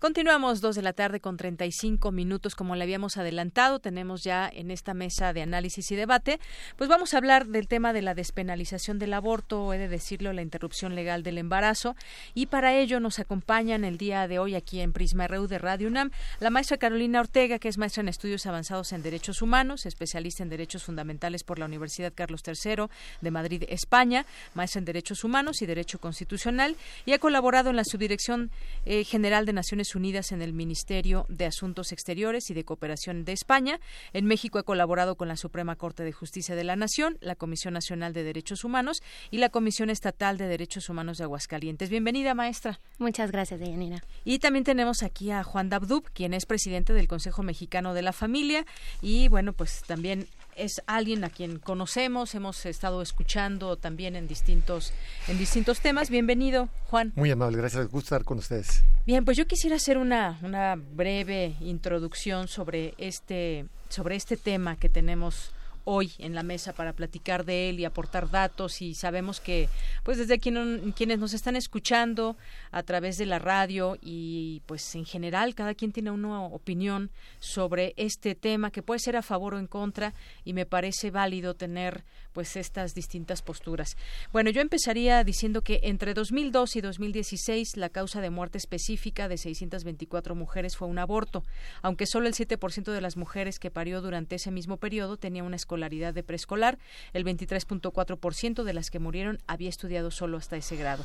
Continuamos 0.00 0.60
dos 0.60 0.76
de 0.76 0.82
la 0.82 0.92
tarde 0.92 1.18
con 1.18 1.36
35 1.36 2.12
minutos, 2.12 2.54
como 2.54 2.76
le 2.76 2.84
habíamos 2.84 3.16
adelantado. 3.16 3.80
Tenemos 3.80 4.22
ya 4.22 4.48
en 4.48 4.70
esta 4.70 4.94
mesa 4.94 5.32
de 5.32 5.42
análisis 5.42 5.90
y 5.90 5.96
debate. 5.96 6.38
Pues 6.76 6.88
vamos 6.88 7.14
a 7.14 7.16
hablar 7.16 7.48
del 7.48 7.66
tema 7.66 7.92
de 7.92 8.02
la 8.02 8.14
despenalización 8.14 9.00
del 9.00 9.12
aborto, 9.12 9.74
he 9.74 9.78
de 9.78 9.88
decirlo, 9.88 10.32
la 10.32 10.42
interrupción 10.42 10.94
legal 10.94 11.24
del 11.24 11.36
embarazo. 11.36 11.96
Y 12.32 12.46
para 12.46 12.76
ello 12.76 13.00
nos 13.00 13.18
acompañan 13.18 13.82
el 13.82 13.98
día 13.98 14.28
de 14.28 14.38
hoy 14.38 14.54
aquí 14.54 14.80
en 14.80 14.92
Prisma 14.92 15.26
RU 15.26 15.48
de 15.48 15.58
Radio 15.58 15.88
UNAM 15.88 16.12
la 16.38 16.50
maestra 16.50 16.76
Carolina 16.76 17.18
Ortega, 17.18 17.58
que 17.58 17.66
es 17.66 17.76
maestra 17.76 18.02
en 18.02 18.08
estudios 18.08 18.46
avanzados 18.46 18.92
en 18.92 19.02
derechos 19.02 19.42
humanos, 19.42 19.84
especialista 19.84 20.44
en 20.44 20.48
derechos 20.48 20.84
fundamentales 20.84 21.42
por 21.42 21.58
la 21.58 21.66
Universidad 21.66 22.12
Carlos 22.14 22.42
III 22.46 22.84
de 23.20 23.30
Madrid, 23.32 23.64
España, 23.68 24.26
maestra 24.54 24.78
en 24.78 24.84
derechos 24.84 25.24
humanos 25.24 25.60
y 25.60 25.66
derecho 25.66 25.98
constitucional, 25.98 26.76
y 27.04 27.14
ha 27.14 27.18
colaborado 27.18 27.70
en 27.70 27.74
la 27.74 27.84
subdirección 27.84 28.52
eh, 28.86 29.02
general 29.02 29.44
de 29.44 29.54
Naciones 29.54 29.87
Unidas 29.94 30.32
en 30.32 30.42
el 30.42 30.52
Ministerio 30.52 31.26
de 31.28 31.46
Asuntos 31.46 31.92
Exteriores 31.92 32.50
y 32.50 32.54
de 32.54 32.64
Cooperación 32.64 33.24
de 33.24 33.32
España. 33.32 33.80
En 34.12 34.26
México 34.26 34.58
ha 34.58 34.62
colaborado 34.62 35.16
con 35.16 35.28
la 35.28 35.36
Suprema 35.36 35.76
Corte 35.76 36.02
de 36.02 36.12
Justicia 36.12 36.54
de 36.54 36.64
la 36.64 36.76
Nación, 36.76 37.18
la 37.20 37.34
Comisión 37.34 37.74
Nacional 37.74 38.12
de 38.12 38.22
Derechos 38.22 38.64
Humanos 38.64 39.02
y 39.30 39.38
la 39.38 39.48
Comisión 39.48 39.90
Estatal 39.90 40.38
de 40.38 40.48
Derechos 40.48 40.88
Humanos 40.88 41.18
de 41.18 41.24
Aguascalientes. 41.24 41.90
Bienvenida, 41.90 42.34
maestra. 42.34 42.80
Muchas 42.98 43.30
gracias, 43.30 43.60
Deyanira. 43.60 44.02
Y 44.24 44.38
también 44.38 44.64
tenemos 44.64 45.02
aquí 45.02 45.30
a 45.30 45.42
Juan 45.44 45.68
Dabdub, 45.68 46.10
quien 46.12 46.34
es 46.34 46.46
presidente 46.46 46.92
del 46.92 47.08
Consejo 47.08 47.42
Mexicano 47.42 47.94
de 47.94 48.02
la 48.02 48.12
Familia 48.12 48.66
y, 49.00 49.28
bueno, 49.28 49.52
pues 49.52 49.82
también 49.86 50.26
es 50.58 50.82
alguien 50.86 51.24
a 51.24 51.30
quien 51.30 51.58
conocemos, 51.58 52.34
hemos 52.34 52.66
estado 52.66 53.00
escuchando 53.00 53.76
también 53.76 54.16
en 54.16 54.28
distintos 54.28 54.92
en 55.28 55.38
distintos 55.38 55.80
temas. 55.80 56.10
Bienvenido, 56.10 56.68
Juan. 56.88 57.12
Muy 57.16 57.30
amable, 57.30 57.58
gracias, 57.58 57.86
gusto 57.88 58.14
estar 58.14 58.24
con 58.24 58.38
ustedes. 58.38 58.82
Bien, 59.06 59.24
pues 59.24 59.36
yo 59.36 59.46
quisiera 59.46 59.76
hacer 59.76 59.98
una, 59.98 60.38
una 60.42 60.76
breve 60.76 61.56
introducción 61.60 62.48
sobre 62.48 62.94
este 62.98 63.66
sobre 63.88 64.16
este 64.16 64.36
tema 64.36 64.76
que 64.76 64.88
tenemos 64.88 65.52
hoy 65.90 66.12
en 66.18 66.34
la 66.34 66.42
mesa 66.42 66.74
para 66.74 66.92
platicar 66.92 67.46
de 67.46 67.70
él 67.70 67.80
y 67.80 67.86
aportar 67.86 68.30
datos 68.30 68.82
y 68.82 68.94
sabemos 68.94 69.40
que 69.40 69.70
pues 70.02 70.18
desde 70.18 70.38
quienes 70.38 71.18
nos 71.18 71.32
están 71.32 71.56
escuchando 71.56 72.36
a 72.72 72.82
través 72.82 73.16
de 73.16 73.24
la 73.24 73.38
radio 73.38 73.96
y 74.02 74.60
pues 74.66 74.94
en 74.96 75.06
general 75.06 75.54
cada 75.54 75.72
quien 75.72 75.92
tiene 75.92 76.10
una 76.10 76.42
opinión 76.42 77.10
sobre 77.38 77.94
este 77.96 78.34
tema 78.34 78.70
que 78.70 78.82
puede 78.82 79.00
ser 79.00 79.16
a 79.16 79.22
favor 79.22 79.54
o 79.54 79.58
en 79.58 79.66
contra 79.66 80.12
y 80.44 80.52
me 80.52 80.66
parece 80.66 81.10
válido 81.10 81.54
tener 81.54 82.04
pues 82.34 82.56
estas 82.56 82.94
distintas 82.94 83.40
posturas. 83.40 83.96
Bueno, 84.30 84.50
yo 84.50 84.60
empezaría 84.60 85.24
diciendo 85.24 85.62
que 85.62 85.80
entre 85.84 86.12
2002 86.12 86.76
y 86.76 86.80
2016 86.82 87.78
la 87.78 87.88
causa 87.88 88.20
de 88.20 88.28
muerte 88.28 88.58
específica 88.58 89.26
de 89.26 89.38
624 89.38 90.34
mujeres 90.34 90.76
fue 90.76 90.86
un 90.86 90.98
aborto, 90.98 91.44
aunque 91.80 92.06
solo 92.06 92.28
el 92.28 92.34
7% 92.34 92.92
de 92.92 93.00
las 93.00 93.16
mujeres 93.16 93.58
que 93.58 93.70
parió 93.70 94.02
durante 94.02 94.36
ese 94.36 94.50
mismo 94.50 94.76
periodo 94.76 95.16
tenía 95.16 95.42
una 95.42 95.56
de 95.78 96.22
preescolar, 96.22 96.78
el 97.12 97.24
23.4% 97.24 98.62
de 98.62 98.74
las 98.74 98.90
que 98.90 98.98
murieron 98.98 99.38
había 99.46 99.68
estudiado 99.68 100.10
solo 100.10 100.36
hasta 100.36 100.56
ese 100.56 100.76
grado. 100.76 101.04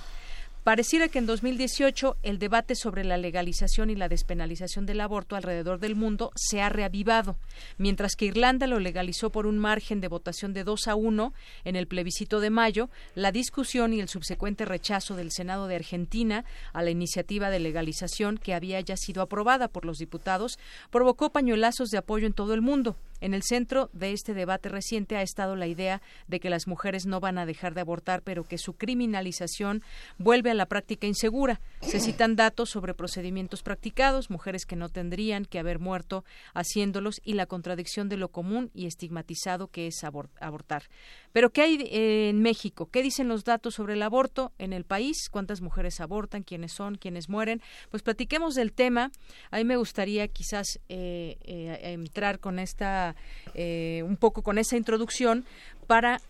Pareciera 0.63 1.09
que 1.09 1.19
en 1.19 1.25
2018 1.25 2.15
el 2.23 2.39
debate 2.39 2.75
sobre 2.75 3.03
la 3.03 3.17
legalización 3.17 3.89
y 3.89 3.95
la 3.95 4.07
despenalización 4.07 4.85
del 4.85 5.01
aborto 5.01 5.35
alrededor 5.35 5.77
del 5.77 5.97
mundo 5.97 6.31
se 6.35 6.61
ha 6.61 6.69
reavivado, 6.69 7.35
mientras 7.77 8.15
que 8.15 8.27
Irlanda 8.27 8.65
lo 8.65 8.79
legalizó 8.79 9.29
por 9.29 9.45
un 9.45 9.59
margen 9.59 9.99
de 9.99 10.07
votación 10.07 10.53
de 10.53 10.63
2 10.63 10.87
a 10.87 10.95
1 10.95 11.33
en 11.65 11.75
el 11.75 11.85
plebiscito 11.85 12.39
de 12.39 12.49
mayo, 12.49 12.89
la 13.13 13.33
discusión 13.33 13.91
y 13.91 13.99
el 13.99 14.07
subsecuente 14.07 14.63
rechazo 14.63 15.17
del 15.17 15.31
Senado 15.31 15.67
de 15.67 15.75
Argentina 15.75 16.45
a 16.71 16.81
la 16.81 16.91
iniciativa 16.91 17.49
de 17.49 17.59
legalización 17.59 18.37
que 18.37 18.53
había 18.53 18.79
ya 18.79 18.95
sido 18.95 19.21
aprobada 19.21 19.67
por 19.67 19.83
los 19.83 19.97
diputados 19.97 20.59
provocó 20.91 21.29
pañuelazos 21.29 21.89
de 21.89 21.97
apoyo 21.97 22.25
en 22.25 22.31
todo 22.31 22.53
el 22.53 22.61
mundo. 22.61 22.95
En 23.23 23.33
el 23.33 23.41
centro 23.41 23.89
de 23.93 24.11
este 24.11 24.33
debate 24.33 24.67
reciente 24.67 25.15
ha 25.15 25.21
estado 25.21 25.55
la 25.55 25.65
idea 25.65 26.01
de 26.27 26.41
que 26.41 26.49
las 26.49 26.67
mujeres 26.67 27.05
no 27.05 27.21
van 27.21 27.37
a 27.37 27.45
dejar 27.45 27.73
de 27.73 27.79
abortar, 27.79 28.21
pero 28.21 28.43
que 28.43 28.57
su 28.57 28.73
criminalización 28.73 29.81
vuelve 30.17 30.51
a 30.51 30.53
la 30.53 30.65
práctica 30.65 31.07
insegura. 31.07 31.61
Se 31.79 32.01
citan 32.01 32.35
datos 32.35 32.69
sobre 32.69 32.93
procedimientos 32.93 33.63
practicados, 33.63 34.29
mujeres 34.29 34.65
que 34.65 34.75
no 34.75 34.89
tendrían 34.89 35.45
que 35.45 35.57
haber 35.57 35.79
muerto 35.79 36.25
haciéndolos 36.53 37.21
y 37.23 37.35
la 37.35 37.45
contradicción 37.45 38.09
de 38.09 38.17
lo 38.17 38.27
común 38.27 38.71
y 38.73 38.87
estigmatizado 38.87 39.69
que 39.69 39.87
es 39.87 40.03
abortar. 40.03 40.89
Pero 41.31 41.51
¿qué 41.51 41.61
hay 41.61 41.75
eh, 41.75 42.27
en 42.27 42.41
México? 42.41 42.89
¿Qué 42.91 43.01
dicen 43.01 43.29
los 43.29 43.45
datos 43.45 43.75
sobre 43.75 43.93
el 43.93 44.01
aborto 44.01 44.51
en 44.57 44.73
el 44.73 44.83
país? 44.83 45.29
¿Cuántas 45.31 45.61
mujeres 45.61 46.01
abortan? 46.01 46.43
¿Quiénes 46.43 46.73
son? 46.73 46.95
¿Quiénes 46.95 47.29
mueren? 47.29 47.61
Pues 47.89 48.03
platiquemos 48.03 48.53
del 48.53 48.73
tema. 48.73 49.11
A 49.49 49.57
mí 49.59 49.63
me 49.63 49.77
gustaría 49.77 50.27
quizás 50.27 50.81
eh, 50.89 51.37
eh, 51.45 51.79
entrar 51.93 52.39
con 52.39 52.59
esta 52.59 53.12
eh, 53.53 54.03
un 54.05 54.17
poco 54.17 54.43
con 54.43 54.57
esa 54.57 54.77
introducción 54.77 55.45
para 55.87 56.21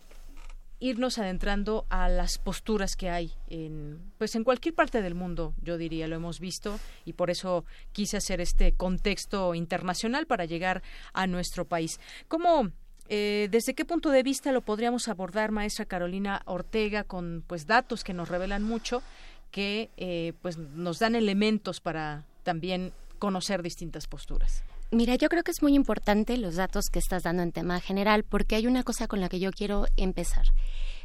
irnos 0.80 1.18
adentrando 1.18 1.86
a 1.90 2.10
las 2.10 2.38
posturas 2.38 2.98
que 2.98 3.10
hay 3.10 3.32
en 3.48 4.02
pues 4.18 4.36
en 4.36 4.44
cualquier 4.44 4.76
parte 4.76 5.02
del 5.02 5.16
mundo 5.16 5.54
yo 5.62 5.78
diría 5.78 6.08
lo 6.08 6.18
hemos 6.18 6.42
visto 6.42 6.78
y 7.06 7.14
por 7.14 7.30
eso 7.30 7.64
quise 7.94 8.18
hacer 8.18 8.42
este 8.42 8.74
contexto 8.74 9.56
internacional 9.56 10.26
para 10.26 10.44
llegar 10.44 10.84
a 11.14 11.26
nuestro 11.26 11.64
país 11.64 12.02
cómo 12.28 12.72
eh, 13.10 13.48
¿Desde 13.52 13.74
qué 13.74 13.86
punto 13.86 14.10
de 14.10 14.24
vista 14.24 14.52
lo 14.52 14.62
podríamos 14.62 15.08
abordar, 15.08 15.52
maestra 15.52 15.86
Carolina 15.86 16.42
Ortega, 16.46 17.04
con 17.04 17.44
pues 17.46 17.68
datos 17.68 18.04
que 18.04 18.14
nos 18.14 18.30
revelan 18.30 18.64
mucho, 18.64 19.04
que 19.52 19.90
eh, 19.98 20.34
pues 20.42 20.58
nos 20.58 21.00
dan 21.00 21.16
elementos 21.16 21.82
para 21.82 22.24
también 22.44 22.94
conocer 23.20 23.62
distintas 23.62 24.08
posturas? 24.08 24.64
Mira, 24.94 25.16
yo 25.16 25.28
creo 25.28 25.42
que 25.42 25.50
es 25.50 25.64
muy 25.64 25.74
importante 25.74 26.38
los 26.38 26.56
datos 26.56 26.86
que 26.92 27.00
estás 27.00 27.24
dando 27.24 27.42
en 27.42 27.52
tema 27.52 27.80
general, 27.80 28.24
porque 28.24 28.56
hay 28.56 28.68
una 28.68 28.84
cosa 28.84 29.08
con 29.08 29.22
la 29.22 29.28
que 29.28 29.40
yo 29.40 29.52
quiero 29.52 29.88
empezar. 29.98 30.46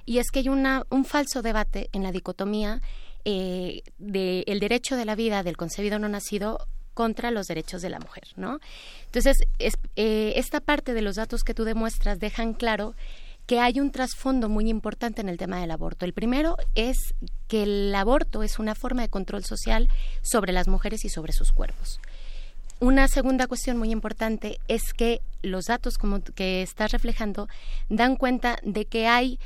Y 0.05 0.19
es 0.19 0.31
que 0.31 0.41
hay 0.41 0.51
una, 0.51 0.85
un 0.91 1.07
falso 1.07 1.41
debate 1.41 1.89
en 1.93 2.03
la 2.03 2.13
dicotomía 2.13 2.83
eh, 3.25 3.81
del 3.97 4.61
derecho 4.61 4.95
de 4.95 5.07
la 5.07 5.15
vida 5.15 5.43
del 5.43 5.57
concebido 5.57 5.99
no 5.99 6.09
nacido 6.11 6.69
contra 6.93 7.31
los 7.31 7.47
derechos 7.47 7.81
de 7.81 7.89
la 7.89 7.99
mujer, 7.99 8.25
¿no? 8.37 8.59
Entonces, 9.07 9.39
eh, 9.59 10.33
esta 10.37 10.61
parte 10.61 10.93
de 10.93 11.01
los 11.01 11.17
datos 11.17 11.43
que 11.43 11.55
tú 11.55 11.65
demuestras 11.65 12.19
dejan 12.19 12.53
claro 12.53 12.95
que 13.47 13.59
hay 13.59 13.81
un 13.81 13.91
trasfondo 13.91 14.51
muy 14.51 14.69
importante 14.69 15.23
en 15.23 15.31
el 15.31 15.39
tema 15.39 15.63
del 15.63 15.71
aborto. 15.71 16.05
El 16.05 16.13
primero 16.13 16.59
es 16.75 17.15
que 17.47 17.63
el 17.63 17.95
aborto 17.95 18.43
es 18.43 18.59
una 18.59 18.75
forma 18.75 19.01
de 19.01 19.09
control 19.09 19.47
social 19.47 19.89
sobre 20.21 20.53
las 20.53 20.69
mujeres 20.69 21.07
y 21.07 21.09
sobre 21.09 21.33
sus 21.33 21.53
cuerpos. 21.53 21.99
Una 22.81 23.09
segunda 23.09 23.49
cuestión 23.49 23.77
muy 23.77 23.91
importante 23.91 24.61
es 24.69 24.93
que 24.93 25.21
los 25.43 25.65
datos 25.65 25.99
como 25.99 26.23
que 26.23 26.63
estás 26.63 26.93
reflejando 26.93 27.49
dan 27.89 28.15
cuenta 28.15 28.61
de 28.63 28.85
que 28.85 29.09
hay 29.09 29.41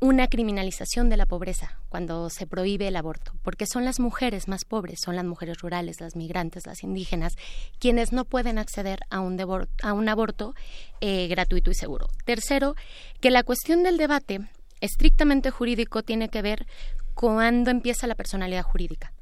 una 0.00 0.26
criminalización 0.26 1.08
de 1.08 1.16
la 1.16 1.26
pobreza 1.26 1.78
cuando 1.88 2.28
se 2.28 2.44
prohíbe 2.44 2.88
el 2.88 2.96
aborto, 2.96 3.34
porque 3.44 3.66
son 3.66 3.84
las 3.84 4.00
mujeres 4.00 4.48
más 4.48 4.64
pobres, 4.64 4.98
son 5.00 5.14
las 5.14 5.24
mujeres 5.24 5.58
rurales, 5.58 6.00
las 6.00 6.16
migrantes, 6.16 6.66
las 6.66 6.82
indígenas, 6.82 7.34
quienes 7.78 8.10
no 8.10 8.24
pueden 8.24 8.58
acceder 8.58 8.98
a 9.10 9.20
un, 9.20 9.38
a 9.80 9.92
un 9.92 10.08
aborto 10.08 10.56
eh, 11.00 11.28
gratuito 11.28 11.70
y 11.70 11.74
seguro. 11.74 12.08
Tercero, 12.24 12.74
que 13.20 13.30
la 13.30 13.44
cuestión 13.44 13.84
del 13.84 13.96
debate 13.96 14.40
estrictamente 14.80 15.52
jurídico 15.52 16.02
tiene 16.02 16.30
que 16.30 16.42
ver 16.42 16.66
cuando 17.14 17.70
empieza 17.70 18.08
la 18.08 18.16
personalidad 18.16 18.64
jurídica 18.64 19.12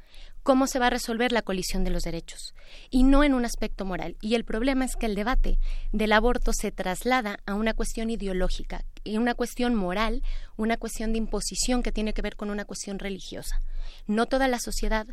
cómo 0.43 0.67
se 0.67 0.79
va 0.79 0.87
a 0.87 0.91
resolver 0.91 1.33
la 1.33 1.43
colisión 1.43 1.85
de 1.85 1.91
los 1.91 2.03
derechos 2.03 2.55
y 2.91 3.03
no 3.03 3.25
en 3.25 3.35
un 3.35 3.45
aspecto 3.45 3.85
moral. 3.85 4.17
Y 4.21 4.35
el 4.35 4.45
problema 4.45 4.85
es 4.85 4.97
que 4.97 5.07
el 5.07 5.15
debate 5.15 5.59
del 5.93 6.13
aborto 6.13 6.53
se 6.53 6.73
traslada 6.73 7.41
a 7.47 7.55
una 7.55 7.75
cuestión 7.75 8.11
ideológica 8.11 8.85
y 9.05 9.17
una 9.17 9.35
cuestión 9.35 9.75
moral, 9.75 10.23
una 10.57 10.77
cuestión 10.77 11.13
de 11.13 11.19
imposición 11.19 11.83
que 11.83 11.93
tiene 11.93 12.13
que 12.13 12.23
ver 12.23 12.37
con 12.37 12.51
una 12.51 12.65
cuestión 12.65 12.99
religiosa. 12.99 13.63
No 14.07 14.27
toda 14.27 14.49
la 14.49 14.59
sociedad 14.59 15.07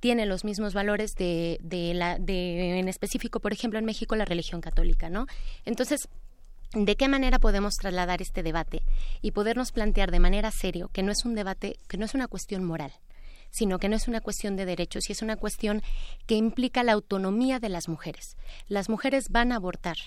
tiene 0.00 0.26
los 0.26 0.44
mismos 0.44 0.74
valores 0.74 1.12
de, 1.14 1.58
la, 1.94 2.18
de, 2.18 2.78
en 2.78 2.88
específico, 2.88 3.38
por 3.38 3.52
ejemplo, 3.52 3.78
en 3.78 3.84
México 3.84 4.16
la 4.16 4.24
religión 4.24 4.60
católica, 4.60 5.08
¿no? 5.10 5.26
Entonces, 5.64 6.08
¿De 6.74 6.96
qué 6.96 7.06
manera 7.06 7.38
podemos 7.38 7.74
trasladar 7.74 8.22
este 8.22 8.42
debate 8.42 8.82
y 9.20 9.32
podernos 9.32 9.72
plantear 9.72 10.10
de 10.10 10.20
manera 10.20 10.50
serio 10.50 10.88
que 10.90 11.02
no 11.02 11.12
es 11.12 11.26
un 11.26 11.34
debate, 11.34 11.76
que 11.86 11.98
no 11.98 12.06
es 12.06 12.14
una 12.14 12.28
cuestión 12.28 12.64
moral, 12.64 12.92
sino 13.52 13.78
que 13.78 13.88
no 13.88 13.94
es 13.94 14.08
una 14.08 14.20
cuestión 14.20 14.56
de 14.56 14.66
derechos 14.66 15.08
y 15.08 15.12
es 15.12 15.22
una 15.22 15.36
cuestión 15.36 15.82
que 16.26 16.34
implica 16.34 16.82
la 16.82 16.92
autonomía 16.92 17.60
de 17.60 17.68
las 17.68 17.88
mujeres. 17.88 18.36
Las 18.66 18.88
mujeres 18.88 19.28
van 19.28 19.52
a 19.52 19.56
abortar, 19.56 19.98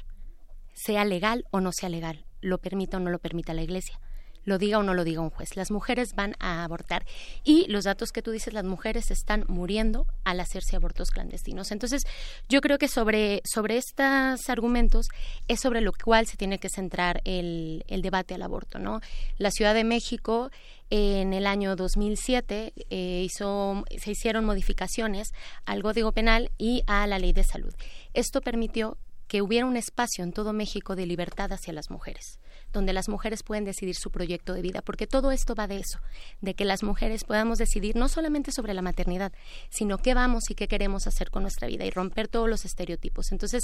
sea 0.74 1.06
legal 1.06 1.46
o 1.52 1.62
no 1.62 1.72
sea 1.72 1.88
legal, 1.88 2.26
lo 2.42 2.58
permita 2.58 2.98
o 2.98 3.00
no 3.00 3.10
lo 3.10 3.20
permita 3.20 3.54
la 3.54 3.64
Iglesia 3.64 4.02
lo 4.46 4.58
diga 4.58 4.78
o 4.78 4.84
no 4.84 4.94
lo 4.94 5.04
diga 5.04 5.22
un 5.22 5.30
juez. 5.30 5.56
Las 5.58 5.72
mujeres 5.72 6.16
van 6.16 6.36
a 6.40 6.64
abortar 6.64 7.06
y 7.44 7.66
los 7.68 7.84
datos 7.84 8.12
que 8.12 8.22
tú 8.22 8.32
dices, 8.32 8.54
las 8.54 8.64
mujeres 8.64 9.12
están 9.12 9.44
muriendo 9.48 10.06
al 10.24 10.40
hacerse 10.40 10.76
abortos 10.76 11.12
clandestinos. 11.12 11.72
Entonces, 11.72 12.04
yo 12.48 12.62
creo 12.62 12.78
que 12.78 12.88
sobre, 12.88 13.42
sobre 13.44 13.78
estos 13.78 14.50
argumentos 14.50 15.08
es 15.48 15.60
sobre 15.60 15.82
lo 15.82 15.92
cual 15.92 16.28
se 16.28 16.38
tiene 16.38 16.60
que 16.60 16.70
centrar 16.70 17.22
el, 17.26 17.84
el 17.88 18.02
debate 18.02 18.36
al 18.36 18.44
aborto. 18.44 18.80
¿no? 18.80 19.02
La 19.38 19.52
Ciudad 19.52 19.74
de 19.74 19.84
México 19.84 20.52
en 20.90 21.34
el 21.34 21.48
año 21.48 21.76
2007 21.76 22.74
eh, 22.90 23.22
hizo, 23.26 23.84
se 23.98 24.12
hicieron 24.12 24.46
modificaciones 24.46 25.34
al 25.66 25.82
Código 25.82 26.12
Penal 26.12 26.52
y 26.58 26.84
a 26.88 27.08
la 27.08 27.20
Ley 27.20 27.34
de 27.34 27.44
Salud. 27.44 27.74
Esto 28.14 28.42
permitió 28.42 28.98
que 29.28 29.42
hubiera 29.42 29.66
un 29.66 29.78
espacio 29.78 30.24
en 30.24 30.32
todo 30.32 30.54
México 30.54 30.96
de 30.96 31.06
libertad 31.06 31.52
hacia 31.52 31.74
las 31.74 31.90
mujeres 31.90 32.40
donde 32.76 32.94
las 32.94 33.10
mujeres 33.10 33.42
pueden 33.44 33.66
decidir 33.66 33.96
su 33.96 34.12
proyecto 34.12 34.54
de 34.54 34.62
vida, 34.62 34.82
porque 34.82 35.08
todo 35.08 35.32
esto 35.32 35.56
va 35.56 35.68
de 35.68 35.78
eso, 35.78 36.00
de 36.42 36.54
que 36.54 36.66
las 36.66 36.84
mujeres 36.84 37.24
podamos 37.24 37.58
decidir 37.58 37.96
no 37.96 38.08
solamente 38.08 38.52
sobre 38.52 38.74
la 38.74 38.82
maternidad, 38.82 39.32
sino 39.70 39.98
qué 39.98 40.14
vamos 40.14 40.50
y 40.50 40.56
qué 40.56 40.68
queremos 40.68 41.08
hacer 41.08 41.32
con 41.32 41.42
nuestra 41.42 41.68
vida 41.68 41.86
y 41.86 41.90
romper 41.90 42.28
todos 42.28 42.50
los 42.50 42.66
estereotipos. 42.66 43.32
Entonces, 43.32 43.64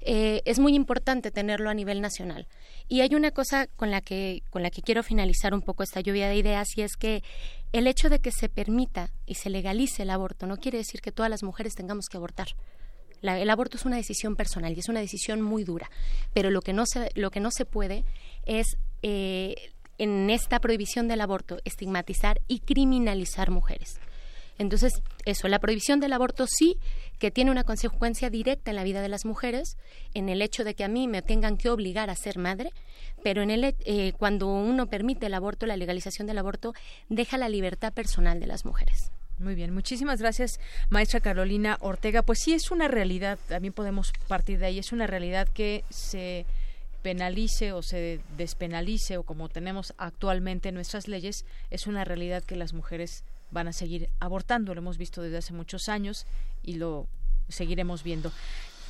eh, 0.00 0.42
es 0.44 0.58
muy 0.58 0.74
importante 0.74 1.30
tenerlo 1.30 1.70
a 1.70 1.74
nivel 1.74 2.00
nacional. 2.00 2.46
Y 2.88 3.00
hay 3.00 3.14
una 3.14 3.30
cosa 3.30 3.66
con 3.68 3.90
la 3.90 4.00
que 4.00 4.42
con 4.50 4.62
la 4.62 4.70
que 4.70 4.82
quiero 4.82 5.02
finalizar 5.02 5.54
un 5.54 5.62
poco 5.62 5.82
esta 5.82 6.00
lluvia 6.00 6.28
de 6.28 6.36
ideas 6.36 6.76
y 6.76 6.82
es 6.82 6.96
que 6.96 7.22
el 7.72 7.86
hecho 7.86 8.08
de 8.08 8.18
que 8.18 8.32
se 8.32 8.48
permita 8.48 9.12
y 9.26 9.36
se 9.36 9.48
legalice 9.48 10.02
el 10.02 10.10
aborto 10.10 10.46
no 10.46 10.56
quiere 10.56 10.78
decir 10.78 11.00
que 11.00 11.12
todas 11.12 11.30
las 11.30 11.42
mujeres 11.42 11.74
tengamos 11.74 12.08
que 12.08 12.16
abortar 12.16 12.48
el 13.22 13.50
aborto 13.50 13.76
es 13.76 13.84
una 13.84 13.96
decisión 13.96 14.36
personal 14.36 14.72
y 14.74 14.80
es 14.80 14.88
una 14.88 15.00
decisión 15.00 15.42
muy 15.42 15.64
dura, 15.64 15.90
pero 16.32 16.50
lo 16.50 16.62
que 16.62 16.72
no 16.72 16.86
se, 16.86 17.10
lo 17.14 17.30
que 17.30 17.40
no 17.40 17.50
se 17.50 17.64
puede 17.64 18.04
es 18.50 18.76
eh, 19.02 19.54
en 19.98 20.28
esta 20.28 20.58
prohibición 20.58 21.06
del 21.06 21.20
aborto 21.20 21.58
estigmatizar 21.64 22.40
y 22.48 22.58
criminalizar 22.60 23.50
mujeres. 23.50 24.00
Entonces, 24.58 25.02
eso, 25.24 25.48
la 25.48 25.60
prohibición 25.60 26.00
del 26.00 26.12
aborto 26.12 26.46
sí 26.46 26.76
que 27.18 27.30
tiene 27.30 27.50
una 27.50 27.64
consecuencia 27.64 28.28
directa 28.28 28.72
en 28.72 28.76
la 28.76 28.84
vida 28.84 29.00
de 29.00 29.08
las 29.08 29.24
mujeres, 29.24 29.78
en 30.14 30.28
el 30.28 30.42
hecho 30.42 30.64
de 30.64 30.74
que 30.74 30.84
a 30.84 30.88
mí 30.88 31.06
me 31.06 31.22
tengan 31.22 31.56
que 31.56 31.70
obligar 31.70 32.10
a 32.10 32.16
ser 32.16 32.38
madre, 32.38 32.70
pero 33.22 33.40
en 33.40 33.50
el, 33.50 33.64
eh, 33.64 34.12
cuando 34.18 34.48
uno 34.48 34.86
permite 34.86 35.26
el 35.26 35.34
aborto, 35.34 35.64
la 35.64 35.76
legalización 35.76 36.26
del 36.26 36.38
aborto, 36.38 36.74
deja 37.08 37.38
la 37.38 37.48
libertad 37.48 37.92
personal 37.92 38.40
de 38.40 38.48
las 38.48 38.64
mujeres. 38.64 39.12
Muy 39.38 39.54
bien, 39.54 39.72
muchísimas 39.72 40.20
gracias, 40.20 40.60
maestra 40.90 41.20
Carolina 41.20 41.78
Ortega. 41.80 42.22
Pues 42.22 42.40
sí, 42.42 42.52
es 42.52 42.70
una 42.70 42.88
realidad, 42.88 43.38
también 43.48 43.72
podemos 43.72 44.12
partir 44.28 44.58
de 44.58 44.66
ahí, 44.66 44.78
es 44.78 44.92
una 44.92 45.06
realidad 45.06 45.48
que 45.48 45.84
se 45.88 46.44
penalice 47.02 47.72
o 47.72 47.82
se 47.82 48.20
despenalice 48.36 49.16
o 49.16 49.22
como 49.22 49.48
tenemos 49.48 49.94
actualmente 49.98 50.72
nuestras 50.72 51.08
leyes, 51.08 51.44
es 51.70 51.86
una 51.86 52.04
realidad 52.04 52.44
que 52.44 52.56
las 52.56 52.72
mujeres 52.72 53.24
van 53.50 53.68
a 53.68 53.72
seguir 53.72 54.10
abortando. 54.20 54.74
Lo 54.74 54.80
hemos 54.80 54.98
visto 54.98 55.22
desde 55.22 55.38
hace 55.38 55.52
muchos 55.52 55.88
años 55.88 56.26
y 56.62 56.74
lo 56.74 57.08
seguiremos 57.48 58.02
viendo. 58.02 58.32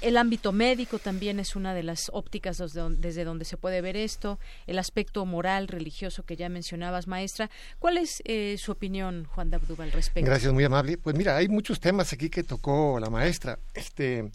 El 0.01 0.17
ámbito 0.17 0.53
médico 0.53 0.99
también 0.99 1.39
es 1.41 1.57
una 1.57 1.75
de 1.75 1.83
las 1.83 2.11
ópticas 2.15 2.57
desde 2.57 3.25
donde 3.25 3.45
se 3.45 3.59
puede 3.59 3.83
ver 3.83 3.97
esto, 3.99 4.39
el 4.67 4.79
aspecto 4.79 5.27
moral, 5.27 5.69
religioso 5.69 6.23
que 6.23 6.37
ya 6.37 6.49
mencionabas, 6.49 7.07
maestra. 7.07 7.51
¿Cuál 7.79 7.99
es 7.99 8.23
eh, 8.25 8.57
su 8.59 8.73
opinión, 8.73 9.27
Juan 9.27 9.51
Dabduba, 9.51 9.85
al 9.85 9.93
respecto? 9.93 10.31
Gracias, 10.31 10.55
muy 10.55 10.65
amable. 10.65 10.97
Pues 10.97 11.15
mira, 11.17 11.37
hay 11.37 11.49
muchos 11.49 11.81
temas 11.81 12.15
aquí 12.15 12.31
que 12.31 12.43
tocó 12.43 12.99
la 12.99 13.11
maestra. 13.11 13.59
Este, 13.75 14.31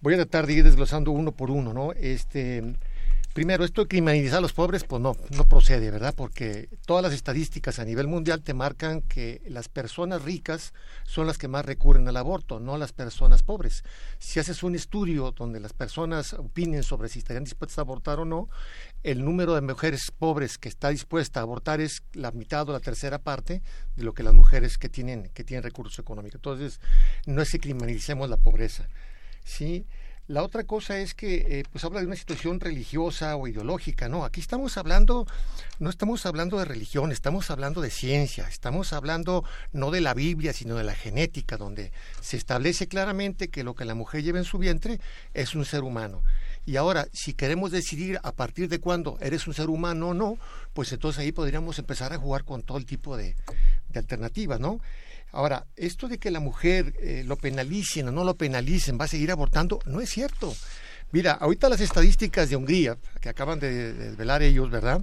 voy 0.00 0.14
a 0.14 0.16
tratar 0.16 0.46
de 0.46 0.54
ir 0.54 0.64
desglosando 0.64 1.10
uno 1.10 1.32
por 1.32 1.50
uno, 1.50 1.74
¿no? 1.74 1.92
Este, 1.92 2.62
Primero, 3.34 3.64
esto 3.64 3.82
de 3.82 3.88
criminalizar 3.88 4.38
a 4.38 4.42
los 4.42 4.52
pobres, 4.52 4.84
pues 4.84 5.02
no, 5.02 5.16
no 5.30 5.48
procede, 5.48 5.90
¿verdad? 5.90 6.14
Porque 6.16 6.68
todas 6.86 7.02
las 7.02 7.12
estadísticas 7.12 7.80
a 7.80 7.84
nivel 7.84 8.06
mundial 8.06 8.44
te 8.44 8.54
marcan 8.54 9.02
que 9.02 9.42
las 9.48 9.68
personas 9.68 10.22
ricas 10.22 10.72
son 11.02 11.26
las 11.26 11.36
que 11.36 11.48
más 11.48 11.66
recurren 11.66 12.06
al 12.06 12.16
aborto, 12.16 12.60
no 12.60 12.78
las 12.78 12.92
personas 12.92 13.42
pobres. 13.42 13.82
Si 14.20 14.38
haces 14.38 14.62
un 14.62 14.76
estudio 14.76 15.32
donde 15.32 15.58
las 15.58 15.72
personas 15.72 16.34
opinen 16.34 16.84
sobre 16.84 17.08
si 17.08 17.18
estarían 17.18 17.42
dispuestas 17.42 17.78
a 17.78 17.80
abortar 17.80 18.20
o 18.20 18.24
no, 18.24 18.48
el 19.02 19.24
número 19.24 19.56
de 19.56 19.62
mujeres 19.62 20.12
pobres 20.16 20.56
que 20.56 20.68
está 20.68 20.90
dispuesta 20.90 21.40
a 21.40 21.42
abortar 21.42 21.80
es 21.80 22.04
la 22.12 22.30
mitad 22.30 22.68
o 22.68 22.72
la 22.72 22.78
tercera 22.78 23.18
parte 23.18 23.62
de 23.96 24.04
lo 24.04 24.14
que 24.14 24.22
las 24.22 24.32
mujeres 24.32 24.78
que 24.78 24.88
tienen, 24.88 25.28
que 25.34 25.42
tienen 25.42 25.64
recursos 25.64 25.98
económicos. 25.98 26.36
Entonces, 26.36 26.78
no 27.26 27.42
es 27.42 27.50
que 27.50 27.58
criminalicemos 27.58 28.30
la 28.30 28.36
pobreza, 28.36 28.86
¿sí? 29.42 29.86
La 30.26 30.42
otra 30.42 30.64
cosa 30.64 31.00
es 31.00 31.12
que 31.12 31.34
eh, 31.36 31.64
pues 31.70 31.84
habla 31.84 32.00
de 32.00 32.06
una 32.06 32.16
situación 32.16 32.58
religiosa 32.58 33.36
o 33.36 33.46
ideológica, 33.46 34.08
¿no? 34.08 34.24
Aquí 34.24 34.40
estamos 34.40 34.78
hablando, 34.78 35.26
no 35.80 35.90
estamos 35.90 36.24
hablando 36.24 36.58
de 36.58 36.64
religión, 36.64 37.12
estamos 37.12 37.50
hablando 37.50 37.82
de 37.82 37.90
ciencia, 37.90 38.48
estamos 38.48 38.94
hablando 38.94 39.44
no 39.72 39.90
de 39.90 40.00
la 40.00 40.14
Biblia, 40.14 40.54
sino 40.54 40.76
de 40.76 40.84
la 40.84 40.94
genética, 40.94 41.58
donde 41.58 41.92
se 42.22 42.38
establece 42.38 42.88
claramente 42.88 43.48
que 43.48 43.64
lo 43.64 43.74
que 43.74 43.84
la 43.84 43.94
mujer 43.94 44.22
lleva 44.22 44.38
en 44.38 44.46
su 44.46 44.56
vientre 44.56 44.98
es 45.34 45.54
un 45.54 45.66
ser 45.66 45.82
humano. 45.82 46.22
Y 46.64 46.76
ahora, 46.76 47.06
si 47.12 47.34
queremos 47.34 47.70
decidir 47.70 48.18
a 48.22 48.32
partir 48.32 48.70
de 48.70 48.80
cuándo 48.80 49.18
eres 49.20 49.46
un 49.46 49.52
ser 49.52 49.68
humano 49.68 50.08
o 50.08 50.14
no, 50.14 50.38
pues 50.72 50.90
entonces 50.90 51.20
ahí 51.20 51.32
podríamos 51.32 51.78
empezar 51.78 52.14
a 52.14 52.18
jugar 52.18 52.44
con 52.44 52.62
todo 52.62 52.78
el 52.78 52.86
tipo 52.86 53.18
de, 53.18 53.36
de 53.90 53.98
alternativas, 53.98 54.58
¿no? 54.58 54.80
Ahora, 55.34 55.66
esto 55.74 56.06
de 56.06 56.18
que 56.18 56.30
la 56.30 56.38
mujer 56.38 56.94
eh, 57.00 57.24
lo 57.26 57.36
penalicen 57.36 58.06
o 58.06 58.12
no 58.12 58.22
lo 58.22 58.36
penalicen, 58.36 59.00
va 59.00 59.06
a 59.06 59.08
seguir 59.08 59.32
abortando, 59.32 59.80
no 59.84 60.00
es 60.00 60.08
cierto. 60.08 60.54
Mira, 61.10 61.32
ahorita 61.32 61.68
las 61.68 61.80
estadísticas 61.80 62.50
de 62.50 62.56
Hungría, 62.56 62.98
que 63.20 63.30
acaban 63.30 63.58
de 63.58 63.94
desvelar 63.94 64.44
ellos, 64.44 64.70
¿verdad? 64.70 65.02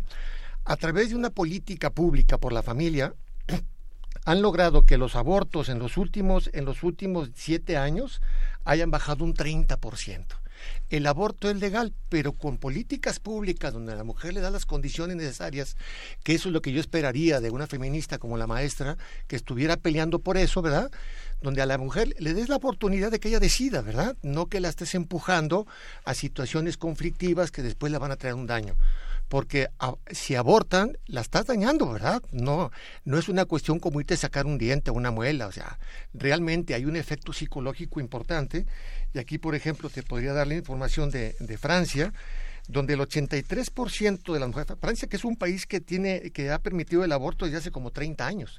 A 0.64 0.78
través 0.78 1.10
de 1.10 1.18
una 1.18 1.32
política 1.32 1.90
pública 1.90 2.38
por 2.38 2.54
la 2.54 2.64
familia, 2.64 3.14
han 4.26 4.42
logrado 4.42 4.86
que 4.86 4.98
los 4.98 5.18
abortos 5.18 5.68
en 5.68 5.80
los 5.80 5.98
últimos, 5.98 6.50
en 6.54 6.64
los 6.64 6.82
últimos 6.84 7.32
siete 7.36 7.76
años 7.76 8.22
hayan 8.64 8.90
bajado 8.90 9.26
un 9.26 9.34
30%. 9.34 10.41
El 10.90 11.08
aborto 11.08 11.50
es 11.50 11.58
legal, 11.58 11.94
pero 12.10 12.34
con 12.34 12.58
políticas 12.58 13.20
públicas 13.20 13.74
donde 13.74 13.96
la 13.96 14.04
mujer 14.04 14.34
le 14.34 14.42
da 14.42 14.50
las 14.50 14.66
condiciones 14.66 15.16
necesarias, 15.16 15.78
que 16.24 16.34
eso 16.34 16.50
es 16.50 16.54
lo 16.54 16.62
que 16.62 16.72
yo 16.72 16.80
esperaría 16.80 17.40
de 17.40 17.50
una 17.50 17.68
feminista 17.68 18.18
como 18.18 18.38
la 18.38 18.48
maestra, 18.48 18.98
que 19.28 19.36
estuviera 19.36 19.78
peleando 19.78 20.20
por 20.20 20.38
eso, 20.38 20.62
¿verdad? 20.62 20.92
Donde 21.42 21.62
a 21.62 21.66
la 21.66 21.78
mujer 21.78 22.14
le 22.20 22.34
des 22.34 22.50
la 22.50 22.58
oportunidad 22.58 23.12
de 23.12 23.20
que 23.20 23.30
ella 23.30 23.40
decida, 23.40 23.82
¿verdad? 23.82 24.16
No 24.22 24.48
que 24.48 24.60
la 24.60 24.70
estés 24.70 24.96
empujando 24.96 25.66
a 26.04 26.14
situaciones 26.14 26.78
conflictivas 26.78 27.52
que 27.52 27.64
después 27.64 27.92
le 27.92 27.98
van 27.98 28.12
a 28.12 28.18
traer 28.18 28.36
un 28.36 28.48
daño 28.48 28.76
porque 29.32 29.70
si 30.12 30.36
abortan, 30.36 30.98
la 31.08 31.22
estás 31.22 31.46
dañando, 31.46 31.90
¿verdad? 31.90 32.22
No, 32.34 32.70
no 33.06 33.18
es 33.18 33.30
una 33.30 33.46
cuestión 33.46 33.80
como 33.80 34.02
irte 34.02 34.16
a 34.16 34.18
sacar 34.18 34.46
un 34.46 34.58
diente 34.58 34.92
o 34.92 34.94
una 34.94 35.10
muela, 35.10 35.48
o 35.48 35.54
sea, 35.54 35.80
realmente 36.14 36.74
hay 36.74 36.84
un 36.84 36.98
efecto 36.98 37.32
psicológico 37.32 38.02
importante, 38.02 38.66
y 39.14 39.20
aquí, 39.20 39.38
por 39.38 39.56
ejemplo, 39.56 39.90
te 39.90 40.04
podría 40.04 40.34
dar 40.34 40.48
la 40.48 40.56
información 40.56 41.10
de, 41.10 41.58
Francia, 41.60 42.14
donde 42.68 42.94
el 42.94 43.00
83% 43.00 44.34
de 44.34 44.40
las 44.40 44.48
mujeres, 44.48 44.78
Francia 44.80 45.08
que 45.08 45.18
es 45.18 45.26
un 45.26 45.36
país 45.36 45.66
que 45.66 45.82
tiene, 45.82 46.32
que 46.32 46.52
ha 46.52 46.60
permitido 46.60 47.04
el 47.04 47.12
aborto 47.12 47.46
desde 47.46 47.58
hace 47.58 47.72
como 47.72 47.92
30 47.92 48.26
años, 48.26 48.58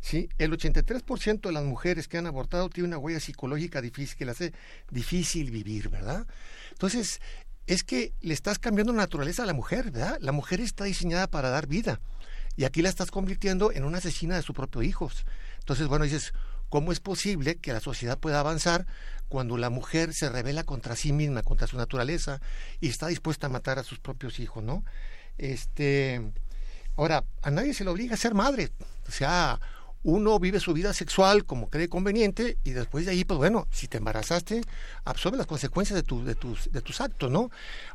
¿sí? 0.00 0.28
El 0.38 0.52
83% 0.52 1.40
de 1.40 1.52
las 1.52 1.64
mujeres 1.64 2.08
que 2.08 2.18
han 2.18 2.26
abortado 2.26 2.68
tiene 2.70 2.88
una 2.88 2.98
huella 2.98 3.20
psicológica 3.20 3.82
difícil, 3.82 4.16
que 4.16 4.24
le 4.24 4.30
hace 4.30 4.52
difícil 4.90 5.50
vivir, 5.50 5.90
¿verdad? 5.90 6.26
Entonces, 6.70 7.20
es 7.66 7.84
que 7.84 8.14
le 8.20 8.34
estás 8.34 8.58
cambiando 8.58 8.92
la 8.92 9.02
naturaleza 9.02 9.42
a 9.42 9.46
la 9.46 9.52
mujer, 9.52 9.90
¿verdad? 9.90 10.18
La 10.20 10.32
mujer 10.32 10.60
está 10.60 10.84
diseñada 10.84 11.26
para 11.26 11.50
dar 11.50 11.66
vida 11.66 12.00
y 12.56 12.64
aquí 12.64 12.82
la 12.82 12.88
estás 12.88 13.10
convirtiendo 13.10 13.72
en 13.72 13.84
una 13.84 13.98
asesina 13.98 14.36
de 14.36 14.42
sus 14.42 14.54
propios 14.56 14.84
hijos. 14.84 15.24
Entonces, 15.60 15.86
bueno, 15.86 16.04
dices, 16.04 16.32
¿cómo 16.70 16.92
es 16.92 17.00
posible 17.00 17.56
que 17.56 17.74
la 17.74 17.80
sociedad 17.80 18.18
pueda 18.18 18.40
avanzar 18.40 18.86
cuando 19.28 19.58
la 19.58 19.70
mujer 19.70 20.14
se 20.14 20.30
revela 20.30 20.64
contra 20.64 20.96
sí 20.96 21.12
misma, 21.12 21.42
contra 21.42 21.66
su 21.66 21.76
naturaleza 21.76 22.40
y 22.80 22.88
está 22.88 23.08
dispuesta 23.08 23.48
a 23.48 23.50
matar 23.50 23.78
a 23.78 23.84
sus 23.84 23.98
propios 23.98 24.40
hijos, 24.40 24.64
¿no? 24.64 24.84
Este, 25.36 26.32
ahora, 26.96 27.24
a 27.42 27.50
nadie 27.50 27.74
se 27.74 27.84
le 27.84 27.90
obliga 27.90 28.14
a 28.14 28.18
ser 28.18 28.34
madre. 28.34 28.70
O 29.06 29.12
sea, 29.12 29.60
uno 30.02 30.38
vive 30.38 30.60
su 30.60 30.72
vida 30.72 30.94
sexual 30.94 31.44
como 31.44 31.68
cree 31.68 31.88
conveniente 31.88 32.56
y 32.64 32.70
después 32.70 33.04
de 33.04 33.12
ahí, 33.12 33.24
pues 33.24 33.38
bueno, 33.38 33.68
si 33.70 33.86
te 33.86 33.98
embarazaste, 33.98 34.62
absorbe 35.04 35.36
las 35.36 35.46
consecuencias 35.46 35.94
de, 35.96 36.02
tu, 36.02 36.24
de, 36.24 36.34
tus, 36.34 36.70
de 36.72 36.80
tus 36.80 37.00
actos, 37.00 37.30
¿no? 37.30 37.50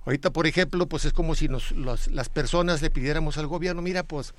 Ahorita, 0.05 0.31
por 0.31 0.47
ejemplo, 0.47 0.87
pues 0.87 1.05
es 1.05 1.13
como 1.13 1.35
si 1.35 1.47
nos, 1.47 1.71
las 1.71 2.29
personas 2.29 2.81
le 2.81 2.91
pidiéramos 2.91 3.37
al 3.37 3.47
gobierno, 3.47 3.81
mira, 3.81 4.03
pues 4.03 4.33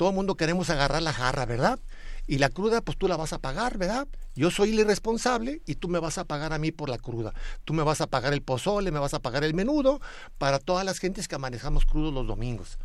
todo 0.00 0.08
el 0.08 0.14
mundo 0.14 0.34
queremos 0.34 0.70
agarrar 0.70 1.02
la 1.02 1.12
jarra, 1.12 1.44
¿verdad? 1.44 1.78
Y 2.26 2.38
la 2.38 2.48
cruda, 2.48 2.80
pues 2.80 2.96
tú 2.96 3.06
la 3.06 3.18
vas 3.18 3.34
a 3.34 3.38
pagar, 3.38 3.76
¿verdad? 3.76 4.08
Yo 4.34 4.50
soy 4.50 4.70
el 4.70 4.80
irresponsable 4.80 5.60
y 5.66 5.74
tú 5.74 5.88
me 5.88 5.98
vas 5.98 6.16
a 6.16 6.24
pagar 6.24 6.54
a 6.54 6.58
mí 6.58 6.72
por 6.72 6.88
la 6.88 6.96
cruda. 6.96 7.34
Tú 7.66 7.74
me 7.74 7.82
vas 7.82 8.00
a 8.00 8.06
pagar 8.06 8.32
el 8.32 8.40
pozole, 8.40 8.92
me 8.92 8.98
vas 8.98 9.12
a 9.12 9.18
pagar 9.18 9.44
el 9.44 9.52
menudo 9.52 10.00
para 10.38 10.58
todas 10.58 10.86
las 10.86 11.00
gentes 11.00 11.28
que 11.28 11.36
manejamos 11.36 11.84
crudos 11.84 12.14
los 12.14 12.26
domingos. 12.26 12.78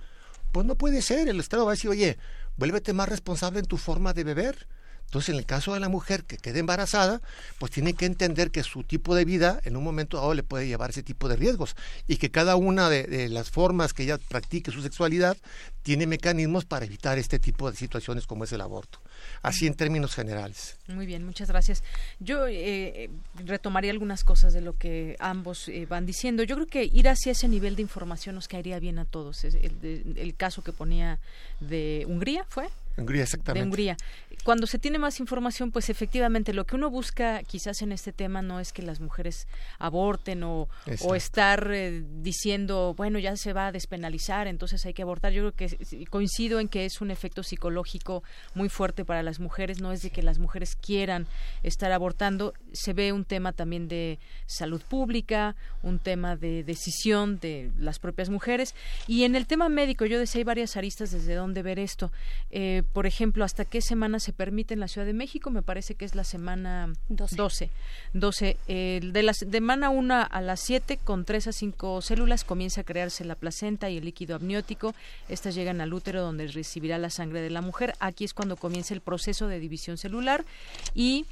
Pues 0.51 0.65
no 0.65 0.75
puede 0.75 1.01
ser, 1.01 1.29
el 1.29 1.39
Estado 1.39 1.63
va 1.63 1.71
a 1.71 1.75
decir, 1.75 1.89
oye, 1.89 2.17
vuélvete 2.57 2.91
más 2.91 3.07
responsable 3.07 3.59
en 3.59 3.65
tu 3.65 3.77
forma 3.77 4.11
de 4.11 4.25
beber. 4.25 4.67
Entonces, 5.05 5.29
en 5.29 5.39
el 5.39 5.45
caso 5.45 5.73
de 5.73 5.79
la 5.79 5.87
mujer 5.87 6.25
que 6.25 6.37
quede 6.37 6.59
embarazada, 6.59 7.21
pues 7.57 7.71
tiene 7.71 7.93
que 7.93 8.05
entender 8.05 8.51
que 8.51 8.63
su 8.63 8.83
tipo 8.83 9.15
de 9.15 9.23
vida 9.23 9.61
en 9.63 9.77
un 9.77 9.83
momento 9.83 10.17
dado 10.17 10.33
le 10.33 10.43
puede 10.43 10.67
llevar 10.67 10.89
ese 10.89 11.03
tipo 11.03 11.29
de 11.29 11.37
riesgos 11.37 11.75
y 12.07 12.17
que 12.17 12.31
cada 12.31 12.55
una 12.55 12.89
de, 12.89 13.29
las 13.29 13.49
formas 13.49 13.93
que 13.93 14.03
ella 14.03 14.17
practique 14.17 14.71
su 14.71 14.81
sexualidad 14.81 15.37
tiene 15.83 16.07
mecanismos 16.07 16.65
para 16.65 16.85
evitar 16.85 17.17
este 17.17 17.39
tipo 17.39 17.71
de 17.71 17.77
situaciones 17.77 18.27
como 18.27 18.43
es 18.43 18.51
el 18.51 18.61
aborto. 18.61 18.99
Así 19.41 19.67
en 19.67 19.75
términos 19.75 20.15
generales. 20.15 20.77
Muy 20.87 21.05
bien, 21.05 21.25
muchas 21.25 21.47
gracias. 21.47 21.83
Yo 22.19 22.47
eh, 22.47 23.09
retomaría 23.45 23.91
algunas 23.91 24.23
cosas 24.23 24.53
de 24.53 24.61
lo 24.61 24.77
que 24.77 25.15
ambos 25.19 25.69
eh, 25.69 25.85
van 25.87 26.05
diciendo. 26.05 26.43
Yo 26.43 26.55
creo 26.55 26.67
que 26.67 26.83
ir 26.83 27.07
hacia 27.07 27.31
ese 27.31 27.47
nivel 27.47 27.75
de 27.75 27.83
información 27.83 28.35
nos 28.35 28.47
caería 28.47 28.79
bien 28.79 28.99
a 28.99 29.05
todos. 29.05 29.45
El 29.45 30.35
caso 30.35 30.63
que 30.63 30.73
ponía 30.73 31.19
de 31.61 32.05
Hungría, 32.07 32.45
¿fue? 32.49 32.67
Hungría, 32.97 33.23
exactamente. 33.23 33.59
De 33.59 33.65
Hungría. 33.65 33.97
Cuando 34.43 34.67
se 34.67 34.79
tiene 34.79 34.99
más 34.99 35.19
información, 35.19 35.71
pues 35.71 35.89
efectivamente 35.89 36.53
lo 36.53 36.65
que 36.65 36.75
uno 36.75 36.89
busca 36.89 37.41
quizás 37.43 37.81
en 37.81 37.91
este 37.91 38.13
tema 38.13 38.41
no 38.41 38.59
es 38.59 38.71
que 38.71 38.83
las 38.83 38.99
mujeres 38.99 39.47
aborten 39.79 40.43
o, 40.43 40.69
o 41.01 41.15
estar 41.15 41.69
eh, 41.73 42.03
diciendo, 42.21 42.93
bueno, 42.95 43.19
ya 43.19 43.35
se 43.37 43.53
va 43.53 43.67
a 43.67 43.71
despenalizar, 43.71 44.47
entonces 44.47 44.85
hay 44.85 44.93
que 44.93 45.01
abortar. 45.01 45.33
Yo 45.33 45.51
creo 45.51 45.69
que 45.69 46.05
coincido 46.05 46.59
en 46.59 46.67
que 46.67 46.85
es 46.85 47.01
un 47.01 47.11
efecto 47.11 47.43
psicológico 47.43 48.23
muy 48.53 48.69
fuerte 48.69 49.03
para 49.03 49.23
las 49.23 49.39
mujeres, 49.39 49.81
no 49.81 49.91
es 49.91 50.01
de 50.01 50.09
que 50.11 50.21
las 50.21 50.39
mujeres 50.39 50.75
quieran 50.75 51.27
estar 51.63 51.91
abortando, 51.91 52.53
se 52.71 52.93
ve 52.93 53.11
un 53.11 53.25
tema 53.25 53.51
también 53.51 53.87
de 53.87 54.19
salud 54.45 54.81
pública, 54.81 55.55
un 55.81 55.99
tema 55.99 56.35
de 56.35 56.63
decisión 56.63 57.39
de 57.39 57.71
las 57.77 57.99
propias 57.99 58.29
mujeres. 58.29 58.75
Y 59.07 59.23
en 59.23 59.35
el 59.35 59.47
tema 59.47 59.69
médico, 59.69 60.05
yo 60.05 60.19
decía, 60.19 60.39
hay 60.39 60.43
varias 60.45 60.77
aristas 60.77 61.11
desde 61.11 61.35
dónde 61.35 61.61
ver 61.61 61.79
esto. 61.79 62.11
Eh, 62.51 62.83
por 62.93 63.05
ejemplo, 63.05 63.43
hasta 63.43 63.65
qué 63.65 63.81
semana 63.81 64.19
se 64.19 64.33
permite 64.33 64.73
en 64.73 64.79
la 64.79 64.87
Ciudad 64.87 65.05
de 65.05 65.13
México, 65.13 65.49
me 65.49 65.61
parece 65.61 65.95
que 65.95 66.05
es 66.05 66.15
la 66.15 66.23
semana 66.23 66.93
12. 67.09 67.69
12. 68.13 68.57
de 68.67 69.23
la 69.23 69.33
semana 69.33 69.89
1 69.89 70.27
a 70.29 70.41
las 70.41 70.59
7, 70.61 70.99
con 71.03 71.25
3 71.25 71.47
a 71.47 71.51
5 71.51 72.01
células, 72.01 72.43
comienza 72.43 72.81
a 72.81 72.83
crearse 72.83 73.25
la 73.25 73.35
placenta 73.35 73.89
y 73.89 73.97
el 73.97 74.05
líquido 74.05 74.35
amniótico. 74.35 74.93
Estas 75.29 75.55
llegan 75.55 75.81
al 75.81 75.93
útero 75.93 76.21
donde 76.21 76.47
recibirá 76.47 76.97
la 76.97 77.09
sangre 77.09 77.41
de 77.41 77.49
la 77.49 77.61
mujer. 77.61 77.93
Aquí 77.99 78.23
es 78.23 78.33
cuando 78.33 78.55
comienza 78.55 78.93
el 78.93 79.01
proceso 79.01 79.47
de 79.47 79.59
división 79.59 79.97
celular 79.97 80.45
y 80.93 81.25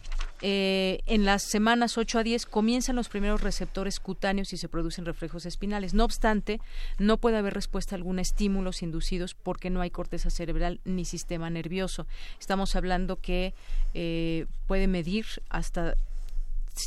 eh, 0.46 1.00
en 1.06 1.24
las 1.24 1.44
semanas 1.44 1.98
8 1.98 2.20
a 2.20 2.24
10 2.24 2.46
comienzan 2.48 2.98
los 2.98 3.08
primeros 3.08 3.40
receptores 3.40 4.02
cutáneos 4.02 4.52
y 4.52 4.58
se 4.58 4.68
producen 4.68 5.06
reflejos 5.06 5.46
espinales. 5.46 5.94
No 5.94 6.04
obstante, 6.04 6.60
no 7.00 7.16
puede 7.16 7.38
haber 7.38 7.54
respuesta 7.54 7.96
a 7.96 7.98
alguna 7.98 8.22
estímulos 8.22 8.82
inducidos 8.82 9.36
porque 9.36 9.70
no 9.70 9.80
hay 9.80 9.90
corteza 9.90 10.30
cerebral 10.30 10.82
ni 10.84 11.06
sistema 11.06 11.43
nervioso. 11.50 12.06
Estamos 12.40 12.76
hablando 12.76 13.18
que 13.18 13.54
eh, 13.94 14.46
puede 14.68 14.88
medir 14.88 15.26
hasta 15.50 15.96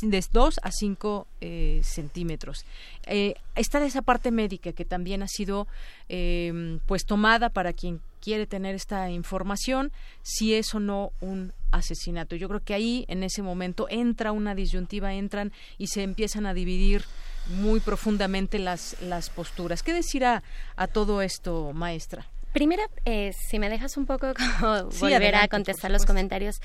de 0.01 0.23
2 0.31 0.59
a 0.63 0.71
5 0.71 1.27
eh, 1.41 1.81
centímetros. 1.83 2.65
Eh, 3.05 3.35
está 3.55 3.83
esa 3.85 4.01
parte 4.01 4.31
médica 4.31 4.73
que 4.73 4.85
también 4.85 5.23
ha 5.23 5.27
sido 5.27 5.67
eh, 6.09 6.79
pues 6.85 7.05
tomada 7.05 7.49
para 7.49 7.73
quien 7.73 8.01
quiere 8.21 8.45
tener 8.45 8.75
esta 8.75 9.09
información, 9.09 9.91
si 10.21 10.53
es 10.53 10.73
o 10.75 10.79
no 10.79 11.11
un 11.21 11.53
asesinato. 11.71 12.35
Yo 12.35 12.49
creo 12.49 12.63
que 12.63 12.73
ahí 12.73 13.05
en 13.07 13.23
ese 13.23 13.41
momento 13.41 13.87
entra 13.89 14.31
una 14.31 14.55
disyuntiva, 14.55 15.13
entran 15.13 15.53
y 15.77 15.87
se 15.87 16.03
empiezan 16.03 16.45
a 16.45 16.53
dividir 16.53 17.05
muy 17.47 17.79
profundamente 17.79 18.59
las, 18.59 19.01
las 19.01 19.29
posturas. 19.29 19.83
¿Qué 19.83 19.93
decir 19.93 20.25
a, 20.25 20.43
todo 20.91 21.21
esto, 21.21 21.71
maestra? 21.73 22.27
Primero, 22.53 22.83
eh, 23.05 23.33
si 23.33 23.59
me 23.59 23.69
dejas 23.69 23.97
un 23.97 24.05
poco 24.05 24.27
volver 24.99 25.35
a 25.35 25.47
contestar 25.47 25.91
los 25.91 26.05
comentarios. 26.05 26.59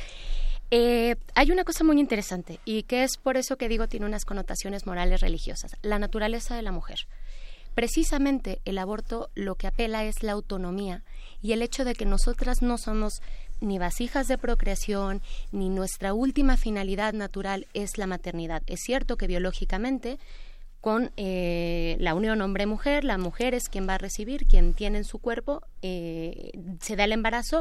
Eh, 0.70 1.16
hay 1.34 1.50
una 1.50 1.64
cosa 1.64 1.84
muy 1.84 2.00
interesante 2.00 2.58
y 2.64 2.84
que 2.84 3.02
es 3.02 3.18
por 3.18 3.36
eso 3.36 3.56
que 3.58 3.68
digo 3.68 3.88
tiene 3.88 4.06
unas 4.06 4.24
connotaciones 4.24 4.86
morales 4.86 5.20
religiosas, 5.20 5.76
la 5.82 5.98
naturaleza 5.98 6.56
de 6.56 6.62
la 6.62 6.72
mujer. 6.72 7.00
Precisamente 7.74 8.60
el 8.64 8.78
aborto 8.78 9.28
lo 9.34 9.54
que 9.54 9.66
apela 9.66 10.04
es 10.04 10.22
la 10.22 10.32
autonomía 10.32 11.02
y 11.42 11.52
el 11.52 11.60
hecho 11.60 11.84
de 11.84 11.94
que 11.94 12.06
nosotras 12.06 12.62
no 12.62 12.78
somos 12.78 13.20
ni 13.60 13.78
vasijas 13.78 14.28
de 14.28 14.38
procreación, 14.38 15.22
ni 15.52 15.68
nuestra 15.68 16.14
última 16.14 16.56
finalidad 16.56 17.12
natural 17.12 17.66
es 17.74 17.96
la 17.96 18.06
maternidad. 18.06 18.62
Es 18.66 18.80
cierto 18.80 19.16
que 19.16 19.26
biológicamente 19.26 20.18
con 20.82 21.12
eh, 21.16 21.96
la 22.00 22.12
unión 22.12 22.42
hombre-mujer, 22.42 23.04
la 23.04 23.16
mujer 23.16 23.54
es 23.54 23.68
quien 23.68 23.88
va 23.88 23.94
a 23.94 23.98
recibir, 23.98 24.46
quien 24.46 24.74
tiene 24.74 24.98
en 24.98 25.04
su 25.04 25.20
cuerpo, 25.20 25.62
eh, 25.80 26.50
se 26.80 26.96
da 26.96 27.04
el 27.04 27.12
embarazo 27.12 27.60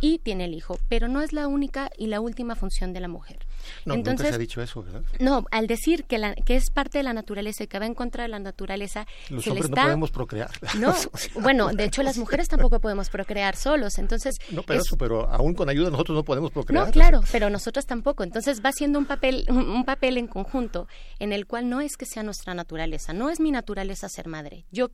y 0.00 0.20
tiene 0.20 0.44
el 0.44 0.54
hijo, 0.54 0.78
pero 0.88 1.08
no 1.08 1.20
es 1.20 1.32
la 1.32 1.48
única 1.48 1.90
y 1.98 2.06
la 2.06 2.20
última 2.20 2.54
función 2.54 2.92
de 2.92 3.00
la 3.00 3.08
mujer. 3.08 3.38
No, 3.84 3.94
Entonces, 3.94 4.20
nunca 4.20 4.28
se 4.30 4.34
ha 4.34 4.38
dicho 4.38 4.62
eso, 4.62 4.82
¿verdad? 4.82 5.02
No, 5.18 5.44
al 5.50 5.66
decir 5.66 6.04
que, 6.04 6.18
la, 6.18 6.34
que 6.34 6.56
es 6.56 6.70
parte 6.70 6.98
de 6.98 7.04
la 7.04 7.12
naturaleza 7.12 7.64
y 7.64 7.66
que 7.66 7.78
va 7.78 7.86
en 7.86 7.94
contra 7.94 8.22
de 8.22 8.28
la 8.28 8.38
naturaleza, 8.38 9.06
los 9.28 9.46
hombres 9.46 9.70
no 9.70 9.76
podemos 9.76 10.10
procrear. 10.10 10.50
No, 10.78 10.94
bueno, 11.40 11.68
de 11.68 11.84
hecho 11.90 12.02
las 12.02 12.18
mujeres 12.18 12.48
tampoco 12.48 12.80
podemos 12.80 13.08
procrear 13.10 13.56
solos, 13.56 13.98
entonces... 13.98 14.36
No, 14.50 14.62
pero 14.62 14.80
eso, 14.80 14.96
pero 14.96 15.28
aún 15.28 15.54
con 15.54 15.68
ayuda 15.68 15.90
nosotros 15.90 16.16
no 16.16 16.24
podemos 16.24 16.50
procrear. 16.50 16.86
No, 16.86 16.92
claro, 16.92 17.20
pero 17.32 17.50
nosotros 17.50 17.86
tampoco. 17.86 18.24
Entonces 18.24 18.62
va 18.64 18.72
siendo 18.72 18.98
un 18.98 19.06
papel, 19.06 19.46
un 19.48 19.84
papel 19.84 20.18
en 20.18 20.26
conjunto 20.26 20.88
en 21.18 21.32
el 21.32 21.46
cual 21.46 21.68
no 21.68 21.80
es 21.80 21.96
que 21.96 22.06
sea 22.06 22.22
nuestra 22.22 22.54
naturaleza, 22.54 23.12
no 23.12 23.30
es 23.30 23.40
mi 23.40 23.50
naturaleza 23.50 24.08
ser 24.08 24.28
madre. 24.28 24.64
Yo 24.70 24.90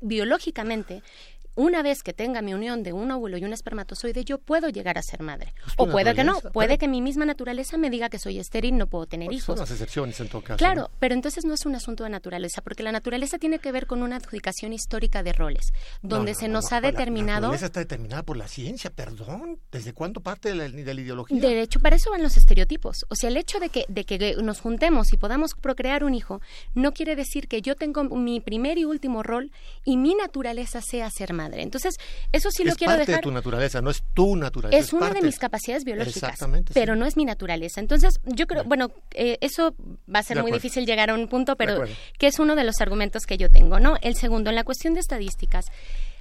biológicamente 0.00 1.02
una 1.54 1.82
vez 1.82 2.02
que 2.02 2.12
tenga 2.12 2.42
mi 2.42 2.54
unión 2.54 2.82
de 2.82 2.92
un 2.92 3.10
óvulo 3.10 3.38
y 3.38 3.44
un 3.44 3.52
espermatozoide, 3.52 4.24
yo 4.24 4.38
puedo 4.38 4.68
llegar 4.68 4.98
a 4.98 5.02
ser 5.02 5.22
madre. 5.22 5.54
O 5.76 5.88
puede 5.88 6.14
que 6.14 6.24
no, 6.24 6.40
puede 6.52 6.78
que 6.78 6.88
mi 6.88 7.00
misma 7.00 7.24
naturaleza 7.24 7.76
me 7.78 7.90
diga 7.90 8.08
que 8.08 8.18
soy 8.18 8.38
estéril, 8.38 8.76
no 8.76 8.86
puedo 8.86 9.06
tener 9.06 9.32
hijos. 9.32 9.46
Son 9.46 9.58
las 9.58 9.70
excepciones 9.70 10.18
en 10.20 10.28
todo 10.28 10.42
caso. 10.42 10.58
Claro, 10.58 10.90
pero 10.98 11.14
entonces 11.14 11.44
no 11.44 11.54
es 11.54 11.64
un 11.66 11.74
asunto 11.74 12.04
de 12.04 12.10
naturaleza, 12.10 12.60
porque 12.62 12.82
la 12.82 12.92
naturaleza 12.92 13.38
tiene 13.38 13.58
que 13.58 13.70
ver 13.72 13.86
con 13.86 14.02
una 14.02 14.16
adjudicación 14.16 14.72
histórica 14.72 15.22
de 15.22 15.32
roles, 15.32 15.72
donde 16.02 16.34
se 16.34 16.48
nos 16.48 16.72
ha 16.72 16.80
determinado... 16.80 17.42
La 17.42 17.48
naturaleza 17.48 17.66
está 17.66 17.80
determinada 17.80 18.22
por 18.22 18.36
la 18.36 18.48
ciencia, 18.48 18.90
perdón. 18.90 19.60
¿Desde 19.70 19.92
cuándo 19.92 20.20
parte 20.20 20.48
de 20.50 20.54
la, 20.56 20.68
de 20.68 20.94
la 20.94 21.00
ideología? 21.00 21.40
De 21.40 21.60
hecho, 21.60 21.80
para 21.80 21.96
eso 21.96 22.10
van 22.10 22.22
los 22.22 22.36
estereotipos. 22.36 23.06
O 23.08 23.14
sea, 23.14 23.28
el 23.28 23.36
hecho 23.36 23.60
de 23.60 23.68
que, 23.68 23.84
de 23.88 24.04
que 24.04 24.36
nos 24.42 24.60
juntemos 24.60 25.12
y 25.12 25.16
podamos 25.16 25.54
procrear 25.54 26.04
un 26.04 26.14
hijo, 26.14 26.40
no 26.74 26.92
quiere 26.92 27.16
decir 27.16 27.48
que 27.48 27.62
yo 27.62 27.76
tengo 27.76 28.04
mi 28.04 28.40
primer 28.40 28.78
y 28.78 28.84
último 28.84 29.22
rol 29.22 29.52
y 29.84 29.96
mi 29.96 30.14
naturaleza 30.14 30.80
sea 30.80 31.10
ser 31.10 31.32
madre. 31.32 31.43
Entonces, 31.52 31.96
eso 32.32 32.50
sí 32.50 32.64
lo 32.64 32.74
quiero 32.74 32.92
dejar. 32.92 33.02
Es 33.02 33.06
parte 33.06 33.26
de 33.26 33.30
tu 33.30 33.32
naturaleza, 33.32 33.80
no 33.80 33.90
es 33.90 34.02
tu 34.14 34.36
naturaleza. 34.36 34.78
Es, 34.78 34.92
una 34.92 35.10
de 35.10 35.22
mis 35.22 35.38
capacidades 35.38 35.84
biológicas, 35.84 36.38
pero 36.72 36.96
no 36.96 37.06
es 37.06 37.16
mi 37.16 37.24
naturaleza. 37.24 37.80
Entonces, 37.80 38.20
yo 38.24 38.46
creo, 38.46 38.64
bueno, 38.64 38.90
eh, 39.12 39.38
eso 39.40 39.74
va 40.12 40.20
a 40.20 40.22
ser 40.22 40.40
muy 40.40 40.52
difícil 40.52 40.86
llegar 40.86 41.10
a 41.10 41.14
un 41.14 41.28
punto, 41.28 41.56
pero 41.56 41.84
que 42.18 42.26
es 42.26 42.38
uno 42.38 42.56
de 42.56 42.64
los 42.64 42.80
argumentos 42.80 43.24
que 43.26 43.36
yo 43.36 43.50
tengo, 43.50 43.80
¿no? 43.80 43.96
El 44.02 44.14
segundo, 44.14 44.50
en 44.50 44.56
la 44.56 44.64
cuestión 44.64 44.94
de 44.94 45.00
estadísticas. 45.00 45.66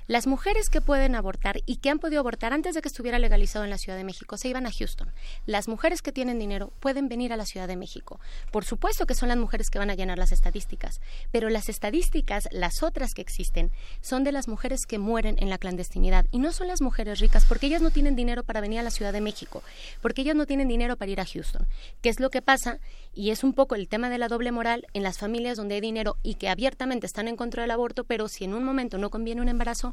Las 0.07 0.27
mujeres 0.27 0.69
que 0.69 0.81
pueden 0.81 1.15
abortar 1.15 1.61
y 1.65 1.77
que 1.77 1.89
han 1.89 1.99
podido 1.99 2.19
abortar 2.19 2.51
antes 2.51 2.75
de 2.75 2.81
que 2.81 2.89
estuviera 2.89 3.19
legalizado 3.19 3.63
en 3.63 3.69
la 3.69 3.77
Ciudad 3.77 3.97
de 3.97 4.03
México 4.03 4.38
se 4.38 4.49
iban 4.49 4.65
a 4.65 4.71
Houston. 4.71 5.13
Las 5.45 5.69
mujeres 5.69 6.01
que 6.01 6.11
tienen 6.11 6.39
dinero 6.39 6.73
pueden 6.81 7.07
venir 7.07 7.31
a 7.31 7.38
la 7.38 7.45
Ciudad 7.45 7.69
de 7.69 7.77
México. 7.77 8.19
Por 8.51 8.65
supuesto 8.65 9.05
que 9.05 9.15
son 9.15 9.30
las 9.30 9.38
mujeres 9.38 9.69
que 9.69 9.80
van 9.80 9.89
a 9.89 9.95
llenar 9.95 10.17
las 10.17 10.34
estadísticas, 10.34 10.99
pero 11.31 11.49
las 11.49 11.69
estadísticas, 11.69 12.49
las 12.51 12.84
otras 12.84 13.13
que 13.13 13.21
existen, 13.21 13.71
son 14.01 14.25
de 14.25 14.34
las 14.34 14.49
mujeres 14.49 14.85
que 14.85 14.99
mueren 14.99 15.38
en 15.39 15.49
la 15.49 15.57
clandestinidad 15.57 16.25
y 16.31 16.39
no 16.39 16.51
son 16.51 16.67
las 16.67 16.81
mujeres 16.81 17.19
ricas 17.19 17.45
porque 17.45 17.67
ellas 17.67 17.81
no 17.81 17.91
tienen 17.91 18.17
dinero 18.17 18.43
para 18.43 18.59
venir 18.59 18.80
a 18.80 18.84
la 18.84 18.91
Ciudad 18.91 19.13
de 19.13 19.21
México, 19.21 19.63
porque 20.01 20.23
ellas 20.23 20.35
no 20.35 20.45
tienen 20.45 20.67
dinero 20.67 20.97
para 20.97 21.11
ir 21.11 21.21
a 21.21 21.25
Houston. 21.25 21.65
¿Qué 22.01 22.09
es 22.09 22.19
lo 22.19 22.30
que 22.30 22.41
pasa? 22.41 22.80
Y 23.13 23.30
es 23.30 23.43
un 23.43 23.53
poco 23.53 23.75
el 23.75 23.88
tema 23.88 24.09
de 24.09 24.17
la 24.17 24.27
doble 24.27 24.51
moral 24.51 24.85
en 24.93 25.03
las 25.03 25.17
familias 25.17 25.55
donde 25.55 25.75
hay 25.75 25.81
dinero 25.81 26.17
y 26.23 26.35
que 26.35 26.49
abiertamente 26.49 27.05
están 27.05 27.27
en 27.27 27.38
contra 27.38 27.61
del 27.61 27.71
aborto, 27.71 28.03
pero 28.03 28.27
si 28.27 28.43
en 28.43 28.53
un 28.53 28.63
momento 28.63 28.97
no 28.97 29.09
conviene 29.09 29.41
un 29.41 29.49
embarazo, 29.49 29.92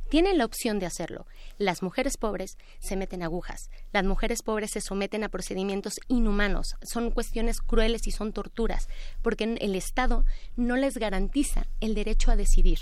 tienen 0.11 0.37
la 0.37 0.43
opción 0.43 0.77
de 0.77 0.85
hacerlo. 0.85 1.25
Las 1.57 1.81
mujeres 1.81 2.17
pobres 2.17 2.57
se 2.79 2.97
meten 2.97 3.23
agujas. 3.23 3.69
Las 3.93 4.03
mujeres 4.03 4.43
pobres 4.43 4.71
se 4.71 4.81
someten 4.81 5.23
a 5.23 5.29
procedimientos 5.29 6.01
inhumanos. 6.09 6.75
Son 6.81 7.11
cuestiones 7.11 7.61
crueles 7.61 8.05
y 8.07 8.11
son 8.11 8.33
torturas, 8.33 8.89
porque 9.21 9.45
el 9.45 9.73
Estado 9.73 10.25
no 10.57 10.75
les 10.75 10.97
garantiza 10.97 11.65
el 11.79 11.95
derecho 11.95 12.29
a 12.29 12.35
decidir. 12.35 12.79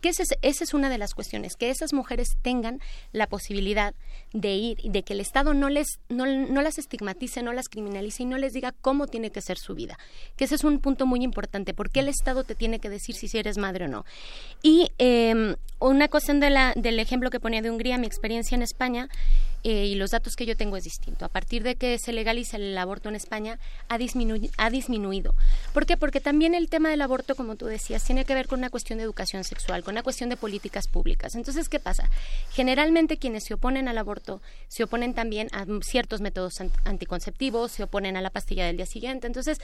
Que 0.00 0.08
esa 0.08 0.24
es, 0.42 0.74
una 0.74 0.90
de 0.90 0.98
las 0.98 1.14
cuestiones, 1.14 1.54
que 1.54 1.70
esas 1.70 1.92
mujeres 1.92 2.36
tengan 2.42 2.80
la 3.12 3.28
posibilidad 3.28 3.94
de 4.32 4.54
ir, 4.54 4.78
de 4.82 5.04
que 5.04 5.12
el 5.12 5.20
Estado 5.20 5.54
no, 5.54 5.68
les, 5.68 6.00
no, 6.08 6.26
las 6.26 6.78
estigmatice, 6.78 7.44
no 7.44 7.52
las 7.52 7.68
criminalice 7.68 8.24
y 8.24 8.26
no 8.26 8.38
les 8.38 8.54
diga 8.54 8.74
cómo 8.80 9.06
tiene 9.06 9.30
que 9.30 9.40
ser 9.40 9.56
su 9.56 9.76
vida. 9.76 10.00
Que 10.34 10.46
ese 10.46 10.56
es 10.56 10.64
un 10.64 10.80
punto 10.80 11.06
muy 11.06 11.22
importante, 11.22 11.74
porque 11.74 12.00
el 12.00 12.08
Estado 12.08 12.42
te 12.42 12.56
tiene 12.56 12.80
que 12.80 12.90
decir 12.90 13.14
si 13.14 13.38
eres 13.38 13.56
madre 13.56 13.84
o 13.84 13.88
no. 13.88 14.04
Y 14.64 14.90
em, 14.98 15.54
una 15.78 16.08
cuestión 16.08 16.40
de 16.40 16.50
la, 16.50 16.71
del 16.74 16.98
ejemplo 16.98 17.30
que 17.30 17.40
ponía 17.40 17.62
de 17.62 17.70
Hungría, 17.70 17.98
mi 17.98 18.06
experiencia 18.06 18.54
en 18.54 18.62
España 18.62 19.08
eh, 19.64 19.86
y 19.86 19.94
los 19.94 20.10
datos 20.10 20.34
que 20.34 20.44
yo 20.44 20.56
tengo 20.56 20.76
es 20.76 20.84
distinto. 20.84 21.24
A 21.24 21.28
partir 21.28 21.62
de 21.62 21.76
que 21.76 21.98
se 21.98 22.12
legaliza 22.12 22.56
el 22.56 22.76
aborto 22.76 23.08
en 23.08 23.14
España, 23.14 23.58
ha, 23.88 23.94
ha 23.94 24.70
disminuido. 24.70 25.34
¿Por 25.72 25.86
qué? 25.86 25.96
Porque 25.96 26.20
también 26.20 26.54
el 26.54 26.68
tema 26.68 26.90
del 26.90 27.00
aborto, 27.00 27.36
como 27.36 27.54
tú 27.54 27.66
decías, 27.66 28.02
tiene 28.04 28.24
que 28.24 28.34
ver 28.34 28.48
con 28.48 28.58
una 28.58 28.70
cuestión 28.70 28.98
de 28.98 29.04
educación 29.04 29.44
sexual, 29.44 29.84
con 29.84 29.94
una 29.94 30.02
cuestión 30.02 30.30
de 30.30 30.36
políticas 30.36 30.88
públicas. 30.88 31.34
Entonces, 31.34 31.68
¿qué 31.68 31.78
pasa? 31.78 32.10
Generalmente 32.50 33.18
quienes 33.18 33.44
se 33.44 33.54
oponen 33.54 33.88
al 33.88 33.98
aborto 33.98 34.42
se 34.68 34.84
oponen 34.84 35.14
también 35.14 35.48
a 35.52 35.64
ciertos 35.82 36.20
métodos 36.20 36.60
anticonceptivos, 36.84 37.72
se 37.72 37.84
oponen 37.84 38.16
a 38.16 38.20
la 38.20 38.30
pastilla 38.30 38.66
del 38.66 38.76
día 38.76 38.86
siguiente. 38.86 39.26
Entonces, 39.26 39.58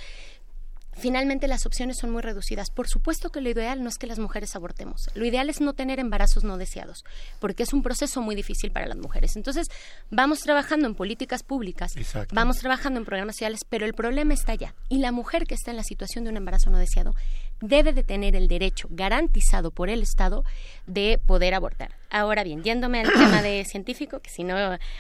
finalmente 0.99 1.49
las 1.49 1.67
opciones 1.67 1.99
son 1.99 2.11
muy 2.11 2.23
reducidas. 2.23 2.71
Por 2.71 2.89
supuesto 2.89 3.31
que 3.31 3.41
lo 3.41 3.49
ideal 3.49 3.83
no 3.83 3.89
es 3.89 3.97
que 3.97 4.07
las 4.07 4.19
mujeres 4.19 4.55
abortemos. 4.57 5.09
Lo 5.15 5.25
ideal 5.25 5.49
es 5.49 5.61
no 5.61 5.73
tener 5.73 6.01
embarazos 6.01 6.45
no 6.45 6.59
deseados, 6.59 7.05
porque 7.41 7.63
es 7.63 7.73
un 7.73 7.83
proceso 7.83 8.21
muy 8.21 8.35
difícil 8.35 8.71
para 8.71 8.87
las 8.87 8.99
mujeres. 8.99 9.37
Entonces, 9.37 9.69
vamos 10.11 10.41
trabajando 10.41 10.87
en 10.87 10.95
políticas 10.95 11.43
públicas, 11.43 11.93
vamos 12.33 12.59
trabajando 12.59 12.99
en 12.99 13.07
programas 13.07 13.37
sociales, 13.37 13.61
pero 13.69 13.87
el 13.87 13.95
problema 13.95 14.35
está 14.35 14.53
allá. 14.53 14.75
Y 14.89 14.99
la 14.99 15.13
mujer 15.13 15.47
que 15.47 15.55
está 15.55 15.71
en 15.71 15.77
la 15.77 15.85
situación 15.85 16.25
de 16.25 16.31
un 16.31 16.37
embarazo 16.37 16.71
no 16.71 16.79
deseado 16.79 17.15
debe 17.61 17.93
de 17.93 18.03
tener 18.03 18.37
el 18.37 18.49
derecho 18.49 18.89
garantizado 18.91 19.71
por 19.71 19.91
el 19.91 20.03
Estado 20.03 20.45
de 20.87 21.21
poder 21.25 21.55
abortar. 21.55 21.91
Ahora 22.11 22.43
bien, 22.43 22.63
yéndome 22.63 23.01
al 23.01 23.13
tema 23.13 23.43
de 23.43 23.65
científico, 23.69 24.21
que 24.21 24.31
si 24.31 24.45
no, 24.45 24.57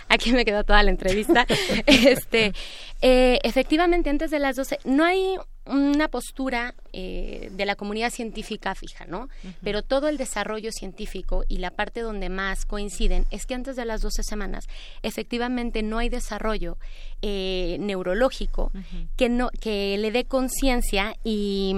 aquí 0.08 0.32
me 0.32 0.44
quedó 0.44 0.64
toda 0.64 0.82
la 0.82 0.90
entrevista, 0.90 1.46
este, 1.86 2.52
eh, 3.00 3.38
efectivamente, 3.42 4.10
antes 4.10 4.30
de 4.30 4.38
las 4.38 4.56
12, 4.56 4.80
no 4.84 5.04
hay 5.04 5.36
una 5.64 6.08
postura 6.08 6.74
eh, 6.92 7.50
de 7.52 7.66
la 7.66 7.76
comunidad 7.76 8.10
científica 8.10 8.74
fija, 8.74 9.04
¿no? 9.06 9.28
Pero 9.62 9.82
todo 9.82 10.08
el 10.08 10.16
desarrollo 10.16 10.72
científico 10.72 11.44
y 11.48 11.58
la 11.58 11.70
parte 11.70 12.00
donde 12.00 12.28
más 12.28 12.64
coinciden 12.64 13.26
es 13.30 13.46
que 13.46 13.54
antes 13.54 13.76
de 13.76 13.84
las 13.84 14.00
12 14.00 14.22
semanas 14.22 14.64
efectivamente 15.02 15.82
no 15.82 15.98
hay 15.98 16.08
desarrollo 16.08 16.78
eh, 17.22 17.76
neurológico 17.80 18.72
que, 19.16 19.28
no, 19.28 19.50
que 19.60 19.98
le 19.98 20.10
dé 20.12 20.24
conciencia 20.24 21.14
y, 21.24 21.74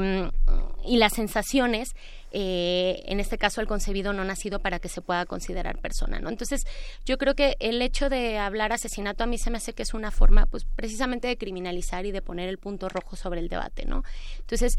y 0.84 0.96
las 0.98 1.14
sensaciones 1.14 1.94
eh, 2.32 3.02
en 3.06 3.20
este 3.20 3.38
caso 3.38 3.60
el 3.60 3.66
concebido 3.66 4.12
no 4.12 4.24
nacido 4.24 4.60
para 4.60 4.78
que 4.78 4.88
se 4.88 5.00
pueda 5.00 5.26
considerar 5.26 5.78
persona, 5.78 6.20
¿no? 6.20 6.28
Entonces, 6.28 6.66
yo 7.04 7.18
creo 7.18 7.34
que 7.34 7.56
el 7.60 7.82
hecho 7.82 8.08
de 8.08 8.38
hablar 8.38 8.72
asesinato 8.72 9.24
a 9.24 9.26
mí 9.26 9.38
se 9.38 9.50
me 9.50 9.58
hace 9.58 9.72
que 9.72 9.82
es 9.82 9.94
una 9.94 10.10
forma, 10.10 10.46
pues, 10.46 10.64
precisamente 10.76 11.28
de 11.28 11.36
criminalizar 11.36 12.06
y 12.06 12.12
de 12.12 12.22
poner 12.22 12.48
el 12.48 12.58
punto 12.58 12.88
rojo 12.88 13.16
sobre 13.16 13.40
el 13.40 13.48
debate, 13.48 13.84
¿no? 13.84 14.04
Entonces, 14.38 14.78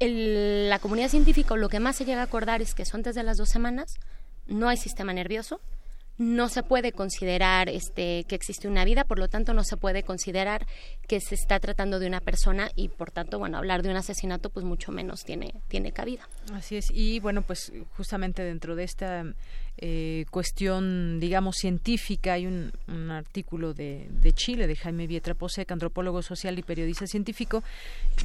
la 0.00 0.78
comunidad 0.80 1.08
científica 1.08 1.54
lo 1.56 1.68
que 1.68 1.80
más 1.80 1.96
se 1.96 2.04
llega 2.04 2.20
a 2.20 2.24
acordar 2.24 2.60
es 2.62 2.74
que 2.74 2.84
son 2.84 3.00
antes 3.00 3.14
de 3.14 3.22
las 3.22 3.36
dos 3.36 3.48
semanas, 3.48 3.98
no 4.46 4.68
hay 4.68 4.76
sistema 4.76 5.12
nervioso, 5.12 5.60
no 6.22 6.48
se 6.48 6.62
puede 6.62 6.92
considerar 6.92 7.68
este, 7.68 8.24
que 8.28 8.36
existe 8.36 8.68
una 8.68 8.84
vida, 8.84 9.04
por 9.04 9.18
lo 9.18 9.28
tanto 9.28 9.54
no 9.54 9.64
se 9.64 9.76
puede 9.76 10.04
considerar 10.04 10.66
que 11.08 11.20
se 11.20 11.34
está 11.34 11.58
tratando 11.58 11.98
de 11.98 12.06
una 12.06 12.20
persona 12.20 12.70
y 12.76 12.88
por 12.88 13.10
tanto, 13.10 13.40
bueno, 13.40 13.58
hablar 13.58 13.82
de 13.82 13.90
un 13.90 13.96
asesinato 13.96 14.48
pues 14.48 14.64
mucho 14.64 14.92
menos 14.92 15.24
tiene, 15.24 15.54
tiene 15.68 15.90
cabida. 15.92 16.28
Así 16.52 16.76
es, 16.76 16.90
y 16.92 17.18
bueno, 17.18 17.42
pues 17.42 17.72
justamente 17.96 18.44
dentro 18.44 18.76
de 18.76 18.84
esta 18.84 19.24
eh, 19.78 20.26
cuestión, 20.30 21.18
digamos, 21.18 21.56
científica. 21.56 22.34
Hay 22.34 22.46
un, 22.46 22.72
artículo 23.10 23.74
de, 23.74 24.08
Chile, 24.34 24.66
de 24.66 24.76
Jaime 24.76 25.06
Vietra 25.06 25.34
Posec, 25.34 25.70
antropólogo 25.70 26.22
social 26.22 26.58
y 26.58 26.62
periodista 26.62 27.06
científico. 27.06 27.62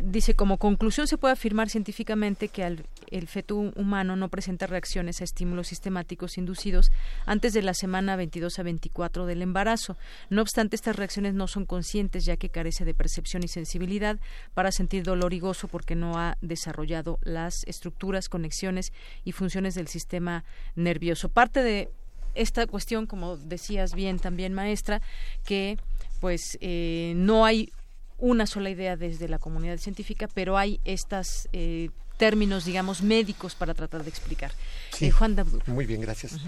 Dice, 0.04 0.34
como 0.34 0.58
conclusión 0.58 1.08
se 1.08 1.18
puede 1.18 1.34
afirmar 1.34 1.70
científicamente 1.70 2.48
que 2.50 2.64
el 2.64 3.28
feto 3.28 3.56
humano 3.58 4.16
no 4.16 4.30
presenta 4.30 4.68
reacciones 4.68 5.22
a 5.22 5.24
estímulos 5.24 5.68
sistemáticos 5.68 6.38
inducidos 6.38 6.92
antes 7.26 7.54
de 7.54 7.62
la 7.62 7.74
semana 7.74 8.16
22 8.16 8.60
a 8.60 8.64
24 8.64 9.26
del 9.26 9.42
embarazo. 9.42 9.98
No 10.30 10.42
obstante, 10.42 10.76
estas 10.76 10.96
reacciones 10.96 11.34
no 11.34 11.48
son 11.48 11.66
conscientes 11.66 12.26
ya 12.26 12.38
que 12.38 12.50
carece 12.50 12.86
de 12.86 12.94
percepción 12.94 13.44
y 13.44 13.48
sensibilidad 13.48 14.20
para 14.54 14.72
sentir 14.72 15.04
dolor 15.04 15.34
y 15.34 15.40
gozo 15.40 15.68
porque 15.68 15.96
no 15.96 16.18
ha 16.18 16.38
desarrollado 16.42 17.20
las 17.24 17.64
estructuras, 17.66 18.30
conexiones 18.30 18.94
y 19.24 19.32
funciones 19.32 19.76
del 19.76 19.88
sistema 19.88 20.44
nervioso 20.76 21.30
parte 21.38 21.62
de 21.62 21.92
esta 22.34 22.66
cuestión, 22.66 23.06
como 23.06 23.38
decías 23.38 23.94
bien 23.94 24.18
también, 24.18 24.56
maestra, 24.56 25.04
que 25.46 25.78
pues 26.20 26.58
eh, 26.62 27.14
no 27.16 27.46
hay 27.46 27.72
una 28.18 28.48
sola 28.48 28.72
idea 28.72 28.98
desde 28.98 29.30
la 29.30 29.38
comunidad 29.38 29.78
científica, 29.78 30.28
pero 30.34 30.58
hay 30.58 30.80
estos 30.84 31.48
eh, 31.54 31.92
términos, 32.18 32.66
digamos, 32.66 33.04
médicos 33.04 33.54
para 33.54 33.76
tratar 33.76 34.04
de 34.04 34.10
explicar. 34.10 34.52
Sí, 34.92 35.06
eh, 35.06 35.12
Juan 35.12 35.36
Muy 35.68 35.86
bien, 35.86 36.02
gracias. 36.02 36.40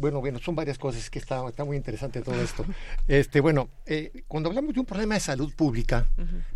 Bueno, 0.00 0.20
bueno, 0.20 0.38
son 0.38 0.54
varias 0.54 0.78
cosas 0.78 1.10
que 1.10 1.18
está, 1.18 1.46
está 1.46 1.62
muy 1.64 1.76
interesante 1.76 2.22
todo 2.22 2.40
esto. 2.40 2.64
Este, 3.06 3.40
bueno, 3.40 3.68
eh, 3.86 4.22
cuando 4.28 4.48
hablamos 4.48 4.72
de 4.72 4.80
un 4.80 4.86
problema 4.86 5.14
de 5.14 5.20
salud 5.20 5.52
pública, 5.54 6.08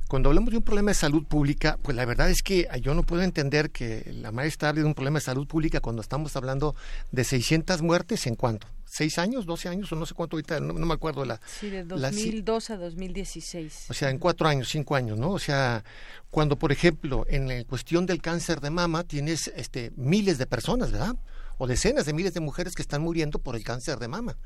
cuando 0.08 0.28
hablamos 0.28 0.50
de 0.50 0.58
un 0.58 0.62
problema 0.62 0.92
de 0.92 0.94
salud 0.94 1.24
pública, 1.24 1.78
pues 1.82 1.96
la 1.96 2.04
verdad 2.04 2.30
es 2.30 2.42
que 2.42 2.68
yo 2.80 2.94
no 2.94 3.02
puedo 3.02 3.22
entender 3.22 3.70
que 3.70 4.10
la 4.14 4.30
maestra 4.30 4.68
hable 4.68 4.82
de 4.82 4.86
un 4.86 4.94
problema 4.94 5.18
de 5.18 5.24
salud 5.24 5.46
pública 5.46 5.80
cuando 5.80 6.00
estamos 6.00 6.36
hablando 6.36 6.74
de 7.10 7.24
600 7.24 7.82
muertes 7.82 8.26
en 8.26 8.36
cuánto, 8.36 8.68
seis 8.84 9.18
años, 9.18 9.46
12 9.46 9.68
años 9.68 9.92
o 9.92 9.96
no 9.96 10.06
sé 10.06 10.14
cuánto 10.14 10.36
ahorita, 10.36 10.60
no, 10.60 10.74
me 10.74 10.94
acuerdo 10.94 11.24
la... 11.24 11.40
Sí, 11.46 11.68
de 11.68 11.84
2002 11.84 12.70
a 12.70 12.76
2016. 12.76 13.86
O 13.90 13.94
sea, 13.94 14.10
en 14.10 14.18
cuatro 14.18 14.46
años, 14.46 14.68
cinco 14.68 14.94
años, 14.94 15.18
¿no? 15.18 15.30
O 15.32 15.38
sea, 15.38 15.84
cuando, 16.30 16.56
por 16.56 16.70
ejemplo, 16.70 17.26
en 17.28 17.48
la 17.48 17.64
cuestión 17.64 18.06
del 18.06 18.22
cáncer 18.22 18.60
de 18.60 18.70
mama 18.70 19.04
tienes 19.04 19.52
este, 19.56 19.92
miles 19.96 20.38
de 20.38 20.46
personas, 20.46 20.92
¿verdad? 20.92 21.16
O 21.58 21.66
decenas 21.66 22.06
de 22.06 22.12
miles 22.12 22.34
de 22.34 22.40
mujeres 22.40 22.74
que 22.74 22.82
están 22.82 23.02
muriendo 23.02 23.38
por 23.38 23.56
el 23.56 23.64
cáncer 23.64 23.98
de 23.98 24.08
mama. 24.08 24.36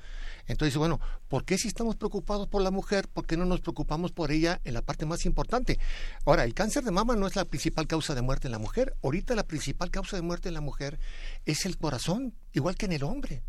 Entonces, 0.47 0.77
bueno, 0.77 1.01
¿por 1.29 1.45
qué 1.45 1.59
si 1.59 1.69
estamos 1.69 1.97
preocupados 1.97 2.49
por 2.49 2.63
la 2.63 2.71
mujer, 2.71 3.09
por 3.09 3.27
qué 3.27 3.37
no 3.37 3.45
nos 3.45 3.61
preocupamos 3.61 4.13
por 4.13 4.31
ella 4.31 4.61
en 4.65 4.75
la 4.75 4.83
parte 4.83 5.07
más 5.07 5.27
importante? 5.27 5.79
Ahora, 6.25 6.45
el 6.45 6.55
cáncer 6.55 6.85
de 6.85 6.91
mama 6.91 7.17
no 7.17 7.27
es 7.27 7.37
la 7.37 7.45
principal 7.45 7.87
causa 7.87 8.15
de 8.15 8.23
muerte 8.23 8.49
en 8.49 8.53
la 8.53 8.59
mujer. 8.59 8.97
Ahorita 9.03 9.35
la 9.35 9.47
principal 9.47 9.91
causa 9.91 10.17
de 10.17 10.23
muerte 10.23 10.49
en 10.49 10.55
la 10.55 10.61
mujer 10.61 10.99
es 11.45 11.67
el 11.67 11.77
corazón, 11.79 12.35
igual 12.53 12.77
que 12.77 12.87
en 12.87 12.93
el 12.93 13.03
hombre. 13.03 13.43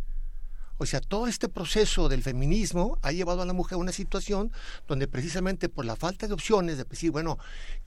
O 0.81 0.85
sea, 0.85 1.01
todo 1.01 1.27
este 1.27 1.49
proceso 1.49 2.07
del 2.07 2.23
feminismo 2.23 2.97
ha 3.01 3.11
llevado 3.11 3.41
a 3.41 3.45
la 3.45 3.51
mujer 3.51 3.75
a 3.75 3.77
una 3.79 3.91
situación 3.91 4.51
donde 4.87 5.09
precisamente 5.09 5.67
por 5.67 5.83
la 5.83 5.97
falta 5.97 6.25
de 6.25 6.33
opciones, 6.33 6.77
de 6.77 6.85
decir, 6.85 7.11
bueno, 7.11 7.37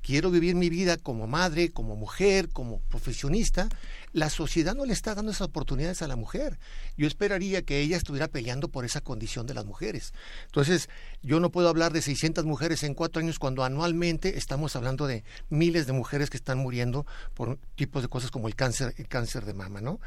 quiero 0.02 0.30
vivir 0.30 0.54
mi 0.54 0.68
vida 0.68 0.98
como 0.98 1.26
madre, 1.26 1.70
como 1.70 1.96
mujer, 1.96 2.50
como 2.50 2.80
profesionista, 2.90 3.70
la 4.12 4.28
sociedad 4.28 4.74
no 4.74 4.84
le 4.84 4.92
está 4.92 5.14
dando 5.14 5.32
esas 5.32 5.48
oportunidades 5.48 6.02
a 6.02 6.06
la 6.06 6.16
mujer. 6.16 6.58
Yo 6.98 7.06
esperaría 7.06 7.62
que 7.62 7.80
ella 7.80 7.96
estuviera 7.96 8.28
peleando 8.28 8.68
por 8.68 8.84
esa 8.84 9.00
condición 9.00 9.46
de 9.46 9.54
las 9.54 9.64
mujeres. 9.64 10.12
Entonces, 10.44 10.90
yo 11.22 11.40
no 11.40 11.50
puedo 11.50 11.70
hablar 11.70 11.94
de 11.94 12.02
600 12.02 12.44
mujeres 12.44 12.82
en 12.82 12.92
cuatro 12.92 13.20
años 13.20 13.38
cuando 13.38 13.64
anualmente 13.64 14.36
estamos 14.36 14.76
hablando 14.76 15.06
de 15.06 15.24
miles 15.48 15.86
de 15.86 15.94
mujeres 15.94 16.28
que 16.28 16.36
están 16.36 16.58
muriendo 16.58 17.06
por 17.32 17.58
tipos 17.74 18.02
de 18.02 18.08
cosas 18.08 18.30
como 18.30 18.48
el 18.48 18.54
cáncer, 18.54 18.94
el 18.98 19.08
cáncer 19.08 19.46
de 19.46 19.54
mama, 19.54 19.80
¿no? 19.80 19.98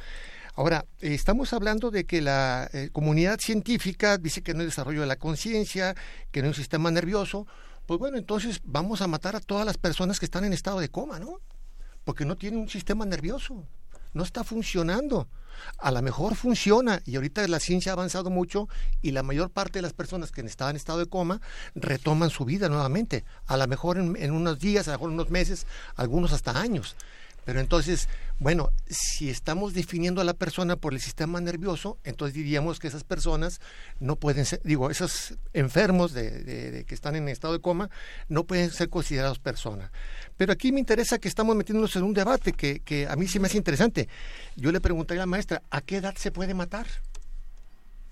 Ahora, 0.58 0.86
estamos 1.02 1.52
hablando 1.52 1.92
de 1.92 2.06
que 2.06 2.22
la 2.22 2.70
eh, 2.72 2.90
comunidad 2.94 3.40
científica 3.42 4.18
dice 4.18 4.42
que 4.42 4.54
no 4.54 4.62
hay 4.62 4.68
desarrollo 4.68 5.02
de 5.02 5.08
la 5.08 5.18
conciencia, 5.18 5.96
que 6.32 6.40
no 6.40 6.46
hay 6.46 6.50
un 6.50 6.56
sistema 6.56 6.90
nervioso. 6.92 7.46
Pues 7.86 8.00
bueno, 8.00 8.18
entonces 8.18 8.62
vamos 8.64 9.02
a 9.02 9.08
matar 9.08 9.36
a 9.36 9.42
todas 9.42 9.66
las 9.66 9.78
personas 9.78 10.18
que 10.18 10.26
están 10.26 10.46
en 10.46 10.54
estado 10.54 10.80
de 10.80 10.88
coma, 10.88 11.20
¿no? 11.20 11.42
Porque 12.06 12.24
no 12.24 12.38
tienen 12.38 12.62
un 12.62 12.70
sistema 12.70 13.06
nervioso, 13.06 13.68
no 14.14 14.24
está 14.24 14.46
funcionando. 14.46 15.28
A 15.78 15.92
lo 15.92 16.02
mejor 16.02 16.36
funciona 16.36 17.02
y 17.06 17.18
ahorita 17.18 17.46
la 17.50 17.60
ciencia 17.60 17.92
ha 17.92 17.94
avanzado 17.94 18.30
mucho 18.30 18.70
y 19.02 19.12
la 19.12 19.24
mayor 19.24 19.50
parte 19.50 19.80
de 19.80 19.84
las 19.84 19.94
personas 19.94 20.32
que 20.32 20.40
estaban 20.42 20.72
en 20.72 20.78
estado 20.78 21.00
de 21.00 21.08
coma 21.08 21.42
retoman 21.76 22.30
su 22.30 22.46
vida 22.46 22.70
nuevamente. 22.70 23.26
A 23.46 23.58
lo 23.58 23.68
mejor 23.68 23.98
en, 23.98 24.16
en 24.16 24.32
unos 24.32 24.58
días, 24.60 24.88
a 24.88 24.92
lo 24.92 24.98
mejor 25.00 25.10
en 25.10 25.16
unos 25.16 25.32
meses, 25.32 25.68
algunos 25.98 26.32
hasta 26.32 26.58
años. 26.58 26.96
Pero 27.46 27.60
entonces, 27.60 28.10
bueno, 28.40 28.72
si 28.90 29.30
estamos 29.30 29.74
definiendo 29.74 30.20
a 30.20 30.24
la 30.24 30.34
persona 30.34 30.76
por 30.76 30.94
el 30.94 31.00
sistema 31.00 31.40
nervioso, 31.40 32.00
entonces 32.04 32.34
diríamos 32.34 32.80
que 32.80 32.88
esas 32.88 33.04
personas 33.04 33.62
no 34.00 34.18
pueden 34.18 34.46
ser, 34.46 34.62
digo, 34.64 34.90
esos 34.90 35.36
enfermos 35.54 36.12
de, 36.14 36.84
que 36.88 36.96
están 36.96 37.16
en 37.16 37.30
estado 37.30 37.54
de 37.54 37.62
coma, 37.62 37.90
no 38.28 38.46
pueden 38.46 38.72
ser 38.72 38.90
considerados 38.90 39.40
personas. 39.40 39.92
Pero 40.38 40.52
aquí 40.52 40.72
me 40.72 40.80
interesa 40.80 41.20
que 41.20 41.28
estamos 41.28 41.56
metiéndonos 41.56 41.96
en 41.96 42.04
un 42.04 42.14
debate 42.14 42.52
que, 42.52 42.80
que 42.80 43.08
a 43.08 43.16
mí 43.16 43.28
sí 43.28 43.40
me 43.40 43.48
hace 43.48 43.58
interesante. 43.58 44.10
Yo 44.56 44.72
le 44.72 44.82
preguntaría 44.82 45.22
a 45.22 45.26
la 45.26 45.32
maestra, 45.32 45.62
¿a 45.70 45.82
qué 45.82 45.98
edad 45.98 46.16
se 46.18 46.32
puede 46.32 46.54
matar? 46.56 46.88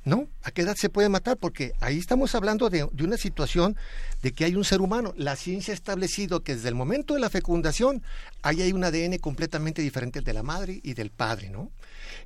¿No? 0.06 0.28
¿A 0.44 0.52
qué 0.52 0.64
edad 0.64 0.76
se 0.76 0.90
puede 0.90 1.10
matar? 1.10 1.38
Porque 1.38 1.74
ahí 1.80 1.98
estamos 1.98 2.36
hablando 2.36 2.70
de, 2.70 2.84
una 2.84 3.18
situación 3.18 3.78
de 4.22 4.34
que 4.34 4.46
hay 4.46 4.56
un 4.56 4.66
ser 4.66 4.82
humano. 4.82 5.14
La 5.16 5.36
ciencia 5.36 5.74
ha 5.74 5.76
establecido 5.76 6.44
que 6.44 6.56
desde 6.56 6.70
el 6.70 6.76
momento 6.76 7.14
de 7.14 7.22
la 7.22 7.30
fecundación 7.30 8.04
ahí 8.42 8.62
hay 8.62 8.74
un 8.74 8.84
ADN 8.84 9.18
completamente 9.20 9.82
diferente 9.82 10.20
al 10.20 10.26
de 10.26 10.34
la 10.34 10.44
madre 10.44 10.80
y 10.84 10.94
del 10.94 11.10
padre, 11.10 11.50
¿no? 11.50 11.72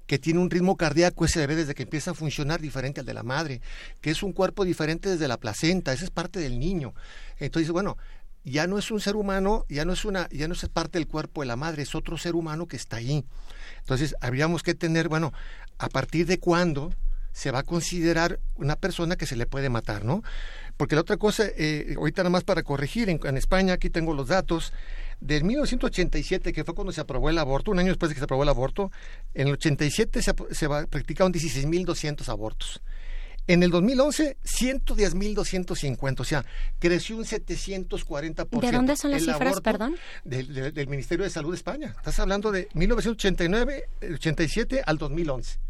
Que 0.07 0.17
tiene 0.17 0.39
un 0.39 0.49
ritmo 0.49 0.75
cardíaco 0.75 1.25
ese 1.25 1.39
bebé 1.39 1.55
desde 1.55 1.75
que 1.75 1.83
empieza 1.83 2.11
a 2.11 2.13
funcionar 2.15 2.61
diferente 2.61 3.01
al 3.01 3.05
de 3.05 3.13
la 3.13 3.23
madre, 3.23 3.61
que 4.01 4.09
es 4.09 4.23
un 4.23 4.33
cuerpo 4.33 4.65
diferente 4.65 5.09
desde 5.09 5.27
la 5.27 5.37
placenta, 5.37 5.93
esa 5.93 6.05
es 6.05 6.11
parte 6.11 6.39
del 6.39 6.59
niño. 6.59 6.93
Entonces, 7.37 7.71
bueno, 7.71 7.97
ya 8.43 8.65
no 8.65 8.79
es 8.79 8.89
un 8.89 8.99
ser 8.99 9.15
humano, 9.15 9.65
ya 9.69 9.85
no 9.85 9.93
es 9.93 10.05
una, 10.05 10.27
ya 10.29 10.47
no 10.47 10.53
es 10.53 10.67
parte 10.69 10.97
del 10.97 11.07
cuerpo 11.07 11.41
de 11.41 11.47
la 11.47 11.57
madre, 11.57 11.83
es 11.83 11.93
otro 11.93 12.17
ser 12.17 12.35
humano 12.35 12.65
que 12.67 12.77
está 12.77 12.97
ahí. 12.97 13.23
Entonces, 13.81 14.15
habríamos 14.19 14.63
que 14.63 14.73
tener, 14.73 15.09
bueno, 15.09 15.31
a 15.77 15.89
partir 15.89 16.25
de 16.25 16.39
cuándo 16.39 16.91
se 17.37 17.51
va 17.51 17.59
a 17.59 17.63
considerar 17.63 18.39
una 18.55 18.77
persona 18.77 19.15
que 19.15 19.27
se 19.27 19.35
le 19.35 19.45
puede 19.45 19.69
matar, 19.69 20.03
¿no? 20.03 20.23
Porque 20.75 20.95
la 20.95 21.01
otra 21.01 21.17
cosa, 21.17 21.43
eh, 21.55 21.93
ahorita 21.95 22.23
nada 22.23 22.31
más 22.31 22.43
para 22.43 22.63
corregir, 22.63 23.09
en, 23.09 23.37
España, 23.37 23.73
aquí 23.73 23.91
tengo 23.91 24.15
los 24.15 24.27
datos, 24.27 24.73
del 25.19 25.43
1987, 25.43 26.51
que 26.51 26.63
fue 26.63 26.73
cuando 26.73 26.91
se 26.91 26.99
aprobó 26.99 27.29
el 27.29 27.37
aborto, 27.37 27.69
un 27.69 27.77
año 27.77 27.89
después 27.89 28.09
de 28.09 28.15
que 28.15 28.21
se 28.21 28.23
aprobó 28.23 28.41
el 28.41 28.49
aborto, 28.49 28.91
en 29.35 29.49
el 29.49 29.53
87 29.53 30.19
se, 30.23 30.33
se 30.49 30.67
practicaron 30.67 31.31
16.200 31.31 32.27
abortos. 32.27 32.81
En 33.45 33.61
el 33.61 33.69
2011, 33.69 34.37
110.250, 34.43 36.19
o 36.19 36.23
sea, 36.23 36.43
creció 36.79 37.17
un 37.17 37.23
740%. 37.23 38.59
¿De 38.61 38.71
dónde 38.71 38.95
son 38.95 39.11
las 39.11 39.21
cifras, 39.21 39.61
perdón? 39.61 39.95
Del, 40.23 40.73
del, 40.73 40.87
Ministerio 40.87 41.23
de 41.23 41.29
Salud 41.29 41.51
de 41.51 41.57
España. 41.57 41.93
Estás 41.97 42.19
hablando 42.19 42.51
de 42.51 42.67
1989, 42.73 43.89
87 44.15 44.81
al 44.83 44.97
2011. 44.97 45.66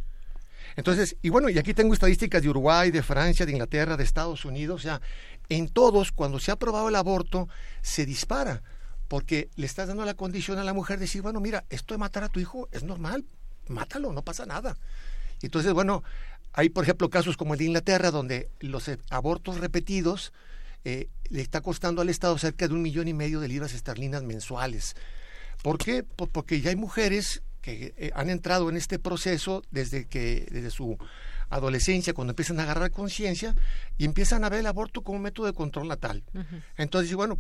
Entonces, 0.78 1.18
y 1.24 1.30
bueno, 1.30 1.50
y 1.50 1.58
aquí 1.58 1.74
tengo 1.74 1.94
estadísticas 1.94 2.44
de 2.44 2.50
Uruguay, 2.50 2.92
de 2.92 3.02
Francia, 3.02 3.48
de 3.48 3.52
Inglaterra, 3.52 3.98
de 3.98 4.04
Estados 4.04 4.46
Unidos, 4.46 4.82
o 4.82 4.84
sea, 4.84 5.02
en 5.50 5.70
todos, 5.70 6.12
cuando 6.12 6.40
se 6.40 6.52
ha 6.52 6.54
aprobado 6.54 6.88
el 6.88 6.96
aborto, 6.96 7.50
se 7.82 8.06
dispara, 8.06 8.62
porque 9.08 9.50
le 9.56 9.66
estás 9.66 9.88
dando 9.88 10.06
la 10.06 10.14
condición 10.14 10.60
a 10.60 10.64
la 10.64 10.74
mujer 10.74 11.00
de 11.00 11.06
decir, 11.06 11.24
bueno, 11.24 11.40
mira, 11.40 11.66
esto 11.72 11.96
de 11.96 11.98
matar 11.98 12.24
a 12.24 12.30
tu 12.30 12.40
hijo 12.40 12.70
es 12.72 12.84
normal, 12.84 13.26
mátalo, 13.68 14.14
no 14.14 14.22
pasa 14.22 14.46
nada. 14.46 14.78
Entonces, 15.42 15.74
bueno, 15.74 16.04
hay, 16.54 16.70
por 16.70 16.84
ejemplo, 16.84 17.10
casos 17.10 17.38
como 17.38 17.56
el 17.56 17.60
de 17.60 17.66
Inglaterra, 17.66 18.12
donde 18.12 18.52
los 18.60 18.88
eh, 18.88 19.00
abortos 19.10 19.60
repetidos 19.60 20.32
eh, 20.86 21.10
le 21.30 21.42
está 21.42 21.62
costando 21.62 22.04
al 22.04 22.10
Estado 22.10 22.38
cerca 22.38 22.68
de 22.68 22.76
un 22.76 22.84
millón 22.84 23.08
y 23.08 23.16
medio 23.16 23.40
de 23.40 23.48
libras 23.48 23.74
esterlinas 23.74 24.22
mensuales. 24.22 24.96
¿Por 25.64 25.80
qué? 25.80 26.04
porque 26.04 26.62
ya 26.62 26.70
hay 26.70 26.76
mujeres 26.76 27.42
que 27.68 27.94
eh, 27.98 28.12
han 28.16 28.30
entrado 28.30 28.70
en 28.70 28.78
este 28.78 28.98
proceso 28.98 29.62
desde 29.72 30.06
que 30.06 30.48
desde 30.50 30.70
su 30.70 30.98
adolescencia, 31.50 32.14
cuando 32.14 32.32
empiezan 32.32 32.62
a 32.62 32.64
agarrar 32.64 32.92
conciencia 32.92 33.56
y 33.98 34.06
empiezan 34.06 34.46
a 34.46 34.50
ver 34.50 34.62
el 34.62 34.68
aborto 34.68 35.02
como 35.02 35.18
un 35.18 35.24
método 35.24 35.48
de 35.48 35.54
control 35.54 35.90
natal. 35.90 36.24
Entonces, 36.78 37.14
bueno, 37.14 37.38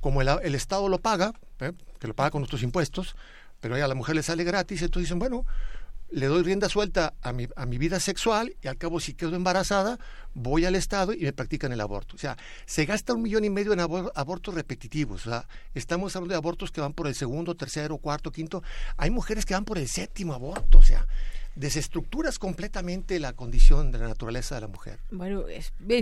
como 0.00 0.22
el, 0.22 0.54
Estado 0.54 0.88
lo 0.88 0.98
paga, 0.98 1.34
¿eh? 1.60 1.72
que 1.98 2.08
lo 2.08 2.14
paga 2.14 2.30
con 2.30 2.40
nuestros 2.40 2.62
impuestos, 2.62 3.16
pero 3.60 3.74
a 3.74 3.86
la 3.86 3.94
mujer 3.94 4.14
le 4.14 4.22
sale 4.22 4.44
gratis, 4.44 4.80
entonces 4.80 5.08
dicen, 5.08 5.18
bueno, 5.18 5.44
le 6.10 6.26
doy 6.26 6.42
rienda 6.42 6.68
suelta 6.68 7.14
a 7.22 7.32
mi, 7.32 7.48
a 7.56 7.66
mi 7.66 7.78
vida 7.78 8.00
sexual 8.00 8.56
y 8.62 8.68
al 8.68 8.76
cabo 8.76 9.00
si 9.00 9.14
quedo 9.14 9.36
embarazada, 9.36 9.98
voy 10.34 10.64
al 10.64 10.74
Estado 10.74 11.12
y 11.12 11.20
me 11.20 11.32
practican 11.32 11.72
el 11.72 11.80
aborto. 11.80 12.16
O 12.16 12.18
sea, 12.18 12.36
se 12.66 12.84
gasta 12.84 13.14
un 13.14 13.22
millón 13.22 13.44
y 13.44 13.50
medio 13.50 13.72
en 13.72 13.80
abortos 13.80 14.54
repetitivos. 14.54 15.26
O 15.26 15.30
sea, 15.30 15.48
estamos 15.74 16.14
hablando 16.16 16.32
de 16.32 16.38
abortos 16.38 16.70
que 16.70 16.80
van 16.80 16.92
por 16.92 17.06
el 17.06 17.14
segundo, 17.14 17.54
tercero, 17.54 17.98
cuarto, 17.98 18.32
quinto. 18.32 18.62
Hay 18.96 19.10
mujeres 19.10 19.44
que 19.44 19.54
van 19.54 19.64
por 19.64 19.78
el 19.78 19.88
séptimo 19.88 20.34
aborto. 20.34 20.78
O 20.78 20.82
sea, 20.82 21.06
desestructuras 21.54 22.38
completamente 22.38 23.18
la 23.18 23.32
condición 23.32 23.90
de 23.90 23.98
la 23.98 24.08
naturaleza 24.08 24.54
de 24.54 24.60
la 24.62 24.68
mujer. 24.68 25.00
Bueno, 25.10 25.44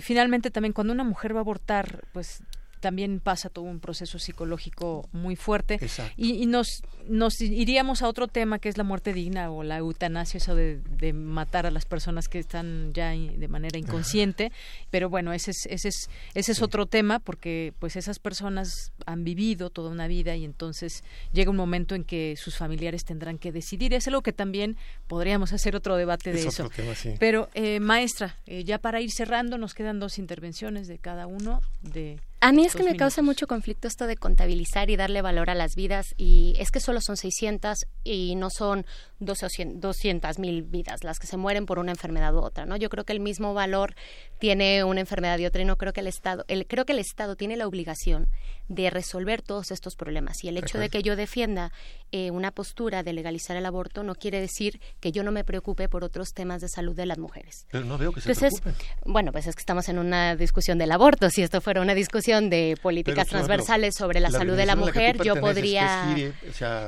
finalmente 0.02 0.50
también 0.50 0.72
cuando 0.72 0.92
una 0.92 1.04
mujer 1.04 1.34
va 1.34 1.38
a 1.38 1.42
abortar, 1.42 2.04
pues 2.12 2.42
también 2.80 3.20
pasa 3.20 3.48
todo 3.48 3.64
un 3.64 3.80
proceso 3.80 4.18
psicológico 4.18 5.08
muy 5.12 5.36
fuerte. 5.36 5.78
Y, 6.16 6.42
y, 6.42 6.46
nos, 6.46 6.82
nos 7.08 7.40
iríamos 7.40 8.02
a 8.02 8.08
otro 8.08 8.28
tema 8.28 8.58
que 8.58 8.68
es 8.68 8.78
la 8.78 8.84
muerte 8.84 9.12
digna 9.12 9.50
o 9.50 9.62
la 9.62 9.78
eutanasia, 9.78 10.38
eso 10.38 10.54
de, 10.54 10.80
de 10.98 11.12
matar 11.12 11.66
a 11.66 11.70
las 11.70 11.84
personas 11.84 12.28
que 12.28 12.38
están 12.38 12.92
ya 12.92 13.10
de 13.10 13.48
manera 13.48 13.78
inconsciente. 13.78 14.52
Pero 14.90 15.10
bueno, 15.10 15.32
ese 15.32 15.50
es, 15.50 15.66
ese 15.70 15.88
es, 15.88 16.10
ese 16.34 16.52
es 16.52 16.62
otro 16.62 16.86
tema 16.86 17.18
porque 17.18 17.72
pues 17.78 17.96
esas 17.96 18.18
personas 18.18 18.92
han 19.06 19.24
vivido 19.24 19.70
toda 19.70 19.90
una 19.90 20.06
vida 20.06 20.36
y 20.36 20.44
entonces 20.44 21.04
llega 21.32 21.50
un 21.50 21.56
momento 21.56 21.94
en 21.94 22.04
que 22.04 22.34
sus 22.36 22.56
familiares 22.56 23.04
tendrán 23.04 23.38
que 23.38 23.52
decidir. 23.52 23.94
Es 23.94 24.06
algo 24.08 24.22
que 24.22 24.32
también 24.32 24.76
podríamos 25.06 25.52
hacer 25.52 25.76
otro 25.76 25.96
debate 25.96 26.32
de 26.32 26.46
eso. 26.46 26.70
Pero 27.18 27.48
eh, 27.54 27.80
maestra, 27.80 28.36
eh, 28.46 28.64
ya 28.64 28.78
para 28.78 29.00
ir 29.00 29.10
cerrando 29.10 29.58
nos 29.58 29.74
quedan 29.74 29.98
dos 29.98 30.18
intervenciones 30.18 30.88
de 30.88 30.98
cada 30.98 31.26
uno 31.26 31.62
de 31.82 32.20
a 32.40 32.52
mí 32.52 32.64
es 32.64 32.76
que 32.76 32.84
me 32.84 32.96
causa 32.96 33.20
mucho 33.20 33.46
conflicto 33.48 33.88
esto 33.88 34.06
de 34.06 34.16
contabilizar 34.16 34.90
y 34.90 34.96
darle 34.96 35.22
valor 35.22 35.50
a 35.50 35.54
las 35.54 35.74
vidas 35.74 36.14
y 36.16 36.54
es 36.58 36.70
que 36.70 36.78
solo 36.78 37.00
son 37.00 37.16
600 37.16 37.86
y 38.04 38.36
no 38.36 38.48
son 38.50 38.86
200 39.18 40.38
mil 40.38 40.62
vidas 40.62 41.02
las 41.02 41.18
que 41.18 41.26
se 41.26 41.36
mueren 41.36 41.66
por 41.66 41.80
una 41.80 41.90
enfermedad 41.90 42.34
u 42.34 42.38
otra, 42.38 42.64
¿no? 42.64 42.76
Yo 42.76 42.90
creo 42.90 43.04
que 43.04 43.12
el 43.12 43.20
mismo 43.20 43.54
valor 43.54 43.96
tiene 44.38 44.84
una 44.84 45.00
enfermedad 45.00 45.38
y 45.38 45.46
otra 45.46 45.62
y 45.62 45.64
no 45.64 45.76
creo 45.76 45.92
que 45.92 46.00
el 46.00 46.06
Estado, 46.06 46.44
el, 46.48 46.66
creo 46.66 46.84
que 46.84 46.92
el 46.92 46.98
Estado 46.98 47.36
tiene 47.36 47.56
la 47.56 47.66
obligación 47.66 48.28
de 48.68 48.90
resolver 48.90 49.42
todos 49.42 49.70
estos 49.70 49.96
problemas 49.96 50.44
y 50.44 50.48
el 50.48 50.58
hecho 50.58 50.78
de 50.78 50.90
que 50.90 51.02
yo 51.02 51.16
defienda 51.16 51.72
eh, 52.12 52.30
una 52.30 52.50
postura 52.50 53.02
de 53.02 53.12
legalizar 53.12 53.56
el 53.56 53.66
aborto 53.66 54.02
no 54.02 54.14
quiere 54.14 54.40
decir 54.40 54.80
que 55.00 55.10
yo 55.10 55.22
no 55.22 55.32
me 55.32 55.44
preocupe 55.44 55.88
por 55.88 56.04
otros 56.04 56.32
temas 56.34 56.60
de 56.60 56.68
salud 56.68 56.94
de 56.94 57.06
las 57.06 57.18
mujeres. 57.18 57.66
Pero 57.70 57.84
no 57.84 57.98
veo 57.98 58.12
que 58.12 58.20
se 58.20 58.30
Entonces, 58.30 58.62
bueno, 59.04 59.32
pues 59.32 59.46
es 59.46 59.54
que 59.54 59.60
estamos 59.60 59.88
en 59.88 59.98
una 59.98 60.36
discusión 60.36 60.78
del 60.78 60.92
aborto. 60.92 61.30
Si 61.30 61.42
esto 61.42 61.60
fuera 61.60 61.80
una 61.80 61.94
discusión 61.94 62.50
de 62.50 62.76
políticas 62.80 63.28
transversales 63.28 63.94
sobre 63.94 64.20
la, 64.20 64.30
salud 64.30 64.56
de 64.56 64.66
la 64.66 64.76
mujer, 64.76 65.18
yo 65.22 65.36
podría... 65.36 66.14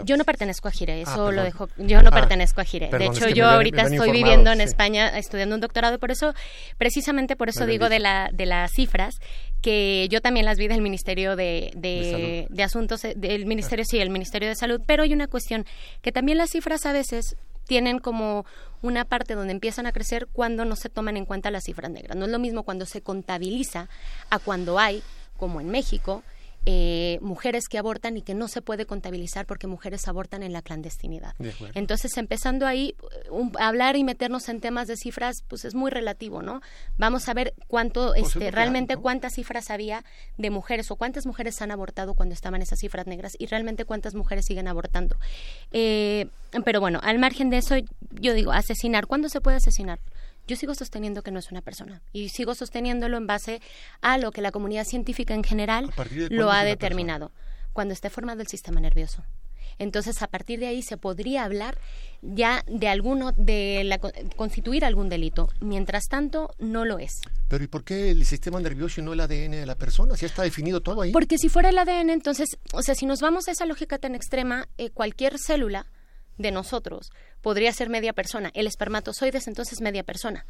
yo 0.05 0.17
no 0.17 0.25
pertenezco 0.25 0.69
a 0.69 0.71
Gire, 0.71 0.93
ah, 0.93 1.11
eso 1.11 1.33
lo 1.33 1.43
dejo... 1.43 1.69
Yo 1.79 2.03
no 2.03 2.11
ah, 2.13 2.15
pertenezco 2.15 2.61
a 2.61 2.65
Gire. 2.65 2.89
de 2.89 3.07
hecho, 3.07 3.29
yo 3.29 3.47
ahorita 3.47 3.83
estoy 3.83 4.11
viviendo 4.11 4.53
en 4.53 4.61
España 4.61 5.19
estudiando 5.19 5.55
un 5.55 5.61
doctorado, 5.61 5.99
por 5.99 6.11
eso, 6.11 6.35
precisamente 6.77 7.37
por 7.41 7.49
eso 7.49 7.65
digo 7.65 7.89
de, 7.89 8.01
la, 8.01 8.29
de 8.35 8.45
las 8.45 8.71
cifras, 8.71 9.15
que 9.63 10.09
yo 10.11 10.21
también 10.21 10.45
las 10.45 10.59
vi 10.59 10.69
del 10.69 10.83
Ministerio 10.83 11.37
de, 11.37 11.73
de, 11.75 12.63
Asuntos, 12.63 13.01
del 13.17 13.47
Ministerio, 13.47 13.83
sí, 13.87 13.99
el 13.99 14.11
Ministerio 14.11 14.47
de 14.47 14.55
Salud, 14.55 14.83
pero 14.87 15.05
hay 15.05 15.15
una 15.15 15.27
cuestión 15.27 15.65
que 16.03 16.13
también 16.13 16.37
las 16.37 16.51
cifras 16.51 16.85
a 16.85 16.93
veces 16.93 17.37
tienen 17.67 17.99
como 17.99 18.45
una 18.83 19.07
parte 19.07 19.35
donde 19.35 19.55
empiezan 19.55 19.87
a 19.87 19.93
crecer 19.93 20.29
cuando 20.31 20.67
no 20.67 20.77
se 20.77 20.91
toman 20.91 21.17
en 21.17 21.25
cuenta 21.25 21.51
las 21.51 21.65
cifras 21.65 21.91
negras. 21.91 22.15
No 22.15 22.27
es 22.27 22.31
lo 22.31 22.39
mismo 22.39 22.63
cuando 22.63 22.85
se 22.85 23.01
contabiliza 23.01 23.89
a 24.29 24.39
cuando 24.39 24.79
hay, 24.79 25.03
como 25.39 25.63
en 25.63 25.71
México, 25.71 26.23
eh, 26.67 27.19
mujeres 27.23 27.69
que 27.69 27.79
abortan 27.79 28.17
y 28.17 28.23
que 28.23 28.35
no 28.35 28.47
se 28.47 28.61
puede 28.61 28.85
contabilizar 28.85 29.47
porque 29.47 29.67
mujeres 29.67 30.07
abortan 30.09 30.43
en 30.43 30.53
la 30.53 30.63
clandestinidad. 30.63 31.35
Entonces, 31.75 32.17
empezando 32.19 32.67
ahí, 32.67 32.95
hablar 33.59 33.97
y 33.97 34.05
meternos 34.05 34.49
en 34.49 34.61
temas 34.61 34.87
de 34.87 34.97
cifras, 34.97 35.43
pues 35.49 35.65
es 35.65 35.75
muy 35.75 35.91
relativo, 35.91 36.43
¿no? 36.43 36.61
Vamos 36.99 37.29
a 37.29 37.35
ver 37.35 37.55
cuánto, 37.67 38.15
este, 38.15 38.51
realmente 38.51 38.97
cuántas 38.97 39.35
cifras 39.35 39.71
había 39.71 40.05
de 40.37 40.51
mujeres 40.51 40.91
o 40.91 40.97
cuántas 40.97 41.27
mujeres 41.27 41.61
han 41.63 41.71
abortado 41.71 42.15
cuando 42.15 42.35
estaban 42.35 42.61
esas 42.61 42.79
cifras 42.79 43.07
negras 43.07 43.33
y 43.39 43.47
realmente 43.47 43.85
cuántas 43.85 44.15
mujeres 44.15 44.45
siguen 44.45 44.69
abortando. 44.69 45.17
Eh, 45.73 46.27
pero 46.65 46.81
bueno, 46.81 47.01
al 47.03 47.19
margen 47.19 47.49
de 47.49 47.59
eso, 47.59 47.77
yo 48.11 48.35
digo, 48.35 48.53
asesinar, 48.53 49.07
¿cuándo 49.07 49.29
se 49.29 49.41
puede 49.41 49.57
asesinar? 49.57 49.99
Yo 50.51 50.57
sigo 50.57 50.75
sosteniendo 50.75 51.23
que 51.23 51.31
no 51.31 51.39
es 51.39 51.53
una 51.53 51.63
persona 51.63 52.03
y 52.13 52.31
sigo 52.31 52.57
sosteniéndolo 52.57 53.17
en 53.17 53.29
base 53.29 53.63
a 54.01 54.19
lo 54.19 54.33
que 54.33 54.43
la 54.43 54.51
comunidad 54.51 54.85
científica 54.85 55.33
en 55.33 55.45
general 55.45 55.93
lo 56.29 56.51
ha 56.51 56.65
determinado, 56.65 57.31
cuando 57.73 57.95
esté 57.95 58.11
formado 58.11 58.41
el 58.41 58.49
sistema 58.49 58.81
nervioso. 58.81 59.23
Entonces, 59.79 60.21
a 60.23 60.27
partir 60.27 60.59
de 60.59 60.67
ahí 60.67 60.83
se 60.83 60.97
podría 60.97 61.45
hablar 61.45 61.79
ya 62.21 62.65
de 62.67 62.89
alguno, 62.89 63.31
de 63.33 63.85
la, 63.85 63.99
constituir 64.37 64.85
algún 64.85 65.09
delito. 65.09 65.49
Mientras 65.61 66.05
tanto, 66.09 66.51
no 66.59 66.85
lo 66.85 66.99
es. 66.99 67.13
Pero 67.49 67.63
¿y 67.63 67.69
por 67.69 67.85
qué 67.85 68.11
el 68.11 68.27
sistema 68.27 68.61
nervioso 68.61 69.01
y 69.01 69.05
no 69.05 69.13
el 69.13 69.21
ADN 69.21 69.53
de 69.53 69.67
la 69.67 69.77
persona? 69.77 70.17
Si 70.17 70.27
está 70.27 70.43
definido 70.43 70.83
todo 70.83 71.01
ahí. 71.01 71.13
Porque 71.13 71.39
si 71.39 71.49
fuera 71.49 71.71
el 71.71 71.79
ADN, 71.79 72.11
entonces, 72.11 72.59
o 72.73 72.83
sea, 72.83 72.97
si 72.97 73.07
nos 73.07 73.21
vamos 73.21 73.47
a 73.47 73.53
esa 73.53 73.65
lógica 73.65 73.99
tan 73.99 74.17
extrema, 74.17 74.69
eh, 74.77 74.91
cualquier 74.91 75.39
célula 75.39 75.87
de 76.37 76.51
nosotros 76.51 77.11
podría 77.43 77.73
ser 77.73 77.89
media 77.89 78.13
persona. 78.13 78.51
El 78.55 78.67
espermatozoide 78.67 79.39
es 79.39 79.49
entonces 79.49 79.81
media 79.81 80.03
persona. 80.03 80.47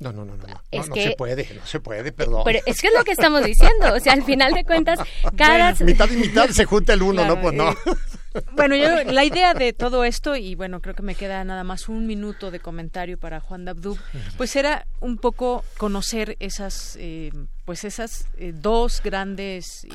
No, 0.00 0.12
no, 0.12 0.24
no, 0.24 0.34
no, 0.34 0.46
no, 0.46 0.86
no, 0.86 0.94
se 0.94 1.10
puede, 1.10 1.46
no 1.54 1.66
se 1.66 1.78
puede, 1.78 2.10
perdón. 2.10 2.40
Pero 2.46 2.60
es 2.64 2.80
que 2.80 2.86
es 2.86 2.94
lo 2.96 3.04
que 3.04 3.12
estamos 3.12 3.44
diciendo, 3.44 3.92
o 3.94 4.00
sea, 4.00 4.14
al 4.14 4.24
final 4.24 4.54
de 4.54 4.64
cuentas, 4.64 4.98
cada... 5.36 5.74
mitad 5.84 6.10
y 6.10 6.16
mitad 6.16 6.48
se 6.48 6.64
junta 6.64 6.94
el 6.94 7.02
uno, 7.02 7.26
¿no? 7.26 7.38
Pues 7.38 7.52
no. 7.52 7.70
Eh, 7.70 7.76
bueno, 8.56 8.76
yo, 8.76 9.04
la 9.12 9.24
idea 9.24 9.52
de 9.52 9.74
todo 9.74 10.04
esto, 10.04 10.36
y 10.36 10.54
bueno, 10.54 10.80
creo 10.80 10.94
que 10.94 11.02
me 11.02 11.14
queda 11.14 11.44
nada 11.44 11.64
más 11.64 11.90
un 11.90 12.06
minuto 12.06 12.50
de 12.50 12.60
comentario 12.60 13.18
para 13.18 13.40
Juan 13.40 13.66
Dabdub, 13.66 13.98
pues 14.38 14.56
era 14.56 14.86
un 15.00 15.18
poco 15.18 15.64
conocer 15.76 16.38
esas, 16.40 16.96
eh, 16.98 17.30
pues 17.66 17.84
esas 17.84 18.26
eh, 18.38 18.52
dos 18.54 19.02
grandes... 19.04 19.86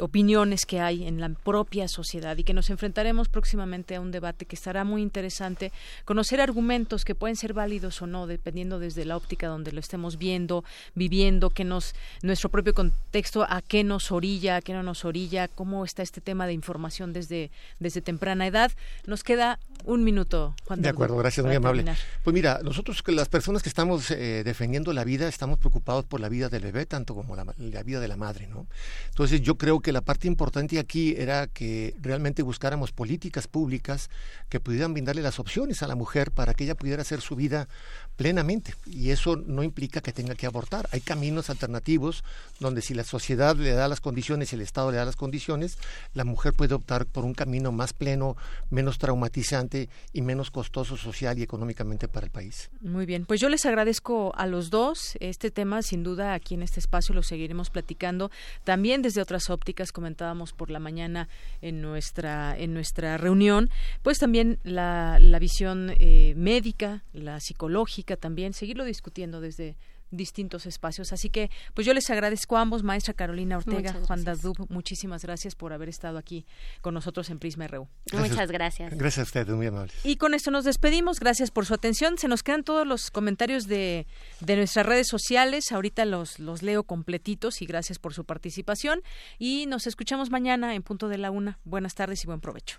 Opiniones 0.00 0.66
que 0.66 0.80
hay 0.80 1.06
en 1.06 1.20
la 1.20 1.28
propia 1.28 1.86
sociedad 1.86 2.36
y 2.36 2.44
que 2.44 2.52
nos 2.52 2.70
enfrentaremos 2.70 3.28
próximamente 3.28 3.94
a 3.94 4.00
un 4.00 4.10
debate 4.10 4.44
que 4.44 4.56
estará 4.56 4.84
muy 4.84 5.02
interesante, 5.02 5.72
conocer 6.04 6.40
argumentos 6.40 7.04
que 7.04 7.14
pueden 7.14 7.36
ser 7.36 7.52
válidos 7.52 8.02
o 8.02 8.06
no, 8.06 8.26
dependiendo 8.26 8.78
desde 8.78 9.04
la 9.04 9.16
óptica 9.16 9.46
donde 9.46 9.72
lo 9.72 9.80
estemos 9.80 10.18
viendo, 10.18 10.64
viviendo, 10.94 11.50
que 11.50 11.64
nos, 11.64 11.94
nuestro 12.22 12.48
propio 12.48 12.74
contexto, 12.74 13.46
a 13.48 13.62
qué 13.62 13.84
nos 13.84 14.10
orilla, 14.10 14.56
a 14.56 14.62
qué 14.62 14.72
no 14.72 14.82
nos 14.82 15.04
orilla, 15.04 15.48
cómo 15.48 15.84
está 15.84 16.02
este 16.02 16.20
tema 16.20 16.46
de 16.46 16.52
información 16.54 17.12
desde, 17.12 17.50
desde 17.78 18.00
temprana 18.00 18.46
edad. 18.46 18.72
Nos 19.06 19.22
queda 19.22 19.58
un 19.84 20.02
minuto, 20.04 20.54
Juan. 20.66 20.82
De 20.82 20.88
acuerdo, 20.88 21.16
gracias, 21.16 21.44
muy 21.44 21.54
amable. 21.54 21.84
Pues 22.22 22.34
mira, 22.34 22.60
nosotros, 22.62 23.02
las 23.08 23.28
personas 23.28 23.62
que 23.62 23.68
estamos 23.68 24.10
eh, 24.10 24.42
defendiendo 24.44 24.92
la 24.92 25.04
vida, 25.04 25.28
estamos 25.28 25.58
preocupados 25.58 26.04
por 26.04 26.20
la 26.20 26.28
vida 26.28 26.48
del 26.48 26.62
bebé, 26.62 26.86
tanto 26.86 27.14
como 27.14 27.36
la, 27.36 27.46
la 27.58 27.82
vida 27.82 28.00
de 28.00 28.08
la 28.08 28.16
madre, 28.16 28.46
¿no? 28.46 28.66
Entonces 29.10 29.42
yo 29.42 29.56
creo 29.56 29.80
que 29.80 29.92
la 29.92 30.00
parte 30.00 30.26
importante 30.26 30.78
aquí 30.78 31.14
era 31.16 31.46
que 31.46 31.94
realmente 32.00 32.42
buscáramos 32.42 32.92
políticas 32.92 33.46
públicas 33.46 34.10
que 34.48 34.60
pudieran 34.60 34.92
brindarle 34.92 35.22
las 35.22 35.38
opciones 35.38 35.82
a 35.82 35.88
la 35.88 35.94
mujer 35.94 36.30
para 36.30 36.54
que 36.54 36.64
ella 36.64 36.74
pudiera 36.74 37.02
hacer 37.02 37.20
su 37.20 37.36
vida 37.36 37.68
plenamente. 38.16 38.74
Y 38.86 39.10
eso 39.10 39.36
no 39.36 39.62
implica 39.62 40.00
que 40.00 40.12
tenga 40.12 40.34
que 40.34 40.46
abortar. 40.46 40.88
Hay 40.92 41.00
caminos 41.00 41.50
alternativos 41.50 42.24
donde 42.60 42.82
si 42.82 42.94
la 42.94 43.04
sociedad 43.04 43.56
le 43.56 43.72
da 43.72 43.88
las 43.88 44.00
condiciones 44.00 44.52
y 44.52 44.56
el 44.56 44.62
Estado 44.62 44.90
le 44.90 44.96
da 44.96 45.04
las 45.04 45.16
condiciones, 45.16 45.78
la 46.14 46.24
mujer 46.24 46.52
puede 46.54 46.74
optar 46.74 47.06
por 47.06 47.24
un 47.24 47.34
camino 47.34 47.72
más 47.72 47.92
pleno, 47.92 48.36
menos 48.70 48.98
traumatizante 48.98 49.73
y 50.12 50.22
menos 50.22 50.50
costoso 50.50 50.96
social 50.96 51.38
y 51.38 51.42
económicamente 51.42 52.08
para 52.08 52.26
el 52.26 52.32
país. 52.32 52.70
Muy 52.80 53.06
bien, 53.06 53.24
pues 53.26 53.40
yo 53.40 53.48
les 53.48 53.66
agradezco 53.66 54.32
a 54.36 54.46
los 54.46 54.70
dos. 54.70 55.16
Este 55.20 55.50
tema, 55.50 55.82
sin 55.82 56.02
duda, 56.02 56.34
aquí 56.34 56.54
en 56.54 56.62
este 56.62 56.80
espacio 56.80 57.14
lo 57.14 57.22
seguiremos 57.22 57.70
platicando. 57.70 58.30
También 58.64 59.02
desde 59.02 59.20
otras 59.20 59.50
ópticas 59.50 59.92
comentábamos 59.92 60.52
por 60.52 60.70
la 60.70 60.78
mañana 60.78 61.28
en 61.62 61.82
nuestra, 61.82 62.56
en 62.56 62.74
nuestra 62.74 63.18
reunión, 63.18 63.70
pues 64.02 64.18
también 64.18 64.58
la, 64.64 65.18
la 65.20 65.38
visión 65.38 65.94
eh, 65.98 66.34
médica, 66.36 67.02
la 67.12 67.40
psicológica, 67.40 68.16
también, 68.16 68.52
seguirlo 68.52 68.84
discutiendo 68.84 69.40
desde 69.40 69.76
distintos 70.10 70.66
espacios. 70.66 71.12
Así 71.12 71.30
que, 71.30 71.50
pues 71.74 71.86
yo 71.86 71.94
les 71.94 72.08
agradezco 72.10 72.56
a 72.56 72.60
ambos, 72.60 72.82
maestra 72.82 73.14
Carolina 73.14 73.56
Ortega, 73.56 73.92
Juan 74.06 74.24
Dadub, 74.24 74.66
muchísimas 74.70 75.22
gracias 75.22 75.54
por 75.54 75.72
haber 75.72 75.88
estado 75.88 76.18
aquí 76.18 76.46
con 76.80 76.94
nosotros 76.94 77.30
en 77.30 77.38
Prisma 77.38 77.66
RU. 77.66 77.88
Muchas 78.12 78.50
gracias. 78.50 78.96
Gracias 78.96 79.18
a 79.18 79.22
ustedes, 79.22 79.54
muy 79.54 79.66
amables. 79.66 79.94
Y 80.04 80.16
con 80.16 80.34
esto 80.34 80.50
nos 80.50 80.64
despedimos, 80.64 81.20
gracias 81.20 81.50
por 81.50 81.66
su 81.66 81.74
atención. 81.74 82.18
Se 82.18 82.28
nos 82.28 82.42
quedan 82.42 82.64
todos 82.64 82.86
los 82.86 83.10
comentarios 83.10 83.66
de, 83.66 84.06
de 84.40 84.56
nuestras 84.56 84.86
redes 84.86 85.08
sociales, 85.08 85.72
ahorita 85.72 86.04
los, 86.04 86.38
los 86.38 86.62
leo 86.62 86.84
completitos 86.84 87.62
y 87.62 87.66
gracias 87.66 87.98
por 87.98 88.14
su 88.14 88.24
participación. 88.24 89.02
Y 89.38 89.66
nos 89.66 89.86
escuchamos 89.86 90.30
mañana 90.30 90.74
en 90.74 90.82
punto 90.82 91.08
de 91.08 91.18
la 91.18 91.30
una. 91.30 91.58
Buenas 91.64 91.94
tardes 91.94 92.22
y 92.24 92.26
buen 92.26 92.40
provecho. 92.40 92.78